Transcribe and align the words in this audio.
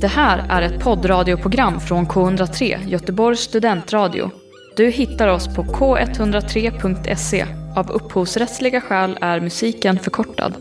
Det 0.00 0.08
här 0.08 0.46
är 0.48 0.62
ett 0.62 0.84
poddradioprogram 0.84 1.80
från 1.80 2.06
K103, 2.06 2.88
Göteborgs 2.88 3.40
studentradio. 3.40 4.30
Du 4.76 4.90
hittar 4.90 5.28
oss 5.28 5.56
på 5.56 5.62
k103.se. 5.62 7.46
Av 7.76 7.90
upphovsrättsliga 7.90 8.80
skäl 8.80 9.18
är 9.20 9.40
musiken 9.40 9.98
förkortad. 9.98 10.54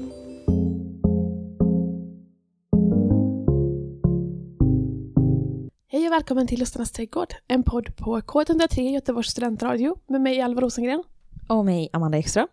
Hej 5.88 6.08
och 6.08 6.14
välkommen 6.14 6.48
till 6.48 6.60
Lustarnas 6.60 6.92
trädgård, 6.92 7.34
en 7.48 7.64
podd 7.64 7.96
på 7.98 8.20
K103 8.20 8.82
Göteborgs 8.82 9.30
studentradio 9.30 9.98
med 10.08 10.22
mig 10.22 10.42
Alva 10.42 10.62
Rosengren. 10.62 11.04
Och 11.50 11.66
mig, 11.66 11.90
Amanda 11.94 12.18
Ekström. 12.18 12.48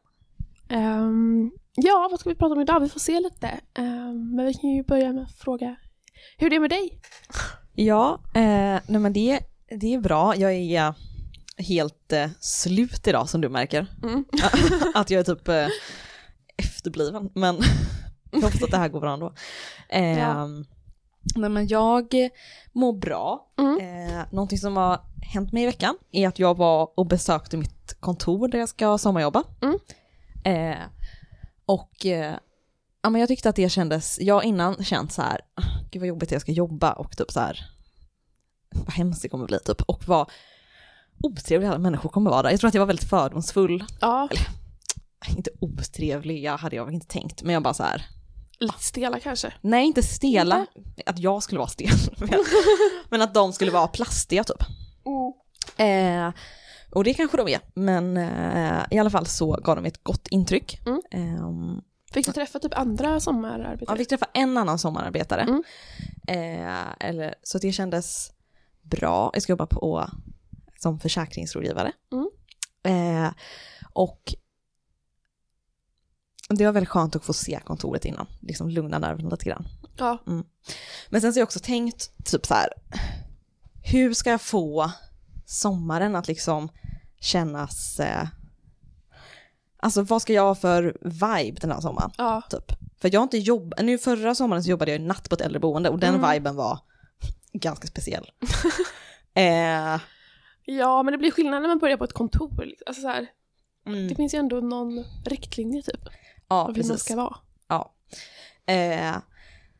Ehm, 0.68 1.50
ja, 1.74 2.08
vad 2.10 2.20
ska 2.20 2.28
vi 2.28 2.36
prata 2.36 2.54
om 2.54 2.60
idag? 2.60 2.80
Vi 2.80 2.88
får 2.88 3.00
se 3.00 3.20
lite. 3.20 3.50
Ehm, 3.74 4.36
men 4.36 4.46
vi 4.46 4.54
kan 4.54 4.70
ju 4.70 4.82
börja 4.82 5.12
med 5.12 5.22
att 5.22 5.32
fråga 5.32 5.76
hur 6.38 6.50
det 6.50 6.56
är 6.56 6.60
med 6.60 6.70
dig? 6.70 7.00
Ja, 7.74 8.20
eh, 8.34 8.80
nej 8.86 9.00
men 9.00 9.12
det, 9.12 9.40
det 9.80 9.94
är 9.94 9.98
bra. 9.98 10.36
Jag 10.36 10.52
är 10.52 10.94
helt 11.58 12.12
eh, 12.12 12.30
slut 12.40 13.06
idag 13.06 13.28
som 13.28 13.40
du 13.40 13.48
märker. 13.48 13.86
Mm. 14.02 14.24
att 14.94 15.10
jag 15.10 15.20
är 15.20 15.34
typ 15.34 15.48
eh, 15.48 15.66
efterbliven, 16.56 17.30
men 17.34 17.58
jag 18.30 18.40
hoppas 18.40 18.62
att 18.62 18.70
det 18.70 18.76
här 18.78 18.88
går 18.88 19.00
bra 19.00 19.12
ändå. 19.12 19.34
Eh, 19.88 20.18
Ja. 20.18 20.48
Nej 21.36 21.50
men 21.50 21.66
jag 21.68 22.14
mår 22.72 22.92
bra. 22.92 23.46
Mm. 23.58 23.78
Eh, 23.80 24.24
någonting 24.30 24.58
som 24.58 24.76
har 24.76 25.00
hänt 25.32 25.52
mig 25.52 25.62
i 25.62 25.66
veckan 25.66 25.96
är 26.12 26.28
att 26.28 26.38
jag 26.38 26.56
var 26.56 26.98
och 26.98 27.06
besökte 27.06 27.56
mitt 27.56 27.96
kontor 28.00 28.48
där 28.48 28.58
jag 28.58 28.68
ska 28.68 28.98
sommarjobba. 28.98 29.42
Mm. 29.62 29.78
Eh, 30.44 30.78
och 31.66 32.06
eh, 32.06 32.34
ja, 33.04 33.10
men 33.10 33.20
jag 33.20 33.28
tyckte 33.28 33.48
att 33.48 33.56
det 33.56 33.68
kändes, 33.68 34.18
jag 34.20 34.34
har 34.34 34.42
innan 34.42 34.84
känt 34.84 35.12
så 35.12 35.22
här, 35.22 35.40
"Ah, 35.54 35.62
gud 35.90 36.00
vad 36.02 36.08
jobbigt 36.08 36.30
jag 36.32 36.40
ska 36.40 36.52
jobba 36.52 36.92
och 36.92 37.16
typ 37.16 37.30
så 37.32 37.40
här, 37.40 37.70
vad 38.74 38.92
hemskt 38.94 39.22
det 39.22 39.28
kommer 39.28 39.46
bli 39.46 39.58
typ. 39.58 39.82
Och 39.82 40.08
vad 40.08 40.30
otrevliga 41.22 41.70
alla 41.70 41.78
människor 41.78 42.08
kommer 42.10 42.30
vara. 42.30 42.50
Jag 42.50 42.60
tror 42.60 42.68
att 42.68 42.74
jag 42.74 42.80
var 42.80 42.86
väldigt 42.86 43.08
fördomsfull. 43.08 43.84
Ja, 44.00 44.28
Inte 45.36 45.50
otrevliga 45.60 46.56
hade 46.56 46.76
jag 46.76 46.92
inte 46.94 47.06
tänkt, 47.06 47.42
men 47.42 47.54
jag 47.54 47.62
bara 47.62 47.74
så 47.74 47.82
här, 47.82 48.06
lite 48.58 48.78
stela 48.84 49.20
kanske. 49.20 49.52
nej 49.60 49.86
inte 49.86 50.02
stela, 50.02 50.66
att 51.06 51.18
jag 51.18 51.42
skulle 51.42 51.58
vara 51.58 51.68
stel, 51.68 51.90
men- 53.08 53.22
att 53.22 53.34
de 53.34 53.52
skulle 53.52 53.70
vara 53.70 53.86
plastiga 53.88 54.44
typ. 54.44 54.62
Eh, 55.76 56.32
och 56.90 57.04
det 57.04 57.14
kanske 57.14 57.36
de 57.36 57.48
är, 57.48 57.60
men 57.74 58.16
eh, 58.16 58.82
i 58.90 58.98
alla 58.98 59.10
fall 59.10 59.26
så 59.26 59.52
gav 59.64 59.76
de 59.76 59.84
ett 59.84 60.04
gott 60.04 60.28
intryck. 60.30 60.80
Mm. 60.86 61.00
Ehm, 61.10 61.80
Fick 62.14 62.26
du 62.26 62.32
träffa 62.32 62.58
typ 62.58 62.78
andra 62.78 63.20
sommararbetare? 63.20 63.84
jag 63.88 63.98
fick 63.98 64.08
träffa 64.08 64.26
en 64.34 64.58
annan 64.58 64.78
sommararbetare. 64.78 65.42
Mm. 65.42 65.62
Eh, 66.26 67.08
eller, 67.08 67.34
så 67.42 67.58
det 67.58 67.72
kändes 67.72 68.32
bra. 68.82 69.30
Jag 69.32 69.42
ska 69.42 69.52
jobba 69.52 69.66
på 69.66 70.10
som 70.78 71.00
försäkringsrådgivare. 71.00 71.92
Mm. 72.12 72.30
Eh, 72.82 73.32
och 73.92 74.34
det 76.48 76.66
var 76.66 76.72
väldigt 76.72 76.88
skönt 76.88 77.16
att 77.16 77.24
få 77.24 77.32
se 77.32 77.60
kontoret 77.64 78.04
innan, 78.04 78.26
liksom 78.40 78.68
lugna 78.68 78.98
nerverna 78.98 79.30
lite 79.30 79.44
grann. 79.44 79.66
Ja, 79.96 80.18
Men 81.08 81.20
sen 81.20 81.32
så 81.32 81.36
har 81.36 81.40
jag 81.40 81.46
också 81.46 81.60
tänkt 81.60 82.24
typ 82.24 82.46
så 82.46 82.54
här, 82.54 82.68
hur 83.82 84.14
ska 84.14 84.30
jag 84.30 84.40
få 84.40 84.90
sommaren 85.46 86.16
att 86.16 86.28
liksom 86.28 86.68
kännas, 87.20 88.00
eh, 88.00 88.26
alltså 89.84 90.02
vad 90.02 90.22
ska 90.22 90.32
jag 90.32 90.42
ha 90.42 90.54
för 90.54 90.96
vibe 91.00 91.60
den 91.60 91.70
här 91.72 91.80
sommaren? 91.80 92.10
ja. 92.18 92.42
Typ. 92.50 92.72
För 93.00 93.10
jag 93.12 93.20
har 93.20 93.22
inte 93.22 93.38
jobbat, 93.38 93.84
nu 93.84 93.98
förra 93.98 94.34
sommaren 94.34 94.64
så 94.64 94.70
jobbade 94.70 94.90
jag 94.92 95.00
natt 95.00 95.28
på 95.28 95.34
ett 95.34 95.40
äldreboende 95.40 95.88
och 95.90 95.98
den 95.98 96.14
Mm. 96.14 96.30
viben 96.32 96.56
var 96.56 96.78
ganska 97.52 97.86
speciell. 97.86 98.30
eh, 99.34 100.00
Ja, 100.66 101.02
men 101.02 101.12
det 101.12 101.18
blir 101.18 101.30
skillnad 101.30 101.62
när 101.62 101.68
man 101.68 101.78
börjar 101.78 101.96
på 101.96 102.04
ett 102.04 102.12
kontor. 102.12 102.64
liksom. 102.64 102.84
Alltså 102.86 103.02
så 103.02 103.08
här, 103.08 103.26
mm, 103.86 104.08
det 104.08 104.14
finns 104.14 104.34
ju 104.34 104.38
ändå 104.38 104.60
någon 104.60 105.04
riktlinje 105.24 105.82
typ, 105.82 106.00
ja, 106.48 106.56
av 106.60 106.66
hur 106.76 106.82
man 106.82 106.90
precis. 106.90 107.04
ska 107.04 107.16
vara. 107.16 107.36
Ja. 107.68 107.94
Eh, 108.66 109.16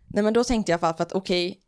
nej 0.09 0.25
men 0.25 0.33
då 0.35 0.45
tänkte 0.45 0.73
jag 0.73 0.81
för, 0.81 0.93
för 0.93 1.03
att 1.03 1.13
okej, 1.13 1.61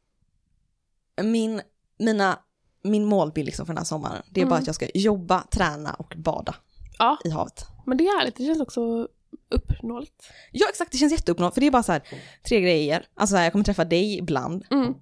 min, 1.22 1.60
mina, 1.98 2.38
min 2.82 3.04
målbild 3.04 3.46
liksom 3.46 3.66
för 3.66 3.72
den 3.72 3.78
här 3.78 3.84
sommaren, 3.84 4.22
det 4.30 4.40
är 4.40 4.44
bara 4.44 4.50
Mm. 4.54 4.60
att 4.62 4.66
jag 4.66 4.74
ska 4.76 4.86
jobba, 4.94 5.42
träna 5.50 5.94
och 5.94 6.14
bada 6.16 6.54
Ja, 6.98 7.18
i 7.24 7.30
havet. 7.30 7.66
men 7.86 7.98
det 7.98 8.04
är 8.06 8.18
härligt. 8.18 8.36
Det 8.36 8.44
känns 8.44 8.60
också 8.60 9.08
uppnåeligt. 9.50 10.30
Ja 10.52 10.66
exakt, 10.68 10.92
det 10.92 10.98
känns 10.98 11.12
jätteuppnått 11.12 11.54
för 11.54 11.60
det 11.60 11.66
är 11.66 11.70
bara 11.70 11.82
så 11.82 11.92
här 11.92 12.02
tre 12.48 12.60
grejer. 12.60 13.06
Alltså 13.14 13.32
så 13.32 13.36
här, 13.36 13.44
jag 13.44 13.52
kommer 13.52 13.64
träffa 13.64 13.84
dig 13.84 14.18
ibland 14.18 14.64
Mm. 14.70 14.94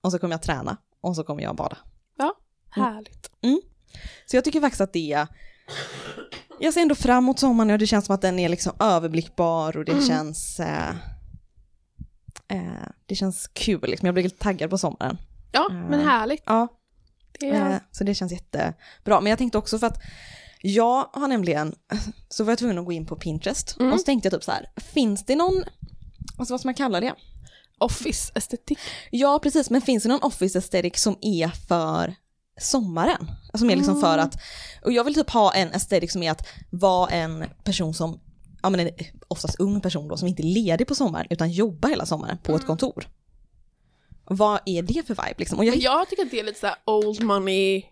och 0.00 0.12
så 0.12 0.18
kommer 0.18 0.34
jag 0.34 0.42
träna 0.42 0.76
och 1.00 1.16
så 1.16 1.24
kommer 1.24 1.42
jag 1.42 1.56
bada. 1.56 1.78
Mm. 2.20 2.32
Härligt. 2.94 3.30
Så 4.26 4.36
jag 4.36 4.44
tycker 4.44 4.60
faktiskt 4.60 4.80
att 4.80 4.92
det 4.92 5.12
är, 5.12 5.28
jag 6.60 6.74
ser 6.74 6.80
ändå 6.82 6.94
fram 6.94 7.18
emot 7.24 7.38
sommaren 7.38 7.70
och 7.70 7.78
det 7.78 7.86
känns 7.86 8.06
som 8.06 8.14
att 8.14 8.22
den 8.22 8.38
är 8.38 8.48
liksom 8.48 8.72
överblickbar 8.80 9.76
och 9.76 9.84
det 9.84 9.92
Mm. 9.92 10.04
känns, 10.04 10.60
eh, 10.60 10.90
eh, 12.48 12.88
det 13.06 13.14
känns 13.14 13.48
kul 13.52 13.80
liksom. 13.86 14.06
Jag 14.06 14.14
blir 14.14 14.24
lite 14.24 14.38
taggad 14.42 14.70
på 14.70 14.78
sommaren. 14.78 15.18
Ja, 15.52 15.66
Mm. 15.70 15.86
men 15.86 16.00
härligt. 16.00 16.42
Ja, 16.46 16.68
Det 17.40 17.48
är, 17.50 17.70
eh, 17.70 17.76
så 17.92 18.04
det 18.04 18.14
känns 18.14 18.32
jättebra. 18.32 19.20
Men 19.20 19.26
jag 19.26 19.38
tänkte 19.38 19.58
också 19.58 19.78
för 19.78 19.86
att 19.86 19.98
jag 20.62 21.08
har 21.12 21.28
nämligen, 21.28 21.74
så 22.28 22.44
var 22.44 22.50
jag 22.52 22.58
tvungen 22.58 22.78
att 22.78 22.84
gå 22.84 22.92
in 22.92 23.06
på 23.06 23.16
Pinterest 23.16 23.76
Mm. 23.80 23.92
och 23.92 24.00
så 24.00 24.04
tänkte 24.04 24.26
jag 24.26 24.32
typ 24.32 24.44
så 24.44 24.50
här, 24.52 24.70
finns 24.76 25.24
det 25.24 25.36
någon, 25.36 25.64
alltså 26.38 26.52
vad 26.54 26.60
ska 26.60 26.66
man 26.68 26.74
kalla 26.74 27.00
det? 27.00 27.14
office-estetik. 27.78 28.78
Ja, 29.10 29.38
precis, 29.42 29.70
men 29.70 29.80
finns 29.80 30.02
det 30.02 30.08
någon 30.08 30.22
office 30.22 30.58
aesthetic 30.58 31.02
som 31.02 31.18
är 31.20 31.48
för 31.48 32.14
sommaren? 32.60 33.30
Alltså 33.30 33.58
som 33.58 33.70
är 33.70 33.76
liksom 33.76 34.00
för 34.00 34.14
Mm. 34.14 34.26
att, 34.26 34.34
och 34.84 34.92
jag 34.92 35.04
vill 35.04 35.14
typ 35.14 35.30
ha 35.30 35.54
en 35.54 35.68
aesthetic 35.72 36.12
som 36.12 36.22
är 36.22 36.30
att 36.30 36.48
vara 36.70 37.10
en 37.10 37.44
person 37.64 37.94
som, 37.94 38.20
ja 38.62 38.70
men 38.70 38.80
en 38.80 38.90
oftast 39.28 39.60
ung 39.60 39.80
person 39.80 40.08
då, 40.08 40.16
som 40.16 40.28
inte 40.28 40.42
är 40.42 40.44
ledig 40.44 40.86
på 40.86 40.94
sommaren 40.94 41.26
utan 41.30 41.50
jobbar 41.50 41.88
hela 41.88 42.06
sommaren 42.06 42.38
på 42.38 42.52
ett 42.52 42.58
Mm. 42.62 42.66
kontor. 42.66 43.08
Vad 44.24 44.60
är 44.66 44.82
det 44.82 45.06
för 45.06 45.14
vibe 45.14 45.34
liksom? 45.38 45.58
Och 45.58 45.64
jag, 45.64 45.76
jag 45.76 46.08
tycker 46.08 46.22
att 46.24 46.30
det 46.30 46.40
är 46.40 46.44
lite 46.44 46.60
så 46.60 46.66
här 46.66 46.76
old 46.84 47.22
money 47.22 47.82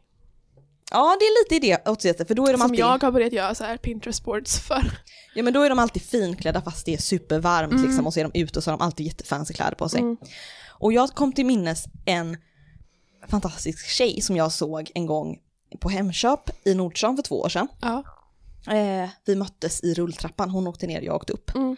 Ja, 0.95 1.17
det 1.21 1.25
är 1.25 1.45
lite 1.45 1.67
i 1.67 1.71
det 1.71 1.89
åt 1.89 2.03
för 2.29 2.35
då 2.35 2.47
är 2.47 2.53
de 2.53 2.59
som 2.59 2.63
alltid, 2.63 2.79
jag 2.79 3.03
har 3.03 3.11
börjat 3.13 3.33
göra 3.33 3.55
så 3.55 3.65
här 3.65 3.77
Pinterest 3.77 4.25
boards 4.25 4.59
för. 4.61 4.99
ja 5.35 5.43
men 5.43 5.53
då 5.53 5.63
är 5.63 5.69
de 5.69 5.79
alltid 5.79 6.03
finklädda 6.03 6.63
fast 6.63 6.87
det 6.87 6.95
är 6.95 6.99
supervarmt 6.99 7.73
Mm. 7.73 7.85
liksom 7.85 8.07
och 8.07 8.15
så 8.15 8.21
är 8.21 8.25
de 8.25 8.41
ute 8.41 8.59
och 8.59 8.65
så 8.65 8.71
har 8.71 8.79
de 8.79 8.85
alltid 8.85 9.07
jättefancy 9.07 9.55
kläder 9.55 9.75
på 9.75 9.89
sig. 9.89 10.01
Mm. 10.01 10.17
Och 10.69 10.93
jag 10.93 11.11
kom 11.11 11.33
till 11.33 11.47
minnes 11.47 11.85
en 12.05 12.37
fantastisk 13.29 13.87
tjej 13.89 14.21
som 14.21 14.37
jag 14.37 14.53
såg 14.53 14.91
en 14.95 15.07
gång 15.07 15.39
på 15.81 15.89
Hemköp 15.89 16.51
i 16.65 16.75
Nordstan 16.75 17.17
för 17.17 17.23
två 17.23 17.41
år 17.41 17.49
sedan. 17.49 17.69
Ja. 17.81 18.05
Eh, 18.75 19.09
vi 19.25 19.37
möttes 19.37 19.85
i 19.85 19.95
rulltrappan, 19.95 20.51
hon 20.51 20.67
åkte 20.67 20.87
ner, 20.87 21.01
jag 21.03 21.15
åkte 21.17 21.33
upp. 21.33 21.55
Mm. 21.55 21.77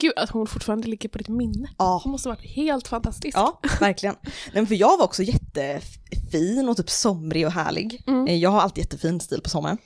Gud, 0.00 0.12
att 0.16 0.30
hon 0.30 0.46
fortfarande 0.46 0.88
ligger 0.88 1.08
på 1.08 1.18
ditt 1.18 1.28
minne. 1.28 1.68
Ja, 1.78 2.00
Hon 2.04 2.12
måste 2.12 2.28
ha 2.28 2.34
varit 2.36 2.50
helt 2.50 2.88
fantastisk. 2.88 3.36
ja 3.36 3.60
verkligen. 3.80 4.14
Nej, 4.22 4.32
men 4.54 4.66
för 4.66 4.74
jag 4.74 4.96
var 4.98 5.04
också 5.04 5.22
jättefin 5.22 6.68
och 6.68 6.76
typ 6.76 6.90
somrig 6.90 7.46
och 7.46 7.52
härlig. 7.52 8.02
Mm. 8.06 8.26
Eh, 8.26 8.34
Jag 8.34 8.50
har 8.50 8.60
alltid 8.60 8.84
jättefin 8.84 9.20
stil 9.20 9.40
på 9.40 9.48
sommaren. 9.50 9.78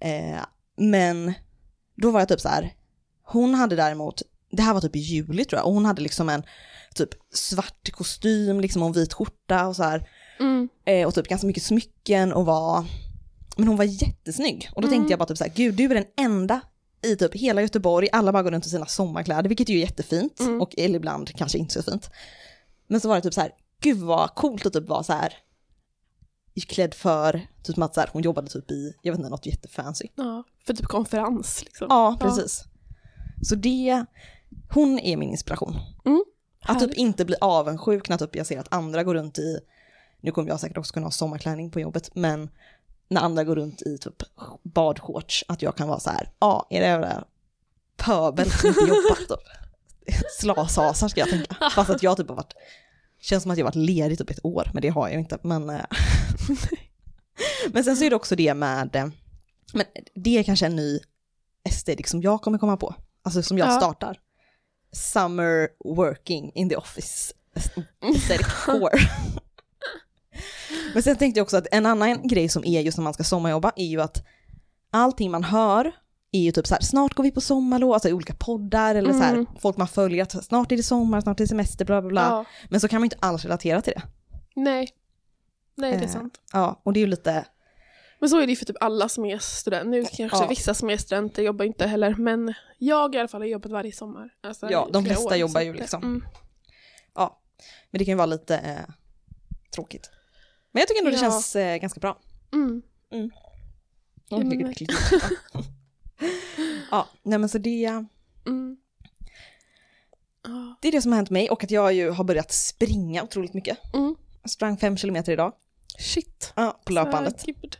Eh, 0.00 0.40
men 0.76 1.32
då 1.96 2.10
var 2.10 2.20
jag 2.20 2.28
typ 2.28 2.40
så 2.40 2.48
här, 2.48 2.74
hon 3.24 3.54
hade 3.54 3.76
däremot, 3.76 4.22
det 4.52 4.62
här 4.62 4.74
var 4.74 4.80
typ 4.80 4.96
i 4.96 4.98
juli 4.98 5.44
tror 5.44 5.58
jag, 5.58 5.66
och 5.66 5.74
hon 5.74 5.84
hade 5.84 6.02
liksom 6.02 6.28
en 6.28 6.42
typ 6.94 7.08
svart 7.34 7.90
kostym, 7.92 8.60
liksom 8.60 8.82
och 8.82 8.86
en 8.88 8.92
vit 8.92 9.12
skjorta 9.12 9.66
och 9.66 9.76
så 9.76 9.82
här. 9.82 10.08
Mm. 10.40 10.68
Eh, 10.84 11.06
och 11.06 11.14
typ 11.14 11.28
ganska 11.28 11.46
mycket 11.46 11.62
smycken 11.62 12.32
och 12.32 12.46
var, 12.46 12.84
men 13.56 13.68
hon 13.68 13.76
var 13.76 13.84
jättesnygg. 13.84 14.68
Och 14.74 14.82
då 14.82 14.88
Mm. 14.88 14.98
tänkte 14.98 15.12
jag 15.12 15.18
bara 15.18 15.26
typ 15.28 15.38
så 15.38 15.44
här, 15.44 15.52
gud 15.54 15.74
du 15.74 15.84
är 15.84 15.94
den 15.94 16.04
enda 16.16 16.60
i 17.02 17.16
typ 17.16 17.34
hela 17.34 17.62
Göteborg, 17.62 18.08
alla 18.12 18.32
bara 18.32 18.42
går 18.42 18.50
runt 18.50 18.66
i 18.66 18.70
sina 18.70 18.86
sommarkläder, 18.86 19.48
vilket 19.48 19.68
ju 19.68 19.76
är 19.76 19.80
jättefint, 19.80 20.40
Mm. 20.40 20.60
och 20.60 20.74
eller 20.78 20.96
ibland 20.96 21.34
kanske 21.36 21.58
inte 21.58 21.82
så 21.82 21.90
fint. 21.90 22.10
Men 22.86 23.00
så 23.00 23.08
var 23.08 23.16
det 23.16 23.22
typ 23.22 23.34
så 23.34 23.40
här, 23.40 23.52
gud 23.80 23.98
vad 23.98 24.34
coolt 24.34 24.66
att 24.66 24.72
typ 24.72 24.88
vara 24.88 25.02
så 25.02 25.12
här 25.12 25.34
klädd 26.68 26.94
för, 26.94 27.46
typ 27.62 27.78
att 27.78 27.94
så 27.94 28.00
här, 28.00 28.10
hon 28.12 28.22
jobbade 28.22 28.48
typ 28.48 28.70
i, 28.70 28.94
jag 29.02 29.12
vet 29.12 29.18
inte, 29.18 29.30
något 29.30 29.46
jättefancy. 29.46 30.08
Ja, 30.14 30.44
för 30.66 30.74
typ 30.74 30.86
konferens 30.86 31.64
liksom. 31.64 31.86
Ja, 31.90 32.16
precis. 32.20 32.64
Så 33.42 33.54
det, 33.54 34.04
hon 34.74 34.98
är 34.98 35.16
min 35.16 35.30
inspiration. 35.30 35.76
Mm. 36.04 36.24
Att 36.62 36.80
typ 36.80 36.94
inte 36.94 37.24
bli 37.24 37.36
avundsjuk 37.40 38.08
när 38.08 38.16
typ 38.18 38.36
jag 38.36 38.46
ser 38.46 38.58
att 38.58 38.72
andra 38.74 39.04
går 39.04 39.14
runt 39.14 39.38
i, 39.38 39.60
nu 40.20 40.32
kommer 40.32 40.48
jag 40.48 40.60
säkert 40.60 40.78
också 40.78 40.94
kunna 40.94 41.06
ha 41.06 41.10
sommarklänning 41.10 41.70
på 41.70 41.80
jobbet, 41.80 42.10
men 42.14 42.50
när 43.10 43.20
andra 43.20 43.44
går 43.44 43.56
runt 43.56 43.82
i 43.82 43.98
typ 43.98 44.22
badshorts, 44.62 45.44
att 45.48 45.62
jag 45.62 45.76
kan 45.76 45.88
vara 45.88 46.00
så 46.00 46.10
här, 46.10 46.28
ja, 46.38 46.66
är 46.70 46.80
det 46.80 46.86
jävla 46.86 47.24
pöbel 47.96 48.50
som 48.50 48.68
inte 48.68 48.80
jobbar 48.80 49.14
typ. 49.14 49.46
Slashasar 50.40 51.08
ska 51.08 51.20
jag 51.20 51.28
tänka. 51.30 51.70
Fast 51.74 51.90
att 51.90 52.02
jag 52.02 52.16
typ 52.16 52.28
har 52.28 52.36
varit, 52.36 52.54
känns 53.20 53.42
som 53.42 53.52
att 53.52 53.58
jag 53.58 53.64
varit 53.64 53.74
ledig 53.74 54.18
typ 54.18 54.30
ett 54.30 54.44
år, 54.44 54.70
men 54.74 54.82
det 54.82 54.88
har 54.88 55.08
jag 55.08 55.18
inte. 55.20 55.38
Men, 55.42 55.70
eh, 55.70 55.84
men 57.72 57.84
sen 57.84 57.96
så 57.96 58.04
är 58.04 58.10
det 58.10 58.16
också 58.16 58.36
det 58.36 58.54
med, 58.54 58.96
eh, 58.96 59.06
men 59.74 59.84
det 60.14 60.38
är 60.38 60.42
kanske 60.42 60.66
en 60.66 60.76
ny 60.76 60.98
estetik 61.68 62.06
som 62.06 62.22
jag 62.22 62.42
kommer 62.42 62.58
komma 62.58 62.76
på, 62.76 62.94
alltså 63.22 63.42
som 63.42 63.58
jag 63.58 63.68
Ja. 63.68 63.76
startar. 63.76 64.16
Summer 64.92 65.68
working 65.84 66.52
in 66.54 66.68
the 66.68 66.76
office 66.76 67.34
aesthetic 67.54 68.46
core. 68.64 68.98
Men 70.94 71.02
sen 71.02 71.16
tänkte 71.16 71.38
jag 71.40 71.44
också 71.44 71.56
att 71.56 71.66
en 71.72 71.86
annan 71.86 72.28
grej 72.28 72.48
som 72.48 72.64
är 72.64 72.80
just 72.80 72.98
när 72.98 73.02
man 73.04 73.14
ska 73.14 73.24
sommarjobba 73.24 73.72
är 73.76 73.86
ju 73.86 74.00
att 74.00 74.26
allting 74.90 75.30
man 75.30 75.44
hör 75.44 75.92
är 76.32 76.40
ju 76.40 76.52
typ 76.52 76.66
så 76.66 76.74
här, 76.74 76.82
snart 76.82 77.14
går 77.14 77.24
vi 77.24 77.30
på 77.30 77.40
sommarlov, 77.40 77.92
alltså 77.92 78.08
i 78.08 78.12
olika 78.12 78.34
poddar 78.34 78.94
eller 78.94 79.12
så 79.12 79.18
här, 79.18 79.32
Mm. 79.34 79.46
folk 79.60 79.76
man 79.76 79.88
följer, 79.88 80.22
att 80.22 80.44
snart 80.44 80.72
är 80.72 80.76
det 80.76 80.82
sommar, 80.82 81.20
snart 81.20 81.40
är 81.40 81.44
det 81.44 81.48
semester, 81.48 81.84
bla 81.84 82.00
bla 82.02 82.10
bla. 82.10 82.20
Ja. 82.22 82.44
Men 82.68 82.80
så 82.80 82.88
kan 82.88 83.00
man 83.00 83.02
ju 83.02 83.06
inte 83.06 83.26
alls 83.26 83.42
relatera 83.44 83.80
till 83.82 83.92
det. 83.96 84.02
Nej. 84.56 84.88
Nej, 85.74 85.92
det 85.92 85.98
är 85.98 86.02
Eh. 86.02 86.08
sant. 86.08 86.40
Ja, 86.52 86.80
och 86.84 86.92
det 86.92 86.98
är 86.98 87.02
ju 87.02 87.06
lite, 87.06 87.44
Men 88.20 88.28
så 88.28 88.36
är 88.40 88.46
det 88.46 88.52
ju 88.52 88.56
för 88.56 88.64
typ 88.64 88.76
alla 88.80 89.08
som 89.08 89.24
är 89.24 89.38
studenter. 89.38 89.88
Nu 89.88 90.04
kanske 90.04 90.38
Ja. 90.38 90.46
vissa 90.48 90.74
som 90.74 90.90
är 90.90 90.96
studenter 90.96 91.42
jobbar 91.42 91.64
inte 91.64 91.86
heller, 91.86 92.14
men 92.14 92.54
jag 92.78 93.14
i 93.14 93.18
alla 93.18 93.28
fall 93.28 93.40
har 93.40 93.46
jobbat 93.48 93.72
varje 93.72 93.92
sommar. 93.92 94.30
Alltså, 94.42 94.70
Ja, 94.70 94.88
de 94.92 95.04
flesta 95.04 95.24
år, 95.28 95.34
jobbar 95.36 95.60
så 95.60 95.66
ju 95.66 95.72
liksom. 95.74 96.02
Mm. 96.02 96.24
ja. 97.14 97.40
Men 97.90 97.98
det 97.98 98.04
kan 98.04 98.12
ju 98.12 98.16
vara 98.16 98.26
lite 98.26 98.56
eh, 98.58 98.94
tråkigt. 99.74 100.10
Men 100.72 100.80
jag 100.80 100.88
tycker 100.88 100.98
ändå 101.00 101.10
det 101.10 101.16
Ja. 101.16 101.30
känns 101.30 101.56
eh, 101.56 101.76
ganska 101.76 102.00
bra. 102.00 102.18
Mm. 102.52 102.82
Mm, 103.12 104.74
klick. 104.74 104.90
Ja. 106.90 107.08
nej 107.22 107.38
men 107.38 107.48
så 107.48 107.58
det, 107.58 108.04
Mm. 108.46 108.76
Det 110.80 110.88
är 110.88 110.92
det 110.92 111.02
som 111.02 111.12
har 111.12 111.16
hänt 111.16 111.30
mig 111.30 111.50
och 111.50 111.64
att 111.64 111.70
jag 111.70 111.92
ju 111.92 112.10
har 112.10 112.24
börjat 112.24 112.52
springa 112.52 113.22
otroligt 113.22 113.54
mycket. 113.54 113.94
Mm. 113.94 114.16
Jag 114.42 114.50
sprang 114.50 114.76
fem 114.76 114.96
kilometer 114.96 115.32
idag. 115.32 115.52
Shit. 115.98 116.52
Ja, 116.56 116.80
på 116.84 116.92
löpbandet. 116.92 117.42
Gud. 117.46 117.76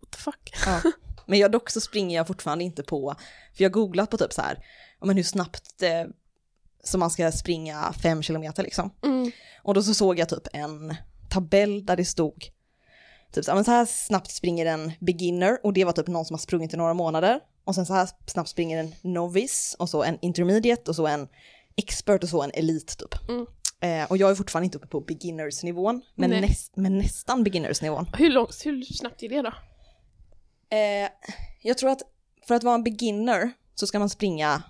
What 0.00 0.10
the 0.10 0.18
fuck. 0.18 0.52
Ja. 0.66 0.82
Men 1.26 1.38
jag, 1.38 1.52
dock 1.52 1.70
så 1.70 1.80
springer 1.80 2.16
jag 2.16 2.26
fortfarande 2.26 2.64
inte 2.64 2.82
på, 2.82 3.14
för 3.54 3.64
jag 3.64 3.70
har 3.70 3.72
googlat 3.72 4.10
på 4.10 4.18
typ 4.18 4.32
så 4.32 4.42
här, 4.42 4.64
men 5.00 5.16
hur 5.16 5.22
snabbt 5.24 5.82
eh, 5.82 6.04
som 6.84 7.00
man 7.00 7.10
ska 7.10 7.32
springa 7.32 7.92
fem 8.02 8.22
kilometer 8.22 8.62
liksom. 8.62 8.90
Mm. 9.02 9.30
Och 9.62 9.74
då 9.74 9.82
så 9.82 9.94
såg 9.94 10.18
jag 10.18 10.28
typ 10.28 10.48
en 10.52 10.94
tabell 11.30 11.86
där 11.86 11.96
det 11.96 12.04
stod, 12.04 12.44
typ 13.32 13.44
så 13.44 13.52
här, 13.52 13.84
snabbt 13.84 14.30
springer 14.30 14.66
en 14.66 14.92
beginner 15.00 15.58
och 15.62 15.72
det 15.72 15.84
var 15.84 15.92
typ 15.92 16.06
någon 16.06 16.24
som 16.24 16.34
har 16.34 16.38
sprungit 16.38 16.74
i 16.74 16.76
några 16.76 16.94
månader. 16.94 17.40
Och 17.64 17.74
sen 17.74 17.86
så 17.86 17.94
här 17.94 18.08
snabbt 18.26 18.48
springer 18.48 18.78
en 18.78 18.94
novice 19.02 19.76
och 19.78 19.90
så 19.90 20.02
en 20.02 20.18
intermediate 20.22 20.90
och 20.90 20.96
så 20.96 21.06
en 21.06 21.28
expert 21.76 22.22
och 22.22 22.28
så 22.28 22.42
en 22.42 22.50
elite 22.54 22.96
typ. 22.96 23.28
Mm. 23.28 23.46
Eh, 23.80 24.10
och 24.10 24.16
jag 24.16 24.30
är 24.30 24.34
fortfarande 24.34 24.64
inte 24.64 24.78
uppe 24.78 24.86
på 24.86 25.00
beginnersnivån, 25.00 26.02
men, 26.14 26.30
näst, 26.30 26.76
men 26.76 26.98
nästan 26.98 27.44
beginnersnivån. 27.44 28.06
Hur, 28.18 28.30
långt, 28.30 28.62
hur 28.64 28.82
snabbt 28.82 29.22
är 29.22 29.28
det 29.28 29.42
då? 29.42 29.52
Eh, 30.76 31.08
jag 31.62 31.78
tror 31.78 31.90
att 31.90 32.02
för 32.46 32.54
att 32.54 32.62
vara 32.62 32.74
en 32.74 32.84
beginner 32.84 33.52
så 33.74 33.86
ska 33.86 33.98
man 33.98 34.10
springa 34.10 34.62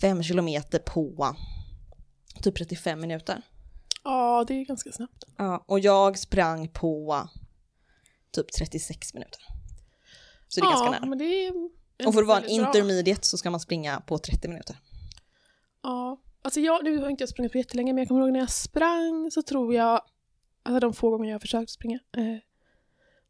fem 0.00 0.22
kilometer 0.22 0.78
på 0.78 1.36
typ 2.42 2.56
35 2.56 3.00
minuter. 3.00 3.42
Ja, 4.04 4.44
det 4.48 4.54
är 4.54 4.64
ganska 4.64 4.92
snabbt. 4.92 5.24
Ja, 5.36 5.64
och 5.66 5.80
jag 5.80 6.18
sprang 6.18 6.68
på 6.68 7.28
typ 8.30 8.52
36 8.52 9.14
minuter. 9.14 9.40
Så 10.48 10.60
det 10.60 10.66
är 10.66 10.70
ja, 10.70 10.70
ganska 10.70 10.90
nära. 10.90 11.06
men 11.06 11.18
det 11.18 11.24
är 11.46 11.52
Och 12.06 12.14
för 12.14 12.20
att 12.22 12.28
vara 12.28 12.36
en 12.38 12.42
väldigt 12.42 12.58
bra. 12.60 12.68
intermediate 12.68 13.26
så 13.26 13.38
ska 13.38 13.50
man 13.50 13.60
springa 13.60 14.00
på 14.00 14.18
30 14.18 14.48
minuter. 14.48 14.76
Ja, 15.82 16.20
alltså 16.42 16.60
jag, 16.60 16.84
nu 16.84 16.98
har 16.98 17.08
inte 17.08 17.22
jag 17.22 17.28
sprungit 17.28 17.52
på 17.52 17.58
jättelänge, 17.58 17.92
men 17.92 17.98
jag 18.02 18.08
kommer 18.08 18.20
ihåg 18.20 18.32
när 18.32 18.40
jag 18.40 18.50
sprang 18.50 19.30
så 19.30 19.42
tror 19.42 19.74
jag, 19.74 20.02
alltså 20.62 20.80
de 20.80 20.92
få 20.94 21.10
gånger 21.10 21.28
jag 21.30 21.34
har 21.34 21.40
försökt 21.40 21.70
springa, 21.70 21.98
eh, 22.16 22.36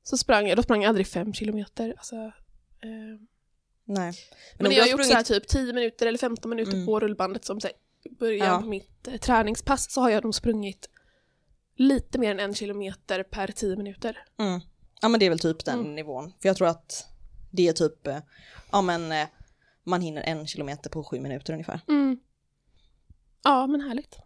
så 0.02 0.16
sprang 0.16 0.46
jag, 0.48 0.58
då 0.58 0.62
sprang 0.62 0.82
jag 0.82 0.88
aldrig 0.88 1.06
fem 1.06 1.32
kilometer. 1.34 1.94
Alltså, 1.98 2.16
eh, 2.16 3.18
Nej. 3.84 4.12
men 4.58 4.66
om 4.66 4.72
jag 4.72 4.82
har 4.82 4.88
gjort 4.90 5.04
så 5.06 5.12
här 5.14 5.22
typ 5.22 5.48
10 5.48 5.72
minuter 5.72 6.06
eller 6.06 6.18
15 6.18 6.50
minuter 6.50 6.72
Mm. 6.72 6.86
på 6.86 7.00
rullbandet 7.00 7.44
som 7.44 7.60
så 7.60 7.66
här, 7.66 7.76
början 8.10 8.46
Ja. 8.48 8.60
på 8.60 8.66
mitt 8.68 9.08
eh, 9.08 9.16
träningspass 9.16 9.92
så 9.92 10.00
har 10.00 10.10
jag 10.10 10.24
nog 10.24 10.34
sprungit 10.34 10.88
lite 11.76 12.18
mer 12.18 12.30
än 12.30 12.40
en 12.40 12.54
kilometer 12.54 13.22
per 13.22 13.48
10 13.48 13.76
minuter. 13.76 14.18
Mm. 14.38 14.60
Ja 15.00 15.08
men 15.08 15.20
det 15.20 15.26
är 15.26 15.30
väl 15.30 15.38
typ 15.38 15.64
den 15.64 15.80
Mm. 15.80 15.94
nivån. 15.94 16.32
För 16.42 16.48
jag 16.48 16.56
tror 16.56 16.68
att 16.68 17.06
det 17.50 17.68
är 17.68 17.72
typ, 17.72 18.06
eh, 18.06 18.18
ja 18.72 18.82
men 18.82 19.12
eh, 19.12 19.26
man 19.84 20.00
hinner 20.00 20.22
en 20.22 20.46
kilometer 20.46 20.90
på 20.90 21.04
sju 21.04 21.20
minuter 21.20 21.52
ungefär. 21.52 21.80
Mm. 21.88 22.18
Ja, 23.44 23.66
men 23.66 23.80
härligt. 23.80 24.18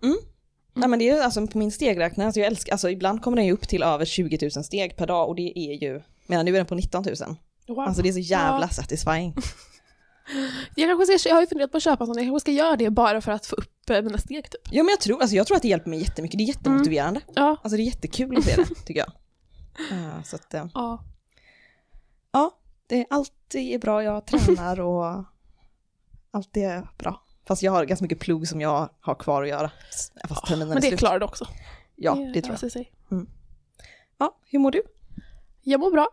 Nej 0.74 0.88
men 0.88 0.98
det 0.98 1.08
är 1.08 1.22
alltså 1.22 1.46
på 1.46 1.58
min 1.58 1.72
stegräknare, 1.72 2.26
alltså 2.26 2.40
jag 2.40 2.46
älskar, 2.46 2.72
alltså 2.72 2.90
ibland 2.90 3.22
kommer 3.22 3.36
den 3.36 3.46
ju 3.46 3.52
upp 3.52 3.68
till 3.68 3.82
över 3.82 4.04
20 4.04 4.38
000 4.56 4.64
steg 4.64 4.96
per 4.96 5.06
dag 5.06 5.28
och 5.28 5.36
det 5.36 5.58
är 5.58 5.82
ju, 5.82 6.02
medan 6.26 6.44
nu 6.44 6.52
är 6.52 6.56
den 6.56 6.66
på 6.66 6.74
19 6.74 7.04
000. 7.04 7.14
Wow. 7.68 7.78
Alltså 7.80 8.02
det 8.02 8.08
är 8.08 8.12
så 8.12 8.18
jävla 8.18 8.60
Ja. 8.66 8.68
satisfying. 8.68 9.34
Jag, 10.74 10.88
kanske 10.98 11.18
ska, 11.18 11.28
jag 11.28 11.36
har 11.36 11.40
ju 11.40 11.46
funderat 11.46 11.70
på 11.70 11.76
att 11.76 11.82
köpa 11.82 12.04
en 12.04 12.06
sån, 12.06 12.16
jag 12.16 12.24
kanske 12.24 12.40
ska 12.40 12.52
göra 12.52 12.76
det 12.76 12.90
bara 12.90 13.20
för 13.20 13.32
att 13.32 13.46
få 13.46 13.56
upp 13.56 13.90
eh, 13.90 14.02
mina 14.02 14.18
steg 14.18 14.50
typ. 14.50 14.60
Ja 14.70 14.82
men 14.82 14.90
jag 14.90 15.00
tror, 15.00 15.20
alltså 15.20 15.36
jag 15.36 15.46
tror 15.46 15.56
att 15.56 15.62
det 15.62 15.68
hjälper 15.68 15.90
mig 15.90 15.98
jättemycket, 15.98 16.38
det 16.38 16.44
är 16.44 16.46
jättemotiverande. 16.46 17.20
Ja. 17.34 17.56
Alltså 17.62 17.76
det 17.76 17.82
är 17.82 17.84
jättekul 17.84 18.38
att 18.38 18.44
se 18.44 18.56
det, 18.56 18.64
tycker 18.86 19.00
jag. 19.00 19.12
Ja, 19.90 20.22
så 20.24 20.36
att, 20.36 20.54
eh, 20.54 20.66
ja. 20.74 21.04
ja, 22.32 22.58
det 22.86 23.00
är 23.00 23.06
alltid 23.10 23.74
är 23.74 23.78
bra, 23.78 24.02
jag 24.02 24.26
tränar 24.26 24.80
och 24.80 25.24
allt 26.30 26.56
är 26.56 26.88
bra. 26.98 27.22
Fast 27.46 27.62
jag 27.62 27.72
har 27.72 27.84
ganska 27.84 28.04
mycket 28.04 28.20
plugg 28.20 28.48
som 28.48 28.60
jag 28.60 28.88
har 29.00 29.14
kvar 29.14 29.42
att 29.42 29.48
göra. 29.48 29.70
Fast 30.28 30.46
terminen 30.46 30.68
Men 30.68 30.76
är 30.76 30.80
det 30.80 30.88
slut. 30.88 31.00
klarar 31.00 31.18
du 31.18 31.24
också. 31.24 31.46
Ja, 31.96 32.14
det 32.14 32.32
tror 32.32 32.44
jag. 32.44 32.50
löser 32.50 32.68
sig. 32.68 32.92
Ja, 34.18 34.38
hur 34.44 34.58
mår 34.58 34.70
du? 34.70 34.82
Jag 35.62 35.80
mår 35.80 35.90
bra. 35.90 36.08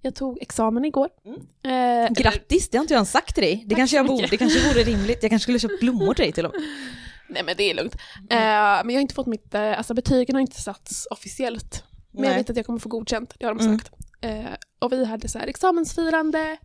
Jag 0.00 0.14
tog 0.14 0.38
examen 0.42 0.84
igår. 0.84 1.08
Mm. 1.24 2.04
Eh, 2.04 2.12
Grattis, 2.12 2.68
det 2.68 2.78
har 2.78 2.82
inte 2.84 2.94
jag 2.94 2.98
ens 2.98 3.10
sagt 3.10 3.34
till 3.34 3.44
dig. 3.44 3.62
Det 3.66 3.68
Tack 3.74 3.78
kanske 3.78 3.96
jag 3.96 4.06
borde, 4.06 4.26
det 4.26 4.36
kanske 4.36 4.68
vore 4.68 4.82
rimligt. 4.82 5.18
Jag 5.22 5.30
kanske 5.30 5.42
skulle 5.44 5.58
köpa 5.58 5.74
blommor 5.80 6.14
till 6.14 6.22
dig 6.24 6.32
till 6.32 6.46
och 6.46 6.52
med. 6.54 6.62
Nej 7.28 7.42
men 7.44 7.54
det 7.56 7.70
är 7.70 7.74
lugnt. 7.74 7.94
Eh, 8.30 8.38
men 8.84 8.90
jag 8.90 8.94
har 8.96 9.00
inte 9.00 9.14
fått 9.14 9.26
mitt, 9.26 9.54
eh, 9.54 9.78
alltså 9.78 9.94
betygen 9.94 10.34
har 10.34 10.40
inte 10.40 10.60
satts 10.62 11.06
officiellt. 11.10 11.84
Men 12.12 12.22
jag 12.24 12.30
Nej. 12.30 12.38
vet 12.38 12.50
att 12.50 12.56
jag 12.56 12.66
kommer 12.66 12.78
få 12.78 12.88
godkänt, 12.88 13.34
det 13.38 13.46
har 13.46 13.54
de 13.54 13.64
Mm. 13.66 13.78
sagt. 13.78 13.90
Eh, 14.20 14.44
och 14.78 14.92
vi 14.92 15.04
hade 15.04 15.28
så 15.28 15.38
här 15.38 15.46
examensfirande. 15.46 16.56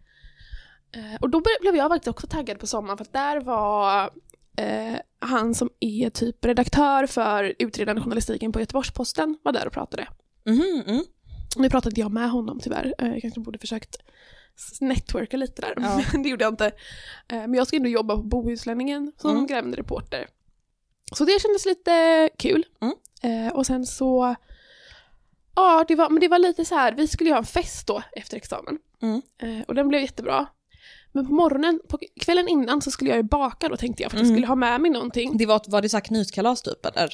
Eh, 0.95 1.16
och 1.22 1.30
då 1.30 1.42
blev 1.62 1.75
jag 1.75 1.89
faktiskt 1.89 2.07
också 2.07 2.27
taggad 2.27 2.60
på 2.60 2.68
sommaren 2.68 2.98
för 2.98 3.06
att 3.06 3.13
där 3.13 3.39
var 3.39 4.10
eh, 4.57 4.95
han 5.19 5.56
som 5.56 5.69
är 5.80 6.10
typ 6.10 6.45
redaktör 6.45 7.06
för 7.07 7.54
utredande 7.60 8.01
journalistiken 8.01 8.51
på 8.51 8.60
Göteborgs-Posten 8.60 9.38
var 9.44 9.51
där 9.51 9.68
och 9.68 9.74
pratade. 9.74 10.07
Mhm, 10.45 10.84
mm. 10.88 11.04
Nu 11.57 11.69
pratade 11.69 12.01
jag 12.01 12.12
med 12.12 12.30
honom 12.31 12.59
tyvärr. 12.59 12.94
Eh, 12.98 13.07
Jag 13.13 13.21
kanske 13.21 13.39
borde 13.39 13.59
försökt 13.59 13.95
networka 14.80 15.38
lite 15.38 15.62
där, 15.62 15.74
Ja. 15.77 16.01
men 16.13 16.24
det 16.24 16.30
gjorde 16.30 16.44
jag 16.44 16.53
inte. 16.53 16.65
Eh, 17.27 17.38
Men 17.38 17.53
jag 17.53 17.68
ska 17.68 17.77
ändå 17.77 17.89
jobba 17.89 18.15
på 18.15 18.24
Bohuslänningen 18.24 19.12
som 19.18 19.31
Mm. 19.31 19.48
grävande 19.48 19.77
reporter. 19.77 20.27
Så 21.13 21.25
det 21.25 21.42
kändes 21.42 21.65
lite 21.65 22.30
kul. 22.38 22.65
Mm. 22.81 23.48
Eh, 23.48 23.53
Och 23.53 23.65
sen 23.65 23.86
så, 23.86 24.36
ja 25.55 25.86
det 25.88 25.96
var, 25.96 26.10
men 26.10 26.20
det 26.20 26.27
var 26.27 26.39
lite 26.39 26.65
så 26.65 26.75
här, 26.75 26.91
vi 26.93 27.08
skulle 27.08 27.29
ju 27.29 27.34
ha 27.34 27.39
en 27.39 27.46
fest 27.46 27.88
då 27.88 28.03
efter 28.12 28.38
examen. 28.38 28.77
Mm. 29.01 29.22
Och 29.67 29.75
den 29.75 29.88
blev 29.88 30.01
jättebra. 30.01 30.48
Men 31.13 31.27
på 31.27 31.34
morgonen, 31.34 31.79
på 31.89 32.00
kvällen 32.22 32.48
innan 32.48 32.81
så 32.81 32.91
skulle 32.91 33.10
jag 33.10 33.17
ju 33.17 33.24
baka 33.24 33.67
då 33.70 33.77
tänkte 33.77 34.03
jag 34.03 34.12
för 34.12 34.17
att 34.17 34.20
jag 34.22 34.25
Mm. 34.27 34.36
skulle 34.36 34.48
ha 34.48 34.55
med 34.55 34.81
mig 34.81 34.91
någonting. 34.91 35.38
Det 35.38 35.46
var, 35.46 35.62
var 35.67 35.81
det 35.81 35.89
så 35.89 35.98
här 35.98 36.01
knytkalas 36.03 36.62
typ 36.62 36.86
eller? 36.86 37.10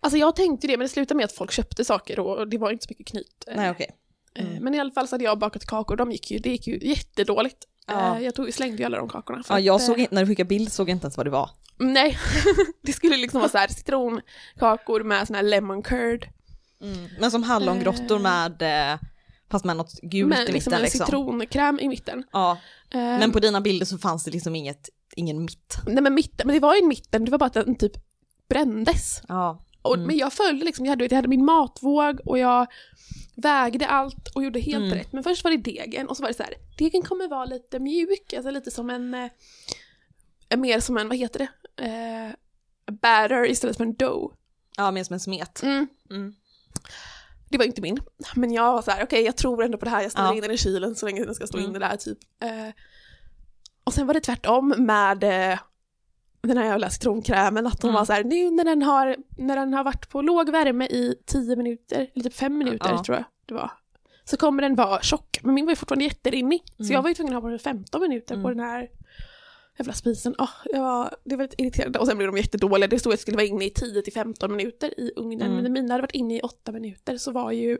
Alltså 0.00 0.18
jag 0.18 0.36
tänkte 0.36 0.66
det 0.66 0.76
men 0.76 0.84
det 0.84 0.88
slutade 0.88 1.16
med 1.16 1.24
att 1.24 1.32
folk 1.32 1.52
köpte 1.52 1.84
saker 1.84 2.18
och 2.20 2.48
det 2.48 2.58
var 2.58 2.70
inte 2.70 2.84
så 2.84 2.90
mycket 2.90 3.06
knyt. 3.06 3.44
Eh, 3.46 3.56
Nej 3.56 3.70
okej. 3.70 3.86
Eh, 3.86 3.96
Mm. 4.34 4.64
Men 4.64 4.74
i 4.74 4.80
alla 4.80 4.90
fall 4.90 5.08
så 5.08 5.14
hade 5.14 5.24
jag 5.24 5.38
bakat 5.38 5.64
kakor, 5.66 5.96
de 5.96 6.12
gick 6.12 6.30
ju, 6.30 6.38
det 6.38 6.50
gick 6.50 6.66
ju 6.66 6.78
jättedåligt. 6.82 7.64
Ja. 7.86 8.16
Eh, 8.16 8.24
Jag 8.24 8.34
tog, 8.34 8.54
slängde 8.54 8.76
ju 8.78 8.84
alla 8.84 8.96
de 8.98 9.08
kakorna. 9.08 9.42
Ja, 9.48 9.60
jag 9.60 9.74
att, 9.76 9.82
såg 9.82 9.98
inte, 9.98 10.14
när 10.14 10.22
du 10.22 10.28
skickade 10.28 10.48
bild 10.48 10.72
såg 10.72 10.88
jag 10.88 10.94
inte 10.94 11.04
ens 11.04 11.16
vad 11.16 11.26
det 11.26 11.30
var. 11.30 11.50
Nej, 11.78 12.18
det 12.82 12.92
skulle 12.92 13.16
liksom 13.16 13.40
vara 13.40 13.50
så 13.50 13.58
här 13.58 13.68
citronkakor 13.68 15.02
med 15.04 15.26
sån 15.26 15.36
här 15.36 15.42
lemon 15.42 15.82
curd. 15.82 16.28
Men 17.20 17.30
som 17.30 17.42
hallongrottor 17.42 18.18
med, 18.18 18.62
fast 19.50 19.64
med 19.64 19.76
något 19.76 20.00
gult 20.02 20.28
med 20.28 20.48
i 20.48 20.52
liksom 20.52 20.70
mitten 20.70 20.72
en 20.74 20.82
liksom. 20.82 21.06
citronkräm 21.06 21.78
i 21.80 21.88
mitten. 21.88 22.24
Ja, 22.32 22.58
men 22.92 23.32
på 23.32 23.40
dina 23.40 23.60
bilder 23.60 23.86
så 23.86 23.98
fanns 23.98 24.24
det 24.24 24.30
liksom 24.30 24.56
inget, 24.56 24.88
ingen 25.16 25.44
mitt. 25.44 25.78
Nej 25.86 26.02
men 26.02 26.14
mitten, 26.14 26.46
men 26.46 26.54
det 26.54 26.60
var 26.60 26.74
ju 26.74 26.80
i 26.80 26.86
mitten, 26.86 27.24
det 27.24 27.30
var 27.30 27.38
bara 27.38 27.46
att 27.46 27.52
den 27.52 27.74
typ 27.78 27.92
brändes. 28.48 29.22
Ja. 29.28 29.64
Och, 29.82 29.94
Mm. 29.94 30.06
Men 30.06 30.16
jag 30.18 30.32
följde 30.32 30.64
liksom, 30.64 30.84
jag 30.86 30.92
hade, 30.92 31.04
jag 31.04 31.12
hade 31.16 31.28
min 31.28 31.44
matvåg 31.44 32.20
och 32.24 32.38
jag 32.38 32.66
vägde 33.36 33.86
allt 33.86 34.28
och 34.34 34.44
gjorde 34.44 34.60
helt 34.60 34.84
Mm. 34.84 34.98
rätt. 34.98 35.12
Men 35.12 35.22
först 35.22 35.44
var 35.44 35.50
det 35.50 35.56
degen 35.56 36.08
och 36.08 36.16
så 36.16 36.22
var 36.22 36.28
det 36.28 36.34
så 36.34 36.42
här, 36.42 36.54
degen 36.78 37.02
kommer 37.02 37.28
vara 37.28 37.44
lite 37.44 37.78
mjuk, 37.78 38.32
alltså 38.32 38.50
lite 38.50 38.70
som 38.70 38.90
en, 38.90 39.14
eh, 39.14 40.58
mer 40.58 40.80
som 40.80 40.96
en, 40.98 41.08
vad 41.08 41.16
heter 41.18 41.38
det, 41.38 41.84
eh, 41.84 42.92
batter 42.94 43.50
istället 43.50 43.76
för 43.76 43.84
en 43.84 43.94
dough. 43.94 44.34
Ja, 44.76 44.90
mer 44.90 45.04
som 45.04 45.14
en 45.14 45.20
smet. 45.20 45.62
Mm. 45.62 45.86
Mm. 46.10 46.34
Det 47.48 47.58
var 47.58 47.64
inte 47.64 47.82
min. 47.82 47.98
Men 48.34 48.52
jag 48.52 48.72
var 48.72 48.82
så 48.82 48.90
här, 48.90 49.04
okej 49.04 49.22
jag 49.24 49.36
tror 49.36 49.64
ändå 49.64 49.78
på 49.78 49.84
det 49.84 49.90
här, 49.90 50.02
jag 50.02 50.10
ställer 50.12 50.28
Ja. 50.28 50.34
in 50.34 50.42
den 50.42 50.50
i 50.50 50.58
kylen 50.58 50.94
så 50.94 51.06
länge 51.06 51.24
den 51.24 51.34
ska 51.34 51.46
stå 51.46 51.58
Mm. 51.58 51.70
inne 51.70 51.78
där 51.78 51.96
typ. 51.96 52.18
Eh, 52.42 52.68
och 53.84 53.94
sen 53.94 54.06
var 54.06 54.14
det 54.14 54.20
tvärtom 54.20 54.74
med 54.78 55.24
eh, 55.52 55.58
den 56.42 56.56
här 56.56 56.64
jävla 56.64 56.90
citronkrämen, 56.90 57.66
att 57.66 57.80
de 57.80 57.86
Mm. 57.90 57.94
var 57.98 58.04
så 58.04 58.12
här, 58.12 58.24
nu 58.24 58.50
när 58.50 58.64
den, 58.64 58.82
har, 58.82 59.16
när 59.38 59.56
den 59.56 59.74
har 59.74 59.84
varit 59.84 60.08
på 60.08 60.22
låg 60.22 60.50
värme 60.50 60.84
i 60.86 61.14
10 61.26 61.56
minuter, 61.56 62.10
eller 62.14 62.24
typ 62.24 62.34
5 62.34 62.58
minuter 62.58 62.90
Ja. 62.90 63.04
tror 63.04 63.16
jag 63.16 63.24
det 63.46 63.54
var, 63.54 63.70
så 64.24 64.36
kommer 64.36 64.62
den 64.62 64.74
vara 64.74 65.02
tjock. 65.02 65.38
Men 65.42 65.54
min 65.54 65.64
var 65.66 65.72
ju 65.72 65.76
fortfarande 65.76 66.04
jätterinnig, 66.04 66.62
Mm. 66.78 66.86
så 66.86 66.92
jag 66.92 67.02
var 67.02 67.08
ju 67.08 67.14
tvungen 67.14 67.32
att 67.32 67.36
ha 67.36 67.40
på 67.40 67.48
den 67.50 67.58
15 67.58 68.00
minuter 68.02 68.34
på 68.34 68.40
Mm. 68.40 68.56
den 68.56 68.66
här 68.66 68.88
jävla 69.78 69.92
spisen, 69.92 70.34
oh, 70.38 70.48
jag 70.64 70.80
var, 70.82 71.14
det 71.24 71.36
var 71.36 71.44
lite 71.44 71.62
irriterande 71.62 71.98
och 71.98 72.06
sen 72.06 72.16
blev 72.18 72.32
de 72.32 72.36
jättedåliga. 72.38 72.88
Det 72.88 72.98
stod 72.98 73.10
att 73.12 73.18
jag 73.18 73.20
skulle 73.20 73.36
vara 73.36 73.46
inne 73.46 73.64
i 73.64 73.70
10 73.70 74.02
till 74.02 74.12
15 74.12 74.56
minuter 74.56 75.00
i 75.00 75.12
ugnen, 75.16 75.40
Mm. 75.42 75.54
men 75.54 75.62
när 75.64 75.70
mina 75.70 75.94
hade 75.94 76.02
varit 76.02 76.14
inne 76.14 76.36
i 76.36 76.40
8 76.40 76.72
minuter 76.72 77.16
så 77.18 77.30
var 77.32 77.52
ju 77.52 77.78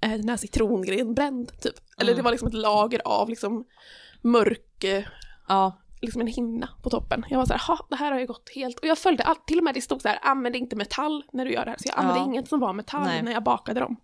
eh, 0.00 0.10
den 0.10 0.28
här 0.28 0.36
citrongrejen 0.36 1.14
bränd 1.14 1.60
typ. 1.60 1.74
Eller 1.98 2.10
Mm. 2.12 2.16
det 2.16 2.22
var 2.22 2.30
liksom 2.30 2.48
ett 2.48 2.54
lager 2.54 3.00
av 3.04 3.28
liksom 3.28 3.64
mörk, 4.22 4.84
eh, 4.84 5.04
Ja. 5.48 5.80
Liksom 6.04 6.20
en 6.20 6.26
hinna 6.26 6.68
på 6.82 6.90
toppen. 6.90 7.24
Jag 7.28 7.38
var 7.38 7.46
så 7.46 7.52
här, 7.52 7.60
ha, 7.66 7.86
det 7.90 7.96
här 7.96 8.12
har 8.12 8.20
ju 8.20 8.26
gått 8.26 8.50
helt, 8.54 8.78
och 8.78 8.86
jag 8.86 8.98
följde 8.98 9.22
allt, 9.24 9.46
till 9.46 9.58
och 9.58 9.64
med 9.64 9.74
det 9.74 9.80
stod 9.80 10.02
så 10.02 10.08
här, 10.08 10.18
använd 10.22 10.56
inte 10.56 10.76
metall 10.76 11.24
när 11.32 11.44
du 11.44 11.52
gör 11.52 11.64
det 11.64 11.70
här, 11.70 11.78
så 11.78 11.88
jag 11.88 11.98
använde 11.98 12.20
Ja. 12.20 12.26
inget 12.26 12.48
som 12.48 12.60
var 12.60 12.72
metall 12.72 13.02
Nej. 13.04 13.22
när 13.22 13.32
jag 13.32 13.42
bakade 13.42 13.80
dem. 13.80 13.96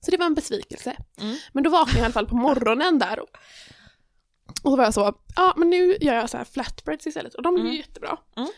Så 0.00 0.10
det 0.10 0.16
var 0.16 0.26
en 0.26 0.34
besvikelse. 0.34 0.96
Mm. 1.20 1.36
Men 1.52 1.62
då 1.64 1.70
vaknade 1.70 1.98
jag 1.98 2.02
i 2.02 2.04
alla 2.04 2.12
fall 2.12 2.26
på 2.26 2.36
morgonen 2.36 2.98
där 2.98 3.20
och, 3.20 3.28
och 4.64 4.70
så 4.70 4.76
var 4.76 4.84
jag 4.84 4.94
så, 4.94 5.14
ja 5.36 5.54
men 5.56 5.70
nu 5.70 5.96
gör 6.00 6.14
jag 6.14 6.30
så 6.30 6.36
här 6.36 6.44
flatbreads 6.44 7.06
istället 7.06 7.34
och 7.34 7.42
de 7.42 7.54
blev 7.54 7.66
ju 7.66 7.70
Mm. 7.70 7.80
jättebra. 7.80 8.18
Mm. 8.36 8.48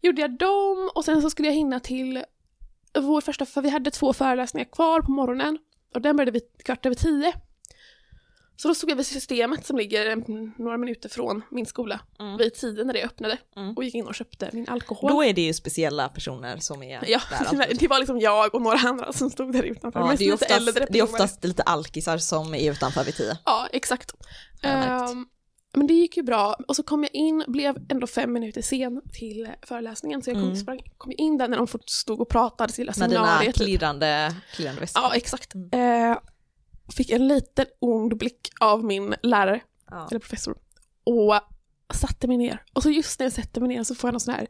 Gjorde 0.00 0.20
jag 0.20 0.38
dem 0.38 0.90
och 0.94 1.04
sen 1.04 1.22
så 1.22 1.30
skulle 1.30 1.48
jag 1.48 1.54
hinna 1.54 1.80
till 1.80 2.24
vår 2.98 3.20
första, 3.20 3.46
för 3.46 3.62
vi 3.62 3.70
hade 3.70 3.90
två 3.90 4.12
föreläsningar 4.12 4.68
kvar 4.72 5.00
på 5.00 5.10
morgonen 5.10 5.58
och 5.94 6.00
den 6.00 6.16
började 6.16 6.30
vid 6.30 6.42
kvart 6.64 6.86
över 6.86 6.96
tio. 6.96 7.32
Så 8.56 8.68
då 8.68 8.74
stod 8.74 8.90
jag 8.90 8.96
vid 8.96 9.06
systemet 9.06 9.66
som 9.66 9.76
ligger 9.76 10.16
några 10.62 10.78
minuter 10.78 11.08
från 11.08 11.42
min 11.50 11.66
skola 11.66 12.00
Mm. 12.20 12.36
vid 12.36 12.54
tiden 12.54 12.86
när 12.86 12.94
det 12.94 13.02
öppnade 13.04 13.38
Mm. 13.56 13.76
och 13.76 13.84
gick 13.84 13.94
in 13.94 14.06
och 14.06 14.14
köpte 14.14 14.50
min 14.52 14.68
alkohol. 14.68 15.10
Då 15.10 15.24
är 15.24 15.32
det 15.32 15.40
ju 15.42 15.52
speciella 15.54 16.08
personer 16.08 16.56
som 16.58 16.82
är 16.82 17.04
ja, 17.10 17.20
där. 17.52 17.74
det 17.78 17.88
var 17.88 17.98
liksom 17.98 18.18
jag 18.20 18.54
och 18.54 18.62
några 18.62 18.78
andra 18.88 19.12
som 19.12 19.30
stod 19.30 19.52
där 19.52 19.62
utanför. 19.62 20.00
Ja, 20.00 20.14
det, 20.18 20.24
är 20.24 20.34
oftast, 20.34 20.50
äldre 20.50 20.86
det 20.90 20.98
är 20.98 21.02
oftast 21.02 21.44
lite 21.44 21.62
alkisar 21.62 22.18
som 22.18 22.54
är 22.54 22.70
utanför 22.70 23.04
vid 23.04 23.14
tio. 23.14 23.38
Ja, 23.44 23.68
exakt. 23.72 24.12
Ehm, 24.62 25.26
men 25.74 25.86
det 25.86 25.94
gick 25.94 26.16
ju 26.16 26.22
bra. 26.22 26.56
Och 26.68 26.76
så 26.76 26.82
kom 26.82 27.02
jag 27.02 27.14
in, 27.14 27.44
blev 27.48 27.76
ändå 27.88 28.06
fem 28.06 28.32
minuter 28.32 28.62
sen 28.62 29.00
till 29.12 29.48
föreläsningen. 29.62 30.22
Så 30.22 30.30
jag 30.30 30.36
kom, 30.36 30.44
Mm. 30.44 30.56
sprang, 30.56 30.80
kom 30.98 31.12
in 31.16 31.38
där 31.38 31.48
när 31.48 31.56
de 31.56 31.66
stod 31.86 32.20
och 32.20 32.28
pratade 32.28 32.72
till 32.72 32.90
Med 32.96 33.10
dina 33.10 33.40
typ. 33.40 33.54
klirrande, 33.54 34.34
klirrande 34.54 34.80
väskor. 34.80 35.02
Ja, 35.02 35.14
exakt. 35.14 35.54
Mm. 35.54 36.10
Eh, 36.12 36.18
fick 36.96 37.10
en 37.10 37.28
liten 37.28 37.66
ond 37.78 38.16
blick 38.18 38.48
av 38.60 38.84
min 38.84 39.14
lärare, 39.22 39.60
Ja. 39.90 40.06
eller 40.10 40.20
professor. 40.20 40.56
Och 41.04 41.34
satte 41.94 42.28
mig 42.28 42.36
ner. 42.36 42.62
Och 42.72 42.82
så 42.82 42.90
just 42.90 43.18
när 43.20 43.26
jag 43.26 43.32
sätter 43.32 43.60
mig 43.60 43.68
ner 43.76 43.84
så 43.84 43.94
får 43.94 44.08
jag 44.08 44.12
någon 44.12 44.20
sån 44.20 44.34
här... 44.34 44.46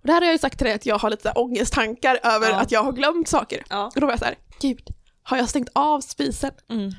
Och 0.00 0.06
det 0.06 0.12
här 0.12 0.20
har 0.20 0.26
jag 0.26 0.34
ju 0.34 0.38
sagt 0.38 0.58
till 0.58 0.64
dig 0.64 0.74
att 0.74 0.86
jag 0.86 0.98
har 0.98 1.10
lite 1.10 1.32
ångesttankar 1.32 2.20
över 2.22 2.50
Ja. 2.50 2.60
att 2.60 2.70
jag 2.72 2.82
har 2.82 2.92
glömt 2.92 3.28
saker. 3.28 3.64
Ja. 3.70 3.86
Och 3.94 4.00
då 4.00 4.06
var 4.06 4.12
jag 4.12 4.18
så 4.18 4.24
här, 4.24 4.38
gud, 4.60 4.88
har 5.22 5.36
jag 5.36 5.48
stängt 5.48 5.68
av 5.72 6.00
spisen? 6.00 6.50
Mm. 6.70 6.90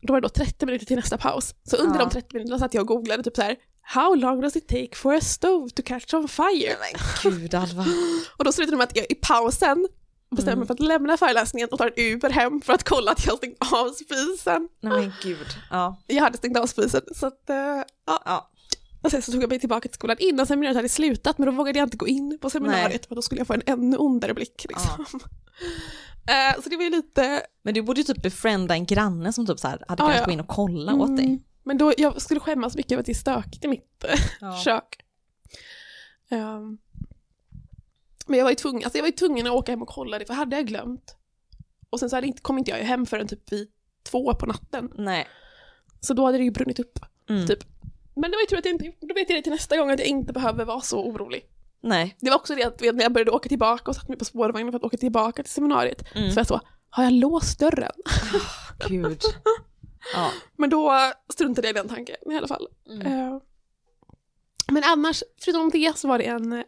Då 0.00 0.12
var 0.12 0.20
det 0.20 0.24
då 0.24 0.28
30 0.28 0.66
minuter 0.66 0.86
till 0.86 0.96
nästa 0.96 1.18
paus. 1.18 1.54
Så 1.64 1.76
under 1.76 1.98
Ja. 1.98 2.04
de 2.04 2.10
30 2.10 2.28
minuterna 2.36 2.58
satt 2.58 2.74
jag 2.74 2.80
och 2.82 2.88
googlade 2.88 3.22
typ 3.22 3.36
så 3.36 3.42
här 3.42 3.56
How 3.82 4.14
long 4.14 4.40
does 4.40 4.56
it 4.56 4.68
take 4.68 4.88
for 4.96 5.14
a 5.14 5.20
stove 5.20 5.70
to 5.70 5.82
catch 5.84 6.14
on 6.14 6.28
fire? 6.28 6.76
Men 6.80 7.32
gud 7.32 7.54
Alva. 7.54 7.84
Och 8.36 8.44
då 8.44 8.52
slutade 8.52 8.72
det 8.72 8.76
med 8.78 8.84
att 8.88 8.96
jag 8.96 9.06
i 9.10 9.14
pausen 9.14 9.88
bestämmer 10.30 10.52
Mm. 10.52 10.58
mig 10.58 10.66
för 10.66 10.74
att 10.74 10.80
lämna 10.80 11.16
föreläsningen 11.16 11.68
och 11.72 11.78
tar 11.78 11.92
en 11.96 12.04
Uber 12.14 12.30
hem 12.30 12.60
för 12.60 12.72
att 12.72 12.84
kolla 12.84 13.12
att 13.12 13.26
jag 13.26 13.36
stängt 13.38 13.56
av 13.72 13.90
spisen. 13.90 14.68
Nej 14.80 14.92
men 15.00 15.12
gud. 15.22 15.46
Ja. 15.70 15.96
Jag 16.06 16.22
hade 16.22 16.36
stängt 16.38 16.58
av 16.58 16.66
spisen 16.66 17.00
så 17.14 17.26
att, 17.26 17.50
eh, 17.50 17.56
ja. 18.06 18.22
Ja. 18.24 18.50
Och 19.02 19.10
sen 19.10 19.22
så 19.22 19.32
tog 19.32 19.42
jag 19.42 19.48
mig 19.50 19.58
tillbaka 19.60 19.88
till 19.88 19.94
skolan 19.94 20.16
innan 20.20 20.46
seminariet 20.46 20.76
hade 20.76 20.88
slutat 20.88 21.38
men 21.38 21.46
då 21.46 21.52
vågade 21.52 21.78
jag 21.78 21.86
inte 21.86 21.96
gå 21.96 22.08
in 22.08 22.38
på 22.40 22.50
seminariet 22.50 23.06
för 23.06 23.14
då 23.14 23.22
skulle 23.22 23.40
jag 23.40 23.46
få 23.46 23.54
en 23.54 23.62
ännu 23.66 23.96
ondare 23.96 24.34
blick. 24.34 24.66
Liksom. 24.68 25.04
Eh, 26.28 26.62
så 26.62 26.68
det 26.68 26.76
var 26.76 26.84
ju 26.84 26.90
lite, 26.90 27.42
Men 27.62 27.74
du 27.74 27.82
borde 27.82 28.00
ju 28.00 28.04
typ 28.04 28.22
befrienda 28.22 28.74
en 28.74 28.86
granne 28.86 29.32
som 29.32 29.46
typ 29.46 29.58
så 29.58 29.68
här 29.68 29.84
hade 29.88 30.02
Ja, 30.02 30.06
kunnat 30.06 30.18
ja. 30.20 30.24
gå 30.24 30.30
in 30.30 30.40
och 30.40 30.48
kolla 30.48 30.94
åt 30.94 31.16
dig. 31.16 31.26
Mm, 31.26 31.38
men 31.64 31.78
då, 31.78 31.92
jag 31.98 32.22
skulle 32.22 32.40
skämmas 32.40 32.76
mycket 32.76 32.92
över 32.92 33.00
att 33.00 33.06
det 33.06 33.12
är 33.12 33.14
stökigt 33.14 33.64
i 33.64 33.68
mitt 33.68 34.04
eh, 34.04 34.20
Ja. 34.40 34.56
kök. 34.64 34.98
Ehm, 36.30 36.78
men 38.28 38.38
jag 38.38 38.44
var 38.44 38.50
ju 38.50 38.56
tvungen, 38.56 38.84
alltså 38.84 38.98
jag 38.98 39.02
var 39.02 39.08
ju 39.08 39.12
tvungen 39.16 39.46
att 39.46 39.52
åka 39.52 39.72
hem 39.72 39.82
och 39.82 39.88
kolla 39.88 40.18
det, 40.18 40.24
för 40.26 40.34
hade 40.34 40.56
jag 40.56 40.66
glömt 40.66 41.16
och 41.90 42.00
sen 42.00 42.10
så 42.10 42.16
hade 42.16 42.32
kom 42.32 42.58
inte 42.58 42.70
jag 42.70 42.78
hem 42.78 43.06
förrän 43.06 43.28
typ 43.28 43.52
vid 43.52 43.68
två 44.10 44.34
på 44.34 44.46
natten. 44.46 44.92
Nej. 44.94 45.28
Så 46.00 46.14
då 46.14 46.24
hade 46.26 46.38
det 46.38 46.44
ju 46.44 46.50
brunnit 46.50 46.78
upp. 46.78 46.98
Mm. 47.30 47.46
Typ. 47.46 47.58
Men 48.16 48.30
det 48.30 48.36
var 48.36 48.40
ju 48.42 48.46
tur 48.46 48.58
att 48.58 48.64
jag 48.64 48.74
inte 48.74 48.92
då 49.06 49.14
vet 49.14 49.30
jag 49.30 49.38
det 49.38 49.42
till 49.42 49.52
nästa 49.52 49.76
gång 49.76 49.90
att 49.90 49.98
jag 49.98 50.08
inte 50.08 50.32
behöver 50.32 50.64
vara 50.64 50.80
så 50.80 51.04
orolig. 51.04 51.44
Nej. 51.80 52.16
Det 52.20 52.30
var 52.30 52.36
också 52.36 52.54
det 52.54 52.62
att 52.64 52.82
vet, 52.82 52.94
när 52.94 53.02
jag 53.02 53.12
började 53.12 53.30
åka 53.30 53.48
tillbaka 53.48 53.90
och 53.90 53.94
satte 53.96 54.08
mig 54.08 54.18
på 54.18 54.24
spårvagnen 54.24 54.72
för 54.72 54.78
att 54.78 54.84
åka 54.84 54.96
tillbaka 54.96 55.42
till 55.42 55.52
seminariet, 55.52 56.14
Mm. 56.16 56.30
så 56.30 56.40
jag 56.40 56.46
så, 56.46 56.60
har 56.90 57.04
jag 57.04 57.12
låst 57.12 57.58
dörren? 57.58 57.92
Gud. 58.88 59.20
Ja. 60.14 60.30
Men 60.56 60.70
då 60.70 60.92
struntade 61.32 61.68
jag 61.68 61.76
i 61.76 61.78
den 61.78 61.88
tanken 61.88 62.16
i 62.32 62.36
alla 62.36 62.48
fall. 62.48 62.68
Mm. 62.90 63.06
Eh, 63.06 63.38
Men 64.72 64.82
annars, 64.84 65.22
förutom 65.44 65.70
det 65.70 65.98
så 65.98 66.08
var 66.08 66.18
det 66.18 66.24
en 66.24 66.64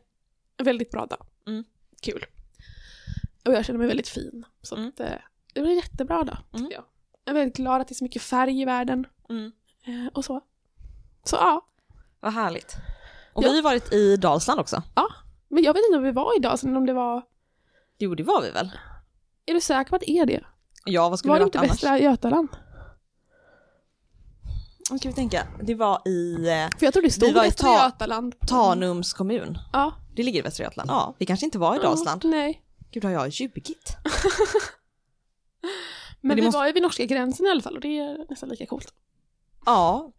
väldigt 0.62 0.90
bra 0.90 1.06
dag. 1.06 1.26
Mm. 1.46 1.64
Kul. 2.02 2.24
Och 3.46 3.52
jag 3.52 3.64
känner 3.64 3.78
mig 3.78 3.88
väldigt 3.88 4.08
fin. 4.08 4.44
Så 4.62 4.76
Mm. 4.76 4.88
att, 4.88 5.00
eh, 5.00 5.06
det 5.54 5.60
var 5.60 5.68
en 5.68 5.74
jättebra 5.76 6.24
dag, 6.24 6.36
tycker 6.52 6.58
Mm. 6.58 6.72
jag. 6.72 6.84
Jag 7.24 7.32
är 7.32 7.38
väldigt 7.38 7.56
glad 7.56 7.80
att 7.80 7.88
det 7.88 7.92
är 7.92 7.96
så 7.96 8.04
mycket 8.04 8.22
färg 8.22 8.60
i 8.60 8.64
världen. 8.64 9.06
Mm. 9.30 9.52
eh, 9.86 10.06
Och 10.14 10.24
så. 10.24 10.40
Så 11.24 11.36
ja. 11.36 11.66
Vad 12.20 12.32
härligt. 12.32 12.76
Och 13.32 13.44
Ja. 13.44 13.48
vi 13.50 13.56
har 13.56 13.62
varit 13.62 13.92
i 13.92 14.16
Dalsland 14.16 14.60
också. 14.60 14.82
Men 15.48 15.62
jag 15.64 15.74
vet 15.74 15.82
inte 15.88 15.98
om 15.98 16.04
vi 16.04 16.12
var 16.12 16.36
idag, 16.36 16.58
sen 16.58 16.76
om 16.76 16.86
det 16.86 16.92
var... 16.92 17.22
Jo 17.98 18.14
det 18.14 18.22
var 18.22 18.42
vi 18.42 18.50
väl? 18.50 18.70
Är 19.46 19.54
du 19.54 19.60
säker 19.60 19.90
på 19.90 19.96
att 19.96 20.02
det 20.02 20.10
är 20.10 20.26
det? 20.26 20.44
Ja 20.84 21.08
vad 21.08 21.18
skulle 21.18 21.30
Var 21.32 21.38
det 21.38 21.40
det 21.40 21.44
varit 21.44 21.54
inte 21.54 21.58
annars? 21.58 21.70
Västra 21.70 21.98
Götaland? 21.98 22.48
Nu 24.90 24.98
ska 24.98 25.08
vi 25.08 25.14
tänka. 25.14 25.46
Det 25.62 25.74
var 25.74 26.08
i 26.08 26.34
eh, 26.34 26.78
För 26.78 26.86
jag 26.86 26.92
tror 26.92 27.02
det 27.02 27.10
stod 27.10 27.28
Vi 27.28 27.34
var 27.34 27.44
i 27.44 27.46
Västra 27.46 27.66
Ta- 27.68 27.84
Götaland. 27.84 28.34
Tanums 28.46 29.12
kommun. 29.12 29.58
Ja. 29.72 29.92
Det 30.14 30.22
ligger 30.22 30.38
i 30.38 30.42
Västra 30.42 30.64
Götaland. 30.64 30.90
Ja, 30.90 31.14
vi 31.18 31.26
kanske 31.26 31.46
inte 31.46 31.58
var 31.58 31.76
i 31.76 31.78
Dalsland. 31.78 32.24
Ja, 32.24 32.28
nej. 32.30 32.62
Gud 32.90 33.04
har 33.04 33.10
jag 33.10 33.28
ljugit? 33.28 33.96
Men, 36.20 36.36
det 36.36 36.42
vi 36.42 36.46
måste- 36.46 36.58
var 36.58 36.66
ju 36.66 36.72
vid 36.72 36.82
norska 36.82 37.04
gränsen 37.04 37.46
i 37.46 37.50
alla 37.50 37.62
fall 37.62 37.74
och 37.74 37.80
det 37.80 37.98
är 37.98 38.26
nästan 38.30 38.48
lika 38.48 38.66
coolt. 38.66 38.94
Ja, 39.66 40.12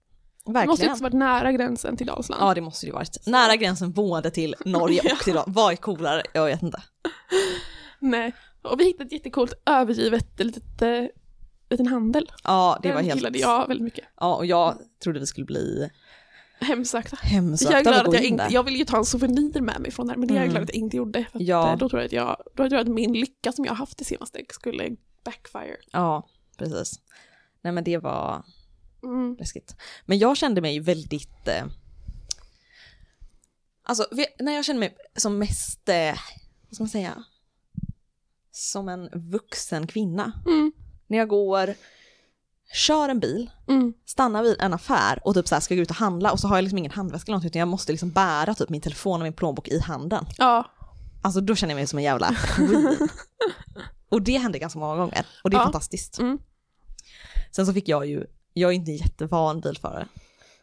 Det 0.45 0.49
måste 0.49 0.49
ju 0.49 0.53
verkligen. 0.67 0.91
också 0.91 1.03
varit 1.03 1.13
nära 1.13 1.51
gränsen 1.51 1.97
till 1.97 2.07
Dalsland. 2.07 2.41
Ja 2.43 2.53
det 2.53 2.61
måste 2.61 2.85
det 2.85 2.87
ju 2.87 2.93
varit. 2.93 3.27
Nära 3.27 3.55
gränsen 3.55 3.91
både 3.91 4.31
till 4.31 4.55
Norge 4.65 5.01
och 5.13 5.19
till 5.23 5.33
Dalsland. 5.33 5.55
Vad 5.55 5.71
är 5.71 5.75
coolare? 5.75 6.23
Jag 6.33 6.45
vet 6.45 6.63
inte. 6.63 6.81
Nej. 7.99 8.33
Och 8.61 8.79
vi 8.79 8.85
hittade 8.85 9.05
ett 9.05 9.11
jättecoolt 9.11 9.53
övergivet 9.65 10.39
litet, 10.39 10.81
eh, 10.81 11.03
liten 11.69 11.87
handel. 11.87 12.31
Ja 12.43 12.79
det 12.81 12.87
Den 12.87 12.95
var 12.95 13.03
helt... 13.03 13.15
gillade 13.15 13.39
jag 13.39 13.67
väldigt 13.67 13.83
mycket. 13.83 14.05
Ja 14.19 14.35
och 14.35 14.45
jag 14.45 14.77
trodde 15.03 15.19
vi 15.19 15.25
skulle 15.25 15.45
bli 15.45 15.89
Hemsökta. 16.61 17.17
hemsökta 17.21 17.71
Jag 17.73 17.79
är 17.79 17.83
glad 17.83 18.07
att 18.07 18.13
jag 18.13 18.23
in 18.23 18.33
inte, 18.33 18.47
jag 18.49 18.63
vill 18.63 18.75
ju 18.75 18.85
ta 18.85 18.97
en 18.97 19.05
souvenir 19.05 19.61
med 19.61 19.81
mig 19.81 19.91
från 19.91 20.07
där, 20.07 20.15
men 20.15 20.27
det 20.27 20.33
är 20.33 20.35
jag 20.35 20.43
Mm. 20.43 20.51
glad 20.53 20.63
att 20.63 20.69
jag 20.69 20.77
inte 20.83 20.97
gjorde. 20.97 21.25
För 21.31 21.39
Ja. 21.41 21.71
eh, 21.71 21.77
Då 21.77 21.89
tror 21.89 22.01
jag 22.01 22.05
att 22.05 22.11
jag, 22.13 22.37
då 22.45 22.53
tror 22.55 22.71
jag 22.73 22.79
att 22.81 22.87
min 22.87 23.13
lycka 23.13 23.51
som 23.51 23.65
jag 23.65 23.71
har 23.71 23.77
haft 23.77 23.97
det 23.97 24.05
senaste 24.05 24.41
skulle 24.49 24.95
backfire. 25.23 25.77
Ja, 25.91 26.27
precis. 26.57 26.99
Nej 27.61 27.73
men 27.73 27.83
det 27.83 27.97
var 27.97 28.43
Mm. 29.03 29.35
läskigt. 29.39 29.75
Men 30.05 30.17
jag 30.19 30.37
kände 30.37 30.61
mig 30.61 30.79
väldigt... 30.79 31.47
Eh, 31.47 31.65
alltså 33.83 34.05
när 34.39 34.51
jag 34.51 34.65
kände 34.65 34.79
mig 34.79 34.95
som 35.15 35.37
mest, 35.37 35.89
eh, 35.89 36.15
vad 36.67 36.75
ska 36.75 36.83
man 36.83 36.89
säga, 36.89 37.23
som 38.51 38.89
en 38.89 39.09
vuxen 39.13 39.87
kvinna. 39.87 40.31
Mm. 40.47 40.71
När 41.07 41.17
jag 41.17 41.27
går, 41.27 41.73
kör 42.73 43.09
en 43.09 43.19
bil, 43.19 43.49
Mm. 43.67 43.93
stannar 44.05 44.43
vid 44.43 44.55
en 44.61 44.73
affär 44.73 45.19
och 45.23 45.33
typ 45.33 45.47
så 45.47 45.55
här 45.55 45.59
ska 45.59 45.75
gå 45.75 45.81
ut 45.81 45.89
och 45.89 45.95
handla 45.95 46.31
och 46.31 46.39
så 46.39 46.47
har 46.47 46.57
jag 46.57 46.63
liksom 46.63 46.77
ingen 46.77 46.91
handväska 46.91 47.31
eller 47.31 47.37
något 47.37 47.45
utan 47.45 47.59
jag 47.59 47.67
måste 47.67 47.91
liksom 47.91 48.09
bära 48.11 48.53
typ 48.55 48.69
min 48.69 48.81
telefon 48.81 49.21
och 49.21 49.23
min 49.23 49.33
plånbok 49.33 49.67
i 49.67 49.79
handen. 49.79 50.25
Ja. 50.37 50.71
Alltså 51.21 51.41
då 51.41 51.55
känner 51.55 51.73
jag 51.73 51.77
mig 51.77 51.87
som 51.87 51.99
en 51.99 52.03
jävla 52.05 52.35
och 54.09 54.21
det 54.21 54.37
hände 54.37 54.59
ganska 54.59 54.79
många 54.79 54.95
gånger 54.95 55.25
och 55.43 55.49
det 55.49 55.55
är 55.55 55.59
Ja. 55.59 55.63
fantastiskt. 55.63 56.19
Mm. 56.19 56.39
Sen 57.51 57.65
så 57.65 57.73
fick 57.73 57.87
jag 57.87 58.05
ju, 58.05 58.25
jag 58.53 58.69
är 58.71 58.75
inte 58.75 58.91
jättevan 58.91 59.61
bilförare. 59.61 60.07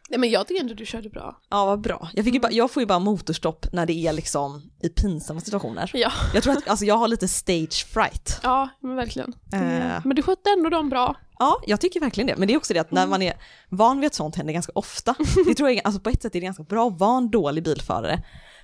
Nej 0.09 0.19
men 0.19 0.29
jag 0.29 0.47
tycker 0.47 0.61
ändå 0.61 0.73
du 0.73 0.85
körde 0.85 1.09
bra. 1.09 1.41
Ja 1.49 1.65
vad 1.65 1.81
bra. 1.81 2.09
Jag, 2.13 2.25
fick 2.25 2.33
ju 2.33 2.39
bara, 2.39 2.51
jag 2.51 2.71
får 2.71 2.81
ju 2.81 2.87
bara 2.87 2.99
motorstopp 2.99 3.65
när 3.73 3.85
det 3.85 3.93
är 3.93 4.13
liksom 4.13 4.71
i 4.83 4.89
pinsamma 4.89 5.39
situationer. 5.39 5.91
Ja. 5.93 6.11
Jag 6.33 6.43
tror 6.43 6.57
att 6.57 6.67
alltså, 6.67 6.85
jag 6.85 6.95
har 6.95 7.07
lite 7.07 7.27
stage 7.27 7.85
fright. 7.87 8.39
Ja, 8.43 8.69
men 8.79 8.95
verkligen. 8.95 9.33
Eh. 9.53 10.01
Men 10.05 10.15
du 10.15 10.21
skötte 10.21 10.49
ändå 10.57 10.69
dem 10.69 10.89
bra. 10.89 11.15
Ja, 11.39 11.61
jag 11.67 11.81
tycker 11.81 11.99
verkligen 11.99 12.27
det. 12.27 12.35
Men 12.37 12.47
det 12.47 12.53
är 12.53 12.57
också 12.57 12.73
det 12.73 12.79
att 12.79 12.91
när 12.91 13.07
man 13.07 13.21
är 13.21 13.33
van 13.69 13.99
vid 13.99 14.07
att 14.07 14.13
sånt 14.13 14.35
händer 14.35 14.53
ganska 14.53 14.71
ofta. 14.75 15.15
Det 15.45 15.55
tror 15.55 15.69
jag, 15.69 15.81
alltså 15.83 16.01
på 16.01 16.09
ett 16.09 16.21
sätt 16.21 16.35
är 16.35 16.39
det 16.39 16.45
ganska 16.45 16.63
bra 16.63 16.87
att 16.87 16.99
vara 16.99 17.17
en 17.17 17.31
dålig 17.31 17.63
bilförare. 17.63 18.23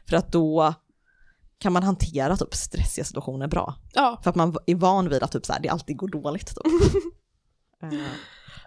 För 0.09 0.17
att 0.17 0.31
då 0.31 0.73
kan 1.59 1.73
man 1.73 1.83
hantera 1.83 2.37
typ 2.37 2.53
stressiga 2.53 3.05
situationer 3.05 3.47
bra. 3.47 3.75
Ja, 3.93 4.19
För 4.23 4.29
att 4.29 4.35
man 4.35 4.55
är 4.65 4.75
van 4.75 5.09
vid 5.09 5.23
att 5.23 5.31
typ 5.31 5.45
så 5.45 5.53
här, 5.53 5.59
det 5.59 5.69
alltid 5.69 5.97
går 5.97 6.07
dåligt. 6.07 6.47
Typ. 6.47 6.57
Eh, 7.83 7.99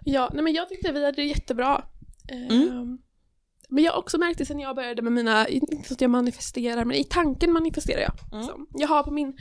ja 0.05 0.29
nej 0.33 0.43
men 0.43 0.53
jag 0.53 0.69
tyckte 0.69 0.91
vi 0.91 1.05
hade 1.05 1.15
det 1.15 1.23
jättebra. 1.23 1.83
Mm. 2.31 2.69
Ehm, 2.71 2.97
Men 3.69 3.83
jag 3.83 3.91
har 3.91 3.99
också 3.99 4.17
märkt 4.17 4.37
det 4.37 4.45
sen 4.45 4.59
jag 4.59 4.75
började 4.75 5.01
med 5.01 5.11
mina, 5.13 5.47
inte 5.47 5.87
så 5.87 5.93
att 5.93 6.01
jag 6.01 6.11
manifesterar, 6.11 6.85
men 6.85 6.97
i 6.97 7.03
tanken 7.03 7.51
manifesterar 7.51 8.01
jag. 8.01 8.13
Mm. 8.33 8.43
Så, 8.45 8.65
jag 8.69 8.87
har 8.87 9.03
på 9.03 9.11
min, 9.11 9.37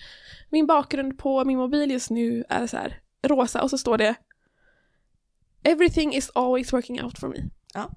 min 0.50 0.66
bakgrund 0.66 1.18
på 1.18 1.44
min 1.44 1.58
mobil 1.58 1.90
just 1.90 2.10
nu 2.10 2.44
är 2.48 2.66
så 2.66 2.76
här 2.76 3.00
rosa 3.26 3.62
och 3.62 3.70
så 3.70 3.78
står 3.78 3.98
det 3.98 4.14
Everything 5.62 6.14
is 6.14 6.30
always 6.34 6.72
working 6.72 7.02
out 7.02 7.18
for 7.18 7.28
me. 7.28 7.36
Ja. 7.74 7.90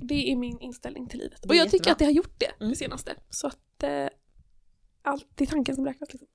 Det 0.00 0.32
är 0.32 0.36
min 0.36 0.60
inställning 0.60 1.08
till 1.08 1.18
livet. 1.18 1.44
Och 1.44 1.54
jag 1.54 1.70
tycker 1.70 1.92
att 1.92 1.98
det 1.98 2.04
har 2.04 2.12
gjort 2.12 2.34
det, 2.40 2.52
Mm. 2.60 2.70
det 2.70 2.76
senaste. 2.76 3.14
Så 3.30 3.46
att 3.46 3.82
eh, 3.82 4.08
allt 5.02 5.26
det 5.34 5.44
är 5.44 5.48
tanken 5.48 5.74
som 5.74 5.84
räknas. 5.86 6.12
Liksom. 6.12 6.28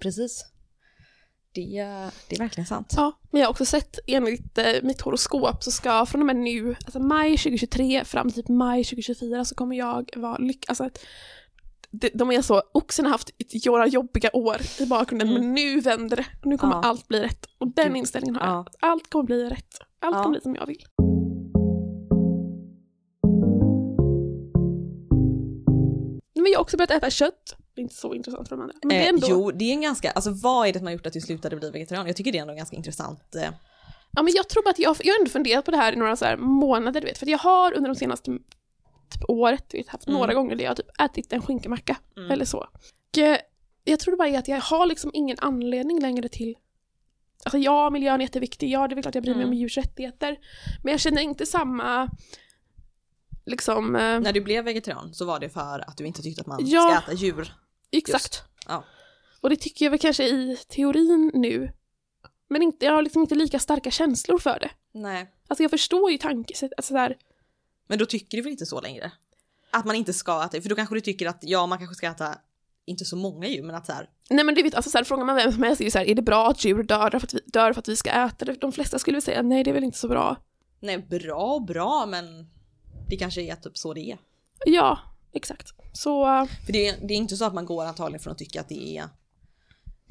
Precis. 0.00 0.44
Det, 1.52 1.62
det 2.28 2.34
är 2.34 2.38
verkligen 2.38 2.66
sant. 2.66 2.94
Ja, 2.96 3.12
men 3.30 3.40
jag 3.40 3.48
har 3.48 3.50
också 3.50 3.64
sett 3.64 3.98
enligt 4.06 4.58
eh, 4.58 4.64
mitt 4.82 5.00
horoskop 5.00 5.62
så 5.64 5.70
ska 5.70 6.06
från 6.06 6.20
och 6.20 6.26
med 6.26 6.36
nu, 6.36 6.76
alltså 6.84 6.98
maj 7.00 7.36
2023 7.36 8.04
fram 8.04 8.30
till 8.30 8.42
typ 8.42 8.48
maj 8.48 8.84
2024 8.84 9.44
så 9.44 9.54
kommer 9.54 9.76
jag 9.76 10.10
vara 10.16 10.36
lycklig. 10.38 10.64
Alltså 10.68 10.90
de, 12.12 12.30
är 12.30 12.42
så, 12.42 12.62
oxen 12.74 13.04
har 13.04 13.12
haft 13.12 13.30
några 13.66 13.86
jobbiga 13.86 14.30
år 14.32 14.56
i 14.80 14.86
bakgrunden 14.86 15.28
Mm. 15.28 15.40
men 15.40 15.54
nu 15.54 15.80
vänder 15.80 16.16
det. 16.16 16.26
Nu 16.44 16.58
kommer 16.58 16.74
Ja. 16.74 16.80
allt 16.84 17.08
bli 17.08 17.20
rätt. 17.20 17.46
Och 17.58 17.74
den 17.74 17.96
inställningen 17.96 18.36
har 18.36 18.46
Ja. 18.46 18.52
jag. 18.80 18.90
Allt 18.90 19.10
kommer 19.10 19.24
bli 19.24 19.44
rätt. 19.50 19.74
Allt 20.00 20.16
Ja. 20.16 20.22
kommer 20.22 20.30
bli 20.34 20.40
som 20.40 20.54
jag 20.54 20.66
vill. 20.66 20.84
Men 26.34 26.52
jag 26.52 26.58
har 26.58 26.62
också 26.62 26.76
börjat 26.76 26.90
äta 26.90 27.10
kött. 27.10 27.56
Det 27.80 27.82
är 27.82 27.84
inte 27.84 27.94
så 27.94 28.14
intressant 28.14 28.48
för 28.48 28.56
de 28.56 28.62
andra. 28.62 28.74
Men 28.82 28.88
det 28.88 28.94
är 28.96 29.02
Eh, 29.02 29.08
ändå, 29.08 29.26
jo, 29.30 29.50
det 29.50 29.64
är 29.64 29.72
en 29.72 29.80
ganska, 29.80 30.10
alltså 30.10 30.30
vad 30.30 30.68
är 30.68 30.72
det 30.72 30.78
som 30.78 30.86
har 30.86 30.92
gjort 30.92 31.06
att 31.06 31.12
du 31.12 31.20
slutade 31.20 31.56
bli 31.56 31.70
vegetarian? 31.70 32.06
Jag 32.06 32.16
tycker 32.16 32.32
det 32.32 32.38
är 32.38 32.42
ändå 32.42 32.54
ganska 32.54 32.76
intressant. 32.76 33.34
Eh, 33.34 33.50
Ja 34.12 34.22
men 34.22 34.32
jag 34.36 34.48
tror 34.48 34.62
bara 34.62 34.70
att 34.70 34.78
jag, 34.78 34.96
jag 35.04 35.14
har 35.14 35.18
ändå 35.18 35.30
funderat 35.30 35.64
på 35.64 35.70
det 35.70 35.76
här 35.76 35.92
i 35.92 35.96
några 35.96 36.16
så 36.16 36.24
här 36.24 36.36
månader 36.36 37.00
du 37.00 37.06
vet, 37.06 37.18
för 37.18 37.26
jag 37.26 37.38
har 37.38 37.72
under 37.76 37.88
de 37.90 37.94
senaste 37.96 38.30
typ 39.10 39.22
året 39.28 39.74
vet, 39.74 39.88
haft 39.88 40.06
Mm. 40.06 40.18
några 40.20 40.34
gånger 40.34 40.56
där 40.56 40.64
jag 40.64 40.70
har 40.70 40.74
typ 40.76 41.00
ätit 41.00 41.32
en 41.32 41.42
skinkemacka 41.42 41.96
Mm. 42.16 42.30
eller 42.30 42.44
så. 42.44 42.58
Och, 42.58 43.18
eh, 43.18 43.38
jag 43.84 44.00
tror 44.00 44.12
det 44.12 44.16
bara 44.18 44.28
är 44.28 44.38
att 44.38 44.48
jag 44.48 44.60
har 44.60 44.86
liksom 44.86 45.10
ingen 45.14 45.36
anledning 45.40 46.00
längre 46.00 46.28
till 46.28 46.54
Alltså 47.44 47.58
ja, 47.58 47.90
miljön 47.90 48.20
är 48.20 48.24
jätteviktig, 48.24 48.70
ja 48.70 48.88
det 48.88 48.92
är 48.92 48.94
väl 48.94 49.02
klart 49.02 49.14
jag 49.14 49.24
bryr 49.24 49.34
mig 49.34 49.42
Mm. 49.42 49.52
om 49.52 49.58
djurs 49.58 49.76
rättigheter. 49.76 50.36
Men 50.82 50.90
jag 50.90 51.00
känner 51.00 51.22
inte 51.22 51.46
samma 51.46 52.10
liksom, 53.46 53.96
eh, 53.96 54.20
När 54.20 54.32
du 54.32 54.40
blev 54.40 54.64
vegetarian 54.64 55.14
så 55.14 55.24
var 55.24 55.40
det 55.40 55.48
för 55.48 55.88
att 55.88 55.96
du 55.96 56.06
inte 56.06 56.22
tyckte 56.22 56.40
att 56.40 56.46
man 56.46 56.60
Ja. 56.66 57.02
ska 57.02 57.12
äta 57.12 57.20
djur. 57.22 57.52
Exakt. 57.90 58.42
Ja. 58.68 58.84
Och 59.40 59.50
det 59.50 59.56
tycker 59.56 59.84
jag 59.84 59.90
väl 59.90 60.00
kanske 60.00 60.24
i 60.24 60.56
teorin 60.68 61.30
nu. 61.34 61.72
Men 62.48 62.62
inte, 62.62 62.86
jag 62.86 62.92
har 62.92 63.02
liksom 63.02 63.22
inte 63.22 63.34
lika 63.34 63.58
starka 63.58 63.90
känslor 63.90 64.38
för 64.38 64.58
det. 64.60 64.70
Nej. 64.92 65.34
Alltså 65.48 65.62
jag 65.62 65.70
förstår 65.70 66.10
ju 66.10 66.18
tankesätt, 66.18 66.72
alltså 66.76 66.94
där, 66.94 67.16
Men 67.86 67.98
då 67.98 68.06
tycker 68.06 68.36
du 68.36 68.42
väl 68.42 68.52
inte 68.52 68.66
så 68.66 68.80
längre? 68.80 69.12
Att 69.70 69.84
man 69.84 69.96
inte 69.96 70.12
ska 70.12 70.44
äta, 70.44 70.60
för 70.60 70.68
då 70.68 70.74
kanske 70.74 70.94
du 70.94 71.00
tycker 71.00 71.26
att 71.28 71.38
ja, 71.40 71.66
man 71.66 71.78
kanske 71.78 71.94
ska 71.94 72.06
äta 72.06 72.38
inte 72.84 73.04
så 73.04 73.16
många 73.16 73.48
djur, 73.48 73.62
men 73.62 73.76
att 73.76 73.86
så 73.86 73.92
här, 73.92 74.08
Nej 74.30 74.44
men 74.44 74.54
du 74.54 74.62
vet, 74.62 74.74
alltså 74.74 74.90
så 74.90 74.98
här, 74.98 75.04
frågar 75.04 75.24
man 75.24 75.36
vem 75.36 75.52
som 75.52 75.62
helst 75.62 75.80
är 75.80 75.84
det 75.84 75.90
så 75.90 75.98
här, 75.98 76.08
är 76.08 76.14
det 76.14 76.22
bra 76.22 76.48
att 76.48 76.64
djur 76.64 76.82
dör 76.82 77.10
för 77.10 77.16
att 77.16 77.34
vi, 77.34 77.40
dör 77.46 77.72
för 77.72 77.80
att 77.80 77.88
vi 77.88 77.96
ska 77.96 78.10
äta 78.10 78.44
det? 78.44 78.52
De 78.52 78.72
flesta 78.72 78.98
skulle 78.98 79.14
väl 79.14 79.22
säga 79.22 79.42
nej 79.42 79.64
det 79.64 79.70
är 79.70 79.74
väl 79.74 79.84
inte 79.84 79.98
så 79.98 80.08
bra. 80.08 80.36
nej 80.80 80.98
bra 80.98 81.54
och 81.54 81.62
bra, 81.62 82.06
men 82.06 82.50
det 83.08 83.16
kanske 83.16 83.42
är 83.42 83.56
typ 83.56 83.78
så 83.78 83.94
det 83.94 84.10
är. 84.10 84.18
Ja, 84.66 84.98
exakt. 85.32 85.68
Så, 85.92 86.46
För 86.66 86.72
det 86.72 86.88
är, 86.88 87.06
det 87.06 87.14
är 87.14 87.18
inte 87.18 87.36
så 87.36 87.44
att 87.44 87.54
man 87.54 87.66
går 87.66 87.84
antagligen 87.84 88.20
från 88.20 88.32
att 88.32 88.38
tycka 88.38 88.60
att 88.60 88.68
det 88.68 88.98
är 88.98 89.08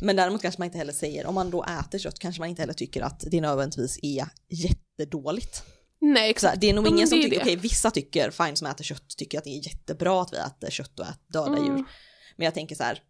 men 0.01 0.15
däremot 0.15 0.41
kanske 0.41 0.61
man 0.61 0.65
inte 0.65 0.77
heller 0.77 0.93
säger, 0.93 1.25
om 1.25 1.35
man 1.35 1.49
då 1.51 1.63
äter 1.63 1.99
kött 1.99 2.19
kanske 2.19 2.41
man 2.41 2.49
inte 2.49 2.61
heller 2.61 2.73
tycker 2.73 3.01
att 3.01 3.23
det 3.31 3.41
nödvändigtvis 3.41 3.99
är 4.01 4.27
jättedåligt. 4.49 5.63
nej 5.99 6.27
Så 6.27 6.29
exakt. 6.29 6.53
här, 6.53 6.61
det 6.61 6.69
är 6.69 6.73
nog 6.73 6.88
ingen 6.88 7.07
som 7.07 7.21
tycker, 7.21 7.41
okej 7.41 7.55
vissa 7.55 7.91
tycker, 7.91 8.31
fine 8.31 8.55
som 8.55 8.67
äter 8.67 8.83
kött, 8.83 9.07
tycker 9.17 9.38
att 9.38 9.43
det 9.43 9.49
är 9.49 9.67
jättebra 9.67 10.21
att 10.21 10.33
vi 10.33 10.38
äter 10.38 10.69
kött 10.69 10.99
och 10.99 11.05
äter 11.05 11.19
döda 11.27 11.57
Mm. 11.57 11.65
djur. 11.65 11.85
Men 12.35 12.45
jag 12.45 12.53
tänker 12.53 12.75
så 12.75 12.83
här, 12.83 13.03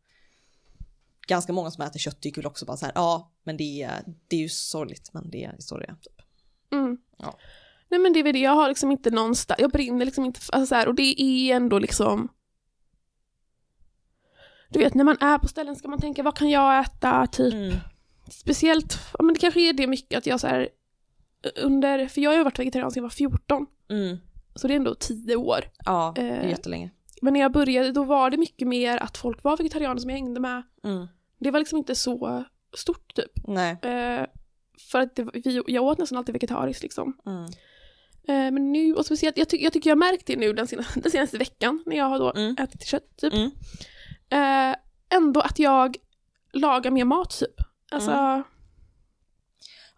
ganska 1.27 1.53
många 1.53 1.71
som 1.71 1.83
äter 1.83 1.99
kött 1.99 2.21
tycker 2.21 2.41
väl 2.41 2.47
också 2.47 2.65
bara 2.65 2.77
så 2.77 2.85
här, 2.85 2.93
ja 2.95 3.31
men 3.43 3.57
det 3.57 3.81
är, 3.83 4.03
det 4.27 4.35
är 4.35 4.39
ju 4.41 4.49
sorgligt 4.49 5.09
men 5.13 5.29
det 5.29 5.43
är 5.43 5.55
så 5.59 5.77
det 5.77 5.85
är. 5.85 5.95
Typ. 5.95 6.21
Mm. 6.71 6.97
Ja. 7.17 7.39
Nej 7.89 8.00
men 8.00 8.13
det 8.13 8.19
är 8.19 8.24
väl 8.24 8.34
det, 8.34 8.39
jag 8.39 8.51
har 8.51 8.67
liksom 8.69 8.91
inte 8.91 9.10
någonstans, 9.12 9.60
jag 9.60 9.72
brinner 9.72 10.05
liksom 10.05 10.25
inte, 10.25 10.39
alltså 10.53 10.65
så 10.69 10.75
här, 10.75 10.88
och 10.88 10.96
det 10.96 11.22
är 11.22 11.55
ändå 11.55 11.79
liksom 11.79 12.29
du 14.69 14.79
vet 14.79 14.93
när 14.93 15.03
man 15.03 15.17
är 15.22 15.38
på 15.38 15.48
ställen 15.48 15.75
ska 15.75 15.88
man 15.88 16.00
tänka 16.01 16.24
vad 16.24 16.38
kan 16.38 16.50
jag 16.50 16.79
äta 16.86 17.27
typ 17.27 17.53
Mm. 17.53 17.75
speciellt, 18.31 18.98
ja 19.17 19.24
men 19.24 19.34
det 19.34 19.39
kanske 19.39 19.69
är 19.69 19.74
det 19.74 19.88
mycket 19.88 20.17
att 20.17 20.25
jag 20.25 20.40
så 20.40 20.48
här 20.48 20.70
under, 21.55 22.07
för 22.07 22.22
jag 22.22 22.29
har 22.31 22.37
ju 22.37 22.44
varit 22.44 22.59
vegetarian 22.59 22.92
sedan 22.92 23.01
jag 23.01 23.03
var 23.03 23.09
14 23.09 23.66
Mm. 23.90 24.18
så 24.55 24.68
det 24.68 24.74
är 24.74 24.75
ändå 24.75 24.96
10 24.96 25.35
år. 25.35 25.59
Ja, 25.85 26.13
det 26.16 26.22
är 26.22 26.44
Eh. 26.44 26.50
jättelänge. 26.50 26.90
Men 27.22 27.33
när 27.33 27.40
jag 27.40 27.51
började 27.51 27.92
då 27.92 28.03
var 28.03 28.29
det 28.29 28.37
mycket 28.37 28.68
mer 28.68 28.98
att 28.98 29.18
folk 29.18 29.44
var 29.44 29.57
vegetarianer 29.57 30.00
som 30.01 30.09
jag 30.09 30.18
hängde 30.18 30.40
med. 30.40 30.63
Mm. 30.83 31.07
Det 31.40 31.51
var 31.51 31.59
liksom 31.59 31.77
inte 31.77 31.96
så 31.96 32.44
stort 32.77 33.16
typ. 33.16 33.31
Nej. 33.48 33.72
Eh, 33.81 34.25
för 34.92 35.00
att 35.00 35.16
det, 35.16 35.24
vi, 35.33 35.61
jag 35.68 35.83
åt 35.83 35.98
nästan 35.98 36.18
alltid 36.18 36.33
vegetariskt 36.33 36.83
liksom. 36.83 37.18
Mm. 37.25 37.46
Eh, 38.29 38.51
men 38.51 38.72
nu, 38.72 38.94
och 38.96 39.05
speciellt, 39.05 39.37
jag, 39.37 39.50
ty, 39.50 39.57
jag 39.57 39.74
tycker 39.74 39.89
jag 39.89 39.96
har 39.96 40.00
märkt 40.11 40.25
det 40.27 40.35
nu 40.35 40.53
den 40.53 40.68
senaste, 40.68 41.00
den 41.00 41.11
senaste 41.11 41.37
veckan 41.37 41.83
när 41.85 41.96
jag 41.98 42.05
har 42.05 42.20
då 42.20 42.31
Mm. 42.35 42.55
ätit 42.59 42.85
kött 42.85 43.18
typ. 43.18 43.33
Mm. 43.33 43.51
Eh, 44.29 44.75
ändå 45.09 45.39
att 45.42 45.59
jag 45.59 45.98
lagar 46.53 46.92
mer 46.92 47.05
mat 47.05 47.29
typ. 47.39 47.55
Alltså, 47.92 48.11
Mm. 48.11 48.44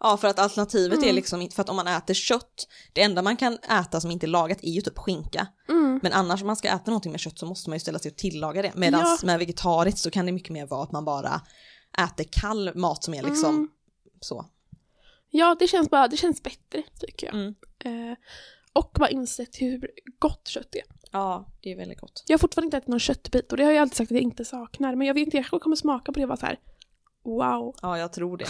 Ja, 0.04 0.16
för 0.16 0.28
att 0.28 0.38
alternativet 0.38 0.98
är 0.98 1.02
Mm. 1.02 1.14
liksom 1.14 1.42
inte, 1.42 1.54
för 1.54 1.62
att 1.62 1.68
om 1.68 1.76
man 1.76 1.86
äter 1.88 2.14
kött, 2.14 2.68
det 2.92 3.02
enda 3.02 3.22
man 3.22 3.36
kan 3.36 3.54
äta 3.54 4.00
som 4.00 4.10
inte 4.10 4.26
är 4.26 4.28
lagat 4.28 4.58
är 4.62 4.70
ju 4.70 4.80
typ 4.80 4.98
skinka. 4.98 5.46
mm, 5.68 6.00
Men 6.02 6.12
annars 6.12 6.40
om 6.40 6.46
man 6.46 6.56
ska 6.56 6.68
äta 6.68 6.90
någonting 6.90 7.12
med 7.12 7.20
kött 7.20 7.38
så 7.38 7.46
måste 7.46 7.70
man 7.70 7.76
ju 7.76 7.80
ställa 7.80 7.98
sig 7.98 8.10
och 8.10 8.16
tillaga 8.16 8.62
det. 8.62 8.72
Medan 8.74 9.00
Ja. 9.00 9.18
med 9.22 9.38
vegetariskt 9.38 9.98
så 10.00 10.10
kan 10.10 10.26
det 10.26 10.32
mycket 10.32 10.50
mer 10.52 10.66
vara 10.66 10.82
att 10.82 10.92
man 10.92 11.04
bara 11.04 11.40
äter 11.98 12.24
kall 12.32 12.70
mat 12.74 13.04
som 13.04 13.14
är 13.14 13.22
liksom 13.22 13.54
Mm. 13.54 13.68
så. 14.20 14.46
Ja 15.32 15.56
det 15.58 15.66
känns 15.66 15.90
bara, 15.90 16.08
det 16.08 16.16
känns 16.16 16.42
bättre 16.42 16.82
tycker 17.00 17.26
jag. 17.26 17.34
Mm. 17.34 17.54
Eh, 17.84 18.16
och 18.72 18.90
bara 18.94 19.08
insett 19.08 19.60
hur 19.60 19.90
gott 20.18 20.48
kött 20.48 20.74
är. 20.74 20.82
Ja, 21.12 21.52
det 21.60 21.72
är 21.72 21.76
väldigt 21.76 22.00
gott. 22.00 22.24
Jag 22.26 22.34
har 22.34 22.38
fortfarande 22.38 22.66
inte 22.66 22.76
ätit 22.76 22.88
någon 22.88 23.00
köttbit 23.00 23.52
och 23.52 23.58
det 23.58 23.64
har 23.64 23.72
jag 23.72 23.82
alltid 23.82 23.96
sagt 23.96 24.10
att 24.10 24.14
jag 24.14 24.22
inte 24.22 24.44
saknar. 24.44 24.94
Men 24.94 25.06
jag 25.06 25.14
vet 25.14 25.24
inte, 25.24 25.36
jag 25.36 25.62
kommer 25.62 25.76
smaka 25.76 26.12
på 26.12 26.18
det 26.18 26.24
och 26.24 26.28
vara 26.28 26.36
så 26.36 26.46
här. 26.46 26.58
Wow. 27.24 27.76
Ja, 27.82 27.98
jag 27.98 28.12
tror 28.12 28.36
det 28.36 28.46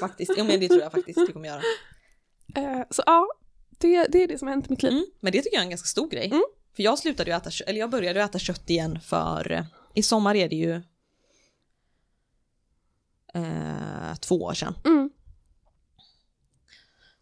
faktiskt. 0.00 0.32
Jo, 0.36 0.44
men 0.44 0.60
det 0.60 0.68
tror 0.68 0.80
jag 0.80 0.92
faktiskt 0.92 1.18
du 1.26 1.32
kommer 1.32 1.48
göra. 1.48 1.62
Eh, 2.54 2.82
så 2.90 3.02
ja, 3.06 3.28
det, 3.78 4.06
det 4.06 4.22
är 4.22 4.28
det 4.28 4.38
som 4.38 4.48
har 4.48 4.54
hänt 4.54 4.66
i 4.66 4.70
mitt 4.70 4.82
liv. 4.82 4.92
Mm. 4.92 5.06
Men 5.20 5.32
det 5.32 5.42
tycker 5.42 5.56
jag 5.56 5.60
är 5.60 5.64
en 5.64 5.70
ganska 5.70 5.86
stor 5.86 6.08
grej. 6.08 6.26
Mm. 6.26 6.44
För 6.76 6.82
jag 6.82 6.98
slutade 6.98 7.30
ju 7.30 7.36
äta 7.36 7.50
eller 7.66 7.80
jag 7.80 7.90
började 7.90 8.22
äta 8.22 8.38
kött 8.38 8.70
igen 8.70 9.00
för 9.00 9.52
eh, 9.52 9.64
i 9.94 10.02
sommar 10.02 10.34
är 10.34 10.48
det 10.48 10.56
ju 10.56 10.74
eh, 13.34 14.14
två 14.20 14.34
år 14.34 14.54
sedan. 14.54 14.74
Mm. 14.84 15.10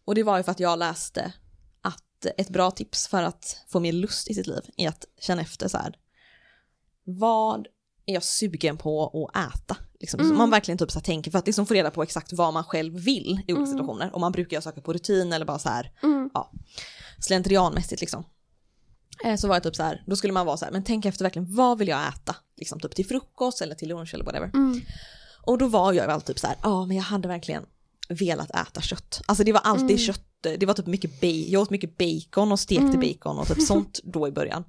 Och 0.05 0.15
det 0.15 0.23
var 0.23 0.37
ju 0.37 0.43
för 0.43 0.51
att 0.51 0.59
jag 0.59 0.79
läste 0.79 1.33
att 1.81 2.25
ett 2.37 2.49
bra 2.49 2.71
tips 2.71 3.07
för 3.07 3.23
att 3.23 3.57
få 3.67 3.79
mer 3.79 3.91
lust 3.91 4.29
i 4.29 4.33
sitt 4.33 4.47
liv 4.47 4.61
är 4.77 4.89
att 4.89 5.05
känna 5.21 5.41
efter 5.41 5.67
så 5.67 5.77
här. 5.77 5.95
Vad 7.03 7.67
är 8.05 8.13
jag 8.13 8.23
sugen 8.23 8.77
på 8.77 9.29
att 9.33 9.53
äta? 9.53 9.77
Liksom, 9.99 10.19
så 10.19 10.25
Mm. 10.25 10.37
man 10.37 10.49
verkligen 10.49 10.77
typ 10.77 10.91
så 10.91 10.99
tänker 10.99 11.31
för 11.31 11.39
att 11.39 11.45
liksom 11.45 11.65
få 11.65 11.73
reda 11.73 11.91
på 11.91 12.03
exakt 12.03 12.33
vad 12.33 12.53
man 12.53 12.63
själv 12.63 12.93
vill 12.93 13.31
i 13.47 13.53
olika 13.53 13.53
Mm. 13.53 13.67
situationer. 13.67 14.13
Och 14.13 14.19
man 14.21 14.31
brukar 14.31 14.57
ju 14.57 14.61
söka 14.61 14.81
på 14.81 14.93
rutin 14.93 15.33
eller 15.33 15.45
bara 15.45 15.59
så 15.59 15.69
här 15.69 15.91
Mm. 16.03 16.29
slentrianmässigt 17.19 18.01
liksom. 18.01 18.23
Eh, 19.25 19.35
Så 19.35 19.47
var 19.47 19.55
det 19.55 19.61
typ 19.61 19.75
så 19.75 19.83
här, 19.83 20.03
då 20.07 20.15
skulle 20.15 20.33
man 20.33 20.45
vara 20.45 20.57
så 20.57 20.65
här, 20.65 20.71
men 20.71 20.83
tänk 20.83 21.05
efter 21.05 21.25
verkligen 21.25 21.55
vad 21.55 21.77
vill 21.77 21.87
jag 21.87 22.07
äta? 22.07 22.35
Liksom 22.57 22.79
typ 22.79 22.95
till 22.95 23.05
frukost 23.07 23.61
eller 23.61 23.75
till 23.75 23.89
lunch 23.89 24.13
eller 24.13 24.25
whatever. 24.25 24.51
Mm. 24.53 24.81
Och 25.45 25.57
då 25.57 25.67
var 25.67 25.93
jag 25.93 26.07
väl 26.07 26.21
typ 26.21 26.39
så 26.39 26.47
här, 26.47 26.55
ja 26.63 26.85
men 26.85 26.97
jag 26.97 27.03
hade 27.03 27.27
verkligen 27.27 27.65
velat 28.09 28.49
äta 28.49 28.81
kött. 28.81 29.21
Alltså 29.25 29.43
det 29.43 29.51
var 29.51 29.61
alltid 29.61 29.85
Mm. 29.89 29.97
kött, 29.97 30.21
det 30.41 30.65
var 30.65 30.73
typ 30.73 30.85
mycket 30.87 31.21
bacon, 31.21 31.45
jag 31.47 31.61
åt 31.61 31.69
mycket 31.69 31.97
bacon 31.97 32.51
och 32.51 32.59
stekte 32.59 32.83
Mm. 32.83 32.99
bacon 32.99 33.39
och 33.39 33.47
typ 33.47 33.61
sånt 33.61 33.99
då 34.03 34.27
i 34.27 34.31
början. 34.31 34.63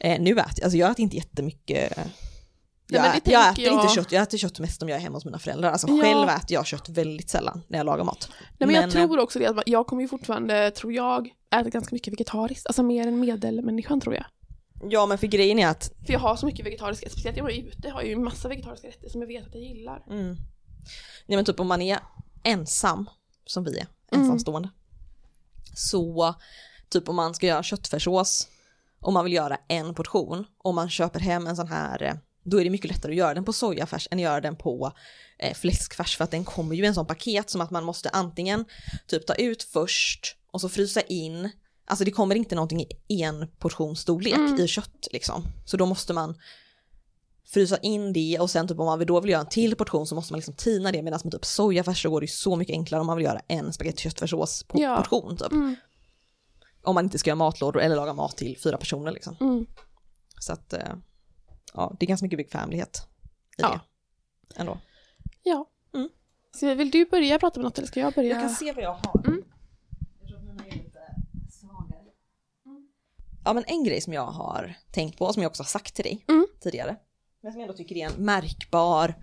Eh, 0.00 0.20
nu 0.20 0.30
äter 0.30 0.38
jag, 0.56 0.64
alltså 0.64 0.76
jag 0.78 0.90
äter 0.90 1.00
inte 1.02 1.16
jättemycket 1.16 1.92
jag, 2.90 3.02
men 3.02 3.10
det 3.12 3.18
äter, 3.18 3.32
jag 3.32 3.52
äter 3.52 3.64
inte 3.64 3.74
jag- 3.86 3.94
kött, 3.94 4.12
jag 4.12 4.22
äter 4.22 4.38
kött 4.38 4.58
mest 4.60 4.82
om 4.82 4.88
jag 4.88 4.96
är 4.96 5.02
hemma 5.02 5.16
hos 5.16 5.24
mina 5.24 5.38
föräldrar. 5.38 5.72
Alltså 5.72 5.86
Ja. 5.88 6.02
själv 6.02 6.28
äter 6.28 6.52
jag 6.54 6.66
kött 6.66 6.88
väldigt 6.88 7.30
sällan 7.30 7.60
när 7.68 7.78
jag 7.78 7.84
lagar 7.86 8.04
mat. 8.04 8.28
Nej, 8.58 8.66
men, 8.66 8.74
jag 8.74 8.84
eh, 8.84 8.90
tror 8.90 9.18
också 9.18 9.38
det 9.38 9.46
att 9.46 9.62
jag 9.66 9.86
kommer 9.86 10.02
ju 10.02 10.08
fortfarande, 10.08 10.70
tror 10.70 10.92
jag, 10.92 11.28
äta 11.54 11.70
ganska 11.70 11.94
mycket 11.94 12.12
vegetariskt. 12.12 12.66
Alltså 12.66 12.82
mer 12.82 13.06
än 13.06 13.20
medelmänniskan 13.20 14.00
tror 14.00 14.14
jag. 14.14 14.24
Ja 14.90 15.06
men 15.06 15.18
för 15.18 15.26
grejen 15.26 15.58
är 15.58 15.66
att 15.68 15.92
För 16.06 16.12
jag 16.12 16.20
har 16.20 16.36
så 16.36 16.46
mycket 16.46 16.66
vegetariska, 16.66 17.08
speciellt 17.10 17.36
jag 17.36 17.44
var 17.44 17.50
ute, 17.50 17.90
har 17.90 18.02
ju 18.02 18.16
massa 18.16 18.48
vegetariska 18.48 18.88
rätter 18.88 19.08
som 19.08 19.20
jag 19.20 19.28
vet 19.28 19.46
att 19.46 19.54
jag 19.54 19.62
gillar. 19.62 20.02
Mm. 20.10 20.26
Nej 21.26 21.36
men 21.36 21.44
typ 21.44 21.60
om 21.60 21.66
man 21.66 21.82
är 21.82 21.98
ensam, 22.44 23.10
som 23.46 23.64
vi 23.64 23.78
är, 23.78 23.86
Mm. 24.12 24.24
ensamstående. 24.24 24.68
Så 25.74 26.34
typ 26.88 27.08
om 27.08 27.16
man 27.16 27.34
ska 27.34 27.46
göra 27.46 27.62
köttfärssås 27.62 28.48
och 29.00 29.12
man 29.12 29.24
vill 29.24 29.32
göra 29.34 29.58
en 29.68 29.94
portion 29.94 30.44
och 30.58 30.74
man 30.74 30.90
köper 30.90 31.20
hem 31.20 31.46
en 31.46 31.56
sån 31.56 31.68
här, 31.68 32.02
eh, 32.02 32.14
då 32.42 32.60
är 32.60 32.64
det 32.64 32.70
mycket 32.70 32.90
lättare 32.90 33.12
att 33.12 33.18
göra 33.18 33.34
den 33.34 33.44
på 33.44 33.52
sojafärs 33.52 34.08
än 34.10 34.18
att 34.18 34.22
göra 34.22 34.40
den 34.40 34.56
på 34.56 34.92
eh, 35.38 35.54
fläskfärs 35.54 36.16
för 36.16 36.24
att 36.24 36.30
den 36.30 36.44
kommer 36.44 36.74
ju 36.76 36.84
i 36.84 36.86
en 36.86 36.94
sån 36.94 37.06
paket 37.06 37.50
som 37.50 37.60
att 37.60 37.70
man 37.70 37.84
måste 37.84 38.08
antingen 38.10 38.64
typ 39.06 39.26
ta 39.26 39.34
ut 39.34 39.62
först 39.62 40.36
och 40.50 40.60
så 40.60 40.68
frysa 40.68 41.00
in, 41.00 41.50
alltså 41.86 42.04
det 42.04 42.10
kommer 42.10 42.34
inte 42.34 42.54
någonting 42.54 42.86
i 43.08 43.22
en 43.22 43.48
portionsstorlek 43.58 44.34
Mm. 44.36 44.60
i 44.60 44.68
kött 44.68 45.08
liksom. 45.12 45.44
Så 45.66 45.76
då 45.76 45.86
måste 45.86 46.12
man 46.12 46.38
frysa 47.50 47.76
in 47.76 48.12
det 48.12 48.38
och 48.40 48.50
sen 48.50 48.68
typ 48.68 48.78
om 48.78 48.86
man 48.86 48.98
vill 48.98 49.08
då 49.08 49.20
vill 49.20 49.30
göra 49.30 49.40
en 49.40 49.48
till 49.48 49.76
portion 49.76 50.06
så 50.06 50.14
måste 50.14 50.32
man 50.32 50.38
liksom 50.38 50.54
tina 50.54 50.92
det 50.92 51.02
medan 51.02 51.20
med 51.24 51.32
typ 51.32 51.44
sojafärs 51.44 52.02
så 52.02 52.10
går 52.10 52.20
det 52.20 52.24
ju 52.24 52.28
så 52.32 52.56
mycket 52.56 52.72
enklare 52.74 53.00
om 53.00 53.06
man 53.06 53.16
vill 53.16 53.26
göra 53.26 53.40
en 53.48 53.72
spagetti 53.72 54.02
köttfärssås 54.02 54.62
på 54.62 54.82
Ja. 54.82 54.96
portion 54.96 55.36
typ. 55.36 55.52
Mm. 55.52 55.76
om 56.82 56.94
man 56.94 57.04
inte 57.04 57.18
ska 57.18 57.30
göra 57.30 57.36
matlådor 57.36 57.80
eller 57.82 57.96
laga 57.96 58.12
mat 58.14 58.36
till 58.36 58.58
fyra 58.58 58.76
personer 58.76 59.12
liksom. 59.12 59.36
Mm. 59.40 59.66
Så 60.40 60.52
att, 60.52 60.72
eh, 60.72 60.80
ja, 61.74 61.96
det 62.00 62.04
är 62.06 62.08
ganska 62.08 62.24
mycket 62.24 62.38
bekvämlighet 62.38 63.02
i 63.58 63.62
Ja. 63.62 63.80
det. 64.48 64.60
Ändå. 64.60 64.78
Ja. 65.42 65.66
Mm. 65.94 66.08
Så 66.56 66.74
vill 66.74 66.90
du 66.90 67.04
börja 67.04 67.38
prata 67.38 67.60
med 67.60 67.64
något 67.64 67.78
eller 67.78 67.88
ska 67.88 68.00
jag 68.00 68.14
börja? 68.14 68.28
Jag 68.30 68.40
kan 68.40 68.50
se 68.50 68.72
vad 68.72 68.84
jag 68.84 68.92
har. 68.94 69.26
Mm. 69.26 69.42
Jag 70.20 70.28
tror 70.28 70.38
att 70.38 70.44
mina 70.44 70.64
är 70.66 70.70
lite 70.72 71.00
svagare. 71.50 72.04
Ja 73.44 73.52
men 73.52 73.64
en 73.66 73.84
grej 73.84 74.00
som 74.00 74.12
jag 74.12 74.26
har 74.26 74.74
tänkt 74.92 75.18
på, 75.18 75.24
och 75.24 75.34
som 75.34 75.42
jag 75.42 75.50
också 75.50 75.62
har 75.62 75.68
sagt 75.68 75.94
till 75.94 76.04
dig 76.04 76.24
Mm. 76.28 76.46
tidigare, 76.60 76.96
men 77.40 77.52
som 77.52 77.60
jag 77.60 77.68
ändå 77.68 77.76
tycker 77.76 77.96
är 77.96 78.06
en 78.06 78.24
märkbar 78.24 79.14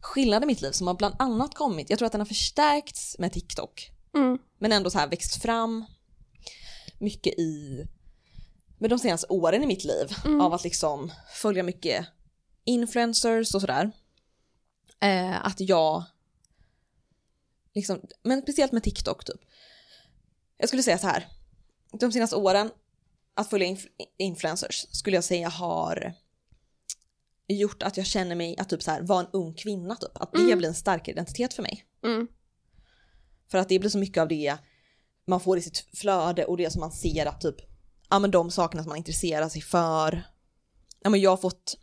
skillnad 0.00 0.42
i 0.42 0.46
mitt 0.46 0.60
liv 0.60 0.70
som 0.72 0.86
har 0.86 0.94
bland 0.94 1.14
annat 1.18 1.54
kommit, 1.54 1.90
jag 1.90 1.98
tror 1.98 2.06
att 2.06 2.12
den 2.12 2.20
har 2.20 2.26
förstärkts 2.26 3.18
med 3.18 3.32
TikTok, 3.32 3.90
Mm. 4.14 4.38
men 4.58 4.72
ändå 4.72 4.90
så 4.90 4.98
här 4.98 5.08
växt 5.08 5.42
fram 5.42 5.84
mycket 6.98 7.38
i, 7.38 7.84
med 8.78 8.90
de 8.90 8.98
senaste 8.98 9.26
åren 9.26 9.62
i 9.62 9.66
mitt 9.66 9.84
liv, 9.84 10.06
Mm. 10.24 10.40
av 10.40 10.54
att 10.54 10.64
liksom 10.64 11.12
följa 11.34 11.62
mycket 11.62 12.06
influencers 12.64 13.54
och 13.54 13.60
sådär. 13.60 13.90
Eh, 15.00 15.46
att 15.46 15.60
jag, 15.60 16.04
liksom, 17.74 18.00
men 18.22 18.42
speciellt 18.42 18.72
med 18.72 18.82
TikTok 18.82 19.24
typ. 19.24 19.40
Jag 20.58 20.68
skulle 20.68 20.82
säga 20.82 20.98
så 20.98 21.06
här, 21.06 21.28
de 22.00 22.12
senaste 22.12 22.36
åren, 22.36 22.70
att 23.34 23.50
följa 23.50 23.66
inf- 23.68 23.88
influencers 24.18 24.86
skulle 24.90 25.16
jag 25.16 25.24
säga 25.24 25.48
har 25.48 26.14
gjort 27.48 27.82
att 27.82 27.96
jag 27.96 28.06
känner 28.06 28.34
mig 28.34 28.56
att 28.58 28.68
typ 28.68 28.82
så 28.82 28.90
här, 28.90 29.02
vara 29.02 29.20
en 29.20 29.26
ung 29.32 29.54
kvinna 29.54 29.96
typ. 29.96 30.10
Att 30.14 30.32
det 30.32 30.38
Mm. 30.38 30.58
blir 30.58 30.68
en 30.68 30.74
starkare 30.74 31.12
identitet 31.12 31.54
för 31.54 31.62
mig. 31.62 31.84
Mm. 32.04 32.28
För 33.50 33.58
att 33.58 33.68
det 33.68 33.78
blir 33.78 33.90
så 33.90 33.98
mycket 33.98 34.20
av 34.20 34.28
det 34.28 34.56
man 35.26 35.40
får 35.40 35.58
i 35.58 35.62
sitt 35.62 35.86
flöde 35.94 36.44
och 36.44 36.56
det 36.56 36.70
som 36.70 36.80
man 36.80 36.92
ser 36.92 37.26
att 37.26 37.40
typ, 37.40 37.56
ja 38.10 38.18
men 38.18 38.30
de 38.30 38.50
sakerna 38.50 38.82
som 38.82 38.88
man 38.90 38.98
intresserar 38.98 39.48
sig 39.48 39.62
för. 39.62 40.22
Ja 41.00 41.10
men 41.10 41.20
jag 41.20 41.30
har 41.30 41.36
fått, 41.36 41.76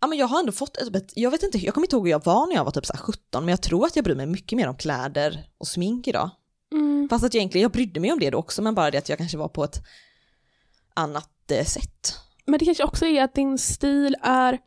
ja 0.00 0.06
men 0.06 0.18
jag 0.18 0.26
har 0.26 0.40
ändå 0.40 0.52
fått 0.52 0.76
ett, 0.76 0.96
ett 0.96 1.12
jag 1.16 1.30
vet 1.30 1.42
inte, 1.42 1.58
jag 1.58 1.74
kommer 1.74 1.86
inte 1.86 1.96
ihåg 1.96 2.06
hur 2.06 2.10
jag 2.10 2.24
var 2.24 2.46
när 2.46 2.54
jag 2.54 2.64
var 2.64 2.70
typ 2.70 2.86
så 2.86 2.92
här 2.92 3.00
17 3.00 3.44
men 3.44 3.48
jag 3.48 3.62
tror 3.62 3.86
att 3.86 3.96
jag 3.96 4.04
bryr 4.04 4.14
mig 4.14 4.26
mycket 4.26 4.56
mer 4.56 4.68
om 4.68 4.76
kläder 4.76 5.48
och 5.58 5.68
smink 5.68 6.08
idag. 6.08 6.30
Mm. 6.72 7.08
Fast 7.10 7.24
att 7.24 7.34
jag 7.34 7.40
egentligen, 7.40 7.62
jag 7.62 7.72
brydde 7.72 8.00
mig 8.00 8.12
om 8.12 8.18
det 8.18 8.30
då 8.30 8.38
också 8.38 8.62
men 8.62 8.74
bara 8.74 8.90
det 8.90 8.98
att 8.98 9.08
jag 9.08 9.18
kanske 9.18 9.38
var 9.38 9.48
på 9.48 9.64
ett 9.64 9.82
annat 10.94 11.50
eh, 11.50 11.64
sätt. 11.64 12.14
Men 12.48 12.58
det 12.58 12.64
kanske 12.64 12.84
också 12.84 13.06
är 13.06 13.24
att 13.24 13.34
din 13.34 13.58
stil 13.58 14.16
är, 14.22 14.58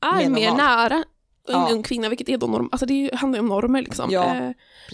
är 0.00 0.28
Mer 0.28 0.52
nära 0.56 0.94
en 0.94 1.04
Ja. 1.48 1.68
ung 1.72 1.82
kvinna, 1.82 2.08
vilket 2.08 2.28
är 2.28 2.38
då 2.38 2.46
norm, 2.46 2.68
alltså 2.72 2.86
det 2.86 3.10
handlar 3.14 3.36
ju 3.36 3.40
om 3.40 3.46
normer 3.48 3.82
liksom. 3.82 4.10
Ja, 4.10 4.24
Eh, 4.34 4.50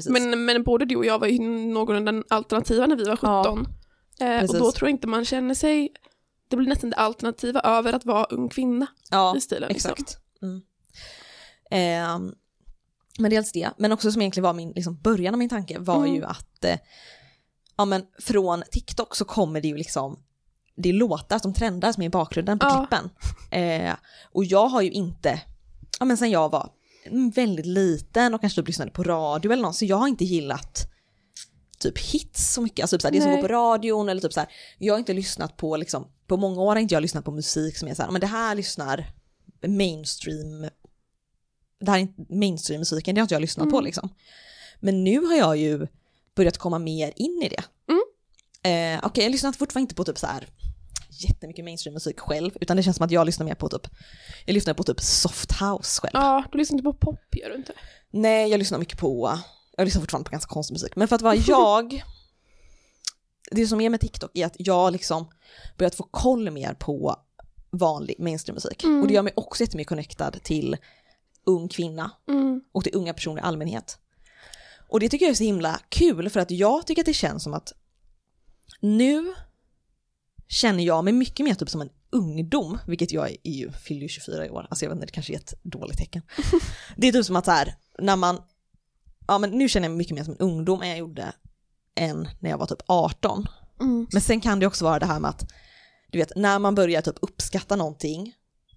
men, 0.09 0.45
men 0.45 0.63
både 0.63 0.85
du 0.85 0.97
och 0.97 1.05
jag 1.07 1.19
var 1.19 1.27
ju 1.27 1.39
någorlunda 1.49 2.23
alternativa 2.29 2.87
när 2.87 2.97
vi 2.97 3.05
var 3.05 3.17
17. 3.17 3.67
eh, 4.21 4.41
och 4.45 4.59
då 4.59 4.73
tror 4.73 4.89
jag 4.89 4.91
inte 4.91 5.07
man 5.07 5.25
känner 5.25 5.55
sig, 5.55 5.89
det 6.49 6.57
blir 6.57 6.69
nästan 6.69 6.91
det 6.91 6.97
alternativa 6.97 7.61
över 7.61 7.93
att 7.93 8.05
vara 8.05 8.25
ung 8.25 8.49
kvinna 8.49 8.87
ja, 9.11 9.37
i 9.37 9.41
stilen. 9.41 9.69
Liksom. 9.69 9.91
Exakt. 9.91 10.19
Mm. 10.43 10.63
Ehm, 11.71 12.35
men 13.19 13.31
dels 13.31 13.53
det, 13.53 13.71
men 13.79 13.93
också 13.93 14.13
som 14.13 14.23
egentligen 14.23 14.45
var 14.45 14.53
min 14.53 14.73
liksom, 14.73 14.97
början 15.03 15.35
av 15.35 15.39
min 15.39 15.49
tanke 15.49 15.79
var 15.79 15.97
Mm. 15.97 16.15
ju 16.15 16.25
att 16.25 16.65
eh, 16.65 16.79
ja, 17.77 17.85
men 17.85 18.03
från 18.19 18.63
TikTok 18.71 19.17
så 19.17 19.25
kommer 19.25 19.61
det 19.61 19.69
ju 19.69 19.77
liksom 19.77 20.23
det 20.83 20.89
är 20.89 20.93
låtar 20.93 21.39
som 21.39 21.55
trendar 21.55 21.93
som 21.93 22.03
är 22.03 22.07
i 22.07 22.11
bakgrunden 22.11 22.59
på 22.59 22.67
Ja. 22.67 22.87
klippen. 22.87 23.11
Eh, 23.51 23.95
och 24.33 24.45
jag 24.45 24.69
har 24.69 24.83
ju 24.83 24.91
inte, 24.91 25.41
ja 25.99 26.05
men 26.05 26.17
sen 26.17 26.31
jag 26.31 26.49
var 26.51 26.71
väldigt 27.35 27.67
liten 27.67 28.35
och 28.35 28.41
kanske 28.41 28.61
typ 28.61 28.69
lyssnade 28.69 28.91
på 28.91 29.03
radio 29.03 29.53
eller 29.53 29.63
något, 29.63 29.77
så 29.77 29.85
jag 29.85 29.97
har 29.97 30.09
inte 30.09 30.25
gillat 30.25 30.87
typ 31.79 31.99
hits 31.99 32.53
så 32.53 32.61
mycket, 32.63 32.83
alltså 32.83 32.97
typ 32.97 33.03
såhär, 33.03 33.13
det 33.13 33.21
som 33.21 33.31
går 33.31 33.43
på 33.43 33.49
radion 33.49 34.09
eller 34.09 34.21
typ 34.21 34.33
såhär, 34.33 34.49
jag 34.79 34.95
har 34.95 34.99
inte 34.99 35.13
lyssnat 35.13 35.57
på 35.57 35.77
liksom, 35.77 36.07
på 36.27 36.37
många 36.37 36.61
år 36.61 36.67
har 36.75 36.77
inte 36.77 36.95
jag 36.95 37.03
lyssnat 37.03 37.25
på 37.25 37.31
musik 37.31 37.77
som 37.77 37.89
är 37.89 37.95
såhär, 37.95 38.11
men 38.11 38.21
det 38.21 38.27
här 38.27 38.55
lyssnar 38.55 39.07
mainstream, 39.67 40.69
det 41.81 41.91
här 41.91 41.99
är 41.99 42.35
mainstream-musiken, 42.35 43.15
det 43.15 43.21
har 43.21 43.25
inte 43.25 43.35
jag 43.35 43.41
lyssnat 43.41 43.71
på 43.71 43.77
Mm. 43.77 43.85
liksom. 43.85 44.09
Men 44.81 45.05
nu 45.05 45.25
har 45.27 45.35
jag 45.37 45.57
ju 45.57 45.87
börjat 46.37 46.59
komma 46.59 46.79
mer 46.79 47.13
in 47.17 47.43
i 47.45 47.49
det. 47.49 47.63
Mm. 47.93 48.03
Eh, 48.99 49.07
Okej, 49.07 49.25
jag 49.25 49.31
lyssnar 49.31 49.53
fortfarande 49.53 49.85
inte 49.85 49.95
på 49.95 50.05
typ 50.05 50.19
så 50.19 50.27
här 50.27 50.49
jättemycket 51.25 51.65
mainstream-musik 51.65 52.21
själv, 52.21 52.51
utan 52.61 52.77
det 52.77 52.83
känns 52.83 52.97
som 52.97 53.05
att 53.07 53.11
jag 53.11 53.27
lyssnar 53.27 53.47
mer 53.47 53.55
på 53.55 53.69
typ, 53.69 53.87
jag 54.47 54.55
lyssnar 54.55 54.75
på 54.75 54.83
typ 54.83 55.01
soft 55.01 55.53
house 55.53 56.01
själv. 56.01 56.13
Ja, 56.15 56.45
du 56.53 56.59
lyssnar 56.59 56.79
inte 56.79 56.85
på 56.85 56.93
pop 56.93 57.21
gör 57.33 57.49
du 57.51 57.57
inte? 57.57 57.73
Nej, 58.11 58.51
jag 58.51 58.59
lyssnar 58.59 58.79
mycket 58.79 58.99
på, 58.99 59.39
jag 59.77 59.85
lyssnar 59.85 60.01
fortfarande 60.01 60.29
på 60.29 60.33
ganska 60.33 60.53
konstig 60.53 60.75
musik, 60.75 60.97
men 60.97 61.09
för 61.09 61.17
att 61.17 61.23
vara 61.23 61.35
jag, 61.47 62.03
det 63.51 63.67
som 63.67 63.81
är 63.81 63.91
med 63.91 64.01
TikTok 64.01 64.31
är 64.35 64.47
att 64.47 64.57
jag 64.59 64.93
liksom 64.93 65.31
börjat 65.79 65.95
få 65.95 66.03
koll 66.03 66.51
mer 66.51 66.75
på 66.75 67.17
vanlig 67.71 68.17
mainstream-musik. 68.19 68.85
Mm. 68.85 69.01
Och 69.01 69.09
det 69.09 69.15
gör 69.15 69.23
mig 69.23 69.33
också 69.37 69.63
jättemycket 69.63 69.89
connectad 69.89 70.43
till 70.43 70.77
ung 71.45 71.69
kvinna 71.69 72.11
Mm. 72.29 72.61
och 72.73 72.85
till 72.85 72.97
unga 72.97 73.15
personer 73.15 73.43
i 73.43 73.45
allmänhet. 73.45 73.99
Och 74.89 75.01
det 75.01 75.09
tycker 75.09 75.27
jag 75.27 75.31
är 75.31 75.37
så 75.37 75.45
himla 75.45 75.81
kul 75.89 76.31
för 76.31 76.41
att 76.41 76.51
jag 76.51 76.87
tycker 76.87 77.03
att 77.03 77.07
det 77.07 77.15
känns 77.15 77.43
som 77.43 77.55
att 77.55 77.73
nu 78.81 79.35
känner 80.51 80.85
jag 80.85 81.05
mig 81.05 81.13
mycket 81.13 81.45
mer 81.45 81.55
typ 81.55 81.71
som 81.71 81.81
en 81.81 81.91
ungdom, 82.13 82.79
vilket 82.87 83.13
jag 83.13 83.31
är 83.31 83.51
ju, 83.51 83.73
fyller 83.73 84.01
ju 84.03 84.09
24 84.09 84.47
i 84.47 84.51
år, 84.51 84.67
alltså 84.71 84.85
jag 84.85 84.91
vet 84.91 84.97
inte, 84.97 85.07
det 85.07 85.13
kanske 85.13 85.33
är 85.33 85.37
ett 85.37 85.55
dåligt 85.63 85.99
tecken. 85.99 86.23
Det 86.97 87.09
är 87.09 87.13
typ 87.13 87.27
som 87.27 87.37
att 87.37 87.45
så 87.45 87.51
här, 87.51 87.75
när 87.99 88.17
man, 88.17 88.43
ja 89.29 89.39
men 89.39 89.51
nu 89.51 89.69
känner 89.69 89.85
jag 89.89 89.91
mig 89.91 89.99
mycket 89.99 90.15
mer 90.15 90.25
som 90.25 90.33
en 90.33 90.39
ungdom 90.41 90.83
än 90.83 90.89
jag 90.89 90.99
gjorde 90.99 91.33
än 91.95 92.29
när 92.41 92.51
jag 92.51 92.59
var 92.59 92.67
typ 92.67 92.83
18. 92.87 93.47
Mm. 93.81 94.07
Men 94.13 94.23
sen 94.23 94.41
kan 94.41 94.61
det 94.61 94.67
också 94.67 94.85
vara 94.85 94.99
det 94.99 95.07
här 95.07 95.21
med 95.21 95.29
att, 95.31 95.51
du 96.11 96.19
vet, 96.19 96.33
när 96.37 96.59
man 96.59 96.75
börjar 96.75 97.03
typ 97.03 97.17
uppskatta 97.23 97.77
någonting 97.77 98.35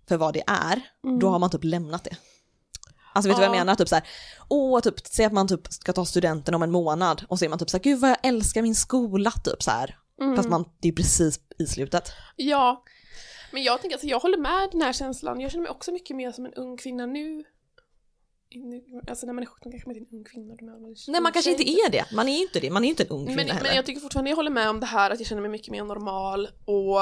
för 0.07 0.17
vad 0.17 0.33
det 0.33 0.43
är, 0.47 0.81
Mm. 1.03 1.19
då 1.19 1.29
har 1.29 1.39
man 1.39 1.49
typ 1.49 1.63
lämnat 1.63 2.03
det. 2.03 2.15
Alltså 3.15 3.29
vet 3.29 3.37
du 3.37 3.41
vad 3.41 3.47
jag 3.49 3.55
Ja. 3.55 3.59
menar? 3.59 3.75
Typ 3.75 3.89
så 3.89 3.95
här, 3.95 4.03
åh, 4.49 4.79
typ, 4.81 4.93
säg 5.07 5.25
att 5.25 5.33
man 5.33 5.47
typ 5.47 5.67
ska 5.73 5.93
ta 5.93 6.05
studenten 6.05 6.55
om 6.55 6.63
en 6.63 6.71
månad 6.71 7.25
och 7.27 7.39
så 7.39 7.45
är 7.45 7.49
man 7.49 7.59
typ 7.59 7.69
så 7.69 7.77
här, 7.77 7.83
gud 7.83 7.99
vad 7.99 8.09
jag 8.09 8.17
älskar 8.23 8.61
min 8.61 8.75
skola, 8.75 9.31
typ 9.31 9.63
så 9.63 9.71
här. 9.71 9.97
Mm. 10.21 10.35
Fast 10.35 10.49
man, 10.49 10.65
det 10.79 10.87
är 10.87 10.91
precis 10.91 11.39
i 11.59 11.65
slutet. 11.65 12.11
Ja, 12.35 12.83
men 13.51 13.63
jag 13.63 13.81
tänker 13.81 13.95
alltså, 13.95 14.07
jag 14.07 14.19
håller 14.19 14.37
med 14.37 14.69
den 14.71 14.81
här 14.81 14.93
känslan. 14.93 15.39
Jag 15.39 15.51
känner 15.51 15.61
mig 15.61 15.71
också 15.71 15.91
mycket 15.91 16.15
mer 16.15 16.31
som 16.31 16.45
en 16.45 16.53
ung 16.53 16.77
kvinna 16.77 17.05
nu. 17.05 17.43
alltså 19.07 19.25
när 19.25 19.33
man 19.33 19.43
är 19.43 19.47
17 19.47 19.71
kanske 19.71 19.89
man 19.89 19.97
inte 19.97 20.09
är 20.09 20.13
en 20.13 20.19
ung 20.19 20.23
kvinna. 20.23 20.55
då 20.55 20.65
är 20.65 20.79
man 20.81 20.95
Nej, 21.07 21.21
man 21.21 21.31
kanske 21.31 21.51
inte 21.51 21.69
är 21.69 21.91
det. 21.91 22.05
Man 22.15 22.29
är 22.29 22.41
inte 22.41 22.59
det. 22.59 22.69
Man 22.69 22.83
är 22.83 22.89
inte 22.89 23.03
en 23.03 23.09
ung 23.09 23.25
kvinna 23.25 23.35
Men, 23.35 23.47
heller. 23.47 23.67
men 23.69 23.75
jag 23.75 23.85
tycker 23.85 24.01
fortfarande 24.01 24.29
jag 24.29 24.35
håller 24.35 24.51
med 24.51 24.69
om 24.69 24.79
det 24.79 24.85
här 24.85 25.11
att 25.11 25.19
jag 25.19 25.27
känner 25.27 25.41
mig 25.41 25.51
mycket 25.51 25.71
mer 25.71 25.83
normal 25.83 26.47
och 26.65 27.01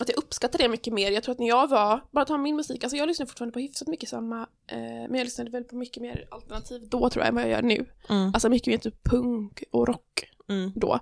att 0.00 0.08
jag 0.08 0.18
uppskattar 0.18 0.58
det 0.58 0.68
mycket 0.68 0.92
mer. 0.92 1.10
Jag 1.10 1.22
tror 1.22 1.32
att 1.32 1.38
när 1.38 1.48
jag 1.48 1.68
var, 1.68 2.04
bara 2.12 2.24
ta 2.24 2.38
min 2.38 2.56
musik, 2.56 2.84
alltså 2.84 2.96
jag 2.96 3.08
lyssnar 3.08 3.26
fortfarande 3.26 3.52
på 3.52 3.58
hyfsat 3.60 3.88
mycket 3.88 4.08
samma, 4.08 4.40
eh, 4.66 4.78
men 4.78 5.14
jag 5.14 5.24
lyssnade 5.24 5.50
väl 5.50 5.64
på 5.64 5.76
mycket 5.76 6.02
mer 6.02 6.28
alternativ 6.30 6.88
då 6.88 7.10
tror 7.10 7.22
jag 7.24 7.28
än 7.28 7.34
vad 7.34 7.44
jag 7.44 7.50
gör 7.50 7.62
nu. 7.62 7.86
Mm, 8.08 8.30
Alltså 8.34 8.48
mycket 8.48 8.66
mer 8.66 8.78
typ 8.78 9.04
punk 9.04 9.62
och 9.70 9.88
rock 9.88 10.32
mm, 10.48 10.72
då. 10.74 10.98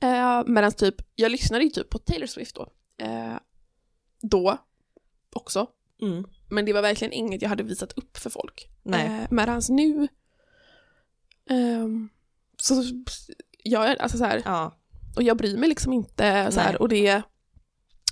Eh, 0.00 0.42
Medan 0.46 0.72
typ, 0.72 0.94
jag 1.14 1.32
lyssnade 1.32 1.64
ju 1.64 1.70
typ 1.70 1.90
på 1.90 1.98
Taylor 1.98 2.26
Swift 2.26 2.54
då. 2.54 2.72
Eh, 3.04 3.36
då 4.22 4.58
också. 5.32 5.66
mm. 6.02 6.24
Men 6.50 6.64
det 6.64 6.72
var 6.72 6.82
verkligen 6.82 7.12
inget 7.12 7.42
jag 7.42 7.48
hade 7.48 7.62
visat 7.62 7.92
upp 7.92 8.16
för 8.18 8.30
folk. 8.30 8.68
Nej. 8.82 9.06
Eh, 9.06 9.26
Medan 9.30 9.62
nu, 9.68 10.08
ehm, 11.50 12.08
så 12.56 12.82
jag 13.64 13.90
är 13.90 14.02
alltså 14.02 14.18
så 14.18 14.24
här, 14.24 14.42
Ja. 14.44 14.76
och 15.16 15.22
jag 15.22 15.36
bryr 15.36 15.56
mig 15.56 15.68
liksom 15.68 15.92
inte 15.92 16.52
så 16.52 16.60
här, 16.60 16.82
och 16.82 16.88
det 16.88 17.22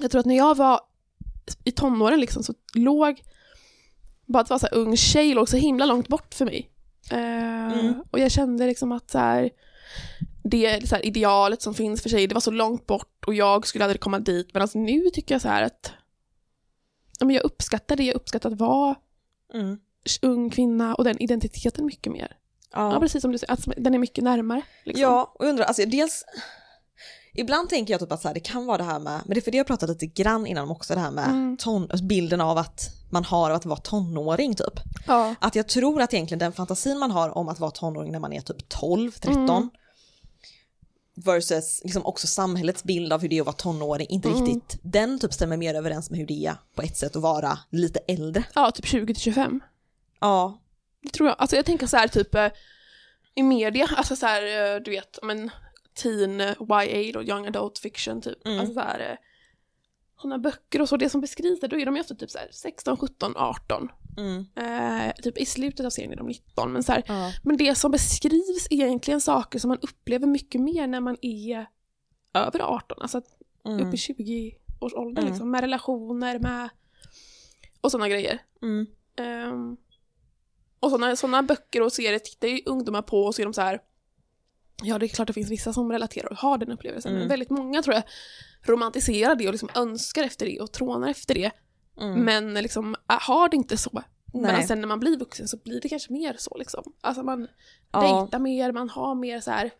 jag 0.00 0.10
tror 0.10 0.20
att 0.20 0.26
när 0.26 0.36
jag 0.36 0.56
var 0.56 0.80
i 1.64 1.72
tonåren 1.72 2.20
liksom 2.20 2.42
så 2.42 2.54
låg 2.74 3.22
bara 4.26 4.42
att 4.42 4.50
vara 4.50 4.58
så 4.60 4.66
här 4.66 4.74
ung 4.74 4.96
tjej 4.96 5.34
låg 5.34 5.48
så 5.48 5.56
himla 5.56 5.86
långt 5.86 6.08
bort 6.08 6.34
för 6.34 6.44
mig. 6.44 6.70
Eh, 7.10 7.46
Mm. 7.66 7.94
Och 8.10 8.18
jag 8.18 8.30
kände 8.30 8.66
liksom 8.66 8.92
att 8.92 9.10
så 9.10 9.18
här, 9.18 9.50
det 10.48 10.88
så 10.88 10.94
här, 10.94 11.06
idealet 11.06 11.62
som 11.62 11.74
finns 11.74 12.02
för 12.02 12.08
tjejer, 12.08 12.28
det 12.28 12.34
var 12.34 12.40
så 12.40 12.50
långt 12.50 12.86
bort 12.86 13.24
och 13.26 13.34
jag 13.34 13.66
skulle 13.66 13.84
aldrig 13.84 14.00
komma 14.00 14.18
dit. 14.18 14.48
Men 14.52 14.62
alltså 14.62 14.78
nu 14.78 15.10
tycker 15.10 15.34
jag 15.34 15.42
så 15.42 15.48
här 15.48 15.62
att 15.62 15.90
ja, 17.18 17.26
men 17.26 17.36
jag 17.36 17.44
uppskattar 17.44 17.96
det, 17.96 18.04
jag 18.04 18.14
uppskattar 18.16 18.50
att 18.50 18.58
vara 18.58 18.94
Mm. 19.54 19.78
ung 20.22 20.50
kvinna 20.50 20.94
och 20.94 21.04
den 21.04 21.22
identiteten 21.22 21.86
mycket 21.86 22.12
mer. 22.12 22.36
Ja, 22.72 22.92
Ja. 22.94 23.00
precis 23.00 23.22
som 23.22 23.32
du 23.32 23.38
säger, 23.38 23.52
att 23.52 23.64
den 23.76 23.94
är 23.94 23.98
mycket 23.98 24.24
närmare. 24.24 24.62
Liksom. 24.84 25.02
Ja, 25.02 25.32
och 25.38 25.44
jag 25.44 25.48
undrar, 25.50 25.64
alltså 25.64 25.84
dels, 25.86 26.24
ibland 27.34 27.68
tänker 27.68 27.94
jag 27.94 28.00
typ 28.00 28.12
att 28.12 28.22
så 28.22 28.28
här, 28.28 28.34
det 28.34 28.40
kan 28.40 28.66
vara 28.66 28.78
det 28.78 28.84
här 28.84 28.98
med, 28.98 29.20
men 29.24 29.34
det 29.34 29.40
är 29.40 29.42
för 29.42 29.50
det 29.50 29.56
jag 29.56 29.66
pratat 29.66 29.88
lite 29.88 30.06
grann 30.06 30.46
innan 30.46 30.64
om 30.64 30.70
också, 30.70 30.94
det 30.94 31.00
här 31.00 31.10
med 31.10 31.24
Mm. 31.28 31.56
ton, 31.56 31.82
alltså 31.82 32.04
bilden 32.06 32.40
av 32.40 32.58
att 32.58 32.80
man 33.10 33.24
har 33.24 33.50
av 33.50 33.56
att 33.56 33.66
vara 33.66 33.80
tonåring 33.80 34.54
typ. 34.54 34.80
Ja. 35.06 35.34
Att 35.40 35.54
jag 35.54 35.68
tror 35.68 36.02
att 36.02 36.14
egentligen 36.14 36.38
den 36.38 36.52
fantasin 36.52 36.98
man 36.98 37.10
har 37.10 37.38
om 37.38 37.48
att 37.48 37.60
vara 37.60 37.70
tonåring 37.70 38.12
när 38.12 38.18
man 38.20 38.32
är 38.32 38.40
typ 38.40 38.68
12, 38.68 39.10
13 39.12 39.48
Mm. 39.50 39.70
Versus 41.24 41.80
liksom 41.84 42.06
också 42.06 42.26
samhällets 42.26 42.84
bild 42.84 43.12
av 43.12 43.20
hur 43.20 43.28
det 43.28 43.36
är 43.36 43.40
att 43.40 43.46
vara 43.46 43.56
tonåring, 43.56 44.06
inte 44.10 44.28
Mm. 44.28 44.44
riktigt, 44.46 44.80
den 44.82 45.18
typ 45.18 45.32
stämmer 45.32 45.56
mer 45.56 45.74
överens 45.74 46.10
med 46.10 46.20
hur 46.20 46.26
det 46.26 46.46
är 46.46 46.56
på 46.74 46.82
ett 46.82 46.96
sätt 46.96 47.16
att 47.16 47.22
vara 47.22 47.58
lite 47.70 47.98
äldre. 48.08 48.44
ja, 48.54 48.70
typ 48.70 48.86
20 48.86 49.14
till 49.14 49.22
25. 49.22 49.60
Ja, 50.20 50.60
Det 51.02 51.08
tror 51.10 51.28
jag. 51.28 51.36
Alltså 51.38 51.56
jag 51.56 51.64
tänker 51.66 51.86
så 51.86 51.96
här 51.96 52.08
typ 52.08 52.34
eh, 52.34 52.48
i 53.34 53.42
media, 53.42 53.88
alltså 53.96 54.16
så 54.16 54.26
här, 54.26 54.74
eh, 54.74 54.80
du 54.82 54.90
vet, 54.90 55.18
men 55.22 55.50
teen 56.02 56.40
YA 56.40 57.12
då, 57.12 57.22
young 57.22 57.46
adult 57.46 57.78
fiction 57.78 58.20
typ. 58.22 58.46
Mm. 58.46 58.58
Alltså 58.60 58.74
så 58.74 58.80
här, 58.80 59.00
eh, 59.10 59.16
sådana 60.22 60.38
böcker 60.38 60.82
och 60.82 60.88
så, 60.88 60.96
det 60.96 61.10
som 61.10 61.20
beskrivs 61.20 61.60
där, 61.60 61.68
då 61.68 61.78
är 61.80 61.86
de 61.86 61.94
ju 61.96 62.00
ofta 62.00 62.14
typ 62.14 62.30
så 62.30 62.38
här 62.38 62.48
16, 62.52 62.96
17, 62.96 63.32
18. 63.36 63.88
Mm. 64.16 64.44
Eh, 65.08 65.14
typ 65.14 65.38
i 65.38 65.46
slutet 65.46 65.86
av 65.86 65.90
serien 65.90 66.12
är 66.12 66.16
de 66.16 66.26
19, 66.26 66.72
men 66.72 66.82
så 66.82 66.92
här, 66.92 67.02
Ja. 67.06 67.32
men 67.42 67.56
det 67.56 67.74
som 67.74 67.90
beskrivs 67.90 68.66
är 68.70 68.74
egentligen 68.74 69.20
saker 69.20 69.58
som 69.58 69.68
man 69.68 69.78
upplever 69.82 70.26
mycket 70.26 70.60
mer 70.60 70.86
när 70.86 71.00
man 71.00 71.16
är 71.22 71.66
över 72.34 72.60
18, 72.60 72.98
alltså 73.00 73.22
Mm. 73.66 73.88
upp 73.88 73.94
i 73.94 73.96
20-årsåldern 73.96 75.18
Mm. 75.24 75.30
liksom, 75.32 75.50
med 75.50 75.60
relationer, 75.60 76.38
med 76.38 76.68
och 77.80 77.90
sådana 77.90 78.08
grejer. 78.08 78.38
Mm. 78.62 78.86
Ehm, 79.16 79.76
och 80.80 80.90
sådana 80.90 81.16
såna 81.16 81.42
böcker 81.42 81.82
och 81.82 81.92
serier 81.92 82.18
tittar 82.18 82.48
ju 82.48 82.60
ungdomar 82.66 83.02
på 83.02 83.20
och 83.24 83.34
så 83.34 83.42
är 83.42 83.46
de 83.46 83.52
så 83.54 83.60
här 83.60 83.80
Ja, 84.82 84.98
det 84.98 85.06
är 85.06 85.08
klart 85.08 85.26
det 85.26 85.32
finns 85.34 85.50
vissa 85.50 85.72
som 85.72 85.92
relaterar 85.92 86.30
och 86.32 86.36
har 86.38 86.58
den 86.58 86.72
upplevelsen, 86.72 87.10
Mm. 87.10 87.20
men 87.20 87.28
väldigt 87.28 87.50
många 87.50 87.82
tror 87.82 87.94
jag 87.94 88.02
romantiserar 88.62 89.34
det 89.34 89.46
och 89.46 89.52
liksom 89.52 89.68
önskar 89.74 90.22
efter 90.24 90.46
det 90.46 90.60
och 90.60 90.72
trånar 90.72 91.08
efter 91.08 91.34
det. 91.34 91.50
Mm. 92.00 92.24
Men 92.24 92.54
liksom 92.54 92.94
äh, 93.10 93.16
har 93.20 93.48
det 93.48 93.56
inte 93.56 93.76
så. 93.76 94.02
Men 94.32 94.42
Nej. 94.42 94.66
sen 94.66 94.80
när 94.80 94.88
man 94.88 95.00
blir 95.00 95.16
vuxen 95.18 95.48
så 95.48 95.56
blir 95.56 95.80
det 95.80 95.88
kanske 95.88 96.12
mer 96.12 96.36
så 96.38 96.56
liksom. 96.58 96.84
Alltså 97.00 97.22
man 97.22 97.48
Ja. 97.92 98.00
dejtar 98.22 98.38
mer, 98.38 98.72
man 98.72 98.88
har 98.88 99.14
mer 99.14 99.40
så 99.40 99.50
här 99.50 99.70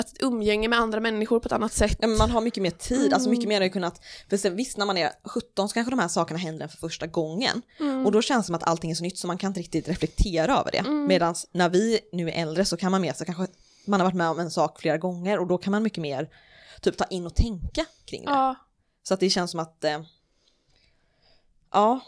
ett 0.00 0.22
umgänge 0.22 0.68
med 0.68 0.78
andra 0.78 1.00
människor 1.00 1.40
på 1.40 1.46
ett 1.46 1.52
annat 1.52 1.72
sätt. 1.72 1.96
Ja, 2.00 2.06
men 2.08 2.18
man 2.18 2.30
har 2.30 2.40
mycket 2.40 2.62
mer 2.62 2.70
tid, 2.70 3.12
alltså 3.12 3.30
mycket 3.30 3.44
Mm. 3.44 3.54
mer 3.54 3.60
har 3.60 3.68
kunnat, 3.68 4.00
för 4.30 4.36
sen 4.36 4.56
visst 4.56 4.76
när 4.76 4.86
man 4.86 4.96
är 4.96 5.10
17 5.24 5.68
så 5.68 5.74
kanske 5.74 5.90
de 5.90 5.98
här 5.98 6.08
sakerna 6.08 6.38
händer 6.38 6.68
för 6.68 6.76
första 6.76 7.06
gången 7.06 7.62
Mm. 7.80 8.06
och 8.06 8.12
då 8.12 8.22
känns 8.22 8.44
det 8.44 8.46
som 8.46 8.54
att 8.54 8.62
allting 8.62 8.90
är 8.90 8.94
så 8.94 9.02
nytt 9.02 9.18
så 9.18 9.26
man 9.26 9.38
kan 9.38 9.48
inte 9.50 9.60
riktigt 9.60 9.88
reflektera 9.88 10.58
över 10.58 10.70
det. 10.70 10.78
Mm. 10.78 11.06
Medan 11.06 11.34
när 11.52 11.68
vi 11.68 12.00
nu 12.12 12.28
är 12.30 12.42
äldre 12.42 12.64
så 12.64 12.76
kan 12.76 12.90
man 12.90 13.00
mer 13.00 13.12
så 13.12 13.24
kanske 13.24 13.46
man 13.86 14.00
har 14.00 14.04
varit 14.06 14.16
med 14.16 14.28
om 14.30 14.38
en 14.38 14.50
sak 14.50 14.80
flera 14.80 14.98
gånger 14.98 15.38
och 15.38 15.46
då 15.46 15.58
kan 15.58 15.70
man 15.70 15.82
mycket 15.82 16.02
mer 16.02 16.28
typ 16.82 16.96
ta 16.96 17.04
in 17.04 17.26
och 17.26 17.34
tänka 17.34 17.84
kring 18.04 18.24
det. 18.24 18.30
Ja, 18.30 18.54
Så 19.02 19.14
att 19.14 19.20
det 19.20 19.30
känns 19.30 19.50
som 19.50 19.60
att, 19.60 19.84
eh, 19.84 20.00
ja, 21.76 22.00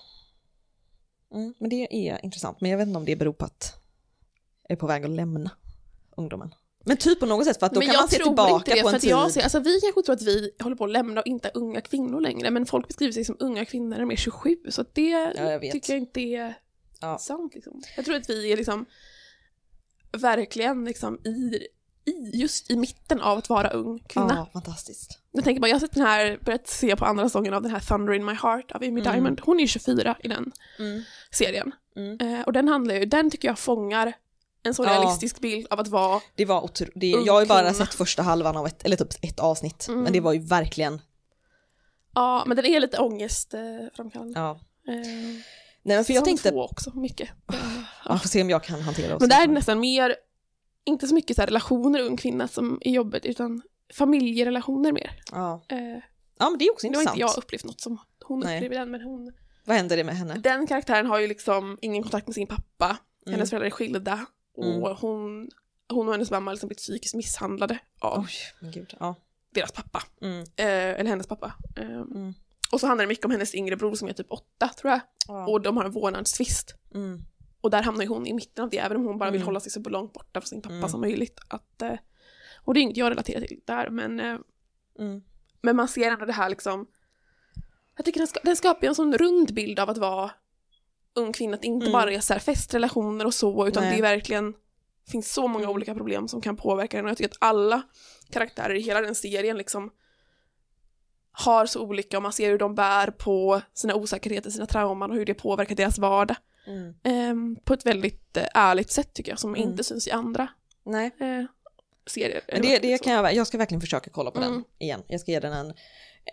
mm, 1.35 1.55
men 1.59 1.71
det 1.71 2.09
är 2.11 2.25
intressant. 2.25 2.61
Men 2.61 2.71
jag 2.71 2.79
vet 2.79 2.87
inte 2.87 2.99
om 2.99 3.05
det 3.05 3.17
beror 3.17 3.33
på 3.33 3.45
att 3.45 3.75
jag 4.63 4.77
är 4.77 4.81
på 4.81 4.87
väg 4.87 5.05
att 5.05 5.11
lämna 5.11 5.51
ungdomen. 6.17 6.55
Men 6.85 6.97
typ 6.97 7.21
på 7.21 7.27
något 7.27 7.45
sätt 7.47 7.59
för 7.59 7.67
att 7.67 7.75
då 7.75 7.81
men 7.81 7.89
kan 7.89 7.97
man 7.97 8.09
se 8.09 8.17
tillbaka 8.23 8.75
det, 8.75 8.83
på 8.83 8.89
en 8.89 9.01
tid. 9.01 9.11
jag 9.11 9.33
ser, 9.33 9.43
alltså 9.43 9.61
vi 9.61 9.81
kanske 9.81 10.03
tror 10.03 10.15
att 10.15 10.23
vi 10.23 10.51
håller 10.61 10.77
på 10.77 10.85
att 10.85 10.91
lämna 10.91 11.21
och 11.21 11.27
inte 11.27 11.49
är 11.49 11.57
unga 11.57 11.81
kvinnor 11.81 12.21
längre, 12.21 12.51
men 12.51 12.67
folk 12.67 12.87
beskriver 12.89 13.13
sig 13.13 13.25
som 13.25 13.37
unga 13.41 13.65
kvinnor 13.65 13.89
när 13.89 14.01
de 14.01 14.11
är 14.11 14.17
27, 14.17 14.57
så 14.69 14.85
det 14.93 15.11
Ja, 15.11 15.33
jag 15.51 15.61
tycker 15.73 15.93
jag 15.93 16.01
inte 16.01 16.21
är 16.21 16.55
Ja. 17.01 17.19
sant. 17.19 17.55
Liksom. 17.55 17.83
Jag 17.97 18.05
tror 18.05 18.17
att 18.17 18.31
vi 18.31 18.53
är 18.53 18.57
liksom 18.57 18.87
verkligen 20.13 20.85
liksom 20.85 21.19
i, 21.27 21.67
i, 22.09 22.31
just 22.35 22.71
i 22.71 22.77
mitten 22.77 23.21
av 23.21 23.39
att 23.39 23.49
vara 23.49 23.69
ung 23.71 23.99
kvinna. 23.99 24.35
Ja, 24.37 24.47
fantastiskt. 24.53 25.19
Jag 25.33 25.45
tänker 25.45 25.61
bara, 25.61 25.69
jag 25.69 25.75
har 25.75 25.81
sett 25.81 25.93
den 25.93 26.03
här, 26.07 26.39
börjat 26.45 26.69
se 26.69 26.97
på 26.97 27.05
andra 27.05 27.25
säsongen 27.25 27.55
av 27.55 27.63
den 27.63 27.71
här 27.71 27.81
Thunder 27.81 28.13
in 28.13 28.25
my 28.25 28.33
heart 28.35 28.71
av 28.73 28.77
Amy 28.77 28.89
Mm. 29.01 29.03
Diamond. 29.13 29.41
Hon 29.45 29.57
är 29.57 29.61
ju 29.61 29.67
24 29.69 30.17
i 30.23 30.29
den 30.29 30.53
Mm. 30.79 31.03
serien. 31.31 31.73
Mm. 31.97 32.21
Eh, 32.21 32.41
och 32.47 32.53
den 32.53 32.69
handlar 32.69 32.95
ju, 32.95 33.05
den 33.05 33.31
tycker 33.31 33.49
jag 33.49 33.59
fångar 33.59 34.13
en 34.63 34.75
så 34.75 34.85
Ja. 34.85 34.91
realistisk 34.91 35.41
bild 35.41 35.67
av 35.71 35.81
att 35.81 35.89
vara 35.89 36.21
Det 36.35 36.45
var 36.45 36.65
otroligt. 36.65 36.93
Det, 36.97 37.07
jag 37.07 37.33
har 37.33 37.41
ju 37.41 37.47
bara 37.47 37.75
sett 37.75 37.95
första 37.95 38.23
halvan 38.23 38.57
av 38.57 38.67
ett, 38.67 38.85
eller 38.85 38.97
typ 38.97 39.25
ett 39.25 39.41
avsnitt. 39.41 39.89
Mm. 39.89 40.01
Men 40.03 40.13
det 40.13 40.21
var 40.21 40.33
ju 40.33 40.39
verkligen, 40.41 41.01
Ja, 42.15 42.45
men 42.47 42.57
den 42.57 42.67
är 42.67 42.81
lite 42.81 42.99
ångestframkallande. 42.99 44.41
ja. 44.41 44.51
Eh, 44.89 44.95
Nej 45.83 45.97
men 45.97 46.05
för 46.05 46.13
jag 46.15 46.25
tänkte, 46.25 46.53
också, 46.53 46.91
mycket. 46.95 47.29
Eh, 47.53 47.57
ja, 48.05 48.19
får 48.19 48.29
se 48.29 48.43
om 48.43 48.51
jag 48.51 48.65
kan 48.65 48.81
hantera 48.81 49.13
det. 49.15 49.21
Men 49.21 49.29
där 49.29 49.43
är 49.43 49.47
det 49.47 49.53
nästan 49.53 49.81
mer, 49.81 50.15
inte 50.89 51.09
så 51.09 51.15
mycket 51.15 51.37
så 51.37 51.43
relationer 51.43 52.01
ung 52.01 52.17
kvinna 52.17 52.49
som 52.49 52.79
är 52.81 52.91
jobbet, 52.91 53.25
utan 53.27 53.63
familjerelationer 53.95 54.93
mer. 54.93 55.21
Ja. 55.33 55.63
Eh, 55.69 55.79
ja 56.39 56.51
men 56.51 56.59
det 56.59 56.65
är 56.65 56.73
också 56.73 56.87
nu 56.87 56.95
har 56.97 57.01
intressant. 57.03 57.17
inte 57.17 57.21
jag 57.21 57.39
upplevt 57.39 57.65
något 57.65 57.81
som 57.81 57.99
hon 58.25 58.41
Nej. 58.41 58.57
upplever 58.59 58.77
den, 58.77 58.91
men 58.91 59.01
hon, 59.03 59.33
Vad 59.65 59.77
händer 59.77 59.97
det 59.97 60.05
med 60.05 60.17
henne? 60.17 60.35
den 60.35 60.67
karaktären 60.67 61.07
har 61.07 61.19
ju 61.19 61.27
liksom 61.27 61.79
ingen 61.83 62.03
kontakt 62.03 62.27
med 62.27 62.35
sin 62.35 62.47
pappa, 62.47 62.87
Mm. 63.27 63.35
hennes 63.35 63.51
föräldrar 63.51 63.67
är 63.67 63.71
skilda 63.71 64.27
och 64.57 64.65
Mm. 64.65 64.97
hon, 65.01 65.49
hon 65.89 66.07
och 66.09 66.15
hennes 66.15 66.31
mamma 66.31 66.51
har 66.51 66.55
liksom 66.55 66.69
blivit 66.69 66.79
psykiskt 66.79 67.15
misshandlade 67.15 67.79
av 68.01 68.19
Oj, 68.61 68.71
gud. 68.73 68.95
Ja. 69.01 69.15
deras 69.55 69.73
pappa, 69.73 70.03
Mm. 70.23 70.41
eh, 70.41 70.47
eller 71.01 71.05
hennes 71.11 71.27
pappa. 71.27 71.53
Eh, 71.77 71.85
Mm. 72.01 72.35
Och 72.73 72.81
så 72.81 72.87
handlar 72.87 73.05
det 73.05 73.09
mycket 73.09 73.25
om 73.25 73.31
hennes 73.31 73.55
yngre 73.55 73.77
bror 73.77 73.95
som 73.95 74.09
är 74.09 74.13
typ 74.13 74.27
åtta 74.31 74.69
tror 74.69 74.91
jag, 74.91 75.01
Ja. 75.29 75.47
och 75.49 75.61
de 75.61 75.77
har 75.77 75.85
en 75.85 75.91
vårdnadstvist. 75.93 76.75
Och 77.61 77.71
där 77.71 77.83
hamnar 77.83 78.03
ju 78.03 78.09
hon 78.09 78.27
i 78.27 78.33
mitten 78.33 78.65
av 78.65 78.71
det, 78.71 78.79
även 78.79 78.97
om 78.97 79.05
hon 79.05 79.19
bara 79.19 79.31
vill 79.31 79.41
Mm. 79.41 79.47
hålla 79.47 79.61
sig 79.61 79.73
så 79.73 79.81
långt 79.81 80.13
borta 80.13 80.41
från 80.41 80.47
sin 80.47 80.63
pappa 80.63 80.75
Mm. 80.75 80.89
som 80.89 81.01
möjligt. 81.01 81.41
Att, 81.49 81.83
eh, 81.83 81.95
och 82.65 82.75
det 82.75 82.81
är 82.81 82.83
inget 82.83 82.97
jag 82.97 83.11
relaterar 83.11 83.41
till 83.47 83.61
där, 83.65 83.91
men, 83.91 84.21
eh, 84.21 84.37
Mm. 84.99 85.23
men 85.63 85.77
man 85.77 85.89
ser 85.89 86.11
ändå 86.11 86.25
det 86.25 86.33
här 86.33 86.49
liksom... 86.51 86.87
Jag 87.97 88.05
tycker 88.05 88.21
den, 88.21 88.27
ska, 88.27 88.41
den 88.45 88.57
skapar 88.57 88.83
ju 88.83 88.89
en 88.89 88.95
sån 88.95 89.19
rund 89.19 89.55
bild 89.55 89.79
av 89.81 89.91
att 89.91 89.99
vara 89.99 90.31
ung 91.15 91.33
kvinna, 91.33 91.55
att 91.55 91.61
det 91.63 91.67
inte 91.67 91.87
Mm. 91.87 91.93
bara 91.93 92.13
är 92.13 92.21
så 92.21 92.33
här 92.33 92.41
festrelationer 92.41 93.25
och 93.25 93.35
så, 93.35 93.67
utan 93.69 93.83
Nej. 93.83 93.93
det 93.93 93.99
är 93.99 94.03
verkligen 94.03 94.55
finns 95.11 95.33
så 95.33 95.49
många 95.49 95.65
Mm. 95.65 95.75
olika 95.75 95.95
problem 95.95 96.29
som 96.29 96.41
kan 96.41 96.57
påverka 96.57 96.97
den 96.97 97.05
och 97.07 97.11
jag 97.11 97.17
tycker 97.19 97.31
att 97.31 97.37
alla 97.41 97.83
karaktärer 98.31 98.75
i 98.75 98.81
hela 98.81 99.01
den 99.01 99.15
serien 99.15 99.57
liksom 99.59 99.91
har 101.33 101.67
så 101.67 101.81
olika 101.83 102.17
och 102.17 102.23
man 102.23 102.33
ser 102.33 102.51
hur 102.51 102.59
de 102.59 102.75
bär 102.75 103.11
på 103.11 103.61
sina 103.75 103.95
osäkerheter, 103.95 104.51
sina 104.51 104.67
trauman 104.67 105.11
och 105.11 105.17
hur 105.17 105.25
det 105.27 105.35
påverkar 105.35 105.75
deras 105.77 105.99
vardag. 105.99 106.37
Mm. 106.69 106.95
Ehm, 107.05 107.57
på 107.65 107.73
ett 107.75 107.87
väldigt 107.87 108.37
eh, 108.37 108.45
ärligt 108.55 108.91
sätt 108.91 109.15
tycker 109.15 109.33
jag, 109.33 109.39
som 109.39 109.55
Mm. 109.55 109.69
inte 109.71 109.85
syns 109.85 110.07
i 110.09 110.11
andra 110.11 110.49
Nej, 110.85 111.07
eh, 111.21 111.45
serier. 112.07 112.41
men 112.53 112.63
det, 112.63 112.79
det 112.79 112.99
kan 113.03 113.13
jag, 113.13 113.35
jag 113.35 113.47
ska 113.47 113.59
verkligen 113.59 113.81
försöka 113.81 114.11
kolla 114.11 114.31
på 114.31 114.41
den 114.41 114.51
Mm. 114.53 114.65
igen. 114.79 115.03
Jag 115.09 115.21
ska 115.21 115.31
ge 115.33 115.41
den 115.41 115.53
en, 115.53 115.75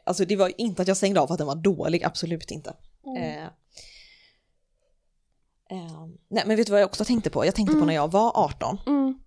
alltså 0.06 0.26
det 0.26 0.36
var 0.36 0.52
inte 0.62 0.82
att 0.82 0.88
jag 0.88 0.98
stängde 0.98 1.19
av 1.19 1.28
för 1.28 1.34
att 1.34 1.38
den 1.38 1.48
var 1.48 1.56
dålig, 1.56 2.04
absolut 2.04 2.52
inte. 2.52 2.74
Mm. 3.06 3.24
Eh, 3.24 3.45
eh, 5.71 6.06
nej 6.30 6.43
men 6.48 6.58
vet 6.58 6.67
du 6.67 6.71
vad 6.71 6.82
jag 6.82 6.88
också 6.88 7.06
tänkte 7.06 7.30
på? 7.30 7.45
Jag 7.45 7.56
tänkte 7.56 7.71
på 7.71 7.78
Mm. 7.78 7.88
när 7.88 7.93
jag 7.95 8.12
var 8.12 8.32
18. 8.36 8.78
Mm. 8.88 9.19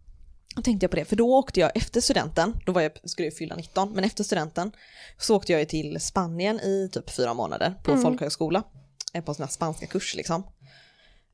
Då 0.56 0.62
tänkte 0.62 0.84
jag 0.84 0.90
på 0.90 0.96
det, 0.96 1.04
för 1.04 1.16
då 1.16 1.36
åkte 1.36 1.60
jag 1.60 1.70
efter 1.76 2.00
studenten, 2.00 2.56
då 2.66 2.72
var 2.72 2.80
jag, 2.82 2.92
skulle 3.04 3.26
jag 3.28 3.34
fylla 3.36 3.56
19, 3.56 3.92
men 3.92 4.04
efter 4.04 4.24
studenten 4.24 4.72
så 5.18 5.36
åkte 5.36 5.52
jag 5.52 5.68
till 5.68 6.00
Spanien 6.00 6.60
i 6.60 6.88
typ 6.92 7.10
fyra 7.10 7.34
månader 7.34 7.74
på 7.84 7.90
Mm. 7.90 8.02
folkhögskola, 8.02 8.62
eh, 9.14 9.24
på 9.24 9.34
sån 9.34 9.42
här 9.44 9.50
spanska 9.50 9.86
kurs 9.86 10.14
liksom. 10.16 10.42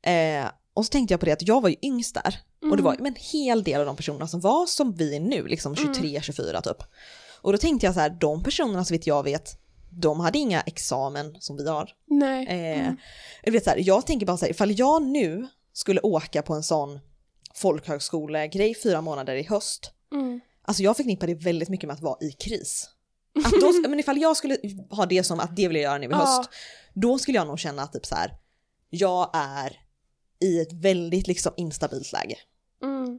Eh, 0.07 0.47
och 0.75 0.87
så 0.87 0.91
tänkte 0.91 1.13
jag 1.15 1.21
på 1.21 1.27
det 1.27 1.33
att 1.33 1.49
jag 1.49 1.61
var 1.63 1.69
ju 1.69 1.77
yngst 1.83 2.15
där, 2.15 2.39
och 2.71 2.77
det 2.77 2.83
var 2.83 2.95
ju 2.95 3.07
en 3.07 3.15
hel 3.33 3.63
del 3.65 3.81
av 3.81 3.87
de 3.87 3.97
personerna 3.97 4.27
som 4.29 4.41
var 4.41 4.67
som 4.67 4.95
vi 4.95 5.17
är 5.17 5.21
nu, 5.21 5.47
liksom 5.47 5.75
23-24 5.75 6.61
typ. 6.61 6.83
Och 7.41 7.53
då 7.53 7.59
tänkte 7.59 7.87
jag 7.87 7.95
så 7.95 8.01
här, 8.01 8.11
de 8.11 8.43
personerna 8.43 8.85
så 8.85 8.95
vitt 8.95 9.07
jag 9.07 9.23
vet, 9.23 9.59
de 9.91 10.21
hade 10.21 10.39
inga 10.39 10.61
examen 10.61 11.37
som 11.41 11.57
vi 11.57 11.69
har. 11.69 11.91
Nej. 12.07 12.47
Eh, 12.47 12.81
Mm. 12.85 12.97
jag, 13.43 13.53
vet 13.53 13.65
så 13.65 13.71
här, 13.71 13.77
jag 13.87 14.07
tänker 14.07 14.27
bara 14.27 14.37
så 14.37 14.45
här, 14.45 14.51
ifall 14.51 14.79
jag 14.79 15.03
nu 15.03 15.49
skulle 15.73 16.01
åka 16.01 16.43
på 16.43 16.55
en 16.55 16.63
sån 16.63 17.01
folkhögskolegrej 17.55 18.75
fyra 18.83 19.01
månader 19.01 19.35
i 19.35 19.43
höst, 19.43 19.91
Mm. 20.13 20.41
alltså 20.63 20.83
jag 20.83 20.97
förknippar 20.97 21.27
det 21.27 21.35
väldigt 21.35 21.69
mycket 21.69 21.87
med 21.87 21.95
att 21.95 22.01
vara 22.03 22.17
i 22.21 22.33
kris. 22.33 22.91
Att 23.45 23.53
då, 23.61 23.89
men 23.89 24.01
ifall 24.01 24.19
jag 24.21 24.37
skulle 24.37 24.59
ha 24.91 25.07
det 25.07 25.25
som 25.25 25.41
att 25.41 25.57
det 25.57 25.69
vill 25.69 25.77
jag 25.77 25.83
göra 25.83 25.99
nu 25.99 26.07
i 26.07 26.11
Ja. 26.11 26.17
höst, 26.17 26.51
då 26.95 27.19
skulle 27.19 27.39
jag 27.39 27.47
nog 27.47 27.59
känna 27.59 27.83
att 27.83 27.93
typ 27.93 28.07
så 28.07 28.15
här, 28.15 28.33
jag 28.91 29.31
är 29.35 29.81
i 30.45 30.61
ett 30.61 30.73
väldigt 30.73 31.27
liksom 31.27 31.53
instabilt 31.57 32.13
läge. 32.13 32.37
Mm. 32.83 33.19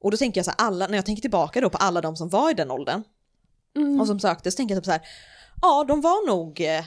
Och 0.00 0.10
då 0.10 0.16
tänker 0.16 0.38
jag 0.38 0.44
så 0.44 0.50
här, 0.50 0.66
alla, 0.66 0.86
när 0.86 0.94
jag 0.98 1.06
tänker 1.06 1.20
tillbaka 1.20 1.60
då 1.60 1.70
på 1.70 1.78
alla 1.78 2.00
de 2.00 2.16
som 2.16 2.28
var 2.28 2.50
i 2.50 2.54
den 2.54 2.70
åldern 2.70 3.02
Mm. 3.76 4.00
och 4.00 4.06
som 4.06 4.20
sökte 4.20 4.50
så 4.50 4.56
tänker 4.56 4.74
jag 4.74 4.82
typ 4.82 4.86
så 4.86 4.90
här, 4.92 5.02
ja 5.62 5.84
de 5.88 6.00
var 6.00 6.26
nog, 6.26 6.60
eh, 6.60 6.84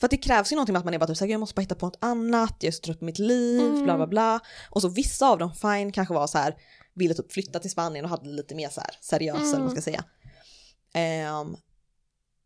för 0.00 0.06
att 0.06 0.10
det 0.10 0.16
krävs 0.16 0.52
ju 0.52 0.56
någonting 0.56 0.72
med 0.72 0.78
att 0.78 0.84
man 0.84 0.94
är 0.94 0.98
bara 0.98 1.06
typ 1.06 1.16
så 1.16 1.24
här, 1.24 1.32
jag 1.32 1.40
måste 1.40 1.54
bara 1.54 1.60
hitta 1.60 1.74
på 1.74 1.86
något 1.86 1.98
annat, 2.00 2.56
jag 2.60 2.68
är 2.68 2.72
så 2.72 2.80
trött 2.80 2.98
på 2.98 3.04
mitt 3.04 3.18
liv, 3.18 3.60
Mm. 3.60 3.84
bla 3.84 3.96
bla 3.96 4.06
bla. 4.06 4.40
Och 4.70 4.82
så 4.82 4.88
vissa 4.88 5.28
av 5.28 5.38
dem, 5.38 5.52
fine, 5.54 5.92
kanske 5.92 6.14
var 6.14 6.26
så 6.26 6.38
här, 6.38 6.56
ville 6.94 7.14
typ 7.14 7.32
flytta 7.32 7.58
till 7.58 7.70
Spanien 7.70 8.04
och 8.04 8.10
hade 8.10 8.28
lite 8.28 8.54
mer 8.54 8.68
så 8.68 8.80
här 8.80 8.90
seriösa, 9.00 9.40
eller 9.42 9.52
vad 9.52 9.60
man 9.60 9.70
ska 9.70 9.80
säga. 9.82 10.04
Ehm, 10.94 11.56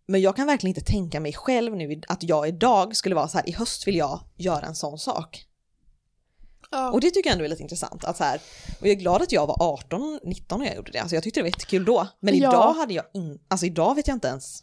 men 0.07 0.21
jag 0.21 0.37
kan 0.37 0.47
verkligen 0.47 0.77
inte 0.77 0.93
tänka 0.93 1.21
mig 1.21 1.33
själv 1.33 1.77
nu 1.77 2.01
att 2.09 2.23
jag 2.23 2.49
idag 2.49 2.97
skulle 2.97 3.15
vara 3.15 3.29
så 3.29 3.39
här, 3.39 3.49
i 3.49 3.53
höst 3.53 3.87
vill 3.87 3.97
jag 3.97 4.21
göra 4.37 4.67
en 4.67 4.75
sån 4.75 4.99
sak. 4.99 5.47
Ja. 6.71 6.91
Och 6.91 7.01
det 7.01 7.11
tycker 7.11 7.29
jag 7.31 7.33
ändå 7.33 7.45
är 7.45 7.49
lite 7.49 7.63
intressant. 7.63 8.05
Att 8.05 8.17
så 8.17 8.25
här, 8.25 8.41
och 8.81 8.87
jag 8.87 8.91
är 8.91 8.95
glad 8.95 9.23
att 9.23 9.33
jag 9.33 9.47
var 9.47 9.57
18, 9.63 10.21
19 10.25 10.61
när 10.61 10.67
jag 10.67 10.77
gjorde 10.77 10.93
det. 10.93 10.99
Alltså 10.99 11.17
jag 11.17 11.23
tyckte 11.25 11.41
det 11.41 11.43
var 11.45 11.49
jättekul 11.49 11.85
då. 11.85 12.09
Men 12.21 12.39
Ja. 12.39 12.51
idag 12.51 12.73
hade 12.73 12.95
jag 12.95 13.05
in, 13.15 13.39
alltså 13.49 13.67
idag 13.67 13.95
vet 13.95 14.09
jag 14.09 14.15
inte 14.17 14.29
ens, 14.29 14.61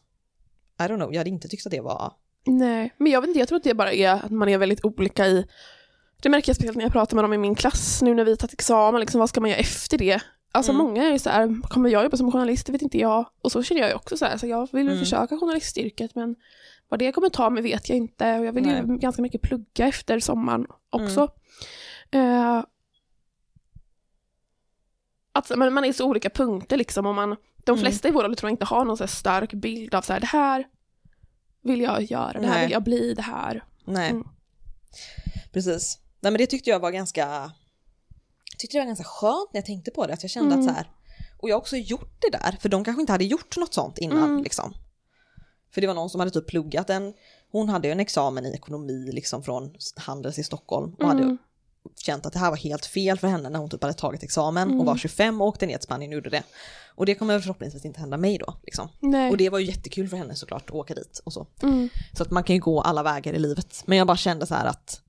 I 0.80 0.84
don't 0.84 0.96
know, 0.96 1.14
jag 1.14 1.20
hade 1.20 1.30
inte 1.30 1.48
tyckt 1.48 1.66
att 1.66 1.72
det 1.72 1.82
var, 1.82 2.14
Nej, 2.46 2.94
men 2.98 3.12
jag 3.12 3.22
vet 3.22 3.28
inte, 3.28 3.40
jag 3.40 3.48
tror 3.48 3.58
att 3.58 3.64
det 3.64 3.74
bara 3.74 3.94
är 3.94 4.10
att 4.10 4.32
man 4.32 4.50
är 4.50 4.58
väldigt 4.58 4.86
olika 4.86 5.28
i 5.28 5.46
det 6.22 6.30
märker 6.30 6.50
jag 6.50 6.56
speciellt 6.56 6.78
när 6.78 6.84
jag 6.86 6.92
pratar 6.92 7.16
med 7.16 7.24
dem 7.24 7.34
i 7.34 7.38
min 7.38 7.56
klass 7.56 8.02
nu 8.02 8.14
när 8.16 8.24
vi 8.26 8.32
har 8.32 8.36
tagit 8.36 8.54
examen, 8.54 9.00
liksom, 9.02 9.20
vad 9.20 9.30
ska 9.30 9.42
man 9.42 9.50
göra 9.50 9.60
efter 9.60 9.98
det? 9.98 10.20
Alltså 10.52 10.72
Mm. 10.72 10.86
många 10.86 11.04
är 11.04 11.12
ju 11.12 11.20
så 11.20 11.30
här, 11.30 11.62
kommer 11.70 11.90
jag 11.90 12.04
jobba 12.04 12.18
som 12.18 12.32
journalist, 12.32 12.66
det 12.66 12.72
vet 12.72 12.82
inte 12.82 12.98
jag. 12.98 13.26
Och 13.42 13.52
så 13.52 13.64
känner 13.64 13.82
jag 13.82 13.90
ju 13.90 13.96
också 13.96 14.18
så 14.18 14.26
här, 14.26 14.38
så 14.38 14.48
jag 14.48 14.70
vill 14.72 14.88
Mm. 14.88 15.00
försöka 15.00 15.38
journalistyrket 15.38 16.16
men 16.16 16.36
vad 16.90 17.00
det 17.00 17.12
kommer 17.12 17.30
ta 17.30 17.50
mig 17.50 17.64
vet 17.64 17.90
jag 17.90 17.98
inte 17.98 18.40
och 18.40 18.46
jag 18.46 18.54
vill 18.54 18.66
ju 18.66 18.72
Nej. 18.82 18.98
ganska 19.00 19.22
mycket 19.22 19.42
plugga 19.42 19.88
efter 19.88 20.20
sommaren 20.20 20.66
också. 20.90 21.28
Eh, 22.14 22.64
att 25.32 25.58
man, 25.58 25.74
man 25.74 25.86
är 25.86 25.94
så 25.94 26.06
olika 26.06 26.30
punkter 26.30 26.78
liksom 26.78 27.06
och 27.06 27.16
man, 27.16 27.36
de 27.66 27.72
Mm. 27.72 27.82
flesta 27.82 28.08
i 28.08 28.12
vår 28.12 28.24
ålder 28.24 28.36
tror 28.36 28.50
jag 28.50 28.54
inte 28.54 28.66
har 28.66 28.86
någon 28.86 28.98
så 28.98 29.08
stark 29.08 29.54
bild 29.54 29.96
av 29.96 30.02
så 30.02 30.14
här, 30.14 30.20
det 30.20 30.26
här 30.28 30.68
vill 31.62 31.82
jag 31.82 32.02
göra, 32.04 32.34
det 32.42 32.48
här 32.48 32.54
Nej. 32.56 32.64
vill 32.66 32.72
jag 32.72 32.84
bli, 32.84 33.14
det 33.14 33.22
här. 33.22 33.64
Nej. 33.86 34.10
Mm. 34.10 34.28
Precis. 35.52 36.00
Nej 36.20 36.32
men 36.32 36.38
det 36.40 36.48
tyckte 36.48 36.70
jag 36.70 36.80
var 36.80 36.92
ganska, 36.92 37.22
jag 38.52 38.60
tyckte 38.60 38.78
det 38.78 38.82
var 38.82 38.86
ganska 38.88 39.04
skönt 39.04 39.50
när 39.54 39.58
jag 39.60 39.66
tänkte 39.66 39.92
på 39.92 40.08
det, 40.08 40.14
att 40.14 40.24
jag 40.24 40.30
kände 40.32 40.54
Mm. 40.56 40.60
att 40.68 40.72
så 40.74 40.76
här, 40.76 40.92
och 41.42 41.50
jag 41.50 41.56
har 41.56 41.60
också 41.62 41.78
gjort 41.78 42.22
det 42.22 42.38
där, 42.38 42.58
för 42.62 42.70
de 42.70 42.84
kanske 42.84 43.02
inte 43.02 43.12
hade 43.12 43.26
gjort 43.26 43.58
något 43.58 43.74
sånt 43.74 43.98
innan 43.98 44.24
Mm. 44.30 44.44
liksom. 44.44 44.74
För 45.74 45.82
det 45.82 45.88
var 45.88 45.94
någon 45.94 46.10
som 46.10 46.20
hade 46.20 46.32
typ 46.32 46.48
pluggat 46.48 46.90
en, 46.90 47.14
hon 47.52 47.70
hade 47.70 47.88
ju 47.88 47.92
en 47.92 48.00
examen 48.00 48.46
i 48.46 48.54
ekonomi 48.54 49.10
liksom 49.14 49.44
från 49.44 49.76
Handels 49.98 50.40
i 50.40 50.44
Stockholm 50.44 50.94
och 50.94 51.08
hade 51.08 51.24
Mm. 51.24 51.38
Känt 51.96 52.26
att 52.26 52.34
det 52.34 52.40
här 52.40 52.50
var 52.50 52.58
helt 52.58 52.86
fel 52.86 53.20
för 53.20 53.28
henne 53.28 53.50
när 53.50 53.60
hon 53.60 53.70
typ 53.70 53.82
hade 53.82 53.94
tagit 53.94 54.24
examen 54.24 54.68
och 54.68 54.74
Mm. 54.74 54.86
var 54.86 54.98
25 54.98 55.42
och 55.42 55.48
åkte 55.48 55.66
ner 55.66 55.78
till 55.78 55.84
Spanien 55.84 56.12
och 56.12 56.16
gjorde 56.16 56.30
det. 56.30 56.44
Och 56.96 57.06
det 57.06 57.16
kommer 57.16 57.40
förhoppningsvis 57.40 57.86
inte 57.86 58.00
hända 58.00 58.18
mig 58.18 58.38
då. 58.38 58.56
Liksom. 58.64 58.90
Och 59.32 59.38
det 59.38 59.50
var 59.50 59.60
ju 59.60 59.66
jättekul 59.66 60.08
för 60.10 60.18
henne 60.18 60.36
såklart 60.36 60.70
att 60.70 60.76
åka 60.76 60.94
dit 60.96 61.22
och 61.24 61.34
så. 61.34 61.48
Mm. 61.64 61.90
Så 62.18 62.24
att 62.24 62.32
man 62.32 62.44
kan 62.44 62.56
ju 62.56 62.62
gå 62.62 62.82
alla 62.82 63.04
vägar 63.04 63.34
i 63.34 63.40
livet. 63.40 63.84
Men 63.86 63.98
jag 63.98 64.08
bara 64.08 64.18
kände 64.18 64.46
så 64.46 64.56
här 64.56 64.66
att, 64.66 65.02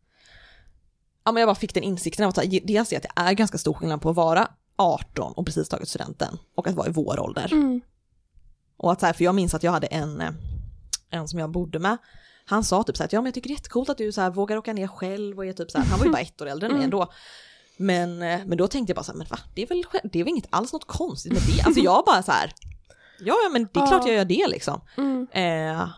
ja 1.24 1.32
men 1.32 1.40
jag 1.40 1.48
bara 1.48 1.54
fick 1.54 1.74
den 1.74 1.82
insikten 1.82 2.24
av 2.24 2.28
att 2.28 2.50
dels 2.62 2.92
är 2.92 2.96
att 2.96 3.02
det 3.02 3.12
är 3.16 3.32
ganska 3.32 3.58
stor 3.58 3.74
skillnad 3.74 4.02
på 4.02 4.10
att 4.10 4.16
vara 4.16 4.48
18 4.76 5.32
och 5.32 5.46
precis 5.46 5.68
tagit 5.68 5.88
studenten 5.88 6.38
och 6.54 6.68
att 6.68 6.74
vara 6.74 6.88
i 6.88 6.90
vår 6.92 7.20
ålder. 7.20 7.52
Mm. 7.52 7.80
Och 8.76 8.92
att 8.92 9.00
så 9.00 9.06
här, 9.06 9.12
för 9.12 9.24
jag 9.24 9.34
minns 9.34 9.54
att 9.54 9.62
jag 9.62 9.72
hade 9.72 9.86
en, 9.86 10.20
eh, 10.20 10.30
en 11.10 11.28
som 11.28 11.38
jag 11.38 11.50
bodde 11.50 11.78
med, 11.78 11.96
han 12.44 12.64
sa 12.64 12.82
typ 12.82 12.96
så 12.96 13.02
här 13.02 13.06
att 13.08 13.12
ja 13.12 13.20
men 13.20 13.26
jag 13.26 13.34
tycker 13.34 13.48
det 13.48 13.52
är 13.52 13.56
jättecoolt 13.56 13.88
att 13.88 13.98
du 13.98 14.12
så 14.12 14.20
här 14.20 14.30
vågar 14.30 14.56
åka 14.56 14.72
ner 14.72 14.86
själv 14.86 15.38
och 15.38 15.46
är 15.46 15.52
typ 15.52 15.70
så 15.70 15.78
här, 15.78 15.84
han 15.84 15.98
var 15.98 16.06
ju 16.06 16.12
bara 16.12 16.22
ett 16.22 16.40
år 16.42 16.46
äldre 16.46 16.66
än 16.66 16.72
mig 16.72 16.84
Mm. 16.84 16.84
ändå. 16.84 17.12
Men, 17.76 18.22
eh, 18.22 18.40
men 18.46 18.58
då 18.58 18.68
tänkte 18.68 18.90
jag 18.90 18.96
bara 18.96 19.02
så 19.04 19.12
här, 19.12 19.18
men 19.18 19.26
va, 19.30 19.38
det 19.54 19.62
är 19.62 19.66
väl, 19.66 19.84
det 20.12 20.20
är 20.20 20.24
väl 20.24 20.30
inget 20.30 20.46
alls 20.50 20.72
något 20.72 20.86
konstigt 20.86 21.32
med 21.32 21.42
det. 21.56 21.62
Alltså 21.62 21.80
jag 21.80 22.04
bara 22.04 22.22
så 22.22 22.32
här, 22.32 22.52
ja 23.20 23.34
men 23.52 23.68
det 23.72 23.80
är 23.80 23.86
klart 23.86 24.06
jag 24.06 24.14
gör 24.16 24.24
det 24.24 24.46
liksom. 24.48 24.80
Mm. 24.96 25.26
Eh, 25.32 25.88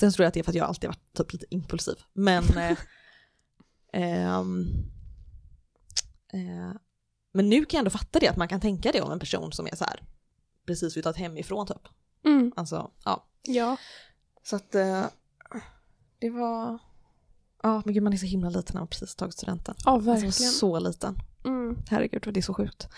sen 0.00 0.12
tror 0.12 0.24
jag 0.24 0.28
att 0.28 0.34
det 0.34 0.40
är 0.40 0.44
för 0.44 0.50
att 0.50 0.56
jag 0.56 0.68
alltid 0.68 0.88
varit 0.88 1.14
typ 1.16 1.32
lite 1.32 1.46
impulsiv. 1.50 1.96
Men, 2.12 2.44
eh, 2.58 2.78
ehm, 3.92 4.66
eh, 6.32 6.76
men 7.32 7.48
nu 7.48 7.64
kan 7.64 7.78
jag 7.78 7.78
ändå 7.78 7.90
fatta 7.90 8.18
det, 8.18 8.28
att 8.28 8.36
man 8.36 8.48
kan 8.48 8.60
tänka 8.60 8.92
det 8.92 9.00
om 9.00 9.12
en 9.12 9.18
person 9.20 9.52
som 9.52 9.66
är 9.66 9.76
så 9.76 9.84
här 9.84 10.02
precis 10.66 10.92
flyttat 10.92 11.16
hemifrån 11.16 11.66
typ. 11.66 11.88
Mm. 12.24 12.52
Alltså, 12.56 12.90
ja. 13.04 13.26
Ja. 13.42 13.76
Så 14.42 14.56
att 14.56 14.74
eh, 14.74 15.04
det 16.20 16.30
var, 16.30 16.78
ja 17.62 17.82
men 17.84 17.94
gud 17.94 18.02
man 18.02 18.12
är 18.12 18.16
så 18.16 18.26
himla 18.26 18.48
liten 18.48 18.74
när 18.74 18.80
man 18.80 18.88
precis 18.88 19.14
tagit 19.14 19.34
studenten. 19.34 19.74
ja, 19.84 19.90
Alltså 19.92 20.10
verkligen. 20.10 20.32
så 20.32 20.78
liten. 20.78 21.16
Mm. 21.44 21.76
Herregud 21.90 22.22
det 22.34 22.40
är 22.40 22.42
så 22.42 22.54
sjukt. 22.54 22.88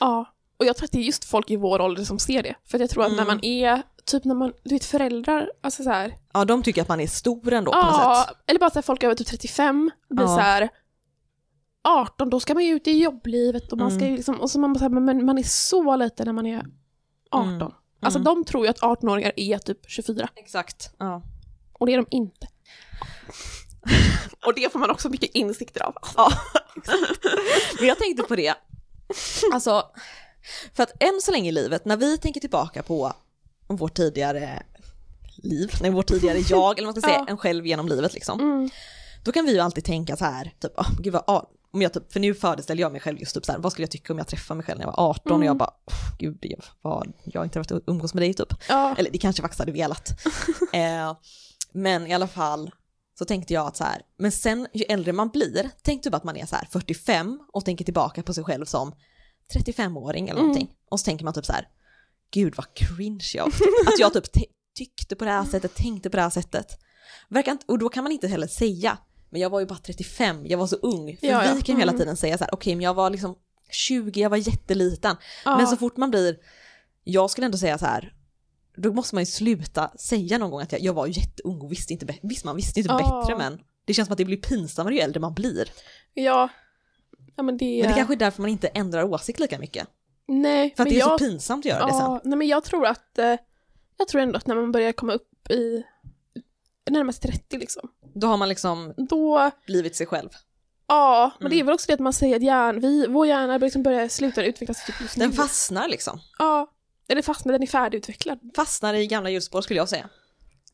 Ja. 0.00 0.24
Och 0.56 0.64
jag 0.66 0.76
tror 0.76 0.84
att 0.84 0.92
det 0.92 0.98
är 0.98 1.02
just 1.02 1.24
folk 1.24 1.50
i 1.50 1.56
vår 1.56 1.80
ålder 1.80 2.04
som 2.04 2.18
ser 2.18 2.42
det. 2.42 2.54
För 2.64 2.78
att 2.78 2.80
jag 2.80 2.90
tror 2.90 3.04
att 3.04 3.10
när 3.12 3.22
Mm. 3.22 3.26
man 3.26 3.44
är, 3.44 3.82
typ 4.04 4.24
när 4.24 4.34
man, 4.34 4.52
du 4.64 4.74
vet 4.74 4.84
föräldrar, 4.84 5.50
alltså 5.60 5.82
så 5.82 5.90
här, 5.90 6.14
Ja 6.32 6.44
de 6.44 6.62
tycker 6.62 6.82
att 6.82 6.88
man 6.88 7.00
är 7.00 7.06
stor 7.06 7.52
ändå 7.52 7.72
på 7.72 7.78
något 7.78 7.86
ja, 7.90 8.24
sätt. 8.28 8.36
eller 8.46 8.60
bara 8.60 8.70
så 8.70 8.74
här, 8.74 8.82
folk 8.82 9.02
över 9.04 9.14
typ 9.14 9.26
35 9.26 9.90
blir 10.10 10.24
Ja. 10.24 10.28
så 10.36 10.40
här 10.40 10.68
18, 11.82 12.30
då 12.30 12.40
ska 12.40 12.54
man 12.54 12.64
ju 12.64 12.72
ut 12.74 12.86
i 12.88 13.02
jobblivet 13.02 13.72
och 13.72 13.78
man 13.78 13.90
ska 13.90 13.98
Mm. 14.00 14.10
ju 14.10 14.16
liksom, 14.16 14.40
och 14.40 14.50
så 14.50 14.58
man 14.58 14.72
bara 14.72 14.78
så 14.78 14.84
här, 14.84 15.00
men 15.00 15.26
man 15.26 15.38
är 15.38 15.42
så 15.42 15.96
liten 15.96 16.26
när 16.26 16.32
man 16.32 16.46
är 16.46 16.66
18. 17.30 17.52
Mm. 17.52 17.72
Alltså 18.00 18.18
Mm. 18.20 18.24
de 18.34 18.44
tror 18.44 18.64
ju 18.64 18.70
att 18.70 18.80
18-åringar 18.82 19.32
är 19.36 19.58
typ 19.58 19.78
24 19.90 20.28
Exakt. 20.36 20.94
Ja. 20.98 21.22
Och 21.80 21.86
det 21.86 21.92
är 21.92 21.96
de 21.96 22.06
inte. 22.10 22.46
och 24.46 24.54
det 24.54 24.72
får 24.72 24.78
man 24.78 24.90
också 24.90 25.08
mycket 25.08 25.30
insikter 25.34 25.82
av. 25.82 25.94
Ja, 26.16 26.32
Men 27.78 27.88
jag 27.88 27.98
tänkte 27.98 28.22
på 28.22 28.36
det, 28.36 28.54
alltså, 29.52 29.86
för 30.74 30.82
att 30.82 31.02
än 31.02 31.20
så 31.22 31.30
länge 31.32 31.48
i 31.48 31.52
livet, 31.52 31.84
när 31.84 31.96
vi 31.96 32.18
tänker 32.18 32.40
tillbaka 32.40 32.82
på 32.82 33.12
vårt 33.68 33.94
tidigare 33.94 34.62
liv, 35.36 35.72
nej 35.80 35.90
vårt 35.90 36.06
tidigare 36.06 36.38
jag, 36.38 36.78
eller 36.78 36.86
vad 36.86 36.94
man 36.96 37.02
ska 37.02 37.08
säga, 37.10 37.24
Ja. 37.26 37.30
en 37.30 37.36
själv 37.38 37.66
genom 37.66 37.88
livet 37.88 38.14
liksom, 38.14 38.40
Mm. 38.40 38.70
då 39.24 39.32
kan 39.32 39.44
vi 39.46 39.52
ju 39.52 39.60
alltid 39.60 39.84
tänka 39.84 40.16
så 40.16 40.24
här, 40.24 40.52
typ, 40.60 40.78
oh, 40.78 40.90
gud 41.00 41.12
vad, 41.12 41.22
ah, 41.26 41.50
om 41.72 41.82
jag 41.82 41.92
typ, 41.92 42.12
för 42.12 42.20
nu 42.20 42.34
föreställer 42.34 42.80
jag 42.80 42.92
mig 42.92 43.00
själv 43.00 43.18
just 43.20 43.34
typ 43.34 43.44
så 43.44 43.52
här, 43.52 43.58
vad 43.58 43.72
skulle 43.72 43.82
jag 43.84 43.90
tycka 43.90 44.12
om 44.12 44.18
jag 44.18 44.26
träffade 44.28 44.56
mig 44.56 44.66
själv 44.66 44.78
när 44.78 44.86
jag 44.86 44.92
var 44.96 45.10
18 45.10 45.32
och 45.32 45.38
jag 45.38 45.44
Mm. 45.44 45.58
bara, 45.58 45.70
oh, 45.86 46.16
gud, 46.18 46.38
jag, 46.40 46.64
vad, 46.82 47.12
jag 47.24 47.40
har 47.40 47.44
inte 47.44 47.58
varit 47.58 47.82
umgås 47.86 48.14
med 48.14 48.22
dig 48.22 48.34
typ. 48.34 48.54
Ja. 48.68 48.94
Eller 48.98 49.10
det 49.10 49.18
kanske 49.18 49.40
jag 49.40 49.44
faktiskt 49.44 49.58
hade 49.60 49.72
velat. 49.72 50.10
eh, 50.72 51.16
men 51.74 52.06
i 52.06 52.14
alla 52.14 52.28
fall 52.28 52.70
så 53.18 53.24
tänkte 53.24 53.54
jag 53.54 53.66
att 53.66 53.76
så 53.76 53.84
här, 53.84 54.02
men 54.18 54.32
sen 54.32 54.66
ju 54.74 54.84
äldre 54.84 55.12
man 55.12 55.28
blir, 55.28 55.70
tänk 55.82 56.02
typ 56.02 56.14
att 56.14 56.24
man 56.24 56.36
är 56.36 56.46
så 56.46 56.56
här 56.56 56.68
45 56.70 57.40
och 57.52 57.64
tänker 57.64 57.84
tillbaka 57.84 58.22
på 58.22 58.34
sig 58.34 58.44
själv 58.44 58.64
som 58.64 58.92
35-åring 59.54 60.28
eller 60.28 60.40
Mm. 60.40 60.48
någonting. 60.48 60.74
Och 60.90 61.00
så 61.00 61.04
tänker 61.04 61.24
man 61.24 61.34
typ 61.34 61.46
så 61.46 61.52
här, 61.52 61.68
gud 62.30 62.54
vad 62.56 62.74
cringe 62.74 63.24
jag 63.34 63.46
Att 63.86 63.98
jag 63.98 64.12
typ 64.12 64.32
te- 64.32 64.46
tyckte 64.74 65.16
på 65.16 65.24
det 65.24 65.30
här 65.30 65.44
sättet, 65.44 65.74
tänkte 65.74 66.10
på 66.10 66.16
det 66.16 66.22
här 66.22 66.30
sättet. 66.30 66.78
Verkar 67.28 67.52
inte, 67.52 67.64
och 67.68 67.78
då 67.78 67.88
kan 67.88 68.04
man 68.04 68.12
inte 68.12 68.28
heller 68.28 68.46
säga, 68.46 68.98
men 69.30 69.40
jag 69.40 69.50
var 69.50 69.60
ju 69.60 69.66
bara 69.66 69.78
35, 69.78 70.46
jag 70.46 70.58
var 70.58 70.66
så 70.66 70.76
ung. 70.76 71.16
För 71.16 71.26
Ja, 71.26 71.44
ja. 71.46 71.54
vi 71.54 71.62
kan 71.62 71.74
ju 71.74 71.80
hela 71.80 71.92
Mm. 71.92 72.00
tiden 72.00 72.16
säga 72.16 72.38
så 72.38 72.44
här, 72.44 72.54
okej 72.54 72.74
men 72.74 72.84
jag 72.84 72.94
var 72.94 73.10
liksom 73.10 73.34
20, 73.70 74.20
jag 74.20 74.30
var 74.30 74.36
jätteliten. 74.36 75.16
Ja. 75.44 75.56
Men 75.56 75.66
så 75.66 75.76
fort 75.76 75.96
man 75.96 76.10
blir, 76.10 76.36
jag 77.04 77.30
skulle 77.30 77.44
ändå 77.44 77.58
säga 77.58 77.78
så 77.78 77.86
här, 77.86 78.14
då 78.76 78.92
måste 78.92 79.14
man 79.14 79.22
ju 79.22 79.26
sluta 79.26 79.90
säga 79.98 80.38
någon 80.38 80.50
gång 80.50 80.60
att 80.60 80.72
jag, 80.72 80.80
jag 80.80 80.92
var 80.94 81.06
jätteung 81.06 81.60
och 81.60 81.72
visste 81.72 81.92
inte 81.92 82.06
bättre. 82.06 82.20
Visst, 82.28 82.44
man 82.44 82.56
visste 82.56 82.80
inte 82.80 82.92
Ja. 82.92 83.20
bättre 83.22 83.38
men 83.38 83.60
det 83.84 83.94
känns 83.94 84.06
som 84.06 84.12
att 84.12 84.18
det 84.18 84.24
blir 84.24 84.36
pinsammare 84.36 84.94
ju 84.94 85.00
äldre 85.00 85.20
man 85.20 85.34
blir. 85.34 85.68
Ja. 86.14 86.48
Ja 87.36 87.42
men 87.42 87.56
det... 87.56 87.80
Men 87.82 87.90
det 87.90 87.96
kanske 87.96 88.14
är 88.14 88.18
därför 88.18 88.42
man 88.42 88.50
inte 88.50 88.68
ändrar 88.68 89.04
åsikt 89.04 89.40
lika 89.40 89.58
mycket. 89.58 89.88
Nej, 90.28 90.74
För 90.76 90.82
att 90.82 90.86
men 90.86 90.92
det 90.94 90.96
är 90.96 90.98
jag... 90.98 91.10
så 91.10 91.18
pinsamt 91.18 91.66
att 91.66 91.70
göra 91.70 91.86
det 91.86 91.92
sen. 91.92 92.00
Ja, 92.00 92.20
nej 92.24 92.38
men 92.38 92.48
jag 92.48 92.64
tror 92.64 92.86
att, 92.86 93.18
eh, 93.18 93.36
jag 93.98 94.08
tror 94.08 94.20
ändå 94.22 94.36
att 94.36 94.46
när 94.46 94.54
man 94.54 94.72
börjar 94.72 94.92
komma 94.92 95.12
upp 95.12 95.50
i 95.50 95.82
närmast 96.90 97.22
30 97.22 97.58
liksom, 97.58 97.88
Då 98.14 98.26
har 98.26 98.36
man 98.36 98.48
liksom 98.48 98.94
då, 98.96 99.50
blivit 99.66 99.96
sig 99.96 100.06
själv. 100.06 100.28
ja, 100.88 101.30
men 101.38 101.46
Mm. 101.46 101.56
det 101.56 101.60
är 101.60 101.64
väl 101.64 101.74
också 101.74 101.86
det 101.86 101.94
att 101.94 102.00
man 102.00 102.12
säger 102.12 102.36
att 102.36 102.42
hjärn, 102.42 102.80
vi, 102.80 103.06
vår 103.06 103.26
hjärna 103.26 103.58
liksom 103.58 103.82
börjar 103.82 104.08
sluta 104.08 104.44
utvecklas 104.44 104.86
typ 104.86 105.00
just 105.00 105.16
nu. 105.16 105.24
Den 105.24 105.32
fastnar 105.32 105.88
liksom. 105.88 106.20
Ja, 106.38 106.66
eller 107.10 107.22
fast 107.22 107.44
men 107.44 107.52
den 107.52 107.62
är 107.62 107.66
färdigutvecklad. 107.66 108.38
Fastnar 108.56 108.94
i 108.94 109.06
gamla 109.06 109.30
hjulspår 109.30 109.62
skulle 109.62 109.76
jag 109.80 109.88
säga. 109.88 110.08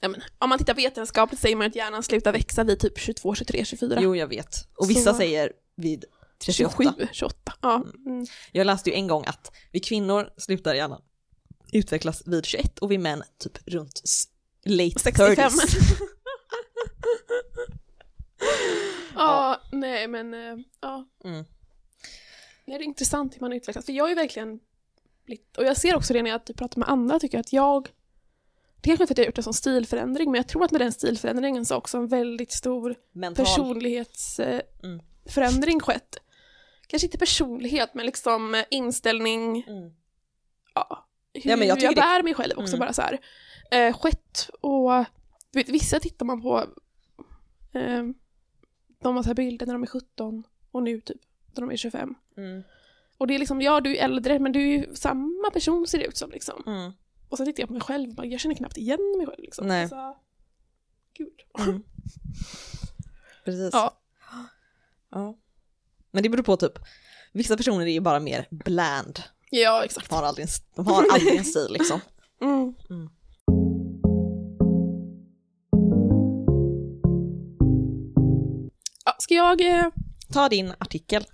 Ja, 0.01 0.09
men, 0.09 0.23
om 0.39 0.49
man 0.49 0.59
tittar 0.59 0.75
vetenskapligt 0.75 1.41
säger 1.41 1.57
man 1.57 1.67
att 1.67 1.75
hjärnan 1.77 2.03
slutar 2.03 2.33
växa 2.33 2.65
vid 2.65 2.81
typ 2.81 2.99
22, 2.99 3.35
23, 3.35 3.65
24. 3.65 3.99
Jo, 4.01 4.17
jag 4.17 4.27
vet. 4.27 4.69
Och 4.75 4.91
vissa 4.91 5.13
Så- 5.13 5.17
säger 5.17 5.53
vid 5.77 6.05
38. 6.39 6.85
27, 6.87 7.07
28. 7.13 7.53
Ja. 7.63 7.85
Mm. 8.07 8.27
Jag 8.53 8.67
läste 8.67 8.91
ju 8.91 8.97
en 8.97 9.07
gång 9.07 9.25
att 9.27 9.53
vi 9.73 9.81
kvinnor 9.81 10.29
slutar 10.37 10.75
gärna 10.75 11.01
utvecklas 11.73 12.23
vid 12.27 12.45
21 12.47 12.79
och 12.79 12.91
vi 12.91 12.99
män 12.99 13.23
typ 13.39 13.59
runt 13.69 14.03
late 14.65 14.99
65. 14.99 15.35
30s. 15.35 15.61
Ja, 19.15 19.61
nej 19.73 20.09
men, 20.09 20.35
eh, 20.35 20.57
ja. 20.81 21.09
Mm. 21.25 21.45
Nej, 22.67 22.79
det 22.79 22.85
är 22.85 22.87
intressant 22.87 23.35
hur 23.35 23.41
man 23.41 23.53
utvecklas. 23.53 23.85
För 23.87 23.93
jag 23.93 24.05
är 24.05 24.09
ju 24.09 24.15
verkligen 24.15 24.61
blivit, 25.27 25.57
och 25.57 25.65
jag 25.65 25.77
ser 25.77 25.97
också 25.97 26.13
det 26.13 26.23
när 26.23 26.31
jag 26.31 26.45
typ 26.45 26.57
pratar 26.57 26.79
med 26.81 26.89
andra, 26.89 27.19
tycker 27.19 27.39
jag 27.39 27.41
att 27.41 27.53
jag 27.53 27.89
det 28.81 28.89
kanske 28.91 29.07
för 29.07 29.15
att 29.15 29.19
jag 29.19 29.25
har 29.25 29.27
gjort 29.29 29.39
en 29.39 29.45
sån 29.45 29.55
stilförändring, 29.55 30.31
men 30.31 30.39
jag 30.39 30.49
tror 30.49 30.65
att 30.65 30.71
med 30.71 30.81
den 30.81 30.93
stilförändringen 30.93 31.67
så 31.67 31.75
har 31.75 31.79
också 31.79 31.99
en 31.99 32.09
väldigt 32.09 32.53
stor 32.53 32.95
Mental. 33.13 33.45
personlighetsförändring 33.47 34.63
Mm. 34.85 35.01
förändring 35.29 35.81
skett. 35.81 36.17
Kanske 36.87 37.07
inte 37.07 37.19
personlighet, 37.19 37.95
men 37.95 38.07
liksom 38.07 38.55
eh, 38.55 38.65
inställning, 38.71 39.65
Mm. 39.69 39.91
ja, 40.75 41.09
hur 41.35 41.51
Ja, 41.51 41.57
men 41.57 41.69
jag 41.69 41.83
jag, 41.83 41.93
det- 41.95 42.01
bär 42.01 42.23
mig 42.23 42.35
själv 42.35 42.59
också 42.59 42.77
Mm. 42.77 42.79
bara 42.87 42.93
så 42.93 43.03
här. 43.03 43.19
Eh, 43.71 43.99
skett 43.99 44.51
och, 44.61 45.05
du 45.51 45.59
vet, 45.59 45.69
vissa 45.69 46.01
tittar 46.01 46.27
man 46.27 46.43
på, 46.43 46.59
eh, 47.73 48.03
de 49.03 49.17
har 49.17 49.23
så 49.23 49.29
här 49.29 49.35
bilder 49.35 49.67
när 49.67 49.73
de 49.73 49.83
är 49.83 49.87
17 49.87 50.43
och 50.71 50.83
nu 50.83 51.01
typ, 51.01 51.21
när 51.55 51.61
de 51.61 51.71
är 51.71 51.77
25. 51.77 52.15
Mm. 52.37 52.63
Och 53.19 53.27
det 53.27 53.35
är 53.35 53.39
liksom, 53.39 53.61
ja 53.61 53.81
du 53.81 53.97
är 53.97 54.05
äldre 54.05 54.39
men 54.39 54.53
du 54.53 54.61
är 54.61 54.79
ju 54.79 54.95
samma 54.95 55.51
person 55.53 55.87
ser 55.87 55.99
det 55.99 56.05
ut 56.05 56.17
som 56.17 56.31
liksom. 56.31 56.63
Mm. 56.67 56.93
Och 57.29 57.39
så 57.39 57.45
tittar 57.45 57.63
jag 57.63 57.69
på 57.69 57.73
mig 57.73 57.83
själv 57.83 58.15
bara, 58.15 58.27
jag 58.27 58.41
känner 58.41 58.55
knappt 58.55 58.77
igen 58.77 59.15
mig 59.17 59.27
själv 59.27 59.41
liksom. 59.41 59.67
Nej. 59.67 59.83
Alltså, 59.83 60.17
gud. 61.19 61.69
Mm. 61.69 61.83
Precis. 63.45 63.71
Ja. 63.73 64.01
Ja. 65.11 65.39
Men 66.11 66.23
det 66.23 66.29
beror 66.29 66.43
på 66.43 66.57
typ, 66.57 66.79
vissa 67.33 67.57
personer 67.57 67.87
är 67.87 67.91
ju 67.93 68.01
bara 68.01 68.21
mer 68.21 68.47
bland. 68.51 69.23
Ja, 69.51 69.85
exakt. 69.85 70.11
De 70.11 70.15
har 70.15 70.23
aldrig 70.23 70.47
en, 70.47 70.53
de 70.77 70.87
har 70.87 71.07
aldrig 71.13 71.37
en 71.37 71.45
stil 71.45 71.67
liksom. 71.71 72.01
Mm. 72.41 72.75
Mm. 72.91 73.09
Ja, 79.05 79.17
ska 79.19 79.35
jag, 79.35 79.61
eh, 79.61 79.87
Ta 80.33 80.49
din 80.49 80.73
artikel. 80.79 81.25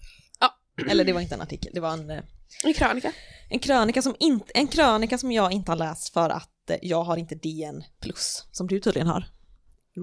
Ja. 0.86 0.90
Eller 0.90 1.04
det 1.04 1.12
var 1.12 1.20
inte 1.20 1.34
en 1.34 1.40
artikel, 1.40 1.72
det 1.74 1.80
var 1.80 1.92
en, 1.92 2.10
eh, 2.10 2.22
en 2.64 2.74
krönika? 2.74 3.12
en, 3.48 3.58
krönika 3.58 4.02
som 4.02 4.14
inte, 4.20 4.52
en 4.54 4.68
krönika 4.68 5.18
som 5.18 5.32
jag 5.32 5.52
inte 5.52 5.70
har 5.70 5.76
läst 5.76 6.12
för 6.12 6.30
att 6.30 6.70
eh, 6.70 6.76
jag 6.82 7.04
har 7.04 7.16
inte 7.16 7.34
DN 7.34 7.84
plus, 8.00 8.46
som 8.52 8.66
du 8.66 8.80
tydligen 8.80 9.08
har. 9.08 9.24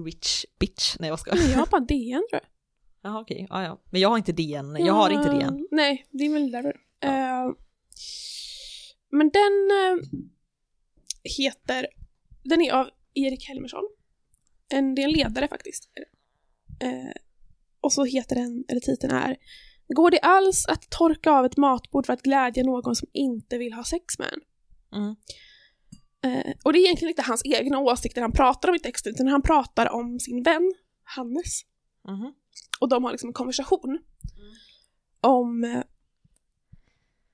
Rich 0.06 0.44
bitch, 0.58 0.96
nej 0.98 1.10
vad 1.10 1.20
ska 1.20 1.36
jag? 1.36 1.50
Jag 1.50 1.58
har 1.58 1.66
bara 1.66 1.80
DN 1.80 2.22
tror 2.30 2.40
jag. 2.42 2.50
Jaha 3.02 3.20
okej, 3.20 3.46
ja, 3.50 3.62
ja. 3.62 3.80
Men 3.90 4.00
jag 4.00 4.08
har 4.08 4.18
inte 4.18 4.32
DN, 4.32 4.76
jag 4.80 4.94
har 4.94 5.10
inte 5.10 5.30
DN. 5.30 5.68
Nej, 5.70 6.06
det 6.10 6.24
är 6.24 6.32
väl 6.32 6.50
därför. 6.50 6.76
Eh, 7.00 7.54
men 9.10 9.30
den 9.30 9.70
eh, 9.70 10.08
heter, 11.38 11.86
den 12.42 12.60
är 12.60 12.72
av 12.72 12.90
Erik 13.14 13.48
Helmersson. 13.48 13.88
En, 14.68 14.94
det 14.94 15.02
är 15.02 15.04
en 15.04 15.12
ledare 15.12 15.48
faktiskt. 15.48 15.88
Eh, 16.80 17.12
och 17.80 17.92
så 17.92 18.04
heter 18.04 18.36
den, 18.36 18.64
eller 18.68 18.80
titeln 18.80 19.12
är 19.12 19.36
Går 19.94 20.10
det 20.10 20.18
alls 20.18 20.66
att 20.66 20.90
torka 20.90 21.30
av 21.30 21.44
ett 21.44 21.56
matbord 21.56 22.06
för 22.06 22.12
att 22.12 22.22
glädja 22.22 22.64
någon 22.64 22.96
som 22.96 23.08
inte 23.12 23.58
vill 23.58 23.72
ha 23.72 23.84
sex 23.84 24.18
med 24.18 24.28
en? 24.32 24.40
Mm. 25.00 25.16
Eh, 26.22 26.52
och 26.64 26.72
det 26.72 26.78
är 26.78 26.84
egentligen 26.84 27.10
inte 27.10 27.22
hans 27.22 27.42
egna 27.44 27.78
åsikter 27.78 28.22
han 28.22 28.32
pratar 28.32 28.68
om 28.68 28.74
i 28.74 28.78
texten, 28.78 29.14
utan 29.14 29.26
han 29.26 29.42
pratar 29.42 29.92
om 29.92 30.20
sin 30.20 30.42
vän 30.42 30.74
Hannes. 31.02 31.62
Mhm. 32.08 32.34
Och 32.80 32.88
de 32.88 33.04
har 33.04 33.10
liksom 33.10 33.28
en 33.28 33.32
konversation 33.34 33.98
om 35.20 35.64
eh, 35.64 35.82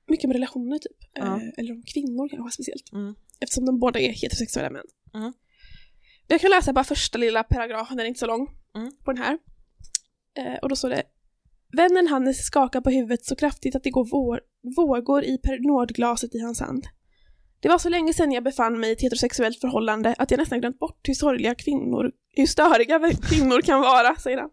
mycket 0.09 0.29
med 0.29 0.35
relationer 0.35 0.79
typ. 0.79 1.17
Eh, 1.19 1.39
eller 1.57 1.73
om 1.73 1.83
kvinnor 1.83 2.29
kanske 2.29 2.51
speciellt. 2.51 2.93
Mm. 2.93 3.15
Eftersom 3.41 3.67
de 3.67 3.79
båda 3.79 4.01
är 4.01 4.13
heterosexuella 4.13 4.71
män. 4.71 4.87
Mm. 5.15 5.33
Jag 6.27 6.41
kan 6.41 6.51
läsa 6.51 6.73
bara 6.73 6.85
första 6.85 7.19
lilla 7.19 7.43
paragrafen, 7.45 7.97
den 7.97 8.05
är 8.07 8.09
inte 8.09 8.21
så 8.21 8.27
lång, 8.27 8.49
Mm. 8.75 8.93
på 9.05 9.13
den 9.13 9.23
här. 9.23 9.39
Eh, 10.35 10.55
och 10.63 10.69
då 10.69 10.77
står 10.77 10.91
det 10.91 11.03
Vännen 11.77 12.07
Hannes 12.07 12.47
skakar 12.47 12.81
på 12.81 12.91
huvudet 12.91 13.25
så 13.25 13.37
kraftigt 13.37 13.77
att 13.77 13.83
det 13.85 13.91
går 13.91 14.05
vår- 14.05 14.41
vågor 14.77 15.25
i 15.25 15.39
Pernodglaset 15.39 16.35
i 16.35 16.39
hans 16.41 16.61
hand. 16.61 16.85
Det 17.61 17.69
var 17.69 17.79
så 17.79 17.89
länge 17.89 18.13
sedan 18.15 18.33
jag 18.33 18.45
befann 18.45 18.81
mig 18.81 18.91
i 18.91 18.93
ett 18.93 19.03
heterosexuellt 19.03 19.61
förhållande 19.61 20.15
att 20.19 20.31
jag 20.31 20.39
nästan 20.39 20.61
glömt 20.61 20.79
bort 20.79 21.09
hur 21.09 21.15
sorgliga 21.15 21.55
kvinnor, 21.55 22.13
hur 22.37 22.47
störiga 22.47 23.01
kvinnor 23.31 23.61
kan 23.61 23.81
vara, 23.81 24.17
säger 24.17 24.39
han. 24.39 24.51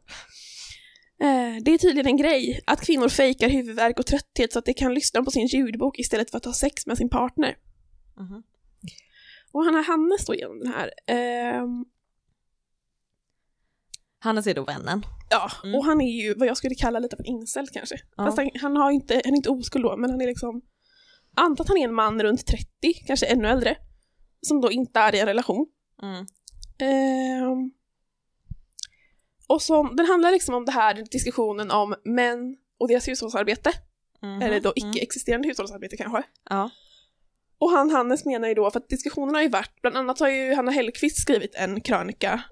Eh, 1.21 1.63
Det 1.63 1.71
är 1.73 1.77
tydligen 1.77 2.07
en 2.07 2.17
grej 2.17 2.61
att 2.65 2.81
kvinnor 2.85 3.09
fejkar 3.09 3.49
huvudvärk 3.49 3.99
och 3.99 4.05
trötthet 4.05 4.53
så 4.53 4.59
att 4.59 4.65
de 4.65 4.73
kan 4.73 4.93
lyssna 4.93 5.23
på 5.23 5.31
sin 5.31 5.45
ljudbok 5.47 5.99
istället 5.99 6.31
för 6.31 6.37
att 6.37 6.45
ha 6.45 6.53
sex 6.53 6.87
med 6.87 6.97
sin 6.97 7.09
partner. 7.09 7.55
Mhm. 8.19 8.43
Och 9.51 9.65
han 9.65 9.75
har 9.75 9.83
Hannes 9.83 10.25
då 10.25 10.35
genom 10.35 10.59
den 10.59 10.73
här. 10.73 10.91
Ehm, 11.07 11.85
Hannes 14.23 14.47
är 14.47 14.53
då 14.53 14.63
vännen. 14.63 15.05
ja, 15.29 15.51
Mm. 15.63 15.75
och 15.75 15.85
han 15.85 16.01
är 16.01 16.21
ju 16.23 16.33
vad 16.33 16.47
jag 16.47 16.57
skulle 16.57 16.75
kalla 16.75 16.99
lite 16.99 17.15
av 17.15 17.19
en 17.19 17.25
incel 17.25 17.67
kanske. 17.73 17.95
Ja. 18.17 18.25
Fast 18.25 18.37
han, 18.37 18.49
han, 18.61 18.75
har 18.77 18.91
inte, 18.91 19.13
han 19.25 19.33
är 19.33 19.37
inte 19.37 19.49
oskuld 19.49 19.85
då, 19.85 19.97
men 19.97 20.09
han 20.09 20.21
är 20.21 20.27
liksom 20.27 20.61
Anta 21.35 21.61
att 21.63 21.67
han 21.69 21.77
är 21.77 21.83
en 21.87 21.93
man 21.93 22.23
runt 22.23 22.45
30, 22.47 22.65
kanske 23.07 23.25
ännu 23.25 23.47
äldre, 23.47 23.77
som 24.41 24.61
då 24.61 24.71
inte 24.71 24.99
är 24.99 25.15
i 25.15 25.19
en 25.19 25.25
relation. 25.25 25.67
Mm. 26.01 26.25
Ehm, 26.79 27.71
och 29.47 29.61
som, 29.61 29.95
den 29.95 30.05
handlar 30.05 30.31
liksom 30.31 30.55
om 30.55 30.65
det 30.65 30.71
här 30.71 31.05
diskussionen 31.11 31.71
om 31.71 31.95
män 32.05 32.57
och 32.79 32.87
deras 32.87 33.07
hushållsarbete, 33.07 33.71
Mhm. 34.21 34.41
eller 34.41 34.59
då 34.59 34.73
Mm. 34.77 34.89
icke-existerande 34.91 35.47
hushållsarbete 35.47 35.97
kanske. 35.97 36.23
Ja. 36.49 36.69
Och 37.63 37.69
han, 37.71 37.89
Hannes 37.89 38.25
menar 38.25 38.47
ju 38.47 38.53
då, 38.53 38.71
för 38.71 38.79
att 38.79 38.89
diskussionen 38.89 39.35
har 39.35 39.41
ju 39.41 39.49
varit, 39.49 39.81
bland 39.81 39.97
annat 39.97 40.19
har 40.19 40.29
ju 40.29 40.53
Hanna 40.53 40.71
Hellquist 40.71 41.21
skrivit 41.21 41.55
en 41.55 41.81
krönika 41.81 42.43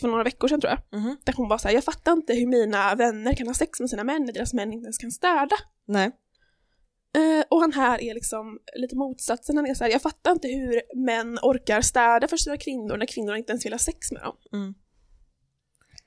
för 0.00 0.08
några 0.08 0.24
veckor 0.24 0.48
sedan 0.48 0.60
tror 0.60 0.72
jag, 0.72 1.00
Mhm. 1.00 1.16
där 1.24 1.32
hon 1.36 1.48
bara 1.48 1.58
säger 1.58 1.76
jag 1.76 1.84
fattar 1.84 2.12
inte 2.12 2.34
hur 2.34 2.46
mina 2.46 2.94
vänner 2.94 3.34
kan 3.34 3.46
ha 3.46 3.54
sex 3.54 3.80
med 3.80 3.90
sina 3.90 4.04
män 4.04 4.24
när 4.24 4.32
deras 4.32 4.54
män 4.54 4.72
inte 4.72 4.84
ens 4.84 4.98
kan 4.98 5.10
städa. 5.10 5.56
Nej. 5.86 6.06
Eh, 7.16 7.44
och 7.50 7.60
han 7.60 7.72
här 7.72 8.00
är 8.00 8.14
liksom 8.14 8.58
lite 8.76 8.96
motsatsen, 8.96 9.56
han 9.56 9.66
är 9.66 9.74
så 9.74 9.84
här, 9.84 9.90
jag 9.90 10.02
fattar 10.02 10.32
inte 10.32 10.48
hur 10.48 10.82
män 11.04 11.38
orkar 11.42 11.80
städa 11.80 12.28
för 12.28 12.36
sina 12.36 12.56
kvinnor 12.56 12.96
när 12.96 13.06
kvinnorna 13.06 13.38
inte 13.38 13.52
ens 13.52 13.64
vill 13.66 13.72
ha 13.72 13.78
sex 13.78 14.12
med 14.12 14.22
dem. 14.22 14.36
Mm. 14.52 14.74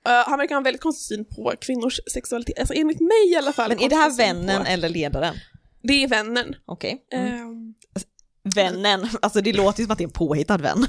Eh, 0.08 0.30
han 0.30 0.40
verkar 0.40 0.56
ha 0.56 0.58
en 0.58 0.64
väldigt 0.64 0.82
konstig 0.82 1.16
syn 1.18 1.26
på 1.26 1.54
kvinnors 1.62 2.00
sexualitet, 2.14 2.60
alltså 2.60 2.74
enligt 2.74 3.00
mig 3.00 3.32
i 3.32 3.36
alla 3.36 3.54
fall. 3.54 3.70
Men 3.70 3.80
är 3.82 3.90
det 3.90 3.96
här 3.96 4.18
vännen 4.18 4.62
På, 4.64 4.68
eller 4.70 4.90
ledaren? 4.90 5.36
det 5.84 6.04
är 6.04 6.08
vännen. 6.08 6.56
Okej. 6.66 7.06
Mm. 7.14 7.34
Ehm, 7.34 7.74
Vännen, 8.56 9.08
alltså 9.22 9.42
det 9.42 9.54
låter 9.54 9.80
ju 9.80 9.86
som 9.86 9.92
att 9.92 9.98
det 9.98 10.04
är 10.04 10.08
en 10.08 10.12
påhittad 10.14 10.58
vän. 10.58 10.86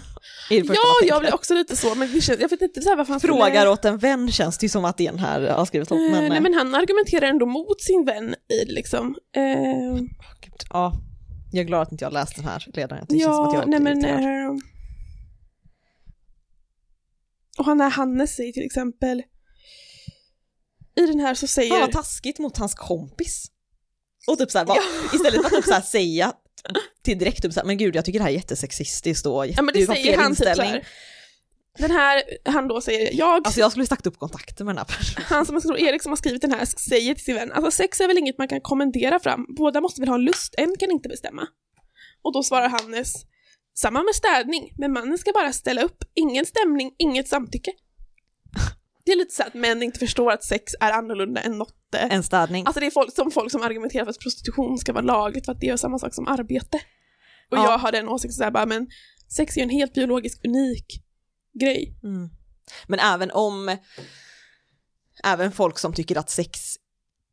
Ja, 0.51 1.07
jag 1.07 1.21
blir 1.21 1.35
också 1.35 1.55
lite 1.55 1.77
så, 1.77 1.95
men 1.95 2.09
känns, 2.21 2.41
jag 2.41 2.49
vet 2.49 2.63
inte 2.63 2.83
så 2.83 2.89
här 2.89 2.97
varför 2.97 3.13
han 3.13 3.21
skulle- 3.21 3.33
Frågar 3.35 3.67
åt 3.67 3.85
en 3.85 3.99
vän 3.99 4.33
känns 4.33 4.59
det 4.59 4.65
ju 4.67 4.71
som 4.71 4.85
att 4.85 4.97
det 4.97 5.07
är 5.07 5.11
den 5.11 5.21
här 5.21 5.41
har 5.51 5.65
skrivit 5.67 5.91
om. 5.91 5.99
Eh, 5.99 6.11
Men, 6.11 6.29
nej 6.29 6.41
men 6.41 6.55
han 6.55 6.75
argumenterar 6.75 7.27
ändå 7.27 7.47
mot 7.47 7.81
sin 7.81 8.05
vän 8.05 8.35
i 8.35 8.65
liksom. 8.73 9.17
Eh, 9.37 10.03
ja, 10.71 10.93
jag 11.53 11.61
är 11.61 11.65
glad 11.65 11.83
att 11.83 11.93
inte 11.93 12.05
jag 12.05 12.11
har 12.11 12.15
läst 12.15 12.37
den 12.37 12.45
här 12.45 12.67
ledaren. 12.75 13.07
Det 13.09 13.19
känns 13.19 13.37
som 13.37 13.45
att 13.47 13.55
ja, 13.55 13.61
jag 13.61 13.69
nej 13.69 13.81
men... 13.81 14.05
Eh, 14.05 14.51
och 17.59 17.65
han 17.65 17.81
är 17.81 17.91
Hannes 17.91 18.37
säger 18.37 18.53
till 18.53 18.67
exempel 18.67 19.23
i 21.01 21.07
den 21.07 21.21
här 21.21 21.35
så 21.35 21.47
säger... 21.47 21.71
Fan 21.71 21.81
vad 21.81 21.93
taskigt 21.93 22.39
mot 22.39 22.57
hans 22.57 22.75
kompis. 22.75 23.47
Och 24.27 24.39
typ 24.39 24.51
såhär, 24.51 24.65
bara, 24.65 24.79
istället 25.15 25.35
för 25.41 25.47
att 25.47 25.53
typ 25.53 25.65
såhär 25.65 25.81
säga 25.81 26.33
till 27.03 27.19
direkt 27.19 27.43
typ 27.43 27.53
såhär, 27.53 27.67
men 27.67 27.79
gud 27.79 27.97
jag 27.97 28.05
tycker 28.05 28.19
det 28.19 28.23
här 28.23 28.31
är 28.31 28.35
jättesexistiskt 28.35 29.27
och 29.27 29.47
ja 29.47 29.63
men 29.63 29.75
du 29.75 29.81
det 29.81 29.87
säger 29.87 30.17
han 30.17 30.31
typ 30.35 30.39
så 30.39 30.51
inställning. 30.51 30.83
Den 31.79 31.91
här, 31.91 32.23
han 32.45 32.69
då 32.69 32.81
säger, 32.81 33.15
jag, 33.15 33.47
Alltså 33.47 33.61
jag 33.61 33.71
skulle 33.71 33.87
sagt 33.87 34.07
upp 34.07 34.19
kontakten 34.19 34.67
med 34.67 34.75
den 34.75 34.79
här 34.79 34.85
personen. 34.85 35.25
han 35.29 35.47
som 35.47 35.57
är 35.57 35.79
Erik 35.79 36.03
som 36.03 36.13
har 36.13 36.17
skrivit 36.17 36.43
den 36.43 36.53
här 36.53 36.65
säger 36.65 37.15
till 37.15 37.25
sin 37.25 37.35
vän, 37.35 37.53
alltså 37.53 37.71
sex 37.71 38.01
är 38.01 38.09
väl 38.09 38.19
inget 38.19 38.39
man 38.39 38.49
kan 38.49 38.61
kommendera 38.61 39.21
fram, 39.21 39.47
båda 39.57 39.81
måste 39.81 40.01
väl 40.01 40.09
ha 40.09 40.17
lust, 40.17 40.55
en 40.57 40.77
kan 40.79 40.91
inte 40.91 41.09
bestämma. 41.09 41.47
Och 42.23 42.33
då 42.33 42.43
svarar 42.43 42.69
Hannes, 42.69 43.15
samma 43.75 44.03
med 44.03 44.15
städning, 44.15 44.73
men 44.79 44.93
mannen 44.93 45.19
ska 45.19 45.33
bara 45.33 45.53
ställa 45.53 45.83
upp, 45.83 46.05
ingen 46.15 46.47
stämning, 46.47 46.95
inget 46.99 47.29
samtycke. 47.29 47.71
Det 49.05 49.13
är 49.13 49.17
lite 49.17 49.35
så 49.35 49.43
att 49.43 49.55
män 49.55 49.83
inte 49.83 49.99
förstår 49.99 50.33
att 50.33 50.45
sex 50.45 50.73
är 50.81 50.93
annorlunda 50.93 51.41
än 51.41 51.59
något. 51.59 51.75
En 51.93 52.23
städning. 52.23 52.67
Alltså 52.67 52.81
det 52.81 52.87
är 52.87 52.91
folk, 52.91 53.15
som 53.15 53.31
folk 53.31 53.51
som 53.51 53.63
argumenterar 53.63 54.05
för 54.05 54.11
att 54.11 54.19
prostitution 54.19 54.79
ska 54.79 54.93
vara 54.93 55.05
lagligt 55.05 55.45
för 55.45 55.53
att 55.53 55.61
det 55.61 55.67
gör 55.67 55.77
samma 55.77 55.99
sak 55.99 56.15
som 56.15 56.29
arbete. 56.29 56.81
Och 57.51 57.59
Ja. 57.59 57.65
jag 57.71 57.79
har 57.79 57.93
den 57.93 58.09
åsikten 58.09 58.33
såhär 58.33 58.51
bara, 58.51 58.67
men 58.67 58.87
sex 59.37 59.57
är 59.57 59.61
ju 59.61 59.63
en 59.65 59.71
helt 59.71 59.95
biologisk 59.95 60.41
unik 60.45 60.87
grej. 61.61 61.99
Mm. 62.03 62.31
Men 62.87 62.99
även 62.99 63.31
om, 63.31 63.77
även 65.25 65.53
folk 65.53 65.79
som 65.79 65.93
tycker 65.93 66.19
att 66.19 66.31
sex 66.31 66.61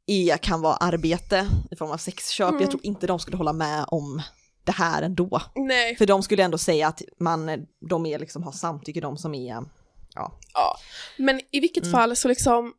är, 0.08 0.38
kan 0.38 0.62
vara 0.62 0.76
arbete 0.76 1.48
i 1.72 1.76
form 1.76 1.92
av 1.92 1.98
sexköp, 1.98 2.50
Mm. 2.50 2.62
jag 2.62 2.72
tror 2.72 2.86
inte 2.86 3.08
de 3.08 3.20
skulle 3.20 3.38
hålla 3.38 3.54
med 3.54 3.86
om 3.88 4.22
det 4.64 4.72
här 4.72 5.02
ändå. 5.02 5.42
Nej, 5.56 5.96
För 5.96 6.06
de 6.06 6.24
skulle 6.24 6.44
ändå 6.44 6.58
säga 6.58 6.88
att 6.88 7.02
man, 7.20 7.66
de 7.90 8.06
är 8.06 8.20
liksom, 8.20 8.44
har 8.44 8.52
samtycke, 8.52 9.02
de 9.02 9.18
som 9.18 9.34
är, 9.36 9.64
ja. 10.16 10.78
Men 11.18 11.42
i 11.52 11.60
vilket 11.60 11.84
Mm. 11.84 11.92
fall 11.92 12.16
så 12.16 12.28
liksom 12.28 12.74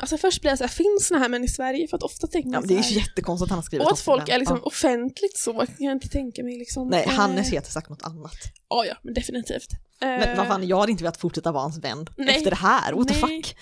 Alltså 0.00 0.16
först 0.18 0.40
blir 0.40 0.50
jag 0.50 0.58
såhär, 0.58 0.68
finns 0.68 1.06
såna 1.08 1.20
här 1.20 1.28
män 1.28 1.44
i 1.44 1.48
Sverige? 1.48 1.88
För 1.88 1.96
att 1.96 2.02
ofta 2.02 2.26
tänker 2.26 2.48
ja, 2.48 2.52
man 2.52 2.60
men 2.60 2.68
det 2.68 2.82
är 2.82 2.90
ju 2.90 2.98
jättekonstigt 2.98 3.44
att 3.46 3.50
han 3.50 3.58
har 3.58 3.62
skrivit 3.62 3.86
Och 3.86 3.92
att 3.92 4.00
folk 4.00 4.28
är 4.28 4.38
liksom 4.38 4.56
Ja. 4.56 4.62
offentligt 4.66 5.38
så 5.38 5.52
kan 5.52 5.66
jag 5.78 5.92
inte 5.92 6.08
tänka 6.08 6.42
mig 6.42 6.58
liksom. 6.58 6.88
Nej, 6.88 7.04
eh, 7.04 7.10
Hannes 7.12 7.48
heter 7.52 7.70
sagt 7.70 7.88
något 7.88 8.02
annat. 8.02 8.34
Ja, 8.68 8.84
ja, 8.86 8.94
men 9.02 9.14
definitivt. 9.14 9.68
Men 10.00 10.22
Eh, 10.22 10.36
vad 10.36 10.46
fan, 10.46 10.66
jag 10.68 10.78
hade 10.80 10.92
inte 10.92 11.04
velat 11.04 11.16
fortsätta 11.16 11.52
vara 11.52 11.62
hans 11.62 11.78
vän 11.78 12.06
nej. 12.16 12.36
efter 12.36 12.50
det 12.50 12.56
här, 12.56 12.92
what 12.92 13.08
the 13.08 13.14
Nej. 13.26 13.42
fuck? 13.42 13.56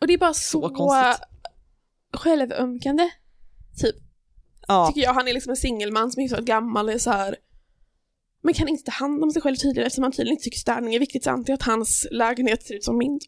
Och 0.00 0.06
det 0.06 0.12
är 0.14 0.18
bara 0.18 0.34
så, 0.34 0.68
Så 0.68 0.74
konstigt. 0.74 1.26
självömkande, 2.14 3.10
typ. 3.80 3.96
Ja, 4.68 4.86
tycker 4.86 5.00
jag. 5.00 5.14
Han 5.14 5.28
är 5.28 5.32
liksom 5.32 5.50
en 5.50 5.56
singelman 5.56 6.12
som 6.12 6.22
är 6.22 6.28
så 6.28 6.42
gammal 6.42 6.86
och 6.88 6.92
är 6.94 6.98
så 6.98 7.10
här. 7.10 7.36
Men 8.42 8.54
kan 8.54 8.68
inte 8.68 8.84
ta 8.84 8.92
hand 8.92 9.24
om 9.24 9.30
sig 9.30 9.42
själv 9.42 9.56
tydligare 9.56 9.86
eftersom 9.86 10.02
han 10.02 10.12
tydligen 10.12 10.32
inte 10.32 10.44
tycker 10.44 10.58
städning 10.58 10.94
är 10.94 10.98
viktigt 10.98 11.24
så 11.24 11.30
antar 11.30 11.50
jag 11.52 11.54
att 11.56 11.62
hans 11.66 12.06
lägenhet 12.10 12.62
ser 12.66 12.74
ut 12.74 12.84
som 12.84 12.98
min. 12.98 13.20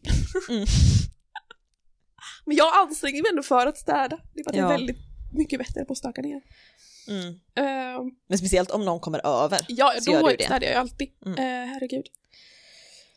Mm. 0.49 0.65
Men 2.45 2.57
jag 2.57 2.77
anstränger 2.79 3.21
mig 3.21 3.29
ändå 3.29 3.43
för 3.43 3.67
att 3.67 3.77
städa. 3.77 4.17
Det 4.33 4.39
är 4.39 4.43
bara 4.43 4.49
att 4.49 4.55
jag 4.55 4.63
Ja. 4.69 4.73
är 4.73 4.77
väldigt 4.77 4.97
mycket 5.33 5.59
bättre 5.59 5.85
på 5.85 5.91
att 5.93 5.97
staka 5.97 6.21
ner. 6.21 6.41
mm. 7.07 7.27
Uh, 7.27 8.11
men 8.29 8.37
speciellt 8.37 8.71
om 8.71 8.85
någon 8.85 8.99
kommer 8.99 9.25
över. 9.43 9.59
ja, 9.67 9.93
Så 10.01 10.11
gör 10.11 10.21
då 10.21 10.27
du 10.29 10.35
det. 10.35 10.43
städar 10.43 10.61
jag 10.61 10.71
ju 10.71 10.79
alltid. 10.79 11.07
Mm. 11.25 11.37
Eh, 11.37 11.73
herregud. 11.73 12.05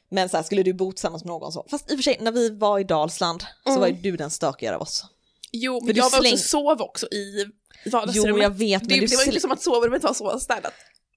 Men 0.09 0.29
så 0.29 0.37
här, 0.37 0.45
skulle 0.45 0.63
du 0.63 0.73
bo 0.73 0.93
tillsammans 0.93 1.25
med 1.25 1.29
någon 1.29 1.53
så, 1.53 1.67
fast 1.71 1.91
i 1.91 1.95
och 1.95 1.99
för 1.99 2.03
sig 2.03 2.19
när 2.21 2.33
vi 2.33 2.51
var 2.51 2.79
i 2.79 2.85
Dalsland 2.85 3.41
så 3.65 3.69
Mm. 3.71 3.81
var 3.81 3.89
ju 3.89 3.95
du 3.95 4.17
den 4.17 4.31
stökigare 4.31 4.77
av 4.77 4.83
oss. 4.83 5.05
Jo, 5.53 5.81
För 5.81 5.87
men 5.87 5.95
du 5.95 6.01
jag 6.01 6.11
var 6.11 6.19
släng- 6.21 6.33
också, 6.33 6.45
sov 6.49 6.81
också 6.81 7.07
i 7.07 7.47
vardagsrummet. 7.93 8.29
Jo 8.37 8.43
jag 8.43 8.51
vet 8.51 8.83
men 8.83 8.89
det, 8.89 8.95
du 8.95 9.01
det 9.07 9.17
var 9.17 9.23
släng... 9.23 9.27
inte 9.33 9.41
som 9.41 9.53
att 9.53 9.63
sovrummet 9.63 10.03
var 10.03 10.15
så 10.15 10.41
städat. 10.41 10.73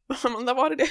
Amanda, 0.24 0.54
var 0.54 0.70
det 0.70 0.76
det? 0.76 0.90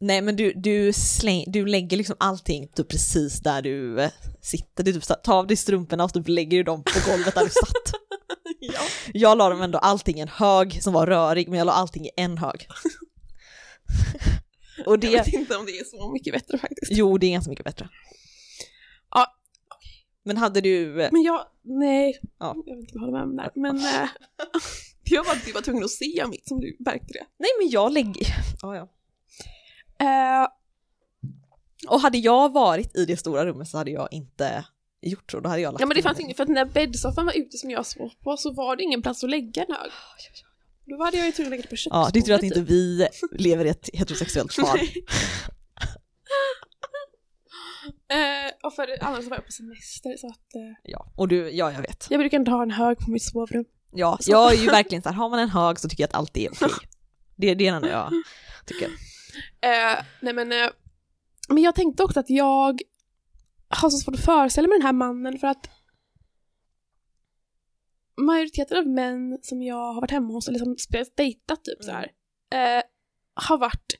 Nej 0.00 0.22
men 0.22 0.36
du, 0.36 0.52
du, 0.56 0.92
släng... 0.92 1.44
du 1.46 1.66
lägger 1.66 1.96
liksom 1.96 2.16
allting 2.20 2.68
typ 2.68 2.88
precis 2.88 3.40
där 3.40 3.62
du 3.62 4.00
eh, 4.00 4.10
sitter. 4.40 4.84
Du 4.84 4.92
typ 4.92 5.08
här, 5.08 5.16
tar 5.16 5.38
av 5.38 5.46
dig 5.46 5.56
strumporna 5.56 6.04
och 6.04 6.12
typ 6.12 6.28
lägger 6.28 6.58
du 6.58 6.62
dem 6.64 6.82
på 6.82 7.10
golvet 7.10 7.34
där 7.34 7.44
du 7.44 7.50
satt. 7.50 7.92
ja. 8.60 8.80
Jag 9.14 9.38
la 9.38 9.48
dem 9.48 9.62
ändå 9.62 9.78
allting 9.78 10.16
i 10.18 10.20
en 10.20 10.28
hög 10.28 10.82
som 10.82 10.92
var 10.92 11.06
rörig 11.06 11.48
men 11.48 11.58
jag 11.58 11.66
la 11.66 11.72
allting 11.72 12.06
i 12.06 12.10
en 12.16 12.38
hög. 12.38 12.66
och 14.86 14.92
Jag 14.92 15.00
det, 15.00 15.10
vet 15.10 15.28
inte 15.28 15.56
om 15.56 15.66
det 15.66 15.78
är 15.78 15.84
så 15.84 16.12
mycket 16.12 16.32
bättre 16.34 16.58
faktiskt. 16.58 16.92
jo 16.92 17.18
det 17.18 17.26
är 17.26 17.30
ganska 17.30 17.50
mycket 17.50 17.64
bättre. 17.64 17.88
Ja. 19.10 19.26
Men 20.24 20.36
hade 20.36 20.60
du, 20.60 21.02
eh, 21.02 21.08
Men 21.12 21.22
jag, 21.22 21.44
nej, 21.62 22.20
Ja. 22.38 22.54
jag 22.66 22.76
vet 22.76 22.80
inte 22.82 22.92
jag 22.94 23.00
håller 23.00 23.12
med 23.12 23.22
om 23.22 23.36
där. 23.36 23.50
Men 23.54 23.76
eh, 23.76 24.08
jag 25.14 25.24
var, 25.24 25.54
var 25.54 25.60
tvungen 25.60 25.84
att 25.84 25.90
se 25.90 26.24
mitt 26.30 26.48
som 26.48 26.60
du 26.60 26.76
märkte 26.78 27.12
det. 27.12 27.26
nej 27.38 27.50
men 27.60 27.70
jag 27.70 27.92
lägger, 27.92 28.26
ja 28.62 28.76
ja. 28.76 28.88
Eh, 30.06 30.48
Och 31.88 32.00
hade 32.00 32.18
jag 32.18 32.52
varit 32.52 32.96
i 32.96 33.04
det 33.04 33.16
stora 33.16 33.46
rummet 33.46 33.68
så 33.68 33.78
hade 33.78 33.90
jag 33.90 34.08
inte 34.12 34.64
gjort 35.02 35.30
så, 35.30 35.40
då 35.40 35.48
hade 35.48 35.62
jag 35.62 35.72
lagt 35.72 35.80
Ja 35.80 35.86
men 35.86 35.94
det 35.96 36.02
fanns 36.02 36.20
inget, 36.20 36.36
för 36.36 36.42
att 36.42 36.48
när 36.48 36.64
bäddsoffan 36.64 37.26
var 37.26 37.38
ute 37.38 37.58
som 37.58 37.70
jag 37.70 37.86
sov 37.86 38.10
på 38.22 38.36
så 38.36 38.52
var 38.52 38.76
det 38.76 38.82
ingen 38.82 39.02
plats 39.02 39.24
att 39.24 39.30
lägga 39.30 39.62
en 39.64 39.72
hög. 39.74 39.90
Då 40.86 41.04
hade 41.04 41.16
jag 41.16 41.26
ju 41.26 41.32
tvungen 41.32 41.46
att 41.48 41.50
lägga 41.50 41.62
det 41.62 41.68
på 41.68 41.76
köksbordet. 41.76 42.06
Ja, 42.06 42.10
det 42.12 42.18
är 42.18 42.22
tur 42.22 42.34
att 42.34 42.42
inte 42.42 42.60
typ. 42.60 42.70
vi 42.70 43.08
lever 43.32 43.64
i 43.64 43.68
ett 43.68 43.90
heterosexuellt 43.92 44.56
par. 44.56 44.80
Eh, 48.10 48.52
och 48.62 48.74
för 48.74 49.04
annars 49.04 49.24
var 49.24 49.36
jag 49.36 49.46
på 49.46 49.52
semester 49.52 50.16
så 50.16 50.26
att 50.26 50.54
eh, 50.54 50.60
Ja, 50.82 51.12
och 51.16 51.28
du, 51.28 51.50
ja 51.50 51.72
jag 51.72 51.80
vet. 51.80 52.06
jag 52.10 52.20
brukar 52.20 52.38
inte 52.38 52.50
ha 52.50 52.62
en 52.62 52.70
hög 52.70 52.98
på 52.98 53.10
mitt 53.10 53.22
sovrum. 53.22 53.64
Ja, 53.92 54.18
Så. 54.20 54.30
jag 54.30 54.52
är 54.52 54.56
ju 54.56 54.66
verkligen 54.66 55.02
så 55.02 55.08
här, 55.08 55.16
har 55.16 55.30
man 55.30 55.38
en 55.38 55.48
hög 55.48 55.78
så 55.78 55.88
tycker 55.88 56.02
jag 56.02 56.08
att 56.08 56.14
allt 56.14 56.36
är 56.36 56.50
okej. 56.52 56.68
Det, 57.36 57.54
det 57.54 57.66
är 57.66 57.80
det 57.80 57.88
jag 57.88 58.12
tycker. 58.66 58.88
Eh, 59.60 60.04
nej 60.20 60.34
men, 60.34 60.52
eh, 60.52 60.68
men 61.48 61.62
jag 61.62 61.74
tänkte 61.74 62.02
också 62.02 62.20
att 62.20 62.30
jag 62.30 62.80
har 63.68 63.90
så 63.90 63.98
svårt 63.98 64.14
att 64.14 64.24
föreställa 64.24 64.68
mig 64.68 64.78
den 64.78 64.86
här 64.86 64.92
mannen 64.92 65.38
för 65.38 65.46
att 65.46 65.70
majoriteten 68.16 68.78
av 68.78 68.86
män 68.86 69.38
som 69.42 69.62
jag 69.62 69.92
har 69.92 70.00
varit 70.00 70.10
hemma 70.10 70.32
hos 70.32 70.48
eller 70.48 70.58
som 70.58 70.76
spelat 70.78 71.16
dejtat 71.16 71.64
typ 71.64 71.84
så 71.84 71.90
här 71.90 72.10
eh, 72.54 72.82
har 73.34 73.58
varit 73.58 73.94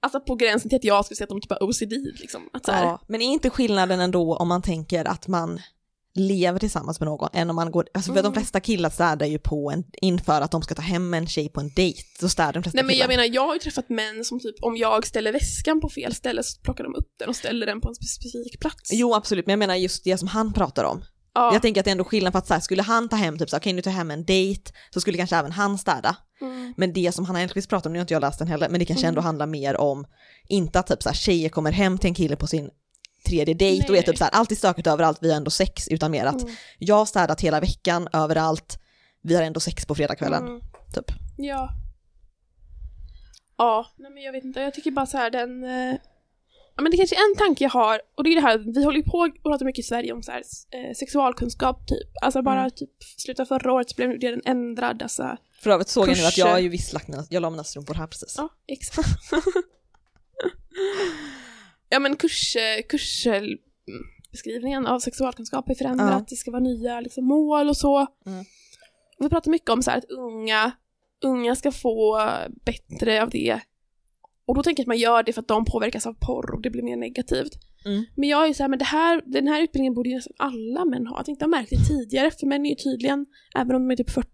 alltså 0.00 0.20
på 0.20 0.34
gränsen 0.34 0.68
till 0.68 0.76
att 0.76 0.84
jag 0.84 1.04
skulle 1.04 1.16
säga 1.16 1.24
att 1.24 1.28
de 1.28 1.40
typ 1.40 1.50
har 1.50 1.62
OCD 1.62 1.92
liksom. 2.20 2.48
Att 2.52 2.64
så 2.64 2.72
här, 2.72 2.84
Ja, 2.84 3.00
men 3.08 3.22
är 3.22 3.26
inte 3.26 3.50
skillnaden 3.50 4.00
ändå 4.00 4.36
om 4.36 4.48
man 4.48 4.62
tänker 4.62 5.04
att 5.04 5.28
man 5.28 5.60
lever 6.18 6.58
tillsammans 6.58 7.00
med 7.00 7.06
någon 7.06 7.28
än 7.32 7.50
om 7.50 7.56
man 7.56 7.70
går, 7.70 7.86
alltså 7.94 8.12
för 8.12 8.20
Mm. 8.20 8.32
de 8.32 8.38
flesta 8.40 8.60
killar 8.60 8.90
städar 8.90 9.26
ju 9.26 9.38
på 9.38 9.70
en, 9.70 9.84
inför 10.02 10.40
att 10.40 10.50
de 10.50 10.62
ska 10.62 10.74
ta 10.74 10.82
hem 10.82 11.14
en 11.14 11.26
tjej 11.26 11.48
på 11.48 11.60
en 11.60 11.70
dejt, 11.76 12.02
så 12.20 12.28
städar 12.28 12.52
de 12.52 12.62
flesta 12.62 12.76
Nej 12.76 12.84
men 12.84 12.94
killar. 12.94 13.04
jag 13.04 13.08
menar, 13.08 13.34
jag 13.34 13.46
har 13.46 13.54
ju 13.54 13.60
träffat 13.60 13.88
män 13.88 14.24
som 14.24 14.40
typ, 14.40 14.54
om 14.62 14.76
jag 14.76 15.06
ställer 15.06 15.32
väskan 15.32 15.80
på 15.80 15.88
fel 15.88 16.14
ställe 16.14 16.42
så 16.42 16.60
plockar 16.60 16.84
de 16.84 16.94
upp 16.94 17.08
den 17.18 17.28
och 17.28 17.36
ställer 17.36 17.66
den 17.66 17.80
på 17.80 17.88
en 17.88 17.94
specifik 17.94 18.60
plats. 18.60 18.90
Jo 18.92 19.14
absolut, 19.14 19.46
men 19.46 19.52
jag 19.52 19.58
menar 19.58 19.74
just 19.74 20.04
det 20.04 20.18
som 20.18 20.28
han 20.28 20.52
pratar 20.52 20.84
om. 20.84 21.04
ja. 21.34 21.52
Jag 21.52 21.62
tänker 21.62 21.80
att 21.80 21.84
det 21.84 21.90
är 21.90 21.92
ändå 21.92 22.04
skillnad 22.04 22.32
för 22.32 22.38
att 22.38 22.46
så 22.46 22.54
här, 22.54 22.60
skulle 22.60 22.82
han 22.82 23.08
ta 23.08 23.16
hem 23.16 23.38
typ 23.38 23.50
så 23.50 23.56
okej 23.56 23.72
nu 23.72 23.82
tar 23.82 23.90
hem 23.90 24.10
en 24.10 24.24
dejt, 24.24 24.72
så 24.94 25.00
skulle 25.00 25.18
kanske 25.18 25.36
även 25.36 25.52
han 25.52 25.78
städa. 25.78 26.16
Mm. 26.40 26.74
Men 26.76 26.92
det 26.92 27.12
som 27.14 27.24
Hanna 27.24 27.40
Elfqvist 27.40 27.68
pratar 27.68 27.90
om, 27.90 27.92
nu 27.92 27.98
har 27.98 28.02
inte 28.02 28.14
jag 28.14 28.20
läst 28.20 28.38
den 28.38 28.48
heller, 28.48 28.68
men 28.68 28.78
det 28.80 28.86
kanske 28.86 29.06
ändå 29.06 29.18
Mm. 29.20 29.24
handlar 29.26 29.46
mer 29.46 29.76
om, 29.76 30.04
inte 30.48 30.78
att 30.78 30.86
typ 30.86 31.02
så 31.02 31.08
här, 31.08 31.16
tjejer 31.16 31.48
kommer 31.48 31.72
hem 31.72 31.98
till 31.98 32.08
en 32.08 32.14
kille 32.14 32.36
på 32.36 32.46
sin 32.46 32.68
tredje 33.28 33.54
dejt 33.54 33.84
och 33.88 33.90
är 33.90 33.92
Nej. 34.00 34.04
typ 34.06 34.18
så 34.18 34.24
här, 34.24 34.30
allt 34.34 34.52
är 34.52 34.56
stökigt 34.56 34.86
överallt, 34.86 35.18
vi 35.20 35.30
har 35.30 35.36
ändå 35.36 35.50
sex, 35.50 35.88
utan 35.88 36.10
mer 36.10 36.26
att 36.26 36.42
Mm. 36.42 36.54
jag 36.78 36.94
har 36.94 37.04
städat 37.06 37.40
hela 37.40 37.60
veckan, 37.60 38.08
överallt, 38.12 38.78
vi 39.22 39.34
har 39.34 39.42
ändå 39.42 39.60
sex 39.60 39.86
på 39.86 39.94
fredagskvällen, 39.94 40.42
Mm. 40.48 40.60
typ. 40.94 41.04
Ja. 41.36 41.70
Ja, 43.58 43.86
nej 43.98 44.10
men 44.10 44.22
jag 44.22 44.32
vet 44.32 44.44
inte, 44.44 44.60
jag 44.60 44.74
tycker 44.74 44.90
bara 44.90 45.06
så 45.06 45.16
här 45.16 45.30
den... 45.30 45.64
Eh, 45.64 45.94
ja 46.76 46.82
men 46.82 46.90
det 46.90 46.96
kanske 46.96 47.16
är 47.16 47.30
en 47.30 47.36
tanke 47.36 47.64
jag 47.64 47.70
har, 47.70 48.00
och 48.16 48.24
det 48.24 48.30
är 48.30 48.34
det 48.34 48.40
här, 48.40 48.58
vi 48.74 48.84
håller 48.84 48.98
ju 48.98 49.04
på 49.04 49.18
och 49.18 49.42
pratar 49.42 49.66
mycket 49.66 49.84
i 49.84 49.88
Sverige 49.88 50.12
om 50.12 50.22
så 50.22 50.32
här, 50.32 50.38
eh, 50.70 50.94
sexualkunskap 50.96 51.86
typ. 51.88 52.08
Alltså 52.22 52.42
bara 52.42 52.58
Mm. 52.60 52.70
typ 52.70 52.90
slutet 53.18 53.48
förra 53.48 53.72
året 53.72 53.90
så 53.90 53.96
blev 53.96 54.20
den 54.20 54.42
ändrad, 54.44 55.02
alltså. 55.02 55.36
För 55.62 55.70
övrigt 55.70 55.88
såg 55.88 56.08
jag 56.08 56.16
nu 56.18 56.24
att 56.24 56.38
jag 56.38 56.44
Kurser. 56.46 56.50
har 56.50 56.58
ju 56.58 56.68
visst 56.68 56.92
lagt 56.92 57.08
mina, 57.08 57.24
jag 57.30 57.40
la 57.40 57.50
mina 57.50 57.64
strumpor 57.64 57.94
här 57.94 58.06
precis. 58.06 58.34
Ja, 58.36 58.48
exakt. 58.66 59.08
ja 61.88 61.98
men 61.98 62.16
kurs, 62.16 62.56
eh, 62.56 62.82
kursbeskrivningen 62.88 64.86
av 64.86 64.98
sexualkunskap 64.98 65.70
är 65.70 65.74
förändrad, 65.74 66.12
Ja. 66.12 66.24
det 66.28 66.36
ska 66.36 66.50
vara 66.50 66.62
nya 66.62 67.00
liksom, 67.00 67.24
mål 67.24 67.68
och 67.68 67.76
så. 67.76 67.98
Mm. 68.26 68.44
Vi 69.18 69.28
pratar 69.28 69.50
mycket 69.50 69.70
om 69.70 69.82
så 69.82 69.90
här, 69.90 69.98
att 69.98 70.10
unga, 70.10 70.72
unga 71.24 71.56
ska 71.56 71.72
få 71.72 72.20
bättre 72.64 73.22
av 73.22 73.30
det. 73.30 73.60
Och 74.46 74.54
då 74.54 74.62
tänker 74.62 74.80
jag 74.80 74.84
att 74.84 74.88
man 74.88 74.98
gör 74.98 75.22
det 75.22 75.32
för 75.32 75.40
att 75.40 75.48
de 75.48 75.64
påverkas 75.64 76.06
av 76.06 76.12
porr 76.20 76.54
och 76.54 76.62
det 76.62 76.70
blir 76.70 76.82
mer 76.82 76.96
negativt. 76.96 77.52
Mm. 77.84 78.04
Men 78.14 78.28
jag 78.28 78.48
är 78.48 78.52
så 78.52 78.62
här, 78.62 78.68
men 78.68 78.78
det 78.78 78.84
här, 78.84 79.22
den 79.26 79.48
här 79.48 79.62
utbildningen 79.62 79.94
borde 79.94 80.08
ju 80.08 80.14
nästan 80.14 80.32
alla 80.38 80.84
män 80.84 81.06
ha. 81.06 81.16
Jag 81.18 81.26
tänkte 81.26 81.42
jag 81.42 81.50
märkt 81.50 81.70
det 81.70 81.84
tidigare, 81.88 82.30
för 82.30 82.46
män 82.46 82.66
är 82.66 82.70
ju 82.70 82.76
tydligen, 82.76 83.26
även 83.54 83.76
om 83.76 83.88
de 83.88 83.92
är 83.92 83.96
typ 83.96 84.10
40. 84.10 84.28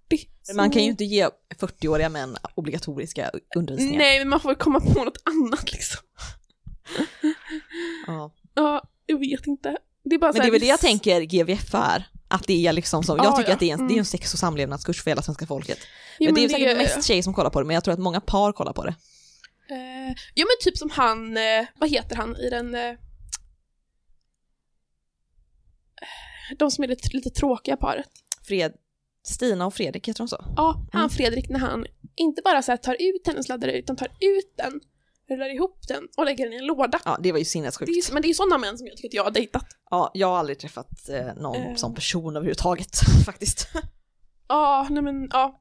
Men 0.47 0.57
man 0.57 0.71
kan 0.71 0.83
ju 0.83 0.91
inte 0.91 1.05
ge 1.05 1.29
40-åriga 1.61 2.09
män 2.09 2.37
obligatoriska 2.55 3.31
undervisningar. 3.57 3.99
Nej, 3.99 4.19
men 4.19 4.29
man 4.29 4.41
får 4.41 4.55
komma 4.55 4.81
på 4.81 5.05
något 5.05 5.19
annat 5.25 5.73
liksom. 5.73 6.01
Ja. 8.07 8.31
Ja, 8.55 8.83
jag 9.07 9.19
vet 9.19 9.47
inte. 9.47 9.77
Det 10.05 10.15
är 10.15 10.19
bara 10.19 10.33
Men 10.33 10.41
det 10.43 10.47
är 10.47 10.51
väl 10.51 10.61
det 10.61 10.67
jag 10.67 10.81
tänker 10.81 11.21
GVF 11.21 11.75
är. 11.75 12.09
Att 12.29 12.47
det 12.47 12.67
är 12.67 12.73
liksom 12.73 13.03
som, 13.03 13.17
jag 13.17 13.27
Ja, 13.27 13.37
tycker 13.37 13.49
ja. 13.51 13.55
att 13.55 13.61
det 13.61 13.71
är, 13.71 13.73
en, 13.73 13.79
det 13.79 13.85
är 13.85 13.87
Mm. 13.87 13.99
en 13.99 14.05
sex 14.05 14.33
och 14.33 14.39
samlevnadskurs 14.39 15.03
för 15.03 15.11
hela 15.11 15.23
svenska 15.23 15.47
folket. 15.47 15.79
Jo, 16.19 16.25
men 16.27 16.35
det 16.35 16.41
är 16.41 16.43
men 16.43 16.51
säkert 16.51 16.77
mest 16.97 17.07
tjejer 17.09 17.23
som 17.23 17.35
kollar 17.35 17.51
på 17.51 17.61
det, 17.61 17.67
men 17.67 17.75
jag 17.75 17.85
tror 17.85 17.95
att 17.95 18.01
många 18.01 18.21
par 18.21 18.53
kollar 18.53 18.73
på 18.73 18.85
det. 18.85 18.95
Eh, 19.71 20.15
ja 20.35 20.45
men 20.47 20.57
typ 20.61 20.79
som 20.79 20.91
han, 20.91 21.37
eh, 21.37 21.67
vad 21.79 21.91
heter 21.91 22.17
han 22.17 22.37
i 22.37 22.51
den... 22.51 22.75
Eh, 22.75 22.95
de 26.59 26.71
som 26.71 26.85
är 26.85 26.89
lite, 26.89 27.09
lite 27.17 27.31
tråkiga 27.31 27.77
paret. 27.77 28.07
Fred, 28.43 28.73
Stina 29.23 29.67
och 29.67 29.75
Fredrik 29.75 30.09
heter 30.09 30.19
de 30.19 30.29
så? 30.29 30.45
Ja, 30.57 30.87
han 30.93 31.01
Mm. 31.01 31.11
Fredrik 31.11 31.49
när 31.49 31.59
han 31.59 31.87
inte 32.17 32.43
bara 32.45 32.63
så 32.63 32.77
tar 32.77 32.97
ut 33.01 33.27
hennes 33.27 33.49
laddare 33.49 33.73
utan 33.79 33.97
tar 33.97 34.09
ut 34.21 34.55
den, 34.57 34.81
rullar 35.31 35.55
ihop 35.55 35.79
den 35.89 36.09
och 36.17 36.25
lägger 36.25 36.45
den 36.45 36.53
i 36.53 36.57
en 36.57 36.67
låda. 36.67 36.99
Ja, 37.05 37.19
det 37.23 37.33
var 37.33 37.39
ju 37.39 37.43
Det 37.43 37.49
är, 37.49 37.51
sinnessjukt. 37.51 38.13
men 38.13 38.23
det 38.23 38.29
är 38.31 38.35
sådana 38.35 38.59
män 38.59 38.79
som 38.79 38.87
jag 38.87 38.97
tycker 38.97 39.09
att 39.09 39.15
jag 39.15 39.25
har 39.25 39.31
dejtat. 39.31 39.67
Ja, 39.91 40.11
jag 40.15 40.29
har 40.29 40.37
aldrig 40.39 40.59
träffat 40.59 41.09
eh, 41.09 41.35
någon 41.43 41.57
Eh. 41.63 41.75
sån 41.75 41.95
person 41.95 42.37
överhuvudtaget 42.37 42.99
faktiskt. 43.27 43.69
Ja, 44.49 44.87
nej 44.91 45.03
men 45.03 45.29
ja. 45.33 45.61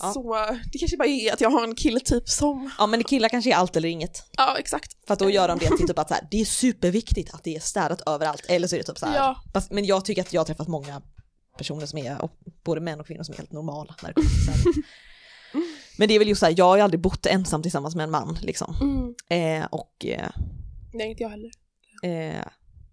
Ja. 0.00 0.12
Så 0.12 0.36
det 0.72 0.78
kanske 0.78 0.96
bara 0.96 1.08
är 1.08 1.32
att 1.32 1.40
jag 1.40 1.50
har 1.50 1.64
en 1.64 1.74
killtyp 1.74 2.28
som, 2.28 2.70
Ja, 2.78 2.86
men 2.86 3.04
killar 3.04 3.28
kanske 3.28 3.50
är 3.50 3.54
allt 3.56 3.76
eller 3.76 3.88
inget. 3.88 4.24
ja 4.36 4.56
exakt. 4.58 5.06
För 5.06 5.12
att 5.14 5.18
då 5.20 5.30
gör 5.30 5.48
de 5.48 5.58
det 5.58 5.76
till 5.76 5.86
typ 5.86 5.98
att 5.98 6.08
så 6.08 6.14
här, 6.14 6.28
det 6.30 6.40
är 6.40 6.44
superviktigt 6.44 7.34
att 7.34 7.44
det 7.44 7.56
är 7.56 7.60
städat 7.60 8.00
överallt. 8.08 8.44
Eller 8.48 8.68
så 8.68 8.74
är 8.76 8.78
det 8.80 8.84
typ 8.86 8.98
så 8.98 9.06
här. 9.06 9.16
Ja. 9.16 9.42
Fast, 9.52 9.70
men 9.72 9.84
jag 9.84 10.04
tycker 10.04 10.22
att 10.22 10.32
jag 10.32 10.40
har 10.40 10.46
träffat 10.46 10.68
många 10.68 11.02
personer 11.58 11.86
som 11.86 11.98
är, 11.98 12.28
både 12.64 12.80
män 12.80 13.00
och 13.00 13.06
kvinnor 13.06 13.22
som 13.22 13.32
är 13.32 13.36
helt 13.38 13.52
normala 13.52 13.94
när 14.02 14.08
det 14.08 14.14
kommer 14.14 14.62
till. 14.72 14.82
Men 15.98 16.08
det 16.08 16.14
är 16.14 16.18
väl 16.18 16.28
just 16.28 16.40
så 16.40 16.46
här, 16.46 16.54
jag 16.56 16.64
har 16.64 16.76
ju 16.76 16.82
aldrig 16.82 17.00
bott 17.00 17.26
ensam 17.26 17.62
tillsammans 17.62 17.94
med 17.94 18.04
en 18.04 18.10
man 18.10 18.38
liksom. 18.42 18.74
Mm. 18.80 19.14
Eh, 19.62 19.66
och 19.70 20.06
eh, 20.06 20.28
Nej, 20.92 21.10
inte 21.10 21.22
jag 21.22 21.30
heller. 21.30 21.50
eh, 22.02 22.44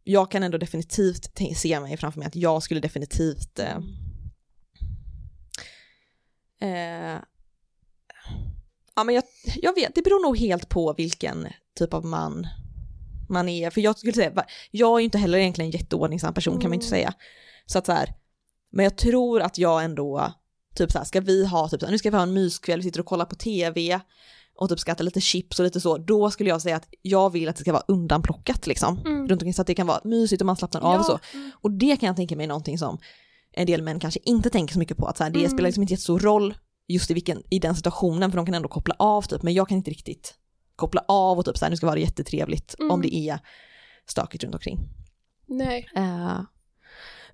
jag 0.03 0.31
kan 0.31 0.43
ändå 0.43 0.57
definitivt 0.57 1.39
se 1.55 1.79
mig 1.79 1.97
framför 1.97 2.19
mig 2.19 2.27
att 2.27 2.35
jag 2.35 2.63
skulle 2.63 2.79
definitivt 2.79 3.59
eh, 3.59 3.77
eh, 6.61 7.19
Ja 8.95 9.03
men 9.03 9.15
jag, 9.15 9.23
jag 9.61 9.75
vet, 9.75 9.95
det 9.95 10.01
beror 10.01 10.23
nog 10.27 10.37
helt 10.37 10.69
på 10.69 10.93
vilken 10.93 11.47
typ 11.77 11.93
av 11.93 12.05
man 12.05 12.47
man 13.29 13.49
är. 13.49 13.69
För 13.69 13.81
jag 13.81 13.97
skulle 13.97 14.13
säga, 14.13 14.45
jag 14.71 14.95
är 14.95 14.99
ju 14.99 15.05
inte 15.05 15.17
heller 15.17 15.37
egentligen 15.37 15.71
en 15.73 15.79
jätteordningsam 15.79 16.33
person 16.33 16.59
kan 16.61 16.69
man 16.69 16.73
inte 16.73 16.85
Mm. 16.87 16.89
säga. 16.99 17.13
Så 17.65 17.77
att 17.77 17.85
så 17.85 17.91
här, 17.91 18.13
men 18.71 18.83
jag 18.83 18.97
tror 18.97 19.41
att 19.41 19.57
jag 19.57 19.83
ändå, 19.83 20.33
typ 20.75 20.91
så 20.91 20.97
här, 20.97 21.05
ska 21.05 21.21
vi 21.21 21.45
ha, 21.45 21.69
typ 21.69 21.79
så 21.79 21.85
här, 21.85 21.91
nu 21.91 21.97
ska 21.97 22.09
vi 22.09 22.15
ha 22.15 22.23
en 22.23 22.33
myskväll, 22.33 22.79
vi 22.79 22.83
sitter 22.83 22.99
och 22.99 23.05
kollar 23.05 23.25
på 23.25 23.35
tv 23.35 23.99
och 24.57 24.69
typ 24.69 24.79
ska 24.79 24.91
äta 24.91 25.03
lite 25.03 25.21
chips 25.21 25.59
och 25.59 25.63
lite 25.65 25.81
så, 25.81 25.97
då 25.97 26.31
skulle 26.31 26.49
jag 26.49 26.61
säga 26.61 26.75
att 26.75 26.87
jag 27.01 27.29
vill 27.29 27.49
att 27.49 27.55
det 27.55 27.61
ska 27.61 27.73
vara 27.73 27.83
undanplockat 27.87 28.67
liksom. 28.67 28.97
Mm. 28.97 29.19
Runt 29.27 29.31
omkring 29.31 29.53
så 29.53 29.61
att 29.61 29.67
det 29.67 29.75
kan 29.75 29.87
vara 29.87 29.99
mysigt 30.03 30.41
och 30.41 30.45
man 30.45 30.55
slappnar 30.55 30.81
av 30.81 30.99
och 30.99 31.05
så. 31.05 31.19
Och 31.61 31.71
det 31.71 31.97
kan 31.97 32.07
jag 32.07 32.15
tänka 32.15 32.35
mig 32.35 32.47
någonting 32.47 32.77
som 32.77 32.97
en 33.53 33.67
del 33.67 33.81
män 33.81 33.99
kanske 33.99 34.19
inte 34.23 34.49
tänker 34.49 34.73
så 34.73 34.79
mycket 34.79 34.97
på, 34.97 35.05
att 35.07 35.17
så 35.17 35.23
här, 35.23 35.31
det 35.31 35.39
Mm. 35.39 35.51
spelar 35.51 35.67
liksom 35.67 35.81
inte 35.83 35.93
jättestor 35.93 36.19
roll 36.19 36.53
just 36.87 37.11
i, 37.11 37.13
vilken, 37.13 37.43
i 37.49 37.59
den 37.59 37.75
situationen, 37.75 38.31
för 38.31 38.37
de 38.37 38.45
kan 38.45 38.55
ändå 38.55 38.69
koppla 38.69 38.95
av 38.99 39.21
typ, 39.21 39.43
men 39.43 39.53
jag 39.53 39.67
kan 39.69 39.77
inte 39.77 39.91
riktigt 39.91 40.33
koppla 40.75 41.01
av 41.07 41.37
och 41.39 41.45
typ 41.45 41.57
så 41.57 41.65
här, 41.65 41.69
nu 41.69 41.77
ska 41.77 41.85
vara 41.87 41.99
jättetrevligt 41.99 42.75
Mm. 42.79 42.91
om 42.91 43.01
det 43.01 43.15
är 43.15 43.39
stökigt 44.09 44.43
runt 44.43 44.55
omkring. 44.55 44.79
Nej. 45.47 45.87
Eh, 45.95 46.39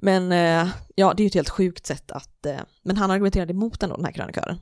men 0.02 0.32
eh, 0.32 0.72
ja, 0.96 1.14
det 1.14 1.22
är 1.22 1.26
ju 1.26 1.28
ett 1.28 1.34
helt 1.34 1.50
sjukt 1.50 1.86
sätt 1.86 2.12
att, 2.12 2.46
eh, 2.46 2.60
men 2.84 2.98
han 2.98 3.12
argumenterade 3.12 3.54
emot 3.54 3.84
ändå 3.84 3.96
den 3.96 4.06
här 4.06 4.12
krönikören. 4.12 4.58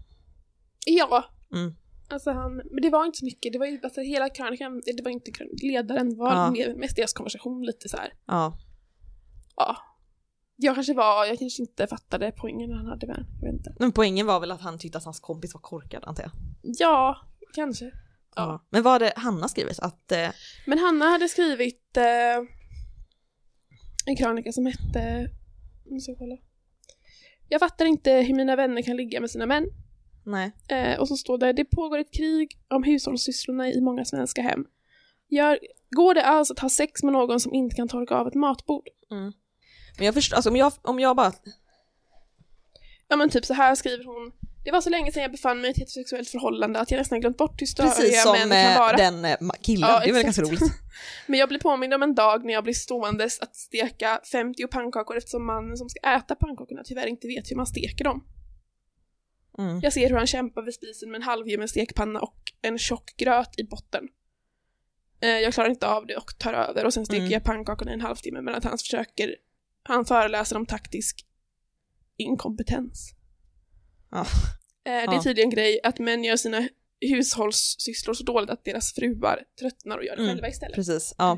Ja. 0.86 1.26
Mm. 1.54 1.76
Alltså 2.12 2.32
han, 2.32 2.56
men 2.56 2.82
det 2.82 2.90
var 2.90 3.06
inte 3.06 3.18
så 3.18 3.26
mycket, 3.26 3.54
det 3.54 3.60
var 3.60 3.66
ju 3.66 3.80
alltså 3.84 4.02
hela 4.02 4.30
krönikan, 4.30 4.82
det 4.86 5.04
var 5.04 5.12
inte 5.12 5.32
krönikan, 5.32 5.58
ledaren 5.70 6.18
var 6.18 6.34
Ja. 6.34 6.52
mer, 6.52 6.76
mest 6.76 6.96
deras 6.96 7.14
konversation 7.14 7.66
lite 7.66 7.90
så 7.90 7.98
här. 7.98 8.14
Ja, 8.28 8.58
Ja. 9.56 9.78
Jag 10.62 10.76
kanske 10.76 10.94
var, 10.94 11.26
jag 11.26 11.40
kanske 11.40 11.62
inte 11.62 11.88
fattade 11.88 12.32
poängen 12.38 12.72
han 12.72 12.86
hade 12.86 13.08
med 13.08 13.26
jag 13.42 13.48
vet 13.52 13.58
inte. 13.58 13.76
men 13.80 13.92
poängen 13.92 14.26
var 14.28 14.40
väl 14.40 14.52
att 14.52 14.62
han 14.62 14.80
tyckte 14.80 14.98
att 14.98 15.04
hans 15.06 15.20
kompis 15.20 15.54
var 15.54 15.62
korkad 15.62 16.04
antar 16.06 16.24
jag. 16.24 16.32
Ja, 16.62 17.18
kanske. 17.56 17.92
Ja. 18.36 18.66
Men 18.70 18.84
vad 18.84 18.94
hade 18.94 19.14
Hanna 19.16 19.48
skrivit? 19.48 19.80
Att, 19.80 20.12
eh, 20.12 20.30
Men 20.68 20.80
Hanna 20.80 21.06
hade 21.06 21.28
skrivit 21.30 21.98
eh, 21.98 22.04
en 24.10 24.16
krönika 24.16 24.52
som 24.52 24.66
hette, 24.66 25.30
nu 25.86 26.00
ska 26.00 26.12
jag 26.12 26.20
kolla. 26.20 26.38
Jag 27.50 27.60
fattar 27.60 27.86
inte 27.86 28.12
hur 28.12 28.36
mina 28.36 28.56
vänner 28.56 28.82
kan 28.82 28.98
ligga 28.98 29.22
med 29.22 29.32
sina 29.32 29.46
män. 29.46 29.66
nej, 30.26 30.52
Eh, 30.70 31.00
och 31.00 31.08
så 31.08 31.18
står 31.18 31.38
det, 31.38 31.54
det 31.54 31.66
pågår 31.66 31.98
ett 31.98 32.14
krig 32.14 32.58
om 32.68 32.84
hushållssysslorna 32.84 33.70
i 33.70 33.82
många 33.82 34.06
svenska 34.06 34.42
hem. 34.42 34.66
Gör, 35.28 35.60
går 35.90 36.14
det 36.14 36.26
alls 36.26 36.52
att 36.52 36.60
ha 36.60 36.70
sex 36.70 37.04
med 37.04 37.14
någon 37.14 37.40
som 37.40 37.54
inte 37.54 37.76
kan 37.76 37.88
torka 37.88 38.16
av 38.16 38.28
ett 38.28 38.34
matbord? 38.34 38.88
men 39.98 40.06
jag 40.06 40.14
förstår, 40.14 40.36
alltså 40.36 40.50
om 40.50 40.56
jag, 40.56 40.74
om 40.82 41.00
jag 41.00 41.16
bara, 41.16 41.34
Ja 43.08 43.16
men 43.16 43.30
typ 43.30 43.46
så 43.46 43.54
här 43.54 43.76
skriver 43.76 44.04
hon. 44.04 44.32
Det 44.70 44.74
var 44.74 44.82
så 44.82 44.90
länge 44.90 45.12
sedan 45.12 45.22
jag 45.22 45.32
befann 45.32 45.62
mig 45.62 45.68
i 45.68 45.72
ett 45.72 45.78
heterosexuellt 45.78 46.30
förhållande 46.30 46.80
att 46.80 46.92
jag 46.92 46.98
nästan 46.98 47.22
glömt 47.22 47.38
bort 47.38 47.62
hur 47.62 47.66
störiga 47.68 47.92
Precis 47.94 48.24
som 48.24 48.32
män 48.32 48.50
kan 48.50 48.72
eh, 48.74 48.78
vara. 48.80 48.98
den 48.98 49.26
eh, 49.26 49.38
killen, 49.62 49.90
Ja, 49.90 50.00
det 50.00 50.06
exakt. 50.10 50.24
ganska 50.26 50.42
roligt. 50.42 50.62
Men 51.28 51.40
jag 51.40 51.50
blir 51.50 51.60
påmind 51.60 51.94
om 51.94 52.04
en 52.04 52.16
dag 52.16 52.46
när 52.46 52.54
jag 52.54 52.64
blir 52.64 52.74
ståendes 52.74 53.40
att 53.40 53.56
steka 53.56 54.22
50 54.32 54.68
pannkakor 54.68 55.18
eftersom 55.18 55.46
mannen 55.46 55.78
som 55.78 55.90
ska 55.90 56.00
äta 56.10 56.36
pannkakorna 56.36 56.82
tyvärr 56.86 57.08
inte 57.08 57.28
vet 57.28 57.52
hur 57.52 57.56
man 57.56 57.66
steker 57.68 58.04
dem. 58.04 58.24
Mm. 59.58 59.80
Jag 59.84 59.94
ser 59.94 60.10
hur 60.10 60.16
han 60.18 60.28
kämpar 60.28 60.62
vid 60.62 60.74
spisen 60.74 61.12
med 61.12 61.16
en 61.20 61.24
halvljummen 61.24 61.68
stekpanna 61.68 62.20
och 62.20 62.40
en 62.62 62.78
tjock 62.78 63.14
gröt 63.18 63.60
i 63.60 63.64
botten. 63.64 64.04
Eh, 65.22 65.30
Jag 65.30 65.54
klarar 65.54 65.70
inte 65.70 65.88
av 65.88 66.06
det 66.08 66.16
och 66.16 66.38
tar 66.40 66.54
över 66.54 66.86
och 66.86 66.94
sen 66.94 67.06
steker 67.06 67.20
Mm. 67.22 67.32
jag 67.32 67.44
pannkakorna 67.44 67.92
i 67.92 67.94
en 67.94 68.02
halvtimme 68.02 68.42
medan 68.42 68.62
han 68.64 68.78
försöker, 68.78 69.36
han 69.84 70.06
föreläser 70.06 70.56
om 70.56 70.66
taktisk 70.66 71.26
inkompetens. 72.18 73.14
Eh, 74.86 74.92
Det 74.92 75.16
är 75.16 75.20
tydligen 75.22 75.48
en 75.50 75.56
grej 75.56 75.80
att 75.84 76.00
män 76.00 76.24
gör 76.24 76.38
sina 76.38 76.68
hushållssysslor 77.02 78.14
så 78.14 78.24
dåligt 78.24 78.50
att 78.50 78.66
deras 78.66 78.94
fruar 78.94 79.44
tröttnar 79.60 79.98
och 79.98 80.04
gör 80.04 80.16
det 80.16 80.22
Mm. 80.22 80.34
själva 80.36 80.48
istället. 80.50 80.76
Precis, 80.76 81.16
ja. 81.18 81.38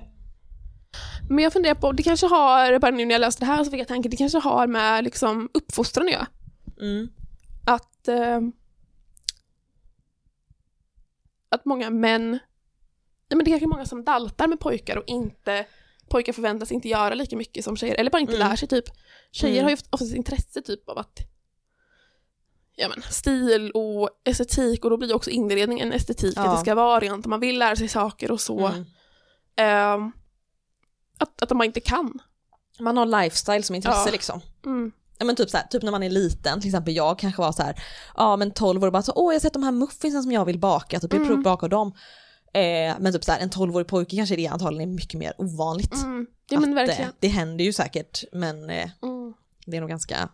Men 1.30 1.44
jag 1.44 1.54
funderar 1.54 1.76
på, 1.76 1.92
det 1.92 2.04
kanske 2.04 2.28
har, 2.28 2.80
bara 2.80 2.92
nu 2.92 3.06
när 3.06 3.12
jag 3.14 3.20
läste 3.22 3.42
det 3.42 3.46
här 3.46 3.64
så 3.64 3.72
fick 3.72 3.80
jag 3.80 3.88
tanken, 3.88 4.12
det 4.12 4.18
kanske 4.18 4.38
har 4.40 4.68
med 4.68 5.04
liksom 5.04 5.50
uppfostran 5.54 6.06
att 6.08 6.14
göra. 6.14 6.28
Mm. 6.82 7.08
Att, 7.66 8.08
eh, 8.08 8.40
att 11.50 11.66
många 11.66 11.90
män, 11.90 12.32
nej 12.32 12.40
men 13.36 13.38
det 13.40 13.50
är 13.50 13.52
kanske 13.52 13.66
är 13.66 13.76
många 13.76 13.86
som 13.86 14.04
daltar 14.04 14.48
med 14.48 14.60
pojkar 14.60 14.98
och 14.98 15.04
inte, 15.08 15.66
pojkar 16.10 16.34
förväntas 16.34 16.72
inte 16.72 16.88
göra 16.90 17.14
lika 17.14 17.36
mycket 17.38 17.64
som 17.64 17.78
tjejer, 17.78 17.96
eller 17.96 18.12
bara 18.12 18.20
inte 18.22 18.36
Mm. 18.36 18.50
lär 18.50 18.56
sig 18.56 18.68
typ. 18.68 18.86
Tjejer 19.32 19.54
Mm. 19.54 19.64
har 19.64 19.72
ju 19.72 19.78
oftast 19.90 20.16
intresse 20.16 20.62
typ 20.62 20.90
av 20.90 20.98
att 20.98 21.20
Ja 22.76 22.90
men 22.90 23.02
stil 23.02 23.72
och 23.72 24.10
estetik 24.24 24.84
och 24.84 24.90
då 24.92 24.98
blir 24.98 25.16
också 25.16 25.30
inredning 25.30 25.80
en 25.80 25.94
estetik, 25.94 26.34
Ja. 26.38 26.42
att 26.48 26.58
det 26.58 26.62
ska 26.62 26.76
vara 26.76 27.00
rent 27.00 27.26
och 27.26 27.30
man 27.30 27.40
vill 27.40 27.60
lära 27.60 27.76
sig 27.76 27.88
saker 27.88 28.32
och 28.32 28.42
så. 28.42 28.68
Mm. 28.68 28.86
Ehm, 29.56 30.12
att, 31.18 31.42
att 31.42 31.50
bara 31.50 31.66
inte 31.66 31.80
kan. 31.80 32.20
Man 32.80 32.98
har 32.98 33.06
lifestyle 33.24 33.64
som 33.64 33.76
intresse 33.76 34.04
Ja. 34.06 34.12
liksom. 34.12 34.42
Mm. 34.66 34.92
Ja 35.18 35.26
men 35.26 35.36
typ 35.36 35.50
så 35.50 35.58
här, 35.58 35.68
typ 35.68 35.84
när 35.84 35.92
man 35.92 36.04
är 36.04 36.10
liten, 36.10 36.62
till 36.62 36.70
exempel 36.70 36.96
jag 36.96 37.20
kanske 37.20 37.42
var 37.42 37.52
så 37.52 37.64
här, 37.64 37.84
ja 38.18 38.36
men 38.38 38.52
12 38.52 38.84
år 38.84 38.88
och 38.88 38.94
bara 38.94 39.02
så, 39.02 39.14
åh 39.16 39.34
jag 39.34 39.36
har 39.36 39.40
sett 39.40 39.54
de 39.54 39.64
här 39.64 39.72
muffinsen 39.72 40.24
som 40.24 40.32
jag 40.32 40.46
vill 40.46 40.60
baka, 40.60 41.00
typ 41.00 41.14
jag 41.14 41.22
Mm. 41.22 41.28
provar 41.28 41.44
baka 41.44 41.68
dem. 41.68 41.88
Eh, 42.54 42.96
men 43.00 43.14
typ 43.14 43.24
så 43.24 43.32
här, 43.32 43.40
en 43.40 43.50
12-årig 43.50 43.88
pojke 43.88 44.16
kanske 44.16 44.36
det 44.36 44.48
antagligen 44.48 44.90
är 44.90 44.94
mycket 44.96 45.20
mer 45.20 45.34
ovanligt. 45.38 45.94
Mm. 46.04 46.28
Ja 46.50 46.60
men 46.60 46.70
Att, 46.70 46.76
verkligen. 46.78 47.10
eh, 47.10 47.16
det 47.20 47.28
händer 47.28 47.66
ju 47.66 47.74
säkert, 47.74 48.24
men 48.34 48.70
eh, 48.70 48.90
Mm. 49.04 49.34
det 49.66 49.78
är 49.78 49.82
nog 49.82 49.90
ganska, 49.90 50.30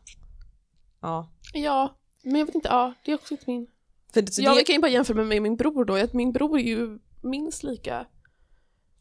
ja. 1.02 1.30
Ja, 1.54 1.97
men 2.28 2.40
jag 2.40 2.46
vet 2.46 2.56
inte, 2.56 2.68
ja, 2.68 2.94
det 3.04 3.12
är 3.12 3.16
också 3.16 3.34
inte 3.34 3.44
min... 3.48 3.68
För 4.14 4.22
det, 4.22 4.38
jag 4.38 4.58
det 4.58 4.64
kan 4.64 4.76
ju 4.76 4.82
bara 4.82 4.92
jämföra 4.92 5.24
med 5.24 5.42
min 5.42 5.56
bror 5.56 5.86
då, 5.86 5.96
att 5.96 6.14
min 6.14 6.32
bror 6.32 6.60
är 6.60 6.64
ju 6.64 7.00
minst 7.22 7.64
lika, 7.64 8.06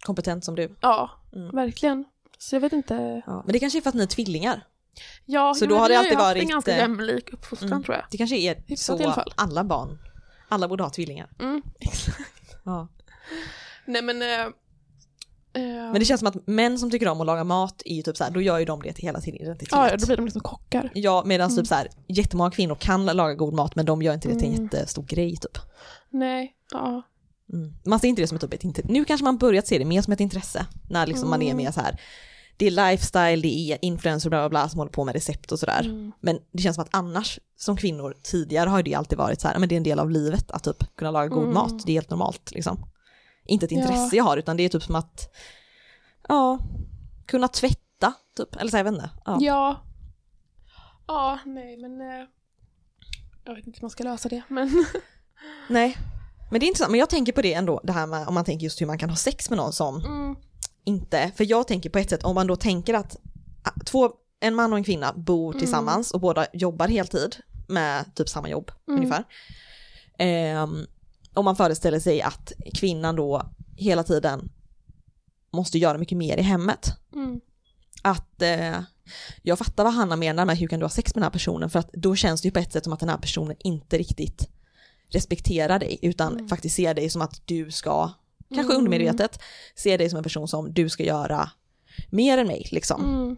kompetent 0.00 0.44
som 0.44 0.54
du. 0.54 0.76
ja, 0.80 1.10
Mm. 1.32 1.56
verkligen. 1.56 2.04
Så 2.38 2.56
jag 2.56 2.60
vet 2.60 2.72
inte. 2.72 3.22
Ja. 3.26 3.42
Men 3.46 3.52
det 3.52 3.58
kanske 3.58 3.78
är 3.78 3.80
för 3.80 3.88
att 3.88 3.94
ni 3.94 4.02
är 4.02 4.06
tvillingar. 4.06 4.66
Ja, 5.24 5.54
Så 5.54 5.64
jo, 5.64 5.68
då 5.68 5.76
har 5.76 5.88
det 5.88 5.98
alltid 5.98 6.18
varit, 6.18 6.42
en 6.42 6.48
ganska 6.48 6.72
eh, 6.72 6.78
jämlik 6.78 7.32
uppfostran 7.32 7.72
mm. 7.72 7.82
tror 7.82 7.96
jag. 7.96 8.04
Det 8.10 8.18
kanske 8.18 8.36
är 8.36 8.62
Hyfsat 8.66 8.98
så 8.98 9.24
alla 9.34 9.64
barn, 9.64 9.98
alla 10.48 10.68
borde 10.68 10.82
ha 10.82 10.90
tvillingar. 10.90 11.30
Mm. 11.38 11.62
Ja. 12.64 12.88
Nej 13.84 14.02
men... 14.02 14.22
Äh, 15.56 15.62
Men 15.62 15.94
det 15.94 16.04
känns 16.04 16.18
som 16.18 16.28
att 16.28 16.46
män 16.46 16.78
som 16.78 16.90
tycker 16.90 17.08
om 17.08 17.20
att 17.20 17.26
laga 17.26 17.44
mat 17.44 17.82
är 17.84 17.94
ju 17.94 18.02
typ 18.02 18.16
så 18.16 18.24
här, 18.24 18.30
då 18.30 18.40
gör 18.40 18.58
ju 18.58 18.64
de 18.64 18.82
det 18.82 18.92
till 18.92 19.04
hela 19.04 19.20
sin 19.20 19.34
identitet. 19.34 19.68
ja, 19.72 19.96
då 19.96 20.06
blir 20.06 20.16
de 20.16 20.24
liksom 20.24 20.40
kockar. 20.42 20.90
Ja, 20.94 21.22
medan 21.26 21.50
Mm. 21.50 21.56
typ 21.56 21.66
så 21.66 21.74
här, 21.74 21.88
jättemånga 22.08 22.50
kvinnor 22.50 22.74
kan 22.74 23.06
laga 23.06 23.34
god 23.34 23.54
mat 23.54 23.76
men 23.76 23.86
de 23.86 24.02
gör 24.02 24.14
inte 24.14 24.28
det 24.28 24.34
till 24.34 24.48
en 24.48 24.54
Mm. 24.54 24.64
jättestor 24.64 25.02
grej 25.02 25.36
typ. 25.36 25.58
Nej, 26.10 26.52
ja. 26.72 27.02
Mm. 27.52 27.72
Man 27.84 28.00
ser 28.00 28.08
inte 28.08 28.22
det 28.22 28.26
som 28.26 28.36
ett, 28.36 28.60
typ. 28.60 28.88
Nu 28.88 29.04
kanske 29.04 29.24
man 29.24 29.38
börjat 29.38 29.66
se 29.66 29.78
det 29.78 29.84
mer 29.84 30.02
som 30.02 30.12
ett 30.12 30.20
intresse. 30.20 30.66
När 30.90 31.06
liksom 31.06 31.30
man 31.30 31.42
är 31.42 31.46
Mm. 31.50 31.56
mer 31.56 31.72
så 31.72 31.80
här, 31.80 32.00
det 32.56 32.66
är 32.66 32.70
lifestyle, 32.70 33.42
det 33.42 33.72
är 33.72 33.78
influencer 33.82 34.30
bla 34.30 34.38
bla 34.38 34.48
bla 34.48 34.68
som 34.68 34.78
håller 34.78 34.92
på 34.92 35.04
med 35.04 35.14
recept 35.14 35.52
och 35.52 35.58
sådär. 35.58 35.80
Mm. 35.84 36.12
Men 36.20 36.38
det 36.52 36.62
känns 36.62 36.74
som 36.76 36.82
att 36.82 36.88
annars 36.94 37.38
som 37.56 37.76
kvinnor 37.76 38.14
tidigare 38.22 38.68
har 38.70 38.82
det 38.82 38.94
alltid 38.94 39.18
varit 39.18 39.40
så 39.40 39.48
här, 39.48 39.58
men 39.58 39.68
det 39.68 39.74
är 39.74 39.76
en 39.76 39.82
del 39.82 39.98
av 39.98 40.10
livet 40.10 40.50
att 40.50 40.64
typ 40.64 40.96
kunna 40.96 41.10
laga 41.10 41.28
god 41.28 41.42
Mm. 41.42 41.54
mat, 41.54 41.86
det 41.86 41.92
är 41.92 41.94
helt 41.94 42.10
normalt 42.10 42.50
liksom. 42.50 42.78
Inte 43.46 43.66
ett 43.66 43.72
Ja. 43.72 43.78
intresse 43.80 44.16
jag 44.16 44.24
har 44.24 44.36
utan 44.36 44.56
det 44.56 44.62
är 44.62 44.68
typ 44.68 44.82
som 44.82 44.94
att, 44.94 45.34
ja, 46.28 46.58
kunna 47.26 47.48
tvätta 47.48 48.12
typ, 48.36 48.56
eller 48.56 48.70
så 48.70 48.76
jag 48.76 48.84
vet 48.84 48.92
inte. 48.94 49.10
Ja. 49.24 49.38
Ja. 49.40 49.76
Ja, 51.06 51.38
nej 51.46 51.76
men... 51.76 52.00
eh, 52.00 52.26
jag 53.44 53.54
vet 53.54 53.66
inte 53.66 53.78
hur 53.78 53.84
man 53.84 53.90
ska 53.90 54.04
lösa 54.04 54.28
det, 54.28 54.42
men... 54.48 54.84
Nej, 55.68 55.96
men 56.50 56.60
det 56.60 56.66
är 56.66 56.68
intressant, 56.68 56.90
men 56.90 57.00
jag 57.00 57.10
tänker 57.10 57.32
på 57.32 57.42
det 57.42 57.54
ändå, 57.54 57.80
det 57.84 57.92
här 57.92 58.06
med 58.06 58.28
om 58.28 58.34
man 58.34 58.44
tänker 58.44 58.64
just 58.64 58.80
hur 58.80 58.86
man 58.86 58.98
kan 58.98 59.10
ha 59.10 59.16
sex 59.16 59.50
med 59.50 59.56
någon 59.56 59.72
som 59.72 59.96
Mm. 60.04 60.36
inte, 60.84 61.30
för 61.36 61.44
jag 61.50 61.68
tänker 61.68 61.90
på 61.90 61.98
ett 61.98 62.10
sätt 62.10 62.24
om 62.24 62.34
man 62.34 62.46
då 62.46 62.56
tänker 62.56 62.94
att 62.94 63.16
ah, 63.62 63.70
två, 63.86 64.10
en 64.40 64.54
man 64.54 64.72
och 64.72 64.78
en 64.78 64.84
kvinna 64.84 65.12
bor 65.12 65.52
Mm. 65.52 65.60
tillsammans 65.60 66.10
och 66.10 66.20
båda 66.20 66.46
jobbar 66.52 66.88
heltid 66.88 67.36
med 67.68 68.14
typ 68.14 68.28
samma 68.28 68.48
jobb 68.48 68.70
Mm. 68.88 69.00
ungefär. 69.00 69.24
Ehm, 70.18 70.86
om 71.36 71.44
man 71.44 71.56
föreställer 71.56 72.00
sig 72.00 72.22
att 72.22 72.52
kvinnan 72.74 73.16
då 73.16 73.50
hela 73.76 74.02
tiden 74.02 74.48
måste 75.52 75.78
göra 75.78 75.98
mycket 75.98 76.18
mer 76.18 76.36
i 76.36 76.42
hemmet. 76.42 76.88
Mm. 77.14 77.40
Att 78.02 78.42
eh, 78.42 78.80
jag 79.42 79.58
fattar 79.58 79.84
vad 79.84 79.92
Hanna 79.94 80.16
menar 80.16 80.44
med 80.44 80.56
hur 80.58 80.68
kan 80.68 80.80
du 80.80 80.84
ha 80.84 80.90
sex 80.90 81.14
med 81.14 81.20
den 81.20 81.26
här 81.26 81.30
personen 81.30 81.70
för 81.70 81.78
att 81.78 81.92
då 81.92 82.16
känns 82.16 82.42
det 82.42 82.48
ju 82.48 82.52
på 82.52 82.58
ett 82.58 82.72
sätt 82.72 82.84
som 82.84 82.92
att 82.92 83.00
den 83.00 83.08
här 83.08 83.16
personen 83.18 83.56
inte 83.58 83.98
riktigt 83.98 84.48
respekterar 85.08 85.78
dig 85.78 85.98
utan 86.02 86.32
Mm. 86.32 86.48
faktiskt 86.48 86.76
ser 86.76 86.94
dig 86.94 87.10
som 87.10 87.22
att 87.22 87.42
du 87.44 87.70
ska, 87.70 88.10
kanske 88.54 88.72
Mm. 88.72 88.76
undermedvetet, 88.76 89.38
se 89.74 89.96
dig 89.96 90.10
som 90.10 90.16
en 90.16 90.22
person 90.22 90.48
som 90.48 90.72
du 90.72 90.88
ska 90.88 91.02
göra 91.04 91.50
mer 92.10 92.38
än 92.38 92.46
mig 92.46 92.68
liksom. 92.72 93.04
Mm. 93.04 93.36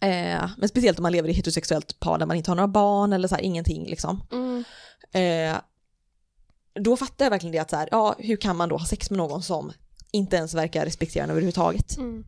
Eh, 0.00 0.50
men 0.58 0.68
speciellt 0.68 0.98
om 0.98 1.02
man 1.02 1.12
lever 1.12 1.28
i 1.28 1.30
ett 1.30 1.36
heterosexuellt 1.36 2.00
par 2.00 2.18
där 2.18 2.26
man 2.26 2.36
inte 2.36 2.50
har 2.50 2.56
några 2.56 2.68
barn 2.68 3.12
eller 3.12 3.28
så 3.28 3.34
här, 3.34 3.42
ingenting 3.42 3.86
liksom. 3.86 4.22
Mm. 4.32 4.64
Eh, 5.12 5.56
då 6.80 6.96
fattar 6.96 7.24
jag 7.24 7.30
verkligen 7.30 7.52
det 7.52 7.58
att 7.58 7.70
så 7.70 7.76
här, 7.76 7.88
ja 7.90 8.14
hur 8.18 8.36
kan 8.36 8.56
man 8.56 8.68
då 8.68 8.76
ha 8.76 8.86
sex 8.86 9.10
med 9.10 9.18
någon 9.18 9.42
som 9.42 9.72
inte 10.10 10.36
ens 10.36 10.54
verkar 10.54 10.84
respektera 10.84 11.24
en 11.24 11.30
överhuvudtaget. 11.30 11.96
Mm. 11.96 12.24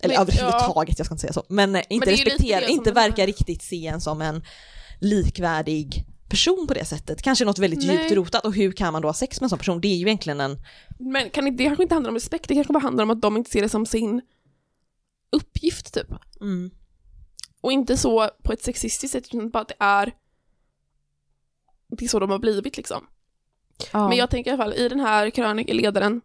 Eller 0.00 0.14
Men- 0.14 0.22
överhuvudtaget, 0.22 0.98
jag 0.98 1.06
ska 1.06 1.14
inte 1.14 1.20
säga 1.20 1.32
så. 1.32 1.44
Men 1.48 1.76
eh, 1.76 1.82
inte 1.88 2.06
det 2.06 2.12
lite 2.12 2.24
respektera, 2.24 2.60
det 2.60 2.72
inte 2.72 2.92
verkar 2.92 3.26
riktigt 3.26 3.62
se 3.62 3.86
en 3.86 4.00
som 4.00 4.22
en 4.22 4.44
likvärdig 5.00 6.04
person 6.28 6.66
på 6.68 6.74
det 6.74 6.84
sättet. 6.84 7.22
Kanske 7.22 7.44
något 7.44 7.58
väldigt 7.58 7.86
Nej. 7.86 7.96
djupt 8.02 8.12
rotat 8.12 8.44
och 8.44 8.54
hur 8.54 8.72
kan 8.72 8.92
man 8.92 9.02
då 9.02 9.08
ha 9.08 9.14
sex 9.14 9.40
med 9.40 9.46
en 9.46 9.50
sån 9.50 9.58
person? 9.58 9.80
Det 9.80 9.88
är 9.88 9.96
ju 9.96 10.06
egentligen 10.06 10.40
en, 10.40 10.56
Men 10.98 11.30
kan 11.30 11.46
inte, 11.46 11.62
det 11.62 11.66
kanske 11.68 11.82
inte 11.82 11.94
handlar 11.94 12.08
om 12.10 12.14
respekt, 12.16 12.48
det 12.48 12.54
kanske 12.54 12.72
bara 12.72 12.78
handlar 12.82 13.04
om 13.04 13.10
att 13.10 13.22
de 13.22 13.36
inte 13.36 13.50
ser 13.50 13.62
det 13.62 13.68
som 13.68 13.86
sin 13.86 14.22
uppgift 15.32 15.94
typ. 15.94 16.06
mm, 16.40 16.70
Och 17.60 17.72
inte 17.72 17.96
så 17.96 18.30
på 18.42 18.52
ett 18.52 18.62
sexistiskt 18.62 19.12
sätt, 19.12 19.24
utan 19.34 19.50
bara 19.50 19.62
att 19.62 19.68
det 19.68 19.74
är 19.78 20.12
det 21.98 22.04
är 22.04 22.08
så 22.08 22.18
de 22.18 22.30
har 22.30 22.38
blivit 22.38 22.76
liksom. 22.76 23.06
Men 24.08 24.18
jag 24.18 24.30
tänker 24.30 24.50
i 24.50 24.54
alla 24.54 24.64
fall, 24.64 24.72
i 24.74 24.88
den 24.88 25.00
här 25.00 25.30
krönikeledaren 25.30 26.20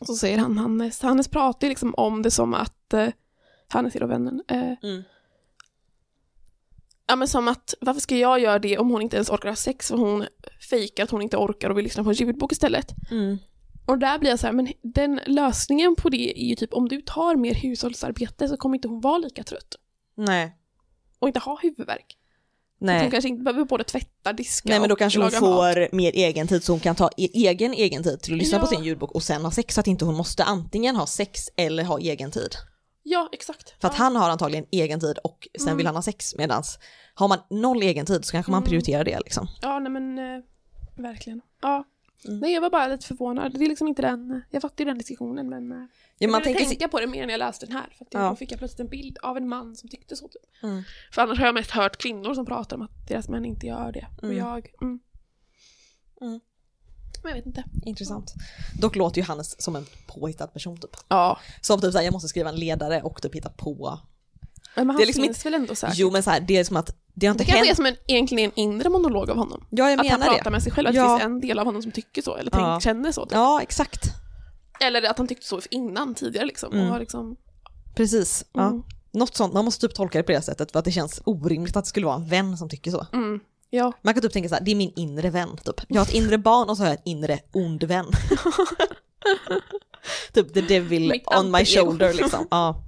så 0.00 0.14
säger 0.14 0.38
han, 0.38 0.58
Hannes, 0.58 1.02
Hannes 1.02 1.28
pratar 1.28 1.66
ju 1.66 1.68
liksom 1.68 1.94
om 1.94 2.22
det 2.22 2.30
som 2.30 2.54
att, 2.54 2.92
eh, 2.92 3.08
Hannes 3.68 3.96
är 3.96 4.00
då 4.00 4.06
vännen, 4.06 4.42
eh, 4.48 4.72
Mm. 4.82 5.02
ja 7.06 7.16
men 7.16 7.28
som 7.28 7.48
att, 7.48 7.74
varför 7.80 8.00
ska 8.00 8.16
jag 8.16 8.40
göra 8.40 8.58
det 8.58 8.78
om 8.78 8.90
hon 8.90 9.02
inte 9.02 9.16
ens 9.16 9.30
orkar 9.30 9.48
ha 9.48 9.56
sex 9.56 9.88
för 9.88 9.96
hon 9.96 10.26
fejkar 10.70 11.04
att 11.04 11.10
hon 11.10 11.22
inte 11.22 11.36
orkar 11.36 11.70
och 11.70 11.78
vill 11.78 11.84
lyssna 11.84 12.04
på 12.04 12.10
en 12.10 12.16
ljudbok 12.16 12.52
istället. 12.52 12.94
Mm. 13.10 13.38
Och 13.86 13.98
där 13.98 14.18
blir 14.18 14.30
jag 14.30 14.38
så 14.38 14.46
här, 14.46 14.54
men 14.54 14.72
den 14.82 15.20
lösningen 15.26 15.96
på 15.96 16.08
det 16.08 16.40
är 16.40 16.48
ju 16.48 16.54
typ 16.54 16.72
om 16.72 16.88
du 16.88 17.00
tar 17.00 17.36
mer 17.36 17.54
hushållsarbete 17.54 18.48
så 18.48 18.56
kommer 18.56 18.74
inte 18.76 18.88
hon 18.88 19.00
vara 19.00 19.18
lika 19.18 19.44
trött 19.44 19.76
Nej. 20.14 20.56
och 21.18 21.28
inte 21.28 21.40
ha 21.40 21.58
huvudvärk. 21.62 22.18
Hon 22.88 22.96
Nej. 22.96 23.10
kanske 23.10 23.28
inte 23.28 23.42
behöver 23.42 23.64
både 23.64 23.84
tvätta, 23.84 24.32
diska 24.32 24.68
Nej 24.68 24.80
men 24.80 24.88
då 24.88 24.96
kanske 24.96 25.18
hon 25.18 25.24
laga 25.30 25.40
mat. 25.40 25.74
får 25.74 25.96
mer 25.96 26.12
egen 26.14 26.46
tid 26.48 26.64
så 26.64 26.72
hon 26.72 26.80
kan 26.80 26.94
ta 26.96 27.10
e- 27.16 27.30
egen 27.34 27.72
egen 27.74 28.02
tid 28.02 28.20
till 28.20 28.32
att 28.34 28.38
lyssna 28.38 28.56
Ja. 28.58 28.60
på 28.60 28.66
sin 28.66 28.84
ljudbok 28.84 29.10
och 29.12 29.22
sen 29.22 29.44
ha 29.44 29.50
sex 29.50 29.74
så 29.74 29.80
att 29.80 29.86
inte 29.86 30.04
hon 30.04 30.14
måste 30.14 30.44
antingen 30.44 30.96
ha 30.96 31.06
sex 31.06 31.40
eller 31.56 31.84
ha 31.84 31.98
egen 31.98 32.30
tid. 32.30 32.54
Ja, 33.02 33.28
exakt. 33.32 33.74
För 33.80 33.88
att 33.88 33.94
ja. 33.98 34.04
han 34.04 34.16
har 34.16 34.30
antagligen 34.30 34.66
egen 34.70 35.00
tid 35.00 35.18
och 35.24 35.48
sen 35.58 35.66
Mm. 35.68 35.76
vill 35.76 35.86
han 35.86 35.94
ha 35.94 36.02
sex 36.02 36.34
medans 36.38 36.78
har 37.14 37.28
man 37.28 37.38
noll 37.50 37.82
egen 37.82 38.06
tid 38.06 38.24
så 38.24 38.32
kanske 38.32 38.50
man 38.52 38.58
Mm. 38.58 38.68
prioriterar 38.68 39.04
det 39.04 39.18
liksom. 39.24 39.48
Ja, 39.62 39.78
nej 39.78 39.92
men 39.92 40.18
eh, 40.18 40.42
verkligen. 40.96 41.40
Ja. 41.62 41.84
Mm. 42.26 42.38
Nej, 42.38 42.52
jag 42.54 42.60
var 42.60 42.70
bara 42.70 42.86
lite 42.88 43.06
förvånad. 43.06 43.52
Det 43.58 43.64
är 43.64 43.68
liksom 43.68 43.88
inte 43.88 44.02
den, 44.02 44.42
jag 44.50 44.62
fattar 44.62 44.84
ju 44.84 44.88
den 44.88 44.98
diskussionen 44.98 45.48
men 45.48 45.72
eh, 45.72 45.78
Ja, 45.78 45.86
jag 46.18 46.30
man 46.30 46.40
började 46.40 46.44
tänker 46.58 46.68
tänka 46.70 46.88
på 46.88 47.00
det 47.00 47.06
mer 47.06 47.26
när 47.26 47.32
jag 47.32 47.38
läste 47.38 47.66
den 47.66 47.76
här 47.76 47.94
för 47.98 48.04
att 48.04 48.14
Ja. 48.14 48.28
då 48.28 48.36
fick 48.36 48.52
jag 48.52 48.58
plötsligt 48.58 48.80
en 48.80 48.88
bild 48.88 49.18
av 49.22 49.36
en 49.36 49.48
man 49.48 49.76
som 49.76 49.88
tyckte 49.88 50.16
så 50.16 50.28
typ. 50.28 50.42
Mm. 50.62 50.82
För 51.12 51.22
annars 51.22 51.38
har 51.38 51.46
jag 51.46 51.54
mest 51.54 51.70
hört 51.70 51.96
kvinnor 51.96 52.34
som 52.34 52.46
pratar 52.46 52.76
om 52.76 52.82
att 52.82 53.08
deras 53.08 53.28
män 53.28 53.44
inte 53.44 53.66
gör 53.66 53.92
det. 53.92 54.06
Och 54.18 54.24
Mm. 54.24 54.36
jag, 54.36 54.70
mm. 54.82 55.00
Mm. 56.20 56.40
Men 57.22 57.30
jag 57.30 57.36
vet 57.36 57.46
inte. 57.46 57.64
intressant. 57.84 58.34
Dock 58.80 58.96
låter 58.96 59.20
ju 59.20 59.24
Hannes 59.24 59.62
som 59.62 59.76
en 59.76 59.86
påhittad 60.06 60.46
person 60.46 60.76
typ. 60.80 60.90
Ja. 61.08 61.38
Som 61.60 61.80
typ 61.80 61.92
såhär, 61.92 62.04
jag 62.04 62.12
måste 62.12 62.28
skriva 62.28 62.48
en 62.48 62.56
ledare 62.56 63.02
och 63.02 63.22
typ 63.22 63.34
hitta 63.34 63.50
på. 63.50 63.98
Men 64.76 64.86
han 64.86 64.96
Det 64.96 65.02
är 65.02 65.06
liksom 65.06 65.24
finns 65.24 65.46
väl 65.46 65.54
ändå 65.54 65.74
säkert? 65.74 65.96
Jo 65.98 66.10
men 66.10 66.22
så 66.22 66.30
här, 66.30 66.40
det 66.40 66.56
är 66.56 66.64
som 66.64 66.76
att 66.76 66.96
det 67.14 67.26
har 67.26 67.34
inte 67.34 67.44
Det 67.44 67.46
kanske 67.46 67.64
är 67.64 67.66
hänt. 67.66 67.76
som 67.76 67.86
en, 67.86 67.96
egentligen 68.06 68.50
en 68.54 68.60
inre 68.60 68.88
monolog 68.88 69.30
av 69.30 69.36
honom. 69.36 69.66
Ja, 69.70 69.90
jag 69.90 70.00
Att 70.00 70.08
han 70.10 70.20
pratar 70.20 70.44
det. 70.44 70.50
med 70.50 70.62
sig 70.62 70.72
själv, 70.72 70.88
att 70.88 70.94
Ja. 70.94 71.02
det 71.02 71.08
finns 71.08 71.22
en 71.24 71.40
del 71.40 71.58
av 71.58 71.64
honom 71.66 71.82
som 71.82 71.92
tycker 71.92 72.22
så, 72.22 72.36
eller 72.36 72.50
tänk, 72.50 72.62
Ja. 72.62 72.80
känner 72.80 73.12
så. 73.12 73.24
Typ. 73.26 73.32
Ja, 73.32 73.62
exakt. 73.62 74.04
Eller 74.80 75.10
att 75.10 75.18
han 75.18 75.28
tyckte 75.28 75.46
så 75.46 75.60
innan, 75.70 76.14
tidigare 76.14 76.46
liksom. 76.46 76.72
Mm. 76.72 76.86
Och 76.86 76.92
har 76.92 77.00
liksom 77.00 77.36
Precis. 77.96 78.44
Ja. 78.52 78.66
Mm. 78.66 78.82
Något 79.12 79.36
sånt, 79.36 79.54
man 79.54 79.64
måste 79.64 79.88
typ 79.88 79.96
tolka 79.96 80.18
det 80.18 80.22
på 80.24 80.32
det 80.32 80.42
sättet 80.42 80.72
för 80.72 80.78
att 80.78 80.84
det 80.84 80.92
känns 80.92 81.20
orimligt 81.24 81.76
att 81.76 81.84
det 81.84 81.88
skulle 81.88 82.06
vara 82.06 82.16
en 82.16 82.28
vän 82.28 82.56
som 82.58 82.68
tycker 82.68 82.90
så. 82.90 83.06
mm, 83.12 83.40
ja. 83.70 83.92
Man 84.02 84.14
kan 84.14 84.22
typ 84.22 84.32
tänka 84.32 84.48
så 84.48 84.54
här, 84.54 84.62
det 84.64 84.70
är 84.70 84.74
min 84.74 84.92
inre 84.96 85.30
vän 85.30 85.56
typ. 85.64 85.80
Jag 85.88 86.00
har 86.00 86.06
ett 86.06 86.14
inre 86.14 86.38
barn 86.38 86.70
och 86.70 86.76
så 86.76 86.82
har 86.82 86.90
jag 86.90 86.96
en 86.96 87.02
inre 87.08 87.38
ond 87.52 87.84
vän. 87.84 88.06
typ 90.32 90.54
the 90.54 90.60
devil 90.60 91.08
Mitt 91.10 91.26
on 91.38 91.50
my 91.50 91.64
shoulder 91.64 92.14
liksom. 92.14 92.46
Ja. 92.50 92.83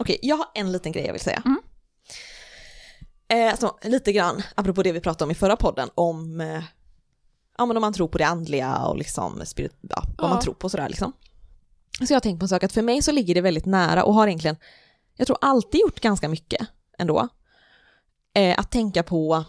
Okej, 0.00 0.18
jag 0.22 0.36
har 0.36 0.46
en 0.54 0.72
liten 0.72 0.92
grej 0.92 1.04
jag 1.06 1.12
vill 1.12 1.22
säga. 1.22 1.42
Mm. 1.44 1.60
Eh, 3.28 3.58
så, 3.58 3.78
lite 3.82 4.12
grann, 4.12 4.42
apropå 4.54 4.82
det 4.82 4.92
vi 4.92 5.00
pratade 5.00 5.24
om 5.24 5.30
i 5.30 5.34
förra 5.34 5.56
podden, 5.56 5.88
om, 5.94 6.40
eh, 6.40 6.62
ja, 7.58 7.66
men 7.66 7.76
om 7.76 7.80
man 7.80 7.92
tror 7.92 8.08
på 8.08 8.18
det 8.18 8.26
andliga 8.26 8.76
och 8.78 8.96
liksom 8.96 9.42
spirit, 9.46 9.76
ja, 9.80 10.02
vad 10.18 10.30
Ja. 10.30 10.34
man 10.34 10.42
tror 10.42 10.54
på 10.54 10.68
sådär 10.68 10.88
liksom. 10.88 11.12
Så 11.98 12.12
jag 12.12 12.16
har 12.16 12.20
tänkt 12.20 12.38
på 12.40 12.44
en 12.44 12.48
sak, 12.48 12.62
att 12.64 12.72
för 12.72 12.82
mig 12.82 13.02
så 13.02 13.12
ligger 13.12 13.34
det 13.34 13.40
väldigt 13.40 13.66
nära 13.66 14.04
och 14.04 14.14
har 14.14 14.26
egentligen, 14.26 14.56
jag 15.16 15.26
tror 15.26 15.38
alltid 15.40 15.80
gjort 15.80 16.00
ganska 16.00 16.28
mycket 16.28 16.66
ändå. 16.98 17.28
Eh, 18.34 18.58
att 18.58 18.70
tänka 18.70 19.02
på, 19.02 19.44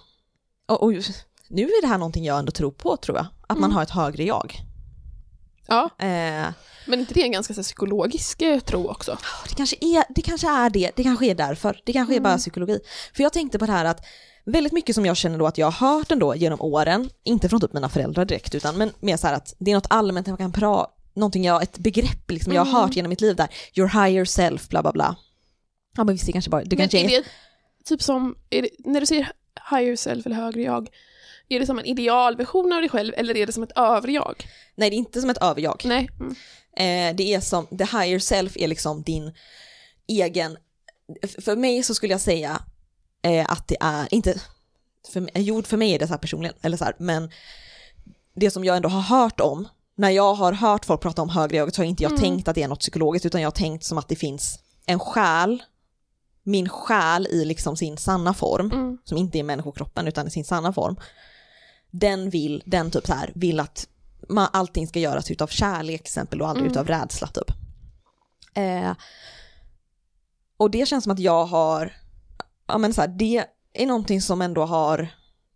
och, 0.67 0.83
och 0.83 0.93
nu 1.47 1.63
är 1.63 1.81
det 1.81 1.87
här 1.87 1.97
någonting 1.97 2.25
jag 2.25 2.39
ändå 2.39 2.51
tror 2.51 2.71
på 2.71 2.97
tror 2.97 3.17
jag, 3.17 3.25
att 3.47 3.57
man 3.57 3.63
Mm. 3.63 3.75
har 3.75 3.83
ett 3.83 3.89
högre 3.89 4.23
jag. 4.23 4.55
Ja. 5.67 5.89
Eh, 5.99 6.47
Men 6.85 6.99
inte 6.99 7.13
det 7.13 7.23
en 7.23 7.31
ganska 7.31 7.53
så 7.53 7.57
här, 7.59 7.63
psykologisk 7.63 8.41
eh, 8.41 8.59
tro 8.59 8.87
också? 8.89 9.17
det, 9.49 9.55
kanske 9.55 9.75
är, 9.81 10.03
det 10.09 10.21
kanske 10.21 10.47
är 10.49 10.69
det, 10.69 10.91
det 10.95 11.03
kanske 11.03 11.25
är 11.25 11.35
därför, 11.35 11.81
det 11.85 11.93
kanske 11.93 12.15
är 12.15 12.19
bara 12.19 12.29
Mm. 12.29 12.39
psykologi. 12.39 12.79
För 13.15 13.23
jag 13.23 13.33
tänkte 13.33 13.59
på 13.59 13.65
det 13.65 13.71
här 13.71 13.85
att 13.85 14.05
väldigt 14.45 14.73
mycket 14.73 14.95
som 14.95 15.05
jag 15.05 15.17
känner 15.17 15.37
då 15.39 15.47
att 15.47 15.57
jag 15.57 15.71
har 15.71 15.87
hört 15.97 16.11
ändå 16.11 16.35
genom 16.35 16.61
åren, 16.61 17.09
inte 17.23 17.49
från 17.49 17.61
typ 17.61 17.73
mina 17.73 17.89
föräldrar 17.89 18.25
direkt 18.25 18.55
utan 18.55 18.77
men 18.77 18.91
mer 18.99 19.17
så 19.17 19.27
här 19.27 19.33
att 19.33 19.53
det 19.57 19.71
är 19.71 19.75
något 19.75 19.87
allmänt 19.89 20.27
jag 20.27 20.37
kan 20.37 20.51
prata, 20.51 20.91
någonting 21.13 21.43
jag, 21.45 21.63
ett 21.63 21.77
begrepp 21.77 22.31
liksom 22.31 22.53
jag 22.53 22.61
har 22.61 22.69
Mm. 22.69 22.81
hört 22.81 22.95
genom 22.95 23.09
mitt 23.09 23.21
liv 23.21 23.35
där, 23.35 23.47
your 23.73 23.87
higher 24.05 24.25
self, 24.25 24.69
bla 24.69 24.81
bla 24.81 24.91
bla. 24.91 25.15
Ja 25.97 26.03
men 26.03 26.15
visst 26.15 26.25
det 26.25 26.31
kanske 26.31 26.49
bara, 26.51 26.63
det 26.63 26.77
Men 26.77 26.89
kanske 26.89 26.99
är 26.99 27.03
är, 27.17 27.21
det 27.21 27.27
typ 27.85 28.01
som, 28.01 28.35
är 28.49 28.61
det, 28.61 28.69
när 28.79 28.99
du 28.99 29.05
säger 29.05 29.31
higher 29.71 29.95
self 29.95 30.25
eller 30.25 30.35
högre 30.35 30.61
jag, 30.61 30.89
är 31.49 31.59
det 31.59 31.65
som 31.65 31.79
en 31.79 31.85
idealversion 31.85 32.73
av 32.73 32.79
dig 32.81 32.89
själv 32.89 33.13
eller 33.17 33.37
är 33.37 33.45
det 33.45 33.51
som 33.51 33.63
ett 33.63 33.71
överjag? 33.77 34.47
nej 34.75 34.89
det 34.89 34.95
är 34.95 34.97
inte 34.97 35.21
som 35.21 35.29
ett 35.29 35.37
överjag. 35.41 35.81
Nej. 35.85 36.09
Mm. 36.19 36.31
Eh, 36.77 37.15
det 37.15 37.33
är 37.33 37.39
som, 37.39 37.65
the 37.67 37.83
higher 37.97 38.19
self 38.19 38.57
är 38.57 38.67
liksom 38.67 39.01
din 39.03 39.33
egen, 40.07 40.57
för 41.45 41.55
mig 41.55 41.83
så 41.83 41.93
skulle 41.95 42.13
jag 42.13 42.21
säga 42.21 42.61
eh, 43.21 43.51
att 43.51 43.67
det 43.67 43.77
är, 43.79 44.07
inte, 44.13 44.41
för, 45.13 45.21
mig- 45.21 45.31
jo 45.35 45.63
för 45.63 45.77
mig 45.77 45.93
är 45.95 45.99
det 45.99 46.07
så 46.07 46.13
här 46.13 46.17
personligen, 46.19 46.55
eller 46.61 46.77
så 46.77 46.83
här, 46.85 46.95
men 46.99 47.31
det 48.35 48.51
som 48.51 48.65
jag 48.65 48.75
ändå 48.75 48.89
har 48.89 49.01
hört 49.01 49.39
om, 49.39 49.67
när 49.95 50.09
jag 50.09 50.33
har 50.33 50.53
hört 50.53 50.85
folk 50.85 51.01
prata 51.01 51.21
om 51.21 51.29
högre 51.29 51.57
jaget 51.57 51.75
så 51.75 51.81
har 51.81 51.85
inte 51.87 52.03
jag 52.03 52.11
Mm. 52.11 52.21
tänkt 52.21 52.47
att 52.47 52.55
det 52.55 52.63
är 52.63 52.67
något 52.67 52.79
psykologiskt 52.79 53.25
utan 53.25 53.41
jag 53.41 53.47
har 53.47 53.51
tänkt 53.51 53.83
som 53.83 53.97
att 53.97 54.07
det 54.07 54.15
finns 54.15 54.59
en 54.85 54.99
själ, 54.99 55.63
min 56.43 56.69
själ 56.69 57.27
i 57.27 57.45
liksom 57.45 57.77
sin 57.77 57.97
sanna 57.97 58.33
form, 58.33 58.71
Mm. 58.71 58.97
som 59.03 59.17
inte 59.17 59.39
är 59.39 59.43
människokroppen 59.43 60.07
utan 60.07 60.27
i 60.27 60.29
sin 60.29 60.45
sanna 60.45 60.73
form, 60.73 60.95
den 61.91 62.29
vill, 62.29 62.63
den 62.65 62.91
typ 62.91 63.07
så 63.07 63.13
här, 63.13 63.31
vill 63.35 63.59
att 63.59 63.87
man, 64.29 64.47
allting 64.53 64.87
ska 64.87 64.99
göras 64.99 65.31
utav 65.31 65.47
kärlek 65.47 66.01
till 66.03 66.09
exempel 66.09 66.41
och 66.41 66.47
aldrig 66.49 66.65
Mm. 66.65 66.71
utav 66.71 66.87
rädsla 66.87 67.27
typ. 67.27 67.51
Eh, 68.53 68.91
och 70.57 70.71
det 70.71 70.87
känns 70.87 71.03
som 71.03 71.13
att 71.13 71.19
jag 71.19 71.45
har, 71.45 71.93
ja 72.67 72.77
men 72.77 72.93
så 72.93 73.01
här, 73.01 73.07
det 73.07 73.45
är 73.73 73.85
någonting 73.85 74.21
som 74.21 74.41
ändå 74.41 74.65
har, 74.65 75.07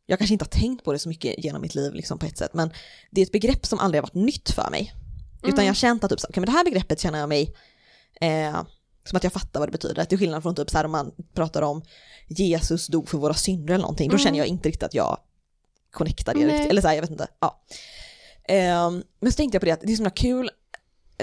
jag 0.06 0.20
kanske 0.20 0.34
inte 0.34 0.46
har 0.46 0.50
tänkt 0.62 0.84
på 0.86 0.94
det 0.94 1.00
så 1.00 1.10
mycket 1.10 1.44
genom 1.44 1.62
mitt 1.62 1.76
liv 1.76 1.94
liksom 1.94 2.20
på 2.20 2.26
ett 2.26 2.38
sätt, 2.38 2.54
men 2.54 2.72
det 3.12 3.22
är 3.22 3.26
ett 3.26 3.32
begrepp 3.32 3.66
som 3.66 3.80
aldrig 3.80 4.02
har 4.02 4.08
varit 4.08 4.26
nytt 4.26 4.52
för 4.52 4.70
mig. 4.72 4.94
Utan 5.40 5.54
Mm. 5.54 5.66
jag 5.66 5.70
har 5.70 5.76
känt 5.76 6.04
att 6.04 6.10
typ, 6.10 6.20
okay, 6.30 6.42
men 6.42 6.46
det 6.46 6.52
här 6.52 6.64
begreppet 6.64 7.00
känner 7.00 7.20
jag 7.20 7.30
mig, 7.30 7.56
eh, 8.22 8.62
som 9.04 9.18
att 9.18 9.24
jag 9.24 9.34
fattar 9.34 9.60
vad 9.60 9.68
det 9.70 9.72
betyder. 9.72 10.06
Till 10.06 10.18
skillnad 10.20 10.44
från 10.44 10.56
typ 10.56 10.70
så 10.70 10.78
här 10.78 10.86
om 10.86 10.92
man 10.92 11.12
pratar 11.34 11.62
om 11.62 11.82
Jesus 12.28 12.88
dog 12.88 13.10
för 13.10 13.18
våra 13.18 13.34
synder 13.34 13.74
eller 13.74 13.82
någonting, 13.82 14.10
då 14.10 14.16
Mm. 14.16 14.24
känner 14.26 14.38
jag 14.38 14.48
inte 14.48 14.70
riktigt 14.70 14.84
att 14.84 14.94
jag 14.94 15.18
connectar 15.92 16.34
det 16.34 16.40
Nej. 16.40 16.54
riktigt. 16.54 16.70
Eller 16.72 16.82
så 16.82 16.88
här, 16.88 16.96
jag 16.96 17.02
vet 17.02 17.12
inte. 17.12 17.28
Ja. 17.40 17.62
Ehm, 18.48 19.04
men 19.20 19.32
så 19.32 19.36
tänkte 19.36 19.56
jag 19.56 19.62
på 19.62 19.66
det 19.66 19.72
att 19.72 19.82
det 19.82 19.86
är 19.92 19.96
så 19.96 20.02
himla 20.02 20.10
kul 20.10 20.50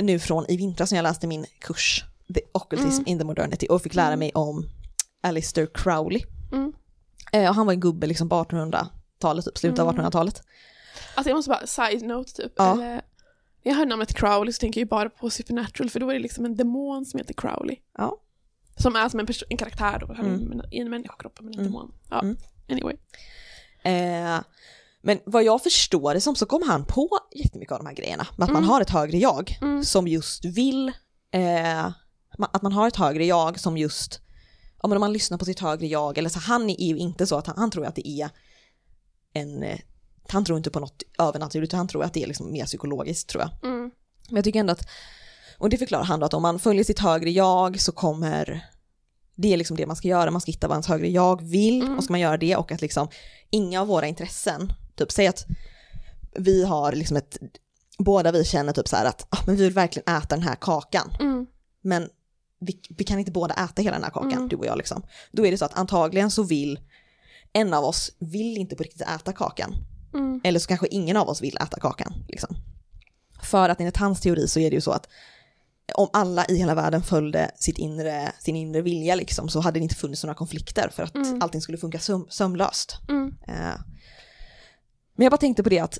nu 0.01 0.19
från 0.19 0.51
i 0.51 0.57
vintras 0.57 0.91
när 0.93 0.99
jag 0.99 1.03
läste 1.03 1.27
min 1.27 1.47
kurs 1.61 2.05
The 2.35 2.41
Occultism 2.53 2.99
Mm. 3.01 3.05
in 3.07 3.19
the 3.19 3.25
Modernity 3.25 3.67
och 3.67 3.83
fick 3.83 3.95
lära 3.95 4.07
Mm. 4.07 4.19
mig 4.19 4.33
om 4.35 4.69
Alistair 5.21 5.69
Crowley. 5.75 6.23
Mm. 6.53 6.73
Eh, 7.33 7.49
och 7.49 7.55
han 7.55 7.67
var 7.67 7.73
en 7.73 7.81
gubbe 7.81 8.07
liksom 8.07 8.29
på 8.29 8.35
1800-talet, 8.37 9.45
typ, 9.45 9.59
slutet 9.59 9.79
av 9.79 9.89
Mm. 9.89 9.97
1800-talet. 10.05 10.43
Alltså 11.15 11.31
jag 11.31 11.37
måste 11.37 11.49
bara, 11.49 11.67
side 11.67 12.03
note 12.03 12.33
typ. 12.33 12.53
Ja. 12.57 12.73
Eller, 12.73 12.85
när 12.85 13.03
jag 13.63 13.75
hör 13.75 13.87
namnet 13.87 14.15
Crowley 14.15 14.53
så 14.53 14.61
tänker 14.61 14.81
jag 14.81 14.85
ju 14.85 14.89
bara 14.89 15.11
på 15.11 15.31
Supernatural 15.31 15.91
för 15.91 16.01
då 16.01 16.11
är 16.11 16.15
det 16.15 16.21
liksom 16.21 16.45
en 16.45 16.57
demon 16.57 17.07
som 17.07 17.19
heter 17.19 17.35
Crowley. 17.35 17.77
Ja. 17.99 18.21
Som 18.77 18.97
är 18.97 19.09
som 19.09 19.21
en, 19.21 19.27
en 19.49 19.57
karaktär 19.57 19.99
då, 20.01 20.15
Mm. 20.15 20.63
i 20.71 20.79
en 20.79 20.91
människokropp 20.91 21.41
men 21.41 21.49
en 21.55 21.61
Mm. 21.61 21.73
demon. 21.73 21.93
Ja, 22.11 22.21
Mm. 22.21 22.37
anyway. 22.69 22.97
Eh, 23.89 24.41
men 25.03 25.19
vad 25.27 25.43
jag 25.45 25.63
förstår 25.63 26.15
det 26.15 26.21
som 26.21 26.37
så 26.37 26.47
kom 26.47 26.63
han 26.69 26.85
på 26.85 27.09
jättemycket 27.35 27.73
av 27.73 27.79
de 27.79 27.87
här 27.87 27.95
grejerna. 27.95 28.27
Med 28.37 28.45
att 28.45 28.53
man 28.53 28.63
Mm. 28.63 28.71
har 28.71 28.81
ett 28.81 28.91
högre 28.91 29.19
jag 29.19 29.59
Mm. 29.63 29.85
som 29.85 30.09
just 30.09 30.45
vill, 30.45 30.89
eh, 31.33 31.87
att 32.53 32.63
man 32.63 32.73
har 32.73 32.89
ett 32.89 32.97
högre 32.97 33.25
jag 33.25 33.61
som 33.61 33.77
just, 33.79 34.21
ja 34.83 34.89
men 34.89 34.97
om 34.97 35.01
man 35.01 35.13
lyssnar 35.13 35.39
på 35.39 35.45
sitt 35.45 35.61
högre 35.61 35.87
jag, 35.87 36.19
eller 36.19 36.31
så 36.31 36.39
han 36.39 36.71
är 36.71 36.87
ju 36.89 36.97
inte 36.99 37.27
så 37.27 37.37
att 37.37 37.47
han, 37.47 37.59
han 37.59 37.71
tror 37.71 37.87
att 37.87 37.95
det 37.97 38.09
är 38.09 38.31
en, 39.35 39.63
eh, 39.63 39.79
han 40.29 40.45
tror 40.45 40.59
inte 40.59 40.71
på 40.71 40.81
något 40.81 41.03
övernaturligt, 41.19 41.73
han 41.73 41.89
tror 41.89 42.05
att 42.05 42.13
det 42.15 42.23
är 42.23 42.27
liksom 42.27 42.53
mer 42.53 42.65
psykologiskt 42.67 43.29
tror 43.29 43.43
jag. 43.43 43.71
Mm. 43.71 43.91
Men 44.29 44.37
jag 44.37 44.45
tycker 44.45 44.61
ändå 44.61 44.73
att, 44.73 44.89
och 45.59 45.71
det 45.71 45.79
förklarar 45.79 46.05
han 46.05 46.21
då 46.21 46.27
att 46.27 46.35
om 46.35 46.43
man 46.43 46.59
följer 46.59 46.85
sitt 46.85 46.99
högre 46.99 47.31
jag 47.31 47.81
så 47.81 47.93
kommer, 47.93 48.69
det 49.41 49.53
är 49.53 49.57
liksom 49.57 49.77
det 49.77 49.87
man 49.87 49.97
ska 49.97 50.09
göra, 50.09 50.31
man 50.31 50.41
ska 50.41 50.51
hitta 50.53 50.69
vad 50.69 50.75
ens 50.75 50.87
högre 50.87 51.09
jag 51.09 51.43
vill 51.43 51.83
Mm. 51.83 51.97
och 51.99 52.05
ska 52.05 52.13
man 52.13 52.21
göra 52.21 52.37
det 52.37 52.57
och 52.57 52.73
att 52.73 52.81
liksom 52.83 53.09
inga 53.51 53.81
av 53.81 53.87
våra 53.87 54.07
intressen, 54.07 54.73
typ 54.97 55.13
säg 55.13 55.27
att 55.27 55.47
vi 56.39 56.65
har 56.65 56.93
liksom 56.93 57.17
ett, 57.17 57.39
båda 57.99 58.33
vi 58.33 58.45
känner 58.45 58.73
typ 58.73 58.89
så 58.89 58.97
här 58.97 59.05
att 59.05 59.27
ah, 59.31 59.39
men 59.47 59.57
vi 59.57 59.65
vill 59.65 59.73
verkligen 59.73 60.17
äta 60.17 60.37
den 60.37 60.43
här 60.43 60.55
kakan, 60.55 61.11
Mm. 61.21 61.47
men 61.83 62.09
vi, 62.61 62.81
vi 62.97 63.05
kan 63.05 63.19
inte 63.19 63.31
båda 63.33 63.55
äta 63.55 63.83
hela 63.83 63.97
den 63.97 64.05
här 64.05 64.11
kakan, 64.11 64.33
Mm. 64.33 64.49
du 64.49 64.57
och 64.57 64.67
jag 64.67 64.79
liksom. 64.79 65.03
Då 65.33 65.47
är 65.47 65.51
det 65.51 65.59
så 65.59 65.65
att 65.65 65.79
antagligen 65.79 66.31
så 66.31 66.43
vill 66.43 66.79
en 67.53 67.75
av 67.75 67.85
oss 67.85 68.11
vill 68.19 68.59
inte 68.59 68.77
på 68.77 68.83
riktigt 68.83 69.03
äta 69.03 69.33
kakan. 69.33 69.75
Mm. 70.15 70.41
Eller 70.45 70.61
så 70.61 70.69
kanske 70.69 70.87
ingen 70.91 71.17
av 71.17 71.29
oss 71.29 71.43
vill 71.43 71.57
äta 71.57 71.81
kakan. 71.81 72.15
Liksom. 72.29 72.57
För 73.43 73.69
att 73.69 73.81
enligt 73.81 73.97
hans 73.97 74.21
teori 74.21 74.49
så 74.49 74.61
är 74.61 74.71
det 74.71 74.75
ju 74.75 74.81
så 74.81 74.91
att 74.91 75.09
om 75.95 76.09
alla 76.13 76.45
i 76.47 76.57
hela 76.57 76.75
världen 76.75 77.03
följde 77.03 77.51
sitt 77.57 77.79
inre, 77.79 78.33
sin 78.39 78.57
inre 78.57 78.83
vilja 78.83 79.15
liksom, 79.15 79.49
så 79.49 79.61
hade 79.61 79.79
det 79.79 79.83
inte 79.83 79.95
funnits 79.95 80.25
några 80.25 80.35
konflikter 80.35 80.89
för 80.89 81.03
att 81.03 81.15
Mm. 81.15 81.43
allting 81.43 81.61
skulle 81.61 81.79
funka 81.79 81.99
söm, 81.99 82.27
sömlöst. 82.29 82.99
Mm. 83.09 83.35
Eh, 83.49 83.81
Men 85.15 85.25
jag 85.25 85.31
bara 85.31 85.37
tänkte 85.37 85.63
på 85.63 85.69
det 85.69 85.79
att 85.79 85.99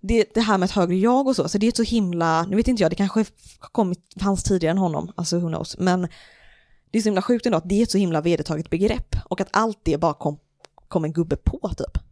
det, 0.00 0.34
det 0.34 0.40
här 0.40 0.58
med 0.58 0.66
ett 0.66 0.72
högre 0.72 0.96
jag 0.96 1.26
och 1.26 1.36
så, 1.36 1.48
så 1.48 1.58
det 1.58 1.66
är 1.66 1.68
ett 1.68 1.76
så 1.76 1.82
himla, 1.82 2.42
nu 2.46 2.56
vet 2.56 2.68
inte 2.68 2.82
jag, 2.82 2.92
det 2.92 2.96
kanske 2.96 3.24
kommit, 3.60 4.00
fanns 4.20 4.42
tidigare 4.42 4.70
än 4.70 4.78
honom, 4.78 5.12
alltså 5.16 5.38
who 5.38 5.48
knows, 5.48 5.78
men 5.78 6.08
det 6.90 6.98
är 6.98 7.02
så 7.02 7.06
himla 7.08 7.22
sjukt 7.22 7.46
ändå 7.46 7.58
att 7.58 7.68
det 7.68 7.74
är 7.74 7.82
ett 7.82 7.90
så 7.90 7.98
himla 7.98 8.20
vedertaget 8.20 8.70
begrepp 8.70 9.16
och 9.24 9.40
att 9.40 9.48
allt 9.52 9.78
det 9.82 9.98
bara 10.00 10.14
kom, 10.14 10.38
kom 10.88 11.04
en 11.04 11.12
gubbe 11.12 11.36
på 11.36 11.70
typ. 11.78 12.02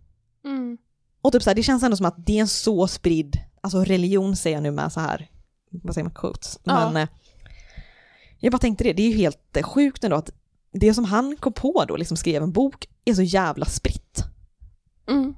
Mm. 0.44 0.78
Och 1.22 1.32
typ 1.32 1.42
så 1.42 1.50
här, 1.50 1.54
det 1.54 1.62
känns 1.62 1.82
ändå 1.82 1.96
som 1.96 2.06
att 2.06 2.26
det 2.26 2.36
är 2.36 2.40
en 2.40 2.48
så 2.48 2.88
spridd, 2.88 3.38
alltså 3.60 3.84
religion 3.84 4.36
säger 4.36 4.56
jag 4.56 4.62
nu 4.62 4.70
med 4.70 4.92
så 4.92 5.00
här, 5.00 5.30
vad 5.70 5.94
säger 5.94 6.04
man, 6.04 6.14
quotes. 6.14 6.58
Ja. 6.64 6.90
Men 6.90 7.02
eh, 7.02 7.08
jag 8.38 8.52
bara 8.52 8.58
tänkte 8.58 8.84
det, 8.84 8.92
det 8.92 9.02
är 9.02 9.08
ju 9.08 9.16
helt 9.16 9.56
eh, 9.56 9.62
sjukt 9.62 10.04
ändå 10.04 10.16
att 10.16 10.30
det 10.72 10.94
som 10.94 11.04
han 11.04 11.36
kom 11.36 11.52
på 11.52 11.84
då, 11.88 11.96
liksom 11.96 12.16
skrev 12.16 12.42
en 12.42 12.52
bok, 12.52 12.88
är 13.04 13.14
så 13.14 13.22
jävla 13.22 13.66
spritt. 13.66 14.24
Mm. 15.08 15.34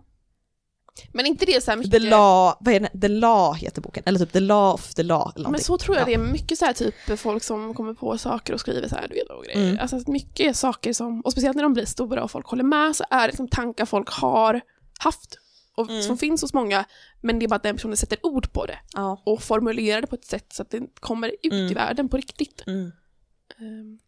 Men 1.12 1.26
inte 1.26 1.47
det 1.47 1.64
så 1.64 1.70
här 1.70 1.78
mycket... 1.78 1.93
The 1.93 1.99
Law, 1.99 2.55
vad 2.61 2.74
är 2.74 2.81
det, 2.81 3.01
The 3.01 3.09
Law 3.09 3.55
heter 3.57 3.83
boken, 3.83 4.03
eller 4.07 4.18
typ 4.18 4.33
The 4.33 4.41
Law 4.41 4.74
of 4.74 4.95
the 4.95 5.03
Law. 5.03 5.33
Eller 5.37 5.51
Men 5.51 5.61
så 5.61 5.78
tror 5.78 5.97
jag 5.97 6.03
Ja. 6.03 6.07
det 6.07 6.14
är 6.14 6.33
mycket 6.33 6.59
så 6.59 6.64
här 6.64 6.72
typ 6.72 6.95
folk 7.18 7.43
som 7.43 7.74
kommer 7.74 7.95
på 7.95 8.18
saker 8.18 8.53
och 8.53 8.61
skriver 8.61 8.89
så 8.89 8.95
här, 8.95 9.09
du 9.09 9.14
vet, 9.14 9.31
och 9.31 9.45
grejer. 9.45 9.68
Mm. 9.68 9.78
Alltså 9.81 10.11
mycket 10.11 10.57
saker 10.57 10.93
som, 10.93 11.20
och 11.20 11.33
speciellt 11.33 11.57
när 11.57 11.62
de 11.62 11.72
blir 11.72 11.85
stora 11.85 12.24
och 12.24 12.31
folk 12.31 12.47
håller 12.47 12.64
med, 12.64 12.97
så 12.97 13.05
är 13.11 13.20
det 13.20 13.26
liksom 13.26 13.49
tankar 13.49 13.87
folk 13.87 14.11
har 14.11 14.61
haft 14.99 15.39
och 15.81 15.91
Mm. 15.91 16.03
som 16.03 16.18
finns 16.18 16.43
hos 16.43 16.55
många, 16.55 16.85
men 17.20 17.39
det 17.39 17.47
är 17.47 17.49
bara 17.49 17.57
att 17.57 17.62
den 17.62 17.76
personen 17.76 17.97
sätter 17.97 18.18
ord 18.26 18.53
på 18.53 18.66
det 18.66 18.78
Ja. 18.95 19.22
och 19.26 19.43
formulerar 19.43 20.01
det 20.01 20.07
på 20.07 20.14
ett 20.14 20.24
sätt 20.24 20.53
så 20.53 20.62
att 20.62 20.70
det 20.70 20.81
kommer 21.01 21.28
ut 21.43 21.53
Mm. 21.53 21.66
i 21.70 21.74
världen 21.74 22.09
på 22.09 22.16
riktigt. 22.16 22.62
Mm. 22.66 22.93
Ehm, 23.61 23.99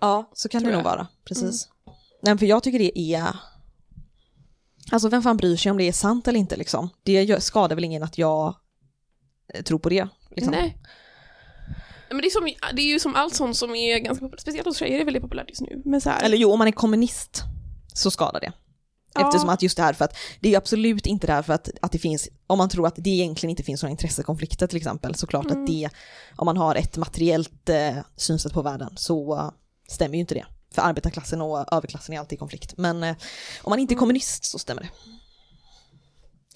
Ja, 0.00 0.30
så 0.34 0.48
kan 0.48 0.62
det 0.62 0.72
nog 0.72 0.82
vara. 0.84 1.06
Precis. 1.24 1.68
Nej, 1.86 2.30
men 2.30 2.38
för 2.38 2.46
jag 2.46 2.62
tycker 2.62 2.78
det 2.78 2.98
är... 3.14 3.36
Alltså 4.92 5.08
vem 5.08 5.22
fan 5.22 5.36
bryr 5.36 5.56
sig 5.56 5.70
om 5.70 5.78
det 5.78 5.84
är 5.88 5.92
sant 5.92 6.28
eller 6.28 6.38
inte 6.38 6.56
liksom? 6.56 6.88
Det 7.02 7.42
skadar 7.42 7.74
väl 7.76 7.84
ingen 7.84 8.02
att 8.02 8.18
jag 8.18 8.54
eh, 9.54 9.62
tror 9.62 9.78
på 9.78 9.88
det. 9.88 10.08
Liksom. 10.30 10.50
Nej. 10.50 10.78
Men 12.08 12.18
det 12.18 12.26
är, 12.26 12.30
som, 12.30 12.44
det 12.76 12.82
är 12.82 12.86
ju 12.86 13.00
som 13.00 13.14
allt 13.14 13.34
sånt 13.34 13.56
som 13.56 13.74
är 13.74 13.98
ganska 13.98 14.24
populärt, 14.24 14.40
speciellt 14.40 14.66
hos 14.66 14.76
tjejer 14.78 14.94
är 14.94 14.98
det 14.98 15.04
väldigt 15.04 15.22
populärt 15.22 15.48
just 15.48 15.60
nu. 15.60 15.82
Men 15.84 16.00
så 16.00 16.10
här, 16.10 16.22
Eller 16.24 16.36
jo, 16.36 16.52
om 16.52 16.58
man 16.58 16.68
är 16.68 16.72
kommunist 16.72 17.42
så 17.94 18.10
skadar 18.10 18.40
det. 18.40 18.52
Ja. 19.18 19.26
Eftersom 19.26 19.48
att 19.48 19.62
just 19.62 19.76
det 19.76 19.82
här 19.82 19.92
för 19.92 20.04
att 20.04 20.16
det 20.40 20.54
är 20.54 20.58
absolut 20.58 21.06
inte 21.06 21.26
därför 21.26 21.52
att, 21.52 21.68
att 21.82 21.92
det 21.92 21.98
finns, 21.98 22.28
om 22.46 22.58
man 22.58 22.68
tror 22.68 22.86
att 22.86 22.94
det 22.96 23.10
egentligen 23.10 23.50
inte 23.50 23.62
finns 23.62 23.82
några 23.82 23.90
intressekonflikter 23.90 24.66
till 24.66 24.76
exempel, 24.76 25.14
såklart 25.14 25.46
Mm. 25.46 25.60
att 25.62 25.66
det, 25.66 25.88
om 26.36 26.44
man 26.46 26.56
har 26.56 26.74
ett 26.74 26.96
materiellt 26.96 27.68
eh, 27.68 27.96
synsätt 28.16 28.52
på 28.52 28.62
världen 28.62 28.90
så 28.96 29.52
stämmer 29.88 30.14
ju 30.14 30.20
inte 30.20 30.34
det. 30.34 30.46
För 30.74 30.82
arbetarklassen 30.82 31.40
och 31.42 31.72
överklassen 31.72 32.14
är 32.14 32.18
alltid 32.20 32.36
i 32.36 32.38
konflikt. 32.38 32.74
Men 32.76 33.02
eh, 33.02 33.16
om 33.62 33.70
man 33.70 33.78
inte 33.78 33.94
är 33.94 33.96
kommunist 33.96 34.44
så 34.44 34.58
stämmer 34.58 34.82
det. 34.82 34.88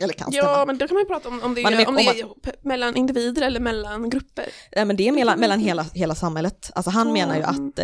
Eller 0.05 0.15
kan 0.15 0.33
stämma. 0.33 0.49
Ja, 0.49 0.65
men 0.67 0.79
då 0.79 0.89
kan 0.89 0.95
man 0.95 1.03
ju 1.03 1.07
prata 1.07 1.29
om, 1.29 1.43
om 1.43 1.55
det, 1.55 1.63
Man 1.63 1.73
är 1.73 1.77
med- 1.77 1.89
om 1.89 1.97
det 1.97 2.25
om 2.25 2.35
pe- 2.43 2.57
mellan 2.63 2.97
individer 2.97 3.43
eller 3.43 3.61
mellan 3.61 4.11
grupper. 4.11 4.47
Nej, 4.77 4.85
men 4.85 4.97
det 4.97 5.09
är 5.09 5.13
mellan, 5.13 5.41
mellan 5.41 5.61
hela, 5.69 5.87
hela 5.95 6.15
samhället. 6.15 6.71
Alltså 6.75 6.91
han 6.91 7.07
Ja, 7.07 7.13
menar 7.13 7.35
ju 7.37 7.43
mm. 7.43 7.69
att 7.69 7.79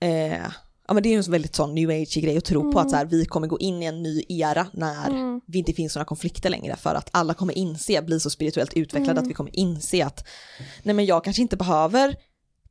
eh, 0.00 0.40
eh, 0.40 0.46
ja, 0.88 0.94
men 0.94 1.02
det 1.02 1.08
är 1.08 1.10
ju 1.10 1.16
en 1.18 1.30
väldigt 1.32 1.54
sån 1.54 1.74
new 1.74 1.90
age 1.90 2.16
grej 2.20 2.36
att 2.38 2.44
tro 2.44 2.72
på 2.72 2.80
att 2.80 2.90
så 2.90 2.96
här, 2.96 3.04
vi 3.04 3.24
kommer 3.24 3.46
gå 3.46 3.58
in 3.58 3.82
i 3.82 3.86
en 3.86 4.02
ny 4.02 4.22
era 4.28 4.66
när 4.72 5.10
Mm. 5.10 5.40
vi 5.46 5.58
inte 5.58 5.72
finns 5.72 5.94
några 5.94 6.04
konflikter 6.04 6.50
längre 6.50 6.76
för 6.76 6.94
att 6.94 7.08
alla 7.12 7.34
kommer 7.34 7.58
inse, 7.58 8.02
bli 8.02 8.20
så 8.20 8.30
spirituellt 8.30 8.74
utvecklade 8.74 9.10
Mm. 9.12 9.22
att 9.24 9.30
vi 9.30 9.34
kommer 9.34 9.56
inse 9.56 10.06
att 10.06 10.26
nej 10.82 10.94
men 10.94 11.04
jag 11.06 11.24
kanske 11.24 11.42
inte 11.42 11.56
behöver 11.56 12.16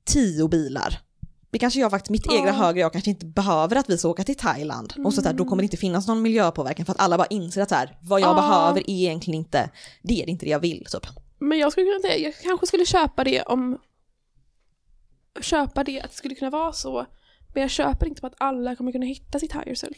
tio 0.05 0.47
bilar. 0.47 0.99
Det 1.51 1.59
kanske 1.59 1.79
jag 1.79 1.91
faktiskt, 1.91 2.09
mitt 2.09 2.25
Ja. 2.25 2.35
egna 2.37 2.51
högre 2.51 2.79
jag 2.79 2.91
kanske 2.91 3.09
inte 3.09 3.25
behöver 3.25 3.75
att 3.75 3.89
vi 3.89 3.97
ska 3.97 4.09
åka 4.09 4.23
till 4.23 4.35
Thailand. 4.37 4.93
Och 5.05 5.13
så 5.13 5.21
där, 5.21 5.33
då 5.33 5.45
kommer 5.45 5.61
det 5.63 5.65
inte 5.65 5.77
finnas 5.77 6.07
någon 6.07 6.21
miljöpåverkan 6.21 6.85
för 6.85 6.93
att 6.93 6.99
alla 6.99 7.17
bara 7.17 7.27
inser 7.27 7.61
att 7.61 7.69
så 7.69 7.75
här, 7.75 7.97
vad 8.01 8.21
jag 8.21 8.29
Ja. 8.29 8.33
behöver 8.33 8.79
är 8.79 8.89
egentligen 8.93 9.37
inte, 9.39 9.69
det 10.03 10.21
är 10.23 10.29
inte 10.29 10.45
det 10.45 10.51
jag 10.51 10.59
vill 10.59 10.85
typ. 10.91 11.07
Men 11.39 11.57
jag 11.59 11.71
skulle 11.71 11.85
kunna 11.85 11.99
säga, 12.01 12.17
jag 12.17 12.33
kanske 12.43 12.67
skulle 12.67 12.85
köpa 12.85 13.23
det 13.23 13.41
om 13.41 13.77
köpa 15.41 15.83
det 15.83 16.01
att 16.01 16.09
det 16.11 16.15
skulle 16.17 16.35
kunna 16.35 16.51
vara 16.51 16.71
så. 16.73 17.05
Men 17.55 17.61
jag 17.61 17.71
köper 17.71 18.07
inte 18.07 18.21
på 18.21 18.27
att 18.27 18.35
alla 18.37 18.75
kommer 18.75 18.91
kunna 18.91 19.05
hitta 19.05 19.39
sitt 19.39 19.53
higher 19.53 19.75
self. 19.75 19.97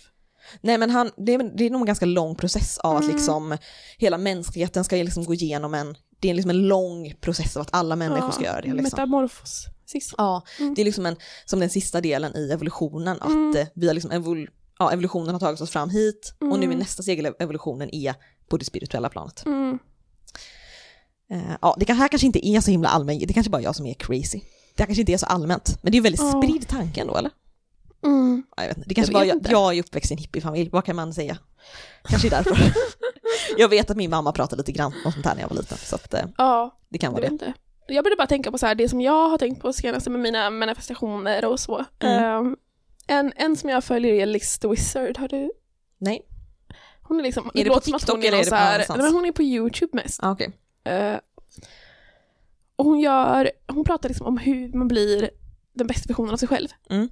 Nej 0.62 0.78
men 0.78 0.90
han, 0.90 1.12
det, 1.18 1.34
är, 1.34 1.58
det 1.58 1.66
är 1.66 1.70
nog 1.70 1.82
en 1.82 1.86
ganska 1.86 2.06
lång 2.06 2.36
process 2.36 2.78
av 2.78 2.96
att 2.98 3.04
Mm. 3.04 3.16
liksom 3.16 3.58
hela 3.98 4.18
mänskligheten 4.18 4.84
ska 4.84 4.96
liksom 4.96 5.26
gå 5.26 5.34
igenom 5.34 5.74
en, 5.74 5.98
det 6.20 6.30
är 6.30 6.34
liksom 6.34 6.50
en 6.50 6.68
lång 6.68 7.14
process 7.22 7.56
av 7.58 7.62
att 7.62 7.70
alla 7.72 7.96
människor 7.96 8.32
ska 8.32 8.44
göra 8.44 8.62
det. 8.62 8.68
Liksom. 8.68 8.84
Metamorfos. 8.84 9.66
Sist. 9.86 10.14
Ja, 10.18 10.44
Mm. 10.60 10.74
det 10.74 10.82
är 10.82 10.86
liksom 10.86 11.06
en, 11.06 11.16
som 11.46 11.60
den 11.60 11.70
sista 11.70 12.02
delen 12.02 12.36
i 12.36 12.52
evolutionen, 12.52 13.18
att 13.22 13.30
Mm. 13.30 13.56
eh, 13.58 13.68
vi 13.76 13.88
har 13.88 13.94
liksom 13.94 14.12
evol, 14.12 14.50
ja, 14.80 14.92
evolutionen 14.92 15.30
har 15.34 15.40
tagit 15.40 15.62
oss 15.62 15.70
fram 15.70 15.90
hit 15.90 16.34
och 16.40 16.48
nu 16.48 16.54
är 16.56 16.64
Mm. 16.64 16.80
nästa 16.80 17.04
steg 17.04 17.20
i 17.20 17.32
evolutionen 17.40 17.90
är 17.96 18.16
på 18.50 18.58
det 18.58 18.66
spirituella 18.66 19.10
planet. 19.10 19.44
Eh, 21.32 21.56
ja, 21.62 21.76
det 21.80 21.94
här 21.94 22.08
kanske 22.08 22.26
inte 22.28 22.48
är 22.48 22.62
så 22.62 22.72
himla 22.72 22.90
allmänt, 22.90 23.28
det 23.28 23.34
kanske 23.34 23.50
bara 23.50 23.62
är 23.62 23.64
jag 23.64 23.76
som 23.76 23.86
är 23.86 23.94
crazy. 23.94 24.40
Det 24.76 24.84
här 24.84 24.86
kanske 24.86 25.02
inte 25.02 25.14
är 25.14 25.18
så 25.18 25.26
allmänt, 25.26 25.80
men 25.82 25.92
det 25.92 25.96
är 25.96 26.00
en 26.00 26.04
väldigt 26.04 26.22
Ja. 26.22 26.42
spridd 26.44 26.68
tanke 26.68 27.02
ändå 27.02 27.16
eller? 27.16 27.32
Mm. 28.06 28.44
Ja, 28.58 28.64
jag 28.64 28.68
vet 28.70 28.78
inte. 28.78 28.90
Det 28.90 28.96
kanske 28.96 29.14
Jag 29.14 29.26
jag, 29.28 29.36
inte. 29.38 29.52
jag 29.52 29.74
är 29.76 29.80
uppväxt 29.80 30.12
i 30.12 30.14
en 30.14 30.18
hippiefamilj, 30.18 30.70
vad 30.70 30.86
kan 30.86 30.96
man 30.96 31.14
säga? 31.14 31.38
Kanske 32.04 32.28
är 32.28 32.30
därför. 32.30 32.58
jag 33.58 33.70
vet 33.70 33.90
att 33.90 33.98
min 33.98 34.10
mamma 34.10 34.32
pratade 34.32 34.60
lite 34.60 34.72
grann 34.72 34.94
om 35.06 35.12
sånt 35.12 35.26
här 35.26 35.36
när 35.36 35.42
jag 35.42 35.50
var 35.50 35.56
liten, 35.58 35.78
så 35.78 35.96
att, 35.96 36.14
eh, 36.14 36.22
Ja, 36.38 36.80
det 36.90 36.98
kan 36.98 37.14
vara 37.14 37.22
det. 37.22 37.28
inte. 37.28 37.54
Jag 37.88 38.04
började 38.04 38.18
bara 38.18 38.28
tänka 38.28 38.52
på 38.52 38.58
så 38.58 38.66
här, 38.66 38.76
det 38.76 38.90
som 38.90 39.02
jag 39.02 39.30
har 39.30 39.38
tänkt 39.38 39.62
på 39.62 39.74
senaste 39.74 40.10
med 40.10 40.20
mina 40.20 40.50
manifestationer 40.50 41.46
och 41.46 41.60
så. 41.60 41.86
Mm. 42.00 42.24
Ehm, 42.24 42.56
en, 43.08 43.34
en 43.36 43.56
som 43.56 43.70
jag 43.70 43.84
följer 43.84 44.14
är 44.14 44.26
Liz 44.26 44.60
the 44.60 44.68
Wizard, 44.68 45.18
har 45.18 45.28
du? 45.28 45.52
Nej, 45.98 46.22
Hon 47.02 47.20
är 47.20 47.24
liksom, 47.24 47.52
Är 47.54 47.64
det 47.64 47.70
på 47.70 47.80
TikTok 47.80 48.10
hon 48.10 48.24
är 48.24 48.28
eller 48.28 48.38
är 48.38 48.44
det 48.44 48.50
på 48.50 48.56
här, 48.56 48.86
nej, 48.90 48.98
men 48.98 49.14
hon 49.14 49.26
är 49.26 49.32
på 49.32 49.44
YouTube 49.44 49.90
mest. 49.94 50.20
ah, 50.24 50.32
okej. 50.32 50.52
Eh, 50.84 51.18
och 52.76 52.86
hon 52.86 53.00
gör, 53.00 53.52
hon 53.68 53.84
pratar 53.84 54.10
liksom 54.10 54.28
om 54.28 54.38
hur 54.38 54.74
man 54.74 54.88
blir 54.88 55.30
den 55.74 55.88
bästa 55.88 56.08
versionen 56.08 56.34
av 56.34 56.38
sig 56.38 56.48
själv. 56.48 56.68
Mm. 56.90 57.10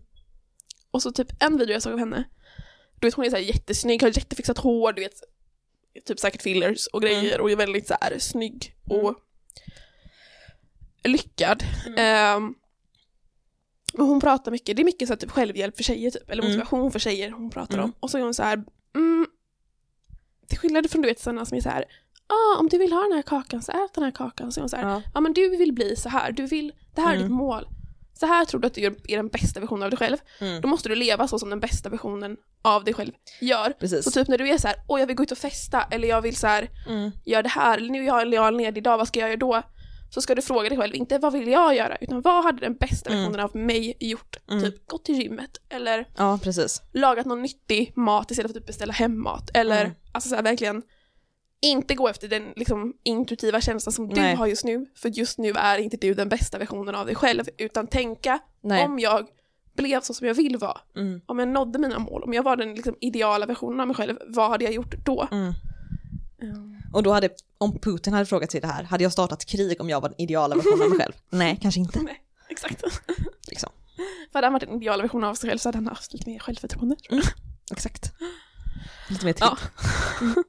Och 0.95 1.01
så 1.01 1.11
typ 1.11 1.27
en 1.43 1.57
video 1.57 1.73
jag 1.73 1.81
såg 1.81 1.93
av 1.93 1.99
henne, 1.99 2.23
du 2.99 3.07
vet 3.07 3.13
hon 3.13 3.25
är 3.25 3.29
så 3.29 3.35
här 3.35 3.43
jättesnygg, 3.43 4.01
har 4.01 4.07
jättefixat 4.17 4.57
hår, 4.57 4.93
du 4.93 5.01
vet, 5.01 5.23
typ 6.05 6.19
säkert 6.19 6.41
fillers 6.41 6.87
och 6.87 7.01
grejer 7.01 7.41
och 7.41 7.51
är 7.51 7.55
väldigt 7.55 7.87
så 7.87 7.95
här 8.01 8.19
snygg 8.19 8.75
och 8.89 9.15
lyckad. 11.03 11.63
Ehm, 11.97 12.53
och 13.93 14.05
hon 14.05 14.19
pratar 14.19 14.51
mycket, 14.51 14.75
det 14.75 14.81
är 14.81 14.85
mycket 14.85 15.07
så 15.07 15.13
här, 15.13 15.19
typ 15.19 15.31
självhjälp 15.31 15.75
för 15.75 15.83
tjejer 15.83 16.11
typ, 16.11 16.29
eller 16.29 16.43
Mm. 16.43 16.55
motivation 16.55 16.91
för 16.91 16.99
tjejer 16.99 17.31
hon 17.31 17.49
pratar 17.49 17.73
Mm. 17.73 17.85
om. 17.85 17.93
Och 17.99 18.09
så 18.11 18.17
är 18.17 18.21
hon 18.21 18.33
så 18.33 18.43
här, 18.43 18.63
mm, 18.95 19.27
till 20.47 20.57
skillnad 20.57 20.91
från 20.91 21.01
du 21.01 21.07
vet 21.07 21.19
sådana 21.19 21.45
som 21.45 21.57
är 21.57 21.61
så 21.61 21.69
här, 21.69 21.85
ah, 22.27 22.59
om 22.59 22.67
du 22.69 22.77
vill 22.77 22.91
ha 22.93 23.01
den 23.01 23.11
här 23.11 23.21
kakan 23.21 23.61
så 23.61 23.71
ät 23.71 23.93
den 23.93 24.03
här 24.03 24.11
kakan. 24.11 24.51
Så 24.51 24.59
är 24.59 24.61
hon 24.61 24.69
så 24.69 24.75
här, 24.75 24.89
Ja. 24.89 25.01
ja 25.13 25.21
men 25.21 25.33
du 25.33 25.49
vill 25.57 25.73
bli 25.73 25.95
så 25.95 26.09
här, 26.09 26.31
du 26.31 26.45
vill, 26.45 26.73
det 26.95 27.01
här 27.01 27.09
är 27.09 27.15
Mm. 27.15 27.27
ditt 27.27 27.37
mål. 27.37 27.67
Så 28.19 28.25
här 28.25 28.45
tror 28.45 28.61
du 28.61 28.67
att 28.67 28.73
du 28.73 28.85
är 28.85 29.15
den 29.17 29.27
bästa 29.27 29.59
versionen 29.59 29.83
av 29.83 29.89
dig 29.89 29.97
själv. 29.97 30.17
Mm. 30.39 30.61
Då 30.61 30.67
måste 30.67 30.89
du 30.89 30.95
leva 30.95 31.27
så 31.27 31.39
som 31.39 31.49
den 31.49 31.59
bästa 31.59 31.89
versionen 31.89 32.37
av 32.61 32.83
dig 32.83 32.93
själv 32.93 33.11
gör. 33.41 33.69
Precis. 33.79 34.03
Så 34.05 34.11
typ 34.11 34.27
när 34.27 34.37
du 34.37 34.49
är 34.49 34.57
så 34.57 34.67
här, 34.67 34.77
åh 34.87 34.99
jag 34.99 35.07
vill 35.07 35.15
gå 35.15 35.23
ut 35.23 35.31
och 35.31 35.37
festa, 35.37 35.81
eller 35.91 36.07
jag 36.07 36.21
vill 36.21 36.35
så 36.35 36.47
här, 36.47 36.69
Mm. 36.87 37.11
göra 37.25 37.41
det 37.43 37.49
här, 37.49 37.77
eller 37.77 37.89
nu 37.89 38.09
har 38.09 38.25
jag 38.25 38.47
en 38.47 38.57
ledig 38.57 38.83
dag, 38.83 38.97
vad 38.97 39.07
ska 39.07 39.19
jag 39.19 39.29
göra 39.29 39.37
då? 39.39 39.61
Så 40.09 40.21
ska 40.21 40.35
du 40.35 40.41
fråga 40.41 40.69
dig 40.69 40.77
själv, 40.77 40.95
inte 40.95 41.17
vad 41.17 41.33
vill 41.33 41.47
jag 41.47 41.75
göra, 41.75 41.97
utan 42.01 42.21
vad 42.21 42.43
hade 42.43 42.59
den 42.59 42.75
bästa 42.75 43.09
Mm. 43.09 43.21
versionen 43.21 43.45
av 43.45 43.55
mig 43.55 43.97
gjort? 43.99 44.37
Mm. 44.51 44.63
Typ 44.63 44.87
gått 44.87 45.05
till 45.05 45.21
gymmet, 45.21 45.57
eller 45.69 46.07
Ja, 46.17 46.39
lagat 46.93 47.25
någon 47.25 47.41
nyttig 47.41 47.91
mat 47.95 48.31
istället 48.31 48.51
för 48.51 48.57
att 48.57 48.61
typ 48.63 48.67
beställa 48.67 48.93
hem 48.93 49.23
mat. 49.23 49.49
Eller 49.53 49.81
Mm. 49.85 49.95
alltså 50.11 50.29
så 50.29 50.35
här, 50.35 50.43
verkligen 50.43 50.81
inte 51.61 51.95
gå 51.95 52.07
efter 52.07 52.27
den 52.27 52.53
liksom, 52.55 52.93
intuitiva 53.03 53.61
känslan 53.61 53.93
som 53.93 54.07
du 54.09 54.21
Nej. 54.21 54.35
har 54.35 54.47
just 54.47 54.65
nu. 54.65 54.85
För 54.95 55.09
just 55.09 55.37
nu 55.37 55.51
är 55.51 55.77
inte 55.77 55.97
du 55.97 56.13
den 56.13 56.29
bästa 56.29 56.57
versionen 56.57 56.95
av 56.95 57.05
dig 57.05 57.15
själv. 57.15 57.43
Utan 57.57 57.87
tänka 57.87 58.39
Nej. 58.61 58.85
om 58.85 58.99
jag 58.99 59.27
blev 59.75 60.01
så 60.01 60.13
som 60.13 60.27
jag 60.27 60.33
vill 60.33 60.57
vara. 60.57 60.77
Mm. 60.95 61.21
Om 61.25 61.39
jag 61.39 61.47
nådde 61.47 61.79
mina 61.79 61.99
mål. 61.99 62.23
Om 62.23 62.33
jag 62.33 62.43
var 62.43 62.55
den 62.55 62.75
liksom, 62.75 62.95
ideala 63.01 63.45
versionen 63.45 63.79
av 63.79 63.87
mig 63.87 63.95
själv. 63.95 64.17
Vad 64.27 64.49
hade 64.49 64.63
jag 64.63 64.73
gjort 64.73 64.95
då? 65.05 65.27
Mm. 65.31 65.53
Och 66.93 67.03
då 67.03 67.11
hade, 67.11 67.29
om 67.57 67.79
Putin 67.79 68.13
hade 68.13 68.25
frågat 68.25 68.51
sig 68.51 68.61
det 68.61 68.67
här, 68.67 68.83
hade 68.83 69.03
jag 69.03 69.11
startat 69.11 69.45
krig 69.45 69.81
om 69.81 69.89
jag 69.89 70.01
var 70.01 70.09
den 70.09 70.21
ideala 70.21 70.55
versionen 70.55 70.81
av 70.81 70.89
mig 70.89 70.99
själv? 70.99 71.13
Nej, 71.29 71.59
kanske 71.61 71.79
inte. 71.79 72.01
Nej, 72.01 72.21
exakt. 72.49 72.83
Liksom. 73.47 73.69
För 74.31 74.37
hade 74.37 74.45
han 74.45 74.53
varit 74.53 74.67
den 74.67 74.77
ideala 74.77 75.03
versionen 75.03 75.29
av 75.29 75.35
sig 75.35 75.49
själv 75.49 75.57
så 75.57 75.67
hade 75.67 75.77
han 75.77 75.87
haft 75.87 76.13
lite 76.13 76.29
mer 76.29 76.39
självförtroende. 76.39 76.95
jag. 77.09 77.23
Exakt. 77.71 78.13
Lite 79.09 79.25
mer 79.25 79.33
trygg. 79.33 79.51
Ja. 80.21 80.43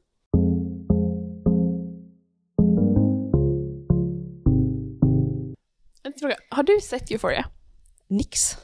En 6.17 6.21
fråga. 6.21 6.37
Har 6.49 6.62
du 6.62 6.81
sett 6.83 7.11
Euphoria? 7.11 7.45
Nix. 8.09 8.57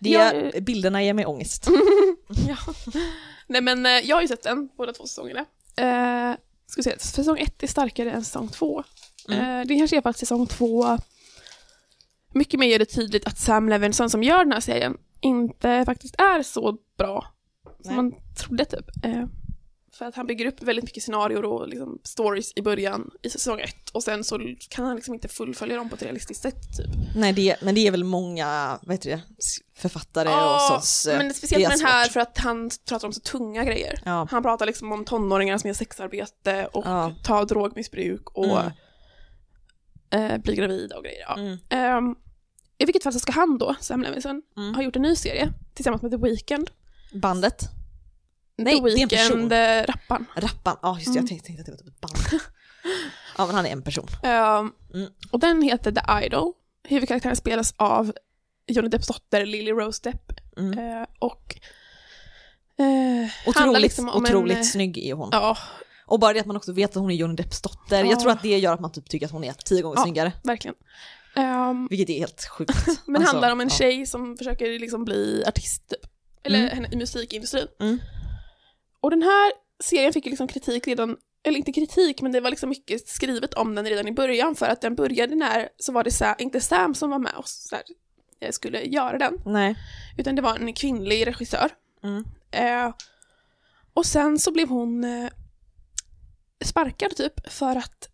Det, 0.00 0.10
Jag- 0.10 0.64
Bilderna 0.64 1.02
ger 1.02 1.14
mig 1.14 1.26
ångest. 1.26 1.68
Ja. 2.48 2.56
Nej 3.46 3.60
men 3.60 3.86
eh, 3.86 3.92
jag 3.92 4.16
har 4.16 4.22
ju 4.22 4.28
sett 4.28 4.42
den, 4.42 4.68
båda 4.76 4.92
två 4.92 5.06
säsongerna. 5.06 5.44
Eh, 5.76 6.36
ska 6.66 6.82
se, 6.82 6.98
säsong 6.98 7.38
ett 7.38 7.62
är 7.62 7.66
starkare 7.66 8.10
än 8.10 8.24
säsong 8.24 8.48
två. 8.48 8.84
Mm. 9.28 9.60
Eh, 9.60 9.66
det 9.66 9.76
kanske 9.78 9.96
är 9.96 10.00
för 10.00 10.10
att 10.10 10.18
säsong 10.18 10.46
två 10.46 10.98
mycket 12.34 12.60
mer 12.60 12.66
gör 12.66 12.78
det 12.78 12.84
tydligt 12.84 13.26
att 13.26 13.38
Sam 13.38 13.68
Levinson 13.68 14.10
som 14.10 14.22
gör 14.22 14.44
den 14.44 14.52
här 14.52 14.60
serien 14.60 14.96
inte 15.20 15.84
faktiskt 15.84 16.14
är 16.20 16.42
så 16.42 16.78
bra 16.98 17.26
som 17.62 17.94
Nej. 17.94 17.96
man 17.96 18.14
trodde 18.36 18.64
typ. 18.64 19.04
Eh, 19.04 19.24
för 19.98 20.04
att 20.04 20.14
han 20.14 20.26
bygger 20.26 20.46
upp 20.46 20.62
väldigt 20.62 20.84
mycket 20.84 21.02
scenarier 21.02 21.44
och 21.44 21.68
liksom 21.68 22.00
stories 22.04 22.52
i 22.56 22.62
början 22.62 23.10
i 23.22 23.30
säsong 23.30 23.60
ett 23.60 23.90
och 23.90 24.02
sen 24.02 24.24
så 24.24 24.40
kan 24.70 24.84
han 24.84 24.96
liksom 24.96 25.14
inte 25.14 25.28
fullfölja 25.28 25.76
dem 25.76 25.88
på 25.88 25.94
ett 25.94 26.02
realistiskt 26.02 26.42
sätt 26.42 26.76
typ. 26.76 26.86
Nej, 27.16 27.32
det, 27.32 27.56
men 27.62 27.74
det 27.74 27.86
är 27.86 27.90
väl 27.90 28.04
många, 28.04 28.78
vad 28.82 28.94
heter 28.94 29.10
det, 29.10 29.20
författare 29.76 30.28
och 30.28 30.84
sånt. 30.84 31.16
men 31.18 31.34
speciellt 31.34 31.62
med 31.68 31.78
den 31.78 31.86
här 31.86 32.04
svårt. 32.04 32.12
för 32.12 32.20
att 32.20 32.38
han 32.38 32.70
pratar 32.88 33.06
om 33.06 33.12
så 33.12 33.20
tunga 33.20 33.64
grejer. 33.64 34.00
Ja. 34.04 34.26
Han 34.30 34.42
pratar 34.42 34.66
liksom 34.66 34.92
om 34.92 35.04
tonåringar 35.04 35.58
som 35.58 35.68
gör 35.68 35.74
sexarbete 35.74 36.66
och 36.72 36.86
Ja. 36.86 37.14
tar 37.24 37.44
drogmissbruk 37.44 38.30
och 38.30 38.60
Mm. 40.10 40.32
eh, 40.32 40.38
blir 40.38 40.54
gravida 40.54 40.96
och 40.96 41.04
grejer. 41.04 41.20
Ja. 41.28 41.34
Mm. 41.38 41.58
Ehm, 41.70 42.14
I 42.78 42.84
vilket 42.84 43.02
fall 43.02 43.12
så 43.12 43.18
ska 43.18 43.32
han 43.32 43.58
då, 43.58 43.74
Sam 43.80 44.02
Levinson, 44.02 44.42
Mm. 44.56 44.74
ha 44.74 44.82
gjort 44.82 44.96
en 44.96 45.02
ny 45.02 45.16
serie 45.16 45.48
tillsammans 45.74 46.02
med 46.02 46.10
The 46.10 46.16
Weeknd. 46.16 46.70
Bandet, 47.14 47.62
Nej, 48.58 48.80
det 48.80 48.90
är 48.90 49.02
en 49.02 49.08
person. 49.08 49.50
Rapparen. 49.94 50.26
rappan, 50.36 50.76
ja 50.82 50.94
just 50.98 51.06
det, 51.06 51.10
Mm. 51.10 51.22
jag 51.22 51.28
tänkte, 51.28 51.46
tänkte 51.46 51.72
att 51.72 51.78
det 51.78 51.84
var 51.84 51.90
ett 51.90 52.00
band. 52.00 52.40
ja 53.38 53.46
men 53.46 53.54
han 53.56 53.66
är 53.66 53.70
en 53.70 53.82
person. 53.82 54.08
Ehm, 54.22 54.72
Mm. 54.94 55.10
Och 55.30 55.40
den 55.40 55.62
heter 55.62 55.92
The 55.92 56.26
Idol. 56.26 56.52
Huvudkaraktären 56.88 57.36
spelas 57.36 57.74
av 57.76 58.12
Johnny 58.66 58.88
Depps 58.88 59.06
dotter 59.06 59.46
Lily 59.46 59.70
Rose 59.72 60.00
Depp. 60.02 60.32
Mm. 60.58 60.78
Eh, 60.78 61.06
och 61.18 61.54
handlar 62.78 63.28
Otroligt, 63.46 63.82
liksom 63.82 64.08
om 64.08 64.22
otroligt 64.22 64.56
en, 64.56 64.64
snygg 64.64 64.98
är 64.98 65.14
hon. 65.14 65.28
Ja, 65.32 65.58
Och 66.06 66.20
bara 66.20 66.32
det 66.32 66.40
att 66.40 66.46
man 66.46 66.56
också 66.56 66.72
vet 66.72 66.90
att 66.90 66.96
hon 66.96 67.10
är 67.10 67.14
Johnny 67.14 67.34
Depps 67.34 67.62
dotter, 67.62 68.04
Ja. 68.04 68.10
jag 68.10 68.20
tror 68.20 68.32
att 68.32 68.42
det 68.42 68.58
gör 68.58 68.72
att 68.74 68.80
man 68.80 68.92
typ 68.92 69.08
tycker 69.10 69.26
att 69.26 69.32
hon 69.32 69.44
är 69.44 69.52
tio 69.52 69.82
gånger 69.82 69.96
Ja. 69.98 70.02
snyggare. 70.02 70.32
verkligen. 70.44 70.74
Ehm, 71.36 71.86
Vilket 71.90 72.10
är 72.10 72.18
helt 72.18 72.44
sjukt. 72.48 72.72
Men 73.06 73.16
Alltså, 73.16 73.32
handlar 73.32 73.52
om 73.52 73.60
en 73.60 73.68
ja. 73.68 73.74
tjej 73.74 74.06
som 74.06 74.36
försöker 74.36 74.78
liksom 74.78 75.04
bli 75.04 75.44
artist, 75.46 75.88
typ. 75.88 76.10
Eller 76.42 76.58
Mm. 76.58 76.70
henne 76.74 76.88
i 76.92 76.96
musikindustrin. 76.96 77.66
Mm. 77.80 77.98
Och 79.06 79.10
den 79.10 79.22
här 79.22 79.52
serien 79.82 80.12
fick 80.12 80.26
ju 80.26 80.30
liksom 80.30 80.48
kritik 80.48 80.86
redan 80.86 81.16
eller 81.42 81.58
inte 81.58 81.72
kritik, 81.72 82.22
men 82.22 82.32
det 82.32 82.40
var 82.40 82.50
liksom 82.50 82.68
mycket 82.68 83.08
skrivet 83.08 83.54
om 83.54 83.74
den 83.74 83.84
redan 83.84 84.08
i 84.08 84.12
början 84.12 84.54
för 84.54 84.66
att 84.66 84.80
den 84.80 84.94
började 84.94 85.34
när, 85.34 85.68
så 85.76 85.92
var 85.92 86.04
det 86.04 86.10
Sam, 86.10 86.34
inte 86.38 86.60
Sam 86.60 86.94
som 86.94 87.10
var 87.10 87.18
med 87.18 87.32
och 87.36 87.48
så 87.48 87.76
här, 87.76 87.84
eh, 88.40 88.50
skulle 88.50 88.82
göra 88.82 89.18
den, 89.18 89.38
Nej. 89.44 89.76
utan 90.18 90.36
det 90.36 90.42
var 90.42 90.56
en 90.56 90.72
kvinnlig 90.72 91.26
regissör. 91.26 91.70
Mm. 92.02 92.24
Eh, 92.50 92.94
och 93.94 94.06
sen 94.06 94.38
så 94.38 94.52
blev 94.52 94.68
hon 94.68 95.04
eh, 95.04 95.28
sparkad 96.64 97.16
typ 97.16 97.52
för 97.52 97.76
att, 97.76 98.08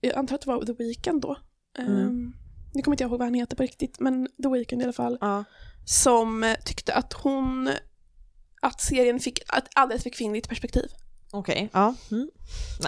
jag 0.00 0.14
antar 0.14 0.34
att 0.34 0.40
det 0.40 0.50
var 0.50 0.64
The 0.64 0.72
Weeknd 0.72 1.20
då. 1.22 1.36
Eh, 1.78 1.86
Mm. 1.86 2.32
Nu 2.74 2.82
kommer 2.82 2.94
inte 2.94 3.04
jag 3.04 3.10
ihåg 3.10 3.18
vad 3.18 3.26
han 3.26 3.34
heter 3.34 3.56
på 3.56 3.62
riktigt, 3.62 4.00
men 4.00 4.28
The 4.42 4.48
Weeknd 4.48 4.82
i 4.82 4.84
alla 4.84 4.92
fall. 4.92 5.18
Ja. 5.20 5.44
Som 5.86 6.44
eh, 6.44 6.56
tyckte 6.64 6.94
att 6.94 7.12
hon, 7.12 7.70
att 8.60 8.80
serien 8.80 9.20
fick 9.20 9.38
ett 9.38 9.68
alldeles 9.74 10.02
för 10.02 10.10
kvinnligt 10.10 10.48
perspektiv. 10.48 10.88
Okej. 11.30 11.70
Ja. 11.72 11.94
Mm. 12.10 12.28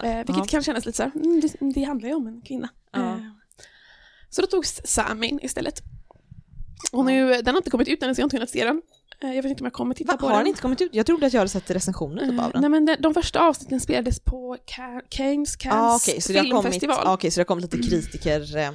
Eh, 0.03 0.17
vilket 0.17 0.37
Ja. 0.37 0.45
kan 0.45 0.63
kännas 0.63 0.87
lite 0.87 0.97
så 0.97 1.03
här, 1.03 1.11
mm, 1.15 1.41
det, 1.41 1.73
det 1.75 1.83
handlar 1.85 2.09
ju 2.09 2.15
om 2.15 2.27
en 2.27 2.41
kvinna. 2.43 2.69
Ja. 2.93 3.01
Eh, 3.15 3.21
så 4.31 4.41
då 4.43 4.47
togs 4.47 4.81
Sam 4.85 5.23
in 5.23 5.41
istället. 5.43 5.83
Och 6.93 7.05
nu, 7.05 7.29
den 7.43 7.47
har 7.55 7.57
inte 7.57 7.71
kommit 7.71 7.89
ut 7.89 8.03
än 8.03 8.15
så 8.15 8.21
jag 8.21 8.25
har 8.25 8.27
inte 8.27 8.37
kunnat 8.37 8.51
se 8.51 8.65
den. 8.65 8.83
Eh, 9.23 9.35
jag 9.35 9.43
vet 9.43 9.51
inte 9.51 9.63
om 9.63 9.67
jag 9.67 9.73
kommer 9.73 9.95
titta 9.95 10.13
Va, 10.13 10.19
på 10.19 10.27
har 10.27 10.31
den. 10.33 10.39
den 10.39 10.47
inte 10.47 10.63
kommit 10.63 10.81
ut? 10.81 10.91
Jag 10.95 11.07
trodde 11.07 11.27
att 11.27 11.33
jag 11.33 11.41
hade 11.41 11.49
sett 11.49 11.71
recensioner 11.71 12.27
typ 12.27 12.39
Eh, 12.39 12.45
av 12.47 12.53
den. 12.53 12.61
Nej 12.61 12.71
men 12.71 12.87
de, 12.87 12.97
de 12.97 13.15
första 13.15 13.41
avsnitten 13.41 13.81
spelades 13.81 14.21
på 14.21 14.57
Ca- 14.67 15.03
Cannes, 15.09 15.57
Ja, 15.65 15.71
Cannes 15.71 16.25
så 16.25 16.33
har 16.33 16.39
kommit, 16.41 16.53
filmfestival. 16.63 17.15
okej, 17.15 17.31
så 17.31 17.39
det 17.39 17.41
har 17.41 17.45
kommit 17.47 17.73
lite 17.75 17.89
kritiker... 17.89 18.57
Eh, 18.57 18.71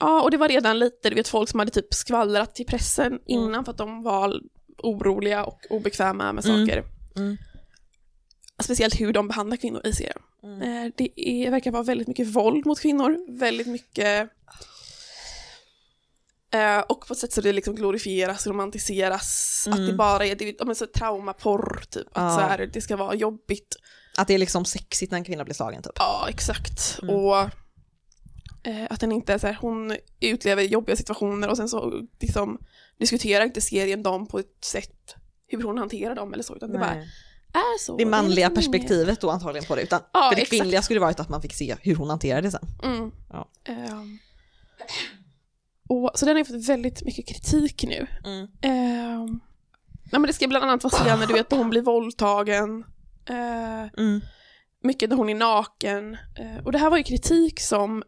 Ja, 0.00 0.22
och 0.22 0.30
det 0.30 0.36
var 0.36 0.48
redan 0.48 0.78
lite, 0.78 1.08
du 1.10 1.14
vet 1.14 1.28
folk 1.28 1.48
som 1.48 1.58
hade 1.58 1.70
typ 1.70 1.94
skvallrat 1.94 2.54
till 2.54 2.66
pressen 2.66 3.18
innan 3.26 3.64
för 3.64 3.72
att 3.72 3.78
de 3.78 4.02
var 4.02 4.40
oroliga 4.82 5.44
och 5.44 5.60
obekväma 5.70 6.32
med 6.32 6.44
Mm. 6.46 6.66
saker. 6.66 6.84
Mm. 7.16 7.36
Speciellt 8.62 9.00
hur 9.00 9.12
de 9.12 9.28
behandlar 9.28 9.56
kvinnor 9.56 9.80
i 9.86 9.92
serien. 9.92 10.18
Mm. 10.42 10.62
Eh, 10.86 10.92
Det 10.96 11.20
är, 11.20 11.50
verkar 11.50 11.70
vara 11.70 11.82
väldigt 11.82 12.08
mycket 12.08 12.26
våld 12.26 12.66
mot 12.66 12.80
kvinnor, 12.80 13.38
väldigt 13.38 13.66
mycket 13.66 14.30
eh, 16.54 16.78
och 16.78 17.06
på 17.06 17.12
ett 17.12 17.18
sätt 17.18 17.32
så 17.32 17.40
det 17.40 17.52
liksom 17.52 17.74
glorifieras, 17.74 18.46
romantiseras, 18.46 19.64
att 19.68 19.74
Mm. 19.78 19.86
det 19.86 19.92
bara 19.92 20.26
är, 20.26 20.34
det, 20.34 20.64
men 20.64 20.74
så 20.74 20.86
traumaporr 20.86 21.82
typ, 21.90 22.06
att 22.06 22.22
Ja. 22.22 22.34
så 22.34 22.40
här, 22.40 22.70
det 22.72 22.80
ska 22.80 22.96
vara 22.96 23.14
jobbigt. 23.14 23.76
Att 24.16 24.28
det 24.28 24.34
är 24.34 24.38
liksom 24.38 24.64
sexigt 24.64 25.12
när 25.12 25.18
en 25.18 25.24
kvinna 25.24 25.44
blir 25.44 25.54
slagen 25.54 25.82
typ. 25.82 25.92
Ja, 25.96 26.26
exakt. 26.28 26.98
Mm. 27.02 27.14
Och 27.14 27.50
att 28.90 29.00
den 29.00 29.12
inte 29.12 29.38
så 29.38 29.46
här, 29.46 29.58
hon 29.60 29.96
utlever 30.20 30.62
jobbiga 30.62 30.96
situationer 30.96 31.48
och 31.48 31.56
sen 31.56 31.68
så 31.68 32.02
liksom 32.20 32.58
diskuterar 32.98 33.44
inte 33.44 33.60
serien 33.60 34.02
dem 34.02 34.26
på 34.26 34.38
ett 34.38 34.64
sätt 34.64 35.14
hur 35.46 35.62
hon 35.62 35.78
hanterar 35.78 36.14
dem 36.14 36.32
eller 36.32 36.42
så, 36.42 36.56
utan 36.56 36.72
det 36.72 36.78
bara 36.78 36.94
är 37.52 37.78
så. 37.80 37.96
Det 37.96 38.06
manliga 38.06 38.48
liksom 38.48 38.54
perspektivet 38.54 39.20
då 39.20 39.30
antagligen 39.30 39.64
på 39.66 39.76
det. 39.76 39.82
Utan, 39.82 40.00
Ja, 40.12 40.28
för 40.30 40.36
det 40.36 40.42
exakt. 40.42 40.60
kvinnliga 40.60 40.82
skulle 40.82 41.00
varit 41.00 41.20
att 41.20 41.28
man 41.28 41.42
fick 41.42 41.54
se 41.54 41.76
hur 41.80 41.94
hon 41.94 42.08
hanterade 42.10 42.46
det 42.46 42.50
sen. 42.50 42.66
Mm. 42.84 43.10
Ja. 43.30 43.48
Ehm. 43.64 44.18
och, 45.88 46.10
så 46.14 46.26
den 46.26 46.34
har 46.36 46.38
ju 46.38 46.44
fått 46.44 46.68
väldigt 46.68 47.04
mycket 47.04 47.26
kritik 47.28 47.84
nu. 47.88 48.06
Ehm, 48.62 49.40
nej, 50.12 50.20
men 50.20 50.22
det 50.22 50.32
ska 50.32 50.48
bland 50.48 50.64
annat 50.64 50.84
vara 50.84 50.94
scener, 50.94 51.26
du 51.26 51.32
vet, 51.32 51.52
hon 51.52 51.70
blir 51.70 51.82
våldtagen. 51.82 52.84
Eh, 53.28 53.88
Mm. 53.98 54.20
mycket 54.82 55.10
när 55.10 55.16
hon 55.16 55.28
är 55.28 55.34
naken. 55.34 56.14
Eh, 56.14 56.64
och 56.64 56.72
det 56.72 56.78
här 56.78 56.90
var 56.90 56.96
ju 56.96 57.02
kritik 57.02 57.60
som 57.60 58.02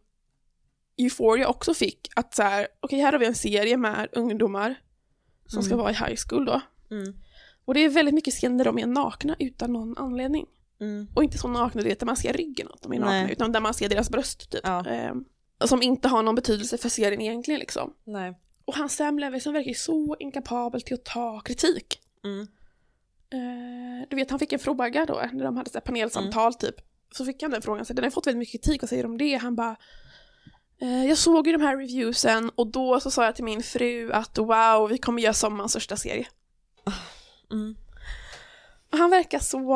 Euphoria 0.99 1.49
också 1.49 1.75
fick. 1.75 2.09
Att 2.17 2.35
så 2.35 2.43
här, 2.43 2.67
okej 2.81 3.01
här 3.01 3.13
har 3.13 3.19
vi 3.19 3.27
en 3.27 3.35
serie 3.35 3.77
med 3.77 4.09
ungdomar 4.13 4.75
som 5.47 5.63
ska 5.63 5.75
Mm. 5.75 5.83
vara 5.83 5.91
i 5.91 5.95
high 5.95 6.21
school 6.29 6.45
då. 6.45 6.61
Mm. 6.91 7.15
Och 7.65 7.75
det 7.75 7.81
är 7.85 7.89
väldigt 7.89 8.15
mycket 8.15 8.35
scener 8.35 8.59
där 8.59 8.65
de 8.65 8.79
är 8.79 8.87
nakna 8.87 9.37
utan 9.39 9.73
någon 9.73 9.99
anledning. 9.99 10.47
Mm. 10.81 11.09
Och 11.15 11.25
inte 11.25 11.39
så 11.39 11.49
nakna, 11.49 11.83
vet, 11.83 11.99
där 12.01 12.07
man 12.07 12.17
ser 12.17 12.33
ryggen 12.33 12.69
att 12.75 12.83
de 12.83 12.93
är 12.93 12.99
nakna, 12.99 13.13
Nej. 13.23 13.33
utan 13.33 13.53
där 13.53 13.61
man 13.61 13.75
ser 13.75 13.89
deras 13.89 14.11
bröst 14.11 14.51
typ. 14.51 14.61
Ja. 14.65 14.87
Eh, 14.91 15.15
som 15.65 15.83
inte 15.83 16.09
har 16.09 16.23
någon 16.23 16.35
betydelse 16.35 16.79
för 16.79 16.89
serien 16.89 17.21
egentligen 17.21 17.61
liksom. 17.61 17.95
Nej. 18.05 18.39
Och 18.65 18.75
han 18.75 18.89
Sam 18.89 19.19
Levinson 19.19 19.53
verkar 19.53 19.69
ju 19.69 19.75
så 19.75 20.17
inkapabel 20.19 20.83
till 20.83 20.95
att 20.95 21.05
ta 21.05 21.41
kritik. 21.41 22.01
Mm. 22.25 22.41
Eh, 23.33 24.09
du 24.11 24.17
vet, 24.17 24.31
han 24.31 24.39
fick 24.39 24.53
en 24.53 24.59
fråga 24.59 25.07
då, 25.07 25.23
när 25.33 25.45
de 25.45 25.57
hade 25.57 25.71
så 25.71 25.81
panelsamtal 25.81 26.55
typ. 26.55 26.75
Så 27.13 27.25
fick 27.25 27.43
han 27.43 27.51
den 27.51 27.63
frågan, 27.63 27.85
så 27.85 27.93
den 27.93 28.05
har 28.05 28.11
fått 28.11 28.27
väldigt 28.27 28.39
mycket 28.39 28.53
kritik, 28.63 28.83
vad 28.83 28.89
säger 28.89 29.07
om 29.07 29.19
det? 29.19 29.35
Han 29.35 29.57
bara, 29.57 29.77
jag 31.09 31.19
såg 31.19 31.47
ju 31.47 31.53
de 31.53 31.63
här 31.63 31.77
reviewsen 31.77 32.51
och 32.55 32.67
då 32.67 33.01
så 33.01 33.11
sa 33.11 33.25
jag 33.25 33.35
till 33.35 33.45
min 33.45 33.63
fru 33.63 34.13
att 34.13 34.39
wow, 34.39 34.89
vi 34.89 34.99
kommer 34.99 35.23
göra 35.23 35.33
sommarens 35.33 35.73
största 35.73 35.97
serie. 35.97 36.27
Mm. 37.51 37.77
Och 38.93 38.99
han 38.99 39.11
verkar 39.11 39.39
så, 39.39 39.75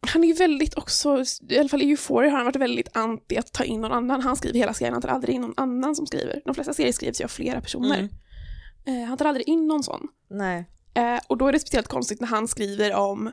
han 0.00 0.24
är 0.24 0.28
ju 0.28 0.34
väldigt 0.34 0.78
också, 0.78 1.24
i 1.48 1.58
alla 1.58 1.68
fall 1.68 1.82
i 1.82 1.90
Euphoria 1.90 2.30
har 2.30 2.36
han 2.36 2.46
varit 2.46 2.56
väldigt 2.56 2.96
anti 2.96 3.36
att 3.36 3.52
ta 3.52 3.64
in 3.64 3.80
någon 3.80 3.92
annan. 3.92 4.22
Han 4.22 4.36
skriver 4.36 4.58
hela 4.58 4.74
serien, 4.74 4.92
han 4.92 5.02
tar 5.02 5.08
aldrig 5.08 5.34
in 5.34 5.40
någon 5.40 5.54
annan 5.56 5.94
som 5.94 6.06
skriver. 6.06 6.42
De 6.44 6.54
flesta 6.54 6.74
serier 6.74 6.92
skrivs 6.92 7.20
ju 7.20 7.24
av 7.24 7.28
flera 7.28 7.60
personer. 7.60 7.98
Mm. 7.98 9.02
Eh, 9.02 9.08
han 9.08 9.18
tar 9.18 9.24
aldrig 9.24 9.48
in 9.48 9.66
någon 9.66 9.82
sån. 9.82 10.08
Nej. 10.30 10.64
Eh, 10.94 11.20
och 11.26 11.38
då 11.38 11.48
är 11.48 11.52
det 11.52 11.60
speciellt 11.60 11.88
konstigt 11.88 12.20
när 12.20 12.28
han 12.28 12.48
skriver 12.48 12.94
om 12.94 13.32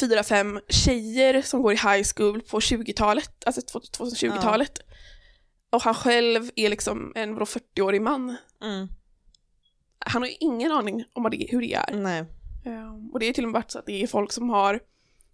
fyra, 0.00 0.22
fem 0.22 0.60
tjejer 0.68 1.42
som 1.42 1.62
går 1.62 1.72
i 1.72 1.76
high 1.76 2.06
school 2.16 2.42
på 2.42 2.58
20-talet, 2.60 3.44
alltså 3.46 3.78
2020-talet. 3.78 4.78
Och 5.70 5.82
han 5.82 5.94
själv 5.94 6.50
är 6.56 6.68
liksom 6.68 7.12
en 7.16 7.34
vadå, 7.34 7.44
40-årig 7.44 8.02
man. 8.02 8.36
Mm. 8.62 8.88
Han 9.98 10.22
har 10.22 10.28
ju 10.28 10.34
ingen 10.40 10.72
aning 10.72 11.04
om 11.12 11.22
vad 11.22 11.32
det, 11.32 11.46
hur 11.50 11.60
det 11.60 11.74
är. 11.74 11.94
Nej. 11.94 12.24
Eh, 12.64 12.94
och 13.12 13.20
det 13.20 13.26
är 13.26 13.32
till 13.32 13.44
och 13.44 13.48
med 13.50 13.60
varit 13.60 13.70
så 13.70 13.78
att 13.78 13.86
det 13.86 14.02
är 14.02 14.06
folk 14.06 14.32
som 14.32 14.50
har 14.50 14.80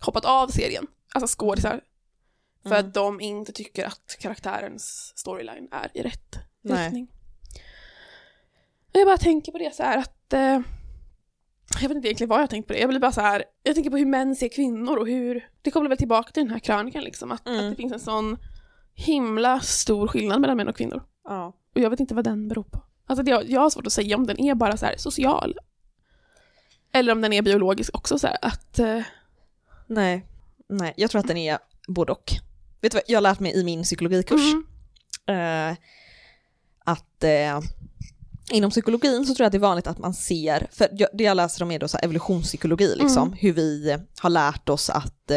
hoppat 0.01 0.25
av 0.25 0.49
serien, 0.49 0.87
alltså 1.15 1.39
skådisar, 1.39 1.81
för 2.63 2.71
Mm. 2.71 2.87
att 2.89 2.95
de 2.95 3.21
inte 3.21 3.53
tycker 3.53 3.85
att 3.87 4.17
karaktärens 4.21 5.13
storyline 5.17 5.69
är 5.73 5.91
i 5.95 6.03
rätt 6.03 6.37
Nej. 6.63 6.85
riktning. 6.85 7.09
Och 8.93 9.01
Jag 9.01 9.07
bara 9.07 9.19
tänker 9.19 9.53
på 9.53 9.59
det 9.59 9.75
så 9.75 9.83
här 9.83 9.99
att 9.99 10.33
eh, 10.33 10.61
jag 11.83 11.89
vet 11.89 11.97
inte 11.97 12.09
egentligen 12.09 12.29
vad 12.29 12.41
jag 12.43 12.51
tänkt 12.51 12.67
på 12.67 12.73
det. 12.73 12.79
Jag 12.79 12.89
blir 12.89 13.01
bara 13.01 13.13
så 13.13 13.21
här, 13.21 13.45
jag 13.63 13.75
tänker 13.75 13.91
på 13.91 13.97
hur 13.97 14.07
män 14.07 14.37
ser 14.37 14.49
kvinnor 14.49 14.97
och 14.97 15.07
hur, 15.07 15.49
det 15.63 15.71
kommer 15.71 15.89
väl 15.89 15.99
tillbaka 15.99 16.33
till 16.33 16.43
den 16.43 16.53
här 16.53 16.59
krönikan 16.59 17.05
liksom, 17.05 17.33
att, 17.33 17.49
Mm. 17.49 17.65
att 17.65 17.71
det 17.71 17.77
finns 17.77 17.93
en 17.93 18.01
sån 18.01 18.37
himla 18.95 19.61
stor 19.61 20.09
skillnad 20.09 20.41
mellan 20.41 20.57
män 20.57 20.69
och 20.69 20.77
kvinnor. 20.77 21.03
Ja. 21.25 21.47
Och 21.75 21.81
jag 21.81 21.91
vet 21.91 22.01
inte 22.01 22.15
vad 22.15 22.25
den 22.25 22.49
beror 22.49 22.63
på. 22.63 22.85
Alltså 23.07 23.23
det, 23.23 23.31
jag 23.31 23.61
har 23.61 23.71
svårt 23.71 23.87
att 23.87 23.93
säga 23.93 24.17
om 24.17 24.27
den 24.27 24.41
är 24.41 24.55
bara 24.55 24.77
så 24.77 24.87
här 24.87 24.95
social. 24.99 25.59
Eller 26.93 27.13
om 27.13 27.21
den 27.21 27.33
är 27.33 27.43
biologisk 27.43 27.95
också 27.95 28.19
så 28.19 28.27
här 28.27 28.37
att, 28.43 28.79
eh, 28.79 29.01
Nej. 29.87 30.27
Nej, 30.69 30.95
jag 30.97 31.11
tror 31.11 31.21
att 31.21 31.29
den 31.29 31.37
är 31.37 31.59
både 31.89 32.13
och. 32.13 32.33
Vet 32.81 32.93
du 32.93 32.97
vad, 32.97 33.05
jag 33.07 33.17
har 33.17 33.23
lärt 33.23 33.41
mig 33.41 33.53
i 33.61 33.65
min 33.65 33.83
psykologikurs 33.83 34.55
mm, 35.27 35.71
eh, 35.71 35.77
att 36.85 37.25
eh, 37.25 37.61
inom 38.51 38.71
psykologin 38.71 39.27
så 39.27 39.35
tror 39.35 39.45
jag 39.45 39.47
att 39.47 39.53
det 39.53 39.59
är 39.59 39.61
vanligt 39.61 39.87
att 39.87 39.99
man 39.99 40.15
ser, 40.15 40.67
för 40.73 40.89
det 41.13 41.25
jag 41.25 41.37
läser 41.37 41.63
om 41.63 41.71
är 41.71 41.79
då 41.79 41.89
så 41.89 41.99
evolutionspsykologi, 41.99 42.95
liksom, 42.97 43.23
Mm. 43.29 43.39
hur 43.41 43.53
vi 43.53 43.91
eh, 43.91 43.99
har 44.21 44.31
lärt 44.31 44.69
oss 44.69 44.91
att 44.91 45.31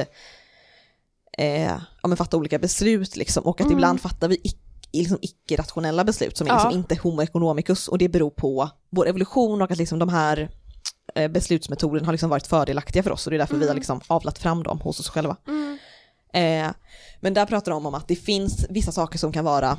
eh, 1.37 1.71
ja, 2.01 2.07
men 2.07 2.17
fatta 2.17 2.37
olika 2.37 2.59
beslut 2.59 3.15
liksom, 3.15 3.43
och 3.43 3.61
att 3.61 3.65
Mm. 3.65 3.77
ibland 3.77 4.01
fattar 4.01 4.27
vi 4.27 4.35
ic- 4.35 4.57
liksom 4.93 5.17
icke-rationella 5.21 6.03
beslut 6.03 6.37
som 6.37 6.47
är 6.47 6.51
Ja. 6.51 6.55
liksom 6.55 6.71
inte 6.79 6.95
homo 6.95 7.21
economicus 7.21 7.87
och 7.87 7.97
det 7.97 8.09
beror 8.09 8.29
på 8.29 8.69
vår 8.89 9.07
evolution 9.07 9.61
och 9.61 9.71
att 9.71 9.77
liksom 9.77 9.99
de 9.99 10.09
här 10.09 10.49
eh, 11.15 11.27
beslutsmetoderna 11.31 12.05
har 12.05 12.11
liksom 12.13 12.29
varit 12.29 12.47
fördelaktiga 12.47 13.03
för 13.03 13.11
oss 13.11 13.27
och 13.27 13.31
det 13.31 13.37
är 13.37 13.39
därför 13.39 13.55
vi 13.55 13.61
har 13.65 13.69
Mm. 13.71 13.75
liksom 13.77 14.01
avlat 14.07 14.37
fram 14.39 14.63
dem 14.63 14.79
hos 14.81 14.99
oss 14.99 15.09
själva. 15.09 15.35
mm, 15.47 15.77
Eh, 16.33 16.67
men 17.19 17.33
där 17.33 17.45
pratar 17.45 17.71
de 17.71 17.85
om 17.85 17.95
att 17.95 18.07
det 18.07 18.15
finns 18.15 18.65
vissa 18.69 18.91
saker 18.91 19.17
som 19.19 19.31
kan 19.31 19.45
vara, 19.45 19.77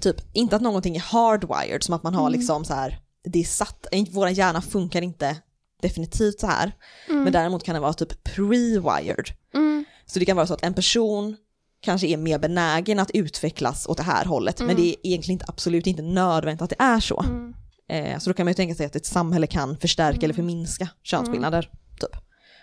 typ, 0.00 0.16
inte 0.32 0.56
att 0.56 0.62
någonting 0.62 0.96
är 0.96 1.00
hardwired, 1.00 1.82
som 1.82 1.94
att 1.94 2.02
man 2.02 2.14
har 2.14 2.26
Mm. 2.28 2.32
liksom 2.38 2.64
så 2.64 2.74
här, 2.74 3.00
det 3.24 3.38
är 3.40 3.44
satt, 3.44 3.86
våra 4.10 4.30
hjärna 4.30 4.60
funkar 4.62 5.02
inte 5.02 5.36
definitivt 5.82 6.40
så 6.40 6.46
här, 6.46 6.72
mm, 7.08 7.22
men 7.24 7.32
däremot 7.32 7.64
kan 7.64 7.74
det 7.74 7.80
vara 7.80 7.92
typ 7.92 8.28
pre-wired. 8.28 9.32
mm, 9.54 9.84
Så 10.06 10.18
det 10.18 10.24
kan 10.24 10.36
vara 10.36 10.46
så 10.46 10.54
att 10.54 10.62
en 10.64 10.74
person 10.74 11.36
kanske 11.80 12.06
är 12.06 12.16
mer 12.16 12.38
benägen 12.38 12.98
att 12.98 13.10
utvecklas 13.10 13.86
åt 13.86 13.96
det 13.96 14.02
här 14.02 14.24
hållet, 14.24 14.58
men 14.60 14.70
Mm. 14.70 14.82
det 14.82 14.88
är 14.90 14.96
egentligen 15.02 15.34
inte, 15.34 15.44
absolut 15.48 15.86
inte 15.86 16.02
nödvändigt 16.02 16.62
att 16.62 16.70
det 16.70 16.76
är 16.82 17.00
så. 17.00 17.20
mm, 17.22 17.54
Eh, 17.88 18.18
så 18.18 18.30
då 18.30 18.34
kan 18.34 18.46
man 18.46 18.50
ju 18.50 18.54
tänka 18.54 18.74
sig 18.74 18.86
att 18.86 18.96
ett 18.96 19.06
samhälle 19.06 19.46
kan 19.46 19.76
förstärka 19.78 20.16
Mm. 20.16 20.24
eller 20.24 20.34
förminska 20.34 20.88
könsskillnader, 21.02 21.70
typ. 22.00 22.10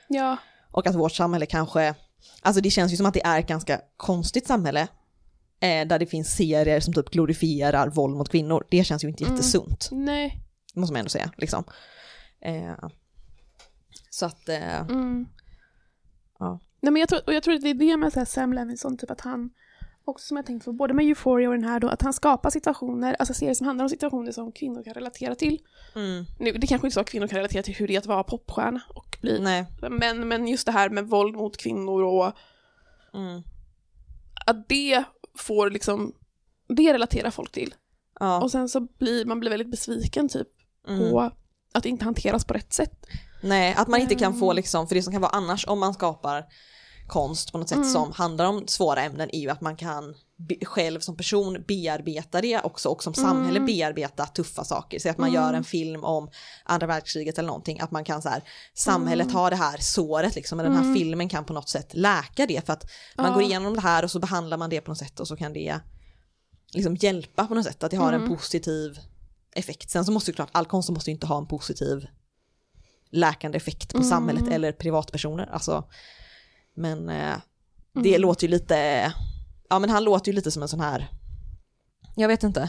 ja, 0.07 0.38
Och 0.71 0.88
att 0.88 0.95
vårt 0.95 1.11
samhälle 1.11 1.45
kanske, 1.45 1.95
alltså 2.41 2.61
det 2.61 2.69
känns 2.71 2.93
ju 2.93 2.97
som 2.97 3.05
att 3.05 3.13
det 3.13 3.25
är 3.25 3.39
ett 3.39 3.47
ganska 3.47 3.82
konstigt 3.97 4.47
samhälle 4.47 4.88
eh, 5.60 5.88
där 5.88 5.99
det 5.99 6.05
finns 6.05 6.36
serier 6.36 6.80
som 6.80 6.93
typ 6.93 7.10
glorifierar 7.10 7.89
våld 7.89 8.16
mot 8.18 8.30
kvinnor. 8.30 8.68
Det 8.70 8.84
känns 8.84 9.03
ju 9.03 9.08
inte 9.08 9.24
Mm. 9.24 9.36
jättesunt, 9.36 9.89
nej, 9.91 10.41
måste 10.76 10.93
man 10.93 10.99
ändå 10.99 11.10
säga. 11.10 11.32
Liksom. 11.38 11.64
Eh, 12.41 12.89
så 14.10 14.26
att, 14.26 14.49
eh, 14.49 14.80
mm. 14.82 15.26
ja. 16.39 16.60
Nej 16.82 16.91
men 16.91 16.99
jag 16.99 17.10
tror, 17.10 17.22
och 17.28 17.34
jag 17.34 17.43
tror 17.43 17.53
att 17.55 17.62
det 17.62 17.70
är 17.70 17.74
det 17.74 17.97
med 17.97 18.14
så 18.14 18.20
här 18.20 18.26
Sam 18.26 18.53
Levinson, 18.53 18.97
typ 18.97 19.12
att 19.12 19.22
han, 19.22 19.49
också 20.05 20.28
som 20.28 20.38
jag 20.38 20.45
tänkt 20.45 20.66
på, 20.66 20.74
både 20.74 20.93
med 20.93 21.05
Euphoria 21.05 21.49
och 21.49 21.55
den 21.55 21.64
här 21.64 21.80
då, 21.80 21.88
att 21.89 22.01
han 22.01 22.14
skapar 22.14 22.49
situationer, 22.49 23.16
alltså 23.20 23.34
serier 23.34 23.53
som 23.53 23.68
handlar 23.68 23.86
om 23.86 23.89
situationer 23.89 24.32
som 24.32 24.51
kvinnor 24.51 24.84
kan 24.84 24.93
relatera 24.93 25.36
till. 25.36 25.60
Mm. 25.95 26.26
Nu, 26.39 26.51
det 26.51 26.68
kanske 26.68 26.88
inte 26.88 26.88
är 26.88 26.89
så 26.89 26.99
att 26.99 27.10
kvinnor 27.10 27.28
kan 27.28 27.38
relatera 27.38 27.64
till 27.64 27.76
hur 27.76 27.88
det 27.88 27.95
är 27.95 27.99
att 27.99 28.05
vara 28.05 28.24
popstjärna 28.24 28.82
och 28.89 29.18
bli. 29.22 29.39
Nej. 29.39 29.66
Men, 29.89 30.28
men 30.28 30.47
just 30.47 30.66
det 30.66 30.72
här 30.72 30.89
med 30.89 31.08
våld 31.08 31.36
mot 31.36 31.58
kvinnor 31.58 32.03
och 32.03 32.34
Mm. 33.14 33.41
att 34.45 34.70
det 34.70 35.03
får 35.38 35.70
liksom, 35.70 36.14
det 36.68 36.94
relaterar 36.94 37.32
folk 37.32 37.52
till. 37.52 37.76
Ja. 38.20 38.42
Och 38.42 38.52
sen 38.52 38.70
så 38.70 38.80
blir 38.80 39.26
man 39.26 39.40
blir 39.40 39.50
väldigt 39.50 39.72
besviken 39.72 40.30
typ 40.30 40.48
Mm. 40.88 41.00
på 41.00 41.32
att 41.74 41.84
det 41.84 41.90
inte 41.90 42.06
hanteras 42.06 42.46
på 42.46 42.54
rätt 42.54 42.74
sätt. 42.74 43.06
Nej, 43.44 43.74
att 43.78 43.88
man 43.88 44.00
inte 44.02 44.16
kan 44.16 44.40
få 44.40 44.46
Mm. 44.46 44.56
liksom, 44.56 44.88
för 44.88 44.96
det 44.96 45.04
som 45.04 45.14
kan 45.14 45.22
vara 45.22 45.32
annars 45.32 45.68
om 45.68 45.80
man 45.80 45.94
skapar 45.94 46.46
konst 47.08 47.52
på 47.52 47.58
något 47.58 47.70
sätt 47.70 47.76
Mm. 47.78 47.90
som 47.90 48.12
handlar 48.12 48.46
om 48.46 48.68
svåra 48.68 49.02
ämnen 49.02 49.30
är 49.34 49.40
ju 49.40 49.50
att 49.50 49.62
man 49.62 49.76
kan 49.78 50.16
själv 50.66 51.00
som 51.00 51.18
person 51.18 51.64
bearbeta 51.68 52.42
det 52.42 52.60
också 52.62 52.90
och 52.90 53.04
som 53.04 53.14
samhälle 53.14 53.58
Mm. 53.58 53.66
bearbeta 53.66 54.26
tuffa 54.26 54.64
saker. 54.64 55.00
Så 55.00 55.10
att 55.10 55.18
man 55.18 55.30
Mm. 55.30 55.42
gör 55.44 55.54
en 55.54 55.64
film 55.64 56.04
om 56.04 56.30
andra 56.64 56.88
världskriget 56.88 57.38
eller 57.38 57.48
någonting, 57.48 57.80
att 57.80 57.92
man 57.92 58.04
kan 58.04 58.22
så 58.22 58.30
här, 58.30 58.44
samhället 58.74 59.26
Mm. 59.26 59.36
har 59.36 59.50
det 59.50 59.56
här 59.56 59.78
såret 59.78 60.36
liksom, 60.36 60.56
men 60.58 60.66
den 60.66 60.76
här 60.76 60.82
Mm. 60.84 60.96
filmen 60.96 61.30
kan 61.30 61.46
på 61.46 61.54
något 61.54 61.70
sätt 61.70 61.94
läka 61.94 62.46
det 62.46 62.66
för 62.66 62.74
att 62.74 62.86
man 63.18 63.26
Ja. 63.26 63.34
går 63.34 63.44
igenom 63.44 63.74
det 63.74 63.82
här 63.82 64.04
och 64.04 64.12
så 64.12 64.20
behandlar 64.20 64.58
man 64.58 64.70
det 64.70 64.82
på 64.82 64.92
något 64.92 64.98
sätt 64.98 65.20
och 65.20 65.28
så 65.28 65.36
kan 65.38 65.54
det 65.54 65.80
liksom 66.74 66.96
hjälpa 66.96 67.48
på 67.48 67.56
något 67.56 67.66
sätt, 67.66 67.84
att 67.84 67.92
det 67.92 67.98
har 67.98 68.14
en 68.14 68.22
Mm. 68.22 68.30
positiv 68.36 69.00
effekt. 69.56 69.90
Sen 69.90 70.06
så 70.06 70.12
måste 70.12 70.32
ju 70.32 70.36
klart, 70.36 70.50
all 70.52 70.66
konst 70.66 70.90
måste 70.90 71.10
ju 71.10 71.14
inte 71.14 71.28
ha 71.28 71.38
en 71.38 71.48
positiv 71.48 72.08
läkande 73.12 73.58
effekt 73.58 73.92
på 73.92 73.98
Mm. 73.98 74.10
samhället 74.10 74.48
eller 74.52 74.72
privatpersoner. 74.72 75.50
Alltså, 75.52 75.84
men 76.76 77.10
eh, 77.10 77.36
det 77.94 78.10
Mm. 78.10 78.22
låter 78.22 78.48
ju 78.48 78.52
lite, 78.52 79.14
ja 79.70 79.80
men 79.80 79.89
han 79.89 80.03
låter 80.03 80.32
ju 80.32 80.36
lite 80.36 80.51
som 80.51 80.61
en 80.61 80.68
sån 80.68 80.80
här, 80.80 81.07
jag 82.15 82.28
vet 82.28 82.43
inte. 82.43 82.59
Ja, 82.59 82.68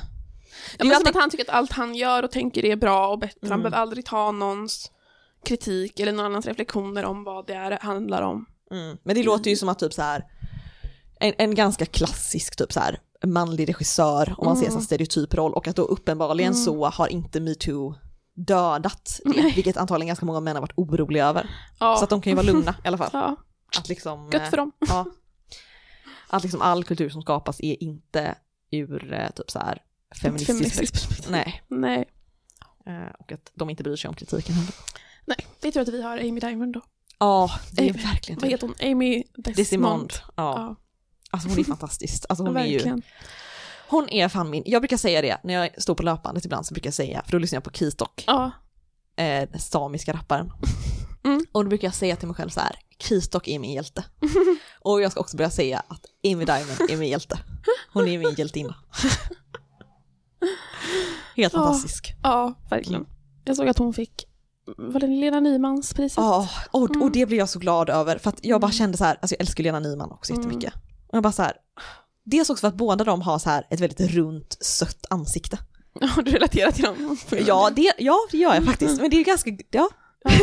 Det 0.78 0.84
men 0.84 0.96
alltid- 0.96 1.08
att 1.08 1.14
han 1.20 1.30
tycker 1.30 1.44
att 1.44 1.50
allt 1.56 1.72
han 1.72 1.94
gör 1.94 2.22
och 2.22 2.30
tänker 2.30 2.64
är 2.64 2.76
bra 2.76 3.08
och 3.08 3.18
bättre. 3.18 3.38
Han 3.42 3.52
Mm. 3.52 3.62
behöver 3.62 3.76
aldrig 3.82 4.06
ta 4.06 4.32
någons 4.32 4.90
kritik 5.44 6.00
eller 6.00 6.12
någon 6.12 6.26
annans 6.26 6.46
reflektioner 6.46 7.04
om 7.04 7.24
vad 7.24 7.46
det 7.46 7.54
är, 7.54 7.78
handlar 7.80 8.22
om. 8.22 8.46
Mm. 8.70 8.96
Men 9.02 9.14
det 9.16 9.22
låter 9.22 9.50
ju 9.50 9.56
som 9.56 9.68
att 9.68 9.78
typ 9.78 9.92
så 9.92 10.02
här 10.02 10.24
en, 11.20 11.32
en 11.38 11.54
ganska 11.54 11.86
klassisk 11.86 12.56
typ 12.56 12.72
så 12.72 12.80
här 12.80 13.00
manlig 13.26 13.68
regissör 13.68 14.34
om 14.38 14.44
man 14.46 14.56
ser 14.56 14.64
Mm. 14.66 14.72
som 14.72 14.82
stereotyproll 14.82 15.52
och 15.54 15.68
att 15.68 15.76
då 15.76 15.82
uppenbarligen 15.82 16.52
Mm. 16.52 16.64
så 16.64 16.86
har 16.86 17.06
inte 17.08 17.40
metoo 17.40 17.94
dödat 18.34 19.20
det, 19.24 19.30
Nej. 19.42 19.52
vilket 19.54 19.76
antagligen 19.76 20.06
ganska 20.08 20.26
många 20.26 20.40
män 20.40 20.56
har 20.56 20.60
varit 20.60 20.72
oroliga 20.78 21.26
över. 21.26 21.50
Ja. 21.80 21.96
Så 21.96 22.04
att 22.04 22.10
de 22.10 22.20
kan 22.20 22.30
ju 22.30 22.36
vara 22.36 22.46
lugna 22.46 22.74
i 22.84 22.88
alla 22.88 22.98
fall. 22.98 23.10
ja, 23.12 23.36
Att 23.78 23.88
liksom, 23.88 24.30
gött 24.32 24.50
för 24.50 24.56
dem. 24.56 24.72
eh, 24.82 24.88
ja, 24.90 25.04
att 26.28 26.42
liksom 26.42 26.62
all 26.62 26.84
kultur 26.84 27.08
som 27.10 27.22
skapas 27.22 27.60
är 27.60 27.82
inte 27.82 28.34
ur 28.70 29.12
eh, 29.12 29.30
typ 29.30 29.50
så 29.50 29.58
här 29.58 29.82
feministisk 30.22 30.46
Feministiskt 30.58 30.92
perspektiv. 31.08 31.30
Nej, 31.32 31.62
Nej. 31.68 32.04
eh, 32.86 33.12
och 33.18 33.32
att 33.32 33.50
de 33.54 33.70
inte 33.70 33.82
bryr 33.82 33.96
sig 33.96 34.08
om 34.08 34.14
kritiken 34.14 34.54
heller. 34.54 34.72
Nej, 35.26 35.46
det 35.60 35.72
tror 35.72 35.80
jag 35.80 35.88
att 35.88 35.94
vi 35.94 36.02
har 36.02 36.18
Amy 36.18 36.40
Diamond 36.40 36.72
då. 36.74 36.82
Ja, 37.18 37.50
det 37.72 37.88
är 37.88 37.88
Eh, 37.98 38.04
verkligen 38.10 38.38
Vad 38.40 38.48
det. 38.48 38.52
heter 38.52 38.66
hon? 38.66 38.90
Amy 38.92 39.24
Desmond. 39.36 40.12
Ja. 40.12 40.32
Ja, 40.36 40.76
Alltså 41.30 41.48
hon 41.48 41.58
är 41.58 41.64
fantastisk. 41.64 42.24
Alltså 42.28 42.44
hon 42.44 42.56
är 42.56 42.64
ju, 42.66 43.02
hon 43.88 44.08
är 44.08 44.28
fan 44.28 44.50
min, 44.50 44.62
jag 44.66 44.82
brukar 44.82 44.96
säga 44.96 45.22
det 45.22 45.38
när 45.44 45.54
jag 45.54 45.82
står 45.82 45.94
på 45.94 46.02
löpbandet 46.02 46.44
ibland 46.44 46.66
så 46.66 46.74
brukar 46.74 46.86
jag 46.88 46.94
säga, 46.94 47.22
för 47.24 47.32
då 47.32 47.38
lyssnar 47.38 47.56
jag 47.56 47.64
på 47.64 47.70
Keystok, 47.70 48.24
Ja. 48.26 48.50
eh, 49.16 49.48
samiska 49.58 50.12
rapparen. 50.12 50.52
Mm. 51.24 51.46
Och 51.52 51.64
då 51.64 51.68
brukar 51.68 51.86
jag 51.88 51.94
säga 51.94 52.16
till 52.16 52.28
mig 52.28 52.34
själv 52.34 52.50
så 52.50 52.60
här, 52.60 52.76
Keystok 52.98 53.48
är 53.48 53.58
min 53.58 53.72
hjälte. 53.72 54.04
Och 54.88 55.02
jag 55.02 55.10
ska 55.12 55.20
också 55.20 55.36
börja 55.36 55.50
säga 55.50 55.82
att 55.88 56.06
Amy 56.24 56.44
Diamond 56.44 56.80
är 56.90 56.96
min 56.96 57.08
hjälte. 57.08 57.38
Hon 57.92 58.08
är 58.08 58.18
min 58.18 58.34
hjältinna. 58.34 58.74
Helt 61.36 61.52
Ja. 61.54 61.58
fantastisk. 61.60 62.14
ja, 62.22 62.54
verkligen. 62.70 63.00
Mm. 63.02 63.12
Jag 63.44 63.56
såg 63.56 63.68
att 63.68 63.78
hon 63.78 63.92
fick, 63.94 64.24
var 64.76 65.00
det 65.00 65.06
Lena 65.06 65.40
Nymans 65.40 65.94
priset? 65.94 66.16
Ja, 66.16 66.48
och, 66.70 66.90
Mm. 66.90 67.02
och 67.02 67.10
det 67.12 67.26
blir 67.26 67.38
jag 67.38 67.48
så 67.48 67.58
glad 67.58 67.90
över 67.90 68.18
för 68.18 68.28
att 68.28 68.44
jag 68.44 68.60
bara 68.60 68.72
kände 68.72 68.96
så 68.96 69.04
här, 69.04 69.18
alltså 69.22 69.34
jag 69.34 69.40
älskar 69.40 69.64
Lena 69.64 69.80
Nyman 69.80 70.10
också 70.12 70.32
Mm. 70.32 70.42
jättemycket. 70.44 70.74
Och 71.08 71.14
jag 71.16 71.22
bara 71.22 71.32
så 71.32 71.42
här, 71.42 71.52
dels 72.24 72.50
också 72.50 72.60
för 72.60 72.68
att 72.68 72.74
båda 72.76 73.04
de 73.04 73.22
har 73.22 73.38
så 73.38 73.50
här 73.50 73.66
ett 73.70 73.80
väldigt 73.80 74.00
runt, 74.10 74.56
sött 74.60 75.06
ansikte. 75.10 75.58
Har 76.00 76.22
du 76.22 76.30
relaterat 76.30 76.74
till 76.74 76.84
dem? 76.84 77.16
Ja, 77.46 77.70
det, 77.76 77.92
ja, 77.98 78.16
det 78.30 78.38
gör 78.38 78.54
jag 78.54 78.64
faktiskt, 78.64 79.00
men 79.00 79.10
det 79.10 79.16
är 79.16 79.18
ju 79.18 79.24
ganska, 79.24 79.50
ja. 79.70 79.88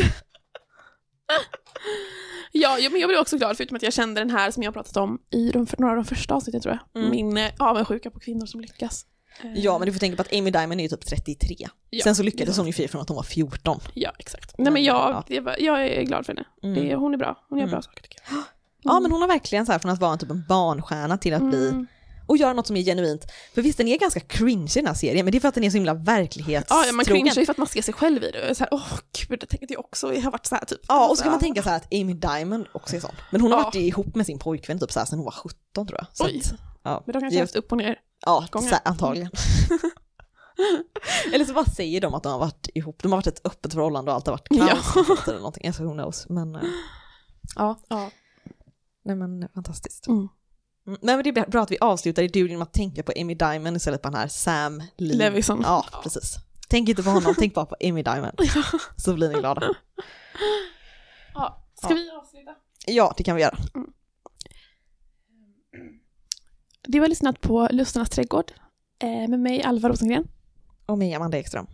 Ja, 2.51 2.77
ja, 2.79 2.89
men 2.89 2.99
jag 3.01 3.07
blev 3.09 3.19
också 3.19 3.37
glad 3.37 3.57
förutom 3.57 3.75
att 3.75 3.83
jag 3.83 3.93
kände 3.93 4.21
den 4.21 4.29
här 4.29 4.51
som 4.51 4.63
jag 4.63 4.73
pratat 4.73 4.97
om 4.97 5.19
i 5.31 5.49
de, 5.51 5.67
några 5.77 5.91
av 5.91 5.95
de 5.95 6.05
första 6.05 6.33
avsnitten 6.33 6.61
tror 6.61 6.79
jag. 6.93 7.01
Mm. 7.01 7.11
Min 7.11 7.37
eh, 7.37 7.51
avundsjuka 7.59 8.09
på 8.11 8.19
kvinnor 8.19 8.45
som 8.45 8.61
lyckas. 8.61 9.05
Eh, 9.43 9.53
Ja, 9.59 9.77
men 9.79 9.85
du 9.85 9.91
får 9.93 9.99
tänka 9.99 10.15
på 10.15 10.21
att 10.21 10.33
Amy 10.33 10.51
Diamond 10.51 10.79
är 10.79 10.83
ju 10.83 10.89
typ 10.89 11.05
33. 11.05 11.55
Ja, 11.89 12.03
Sen 12.03 12.15
så 12.15 12.23
lyckades 12.23 12.55
sant. 12.55 12.57
hon 12.57 12.67
ju 12.67 12.73
fri 12.73 12.87
från 12.87 13.01
att 13.01 13.09
hon 13.09 13.15
var 13.15 13.23
14. 13.23 13.79
Ja, 13.93 14.11
exakt. 14.19 14.55
Nej 14.57 14.73
men 14.73 14.83
jag, 14.83 14.95
Ja. 15.11 15.23
det 15.27 15.39
var, 15.39 15.55
jag 15.59 15.87
är 15.87 16.03
glad 16.03 16.25
för 16.25 16.33
henne. 16.33 16.45
Mm. 16.63 16.87
Det, 16.87 16.95
hon 16.95 17.13
är 17.13 17.17
bra, 17.17 17.45
hon 17.49 17.57
gör 17.59 17.63
Mm. 17.63 17.71
bra 17.71 17.81
saker 17.81 18.01
tycker 18.03 18.19
jag. 18.29 18.43
Ja, 18.83 18.99
men 18.99 19.11
hon 19.11 19.21
har 19.21 19.27
verkligen 19.27 19.65
så 19.65 19.71
här 19.71 19.79
från 19.79 19.91
att 19.91 19.99
vara 19.99 20.11
en 20.13 20.19
typ 20.19 20.31
en 20.31 20.43
barnstjärna 20.49 21.17
till 21.17 21.33
att 21.33 21.43
bli, 21.49 21.69
Mm. 21.69 21.87
Och 22.25 22.37
göra 22.37 22.53
något 22.53 22.67
som 22.67 22.75
är 22.77 22.81
genuint. 22.83 23.25
För 23.53 23.61
visst, 23.61 23.77
den 23.77 23.87
är 23.87 23.97
ganska 23.97 24.19
cringe 24.19 24.71
i 24.75 24.79
den 24.79 24.87
här 24.87 24.93
serien, 24.93 25.25
men 25.25 25.31
det 25.31 25.37
är 25.37 25.39
för 25.39 25.47
att 25.47 25.55
den 25.55 25.63
är 25.63 25.69
så 25.69 25.77
himla 25.77 25.93
verklighetstrogen. 25.93 26.85
Ja, 26.87 26.93
man 26.93 27.05
cringear 27.05 27.35
ju 27.39 27.45
för 27.45 27.51
att 27.53 27.57
man 27.57 27.67
ser 27.67 27.81
sig 27.81 27.93
själv 27.93 28.23
i 28.23 28.31
det. 28.31 28.55
Så 28.55 28.63
här, 28.63 28.69
åh 28.73 28.99
gud, 29.29 29.39
det 29.39 29.45
tänkte 29.45 29.73
jag 29.73 29.85
också, 29.85 30.13
jag 30.13 30.21
har 30.21 30.31
varit 30.31 30.45
så 30.45 30.55
här 30.55 30.65
typ. 30.65 30.79
Ja, 30.87 31.07
och 31.09 31.17
så 31.17 31.23
kan 31.23 31.31
man 31.31 31.39
tänka 31.41 31.63
så 31.63 31.69
här 31.69 31.77
att 31.77 31.93
Amy 31.93 32.13
Diamond 32.13 32.67
också 32.71 32.95
är 32.95 32.99
sån. 32.99 33.15
Men 33.31 33.41
hon 33.41 33.51
har 33.51 33.59
Ja. 33.59 33.63
varit 33.63 33.75
ihop 33.75 34.15
med 34.15 34.25
sin 34.25 34.39
pojkvän 34.39 34.79
typ 34.79 34.91
så 34.91 34.99
här 34.99 35.05
sedan 35.05 35.19
hon 35.19 35.25
var 35.25 35.31
17 35.31 35.87
tror 35.87 35.99
jag. 35.99 36.07
Så 36.13 36.25
Oj. 36.25 36.41
att, 36.43 36.59
ja, 36.83 37.03
Men 37.05 37.13
de 37.13 37.19
kanske 37.21 37.37
har 37.39 37.43
haft 37.43 37.55
upp 37.55 37.71
och 37.71 37.77
ner. 37.77 37.99
Ja, 38.25 38.47
gånger. 38.51 38.69
så, 38.69 38.75
antagligen. 38.85 39.31
Eller 41.33 41.45
så 41.45 41.53
bara 41.53 41.65
säger 41.65 42.01
de 42.01 42.13
att 42.13 42.23
de 42.23 42.31
har 42.31 42.39
varit 42.39 42.67
ihop, 42.73 43.03
de 43.03 43.11
har 43.11 43.17
varit 43.17 43.27
ett 43.27 43.45
öppet 43.45 43.73
förhållande 43.73 44.11
och 44.11 44.15
allt 44.15 44.25
har 44.27 44.33
varit 44.33 44.47
kaos 44.47 44.93
Ja. 44.95 45.15
eller 45.27 45.37
någonting, 45.39 45.67
alltså 45.67 45.83
who 45.83 45.93
knows. 45.93 46.25
Men, 46.29 46.55
eh, 46.55 46.61
ja, 47.55 47.79
Ja. 47.89 48.11
nej 49.05 49.15
men 49.15 49.47
fantastiskt. 49.53 50.07
Mm. 50.07 50.27
Mm, 50.87 50.99
Men 51.01 51.23
det 51.23 51.29
är 51.29 51.49
bra 51.51 51.61
att 51.61 51.71
vi 51.71 51.77
avslutar 51.81 52.23
i 52.23 52.27
du 52.27 52.47
genom 52.47 52.61
att 52.61 52.73
tänka 52.73 53.03
på 53.03 53.11
Amy 53.21 53.33
Diamond 53.35 53.77
istället 53.77 54.01
för 54.01 54.09
den 54.11 54.19
här 54.19 54.27
Sam 54.27 54.83
Lee. 54.97 55.17
Levison. 55.17 55.59
Ja, 55.63 55.85
precis. 56.03 56.35
Tänk 56.69 56.89
inte 56.89 57.03
på 57.03 57.09
honom, 57.09 57.35
tänk 57.39 57.53
bara 57.53 57.65
på 57.65 57.75
Amy 57.83 58.03
Diamond. 58.03 58.39
Så 58.97 59.13
blir 59.13 59.29
ni 59.29 59.33
glada. 59.39 59.67
ja. 61.33 61.67
Ska 61.75 61.89
Ja. 61.89 61.95
vi 61.95 62.09
avsluta? 62.09 62.51
Ja, 62.87 63.13
det 63.17 63.23
kan 63.23 63.35
vi 63.35 63.41
göra. 63.41 63.57
Du 66.87 66.99
har 67.01 67.07
lyssnat 67.07 67.41
på 67.41 67.67
Lusternas 67.71 68.09
trädgård 68.09 68.51
eh, 68.99 69.27
med 69.29 69.39
mig 69.39 69.63
Alva 69.63 69.89
Rosengren. 69.89 70.27
Och 70.85 70.97
mig, 70.97 71.13
Amanda 71.13 71.37
Ekström. 71.37 71.67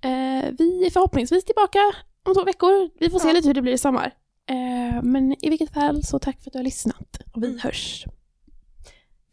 Eh, 0.00 0.44
vi 0.58 0.86
är 0.86 0.90
förhoppningsvis 0.90 1.44
tillbaka 1.44 1.78
om 2.22 2.34
två 2.34 2.44
veckor. 2.44 2.90
Vi 3.00 3.10
får 3.10 3.18
se 3.18 3.28
Ja. 3.28 3.32
lite 3.34 3.48
hur 3.48 3.54
det 3.54 3.62
blir 3.62 3.72
i 3.72 3.78
sommar. 3.78 4.14
Eh, 4.50 5.02
men 5.02 5.44
i 5.44 5.48
vilket 5.50 5.72
fall 5.74 6.04
så 6.04 6.18
tack 6.18 6.42
för 6.42 6.48
att 6.50 6.52
du 6.52 6.58
har 6.58 6.64
lyssnat 6.64 7.18
och 7.34 7.42
vi 7.42 7.46
Mm. 7.46 7.58
hörs. 7.60 8.04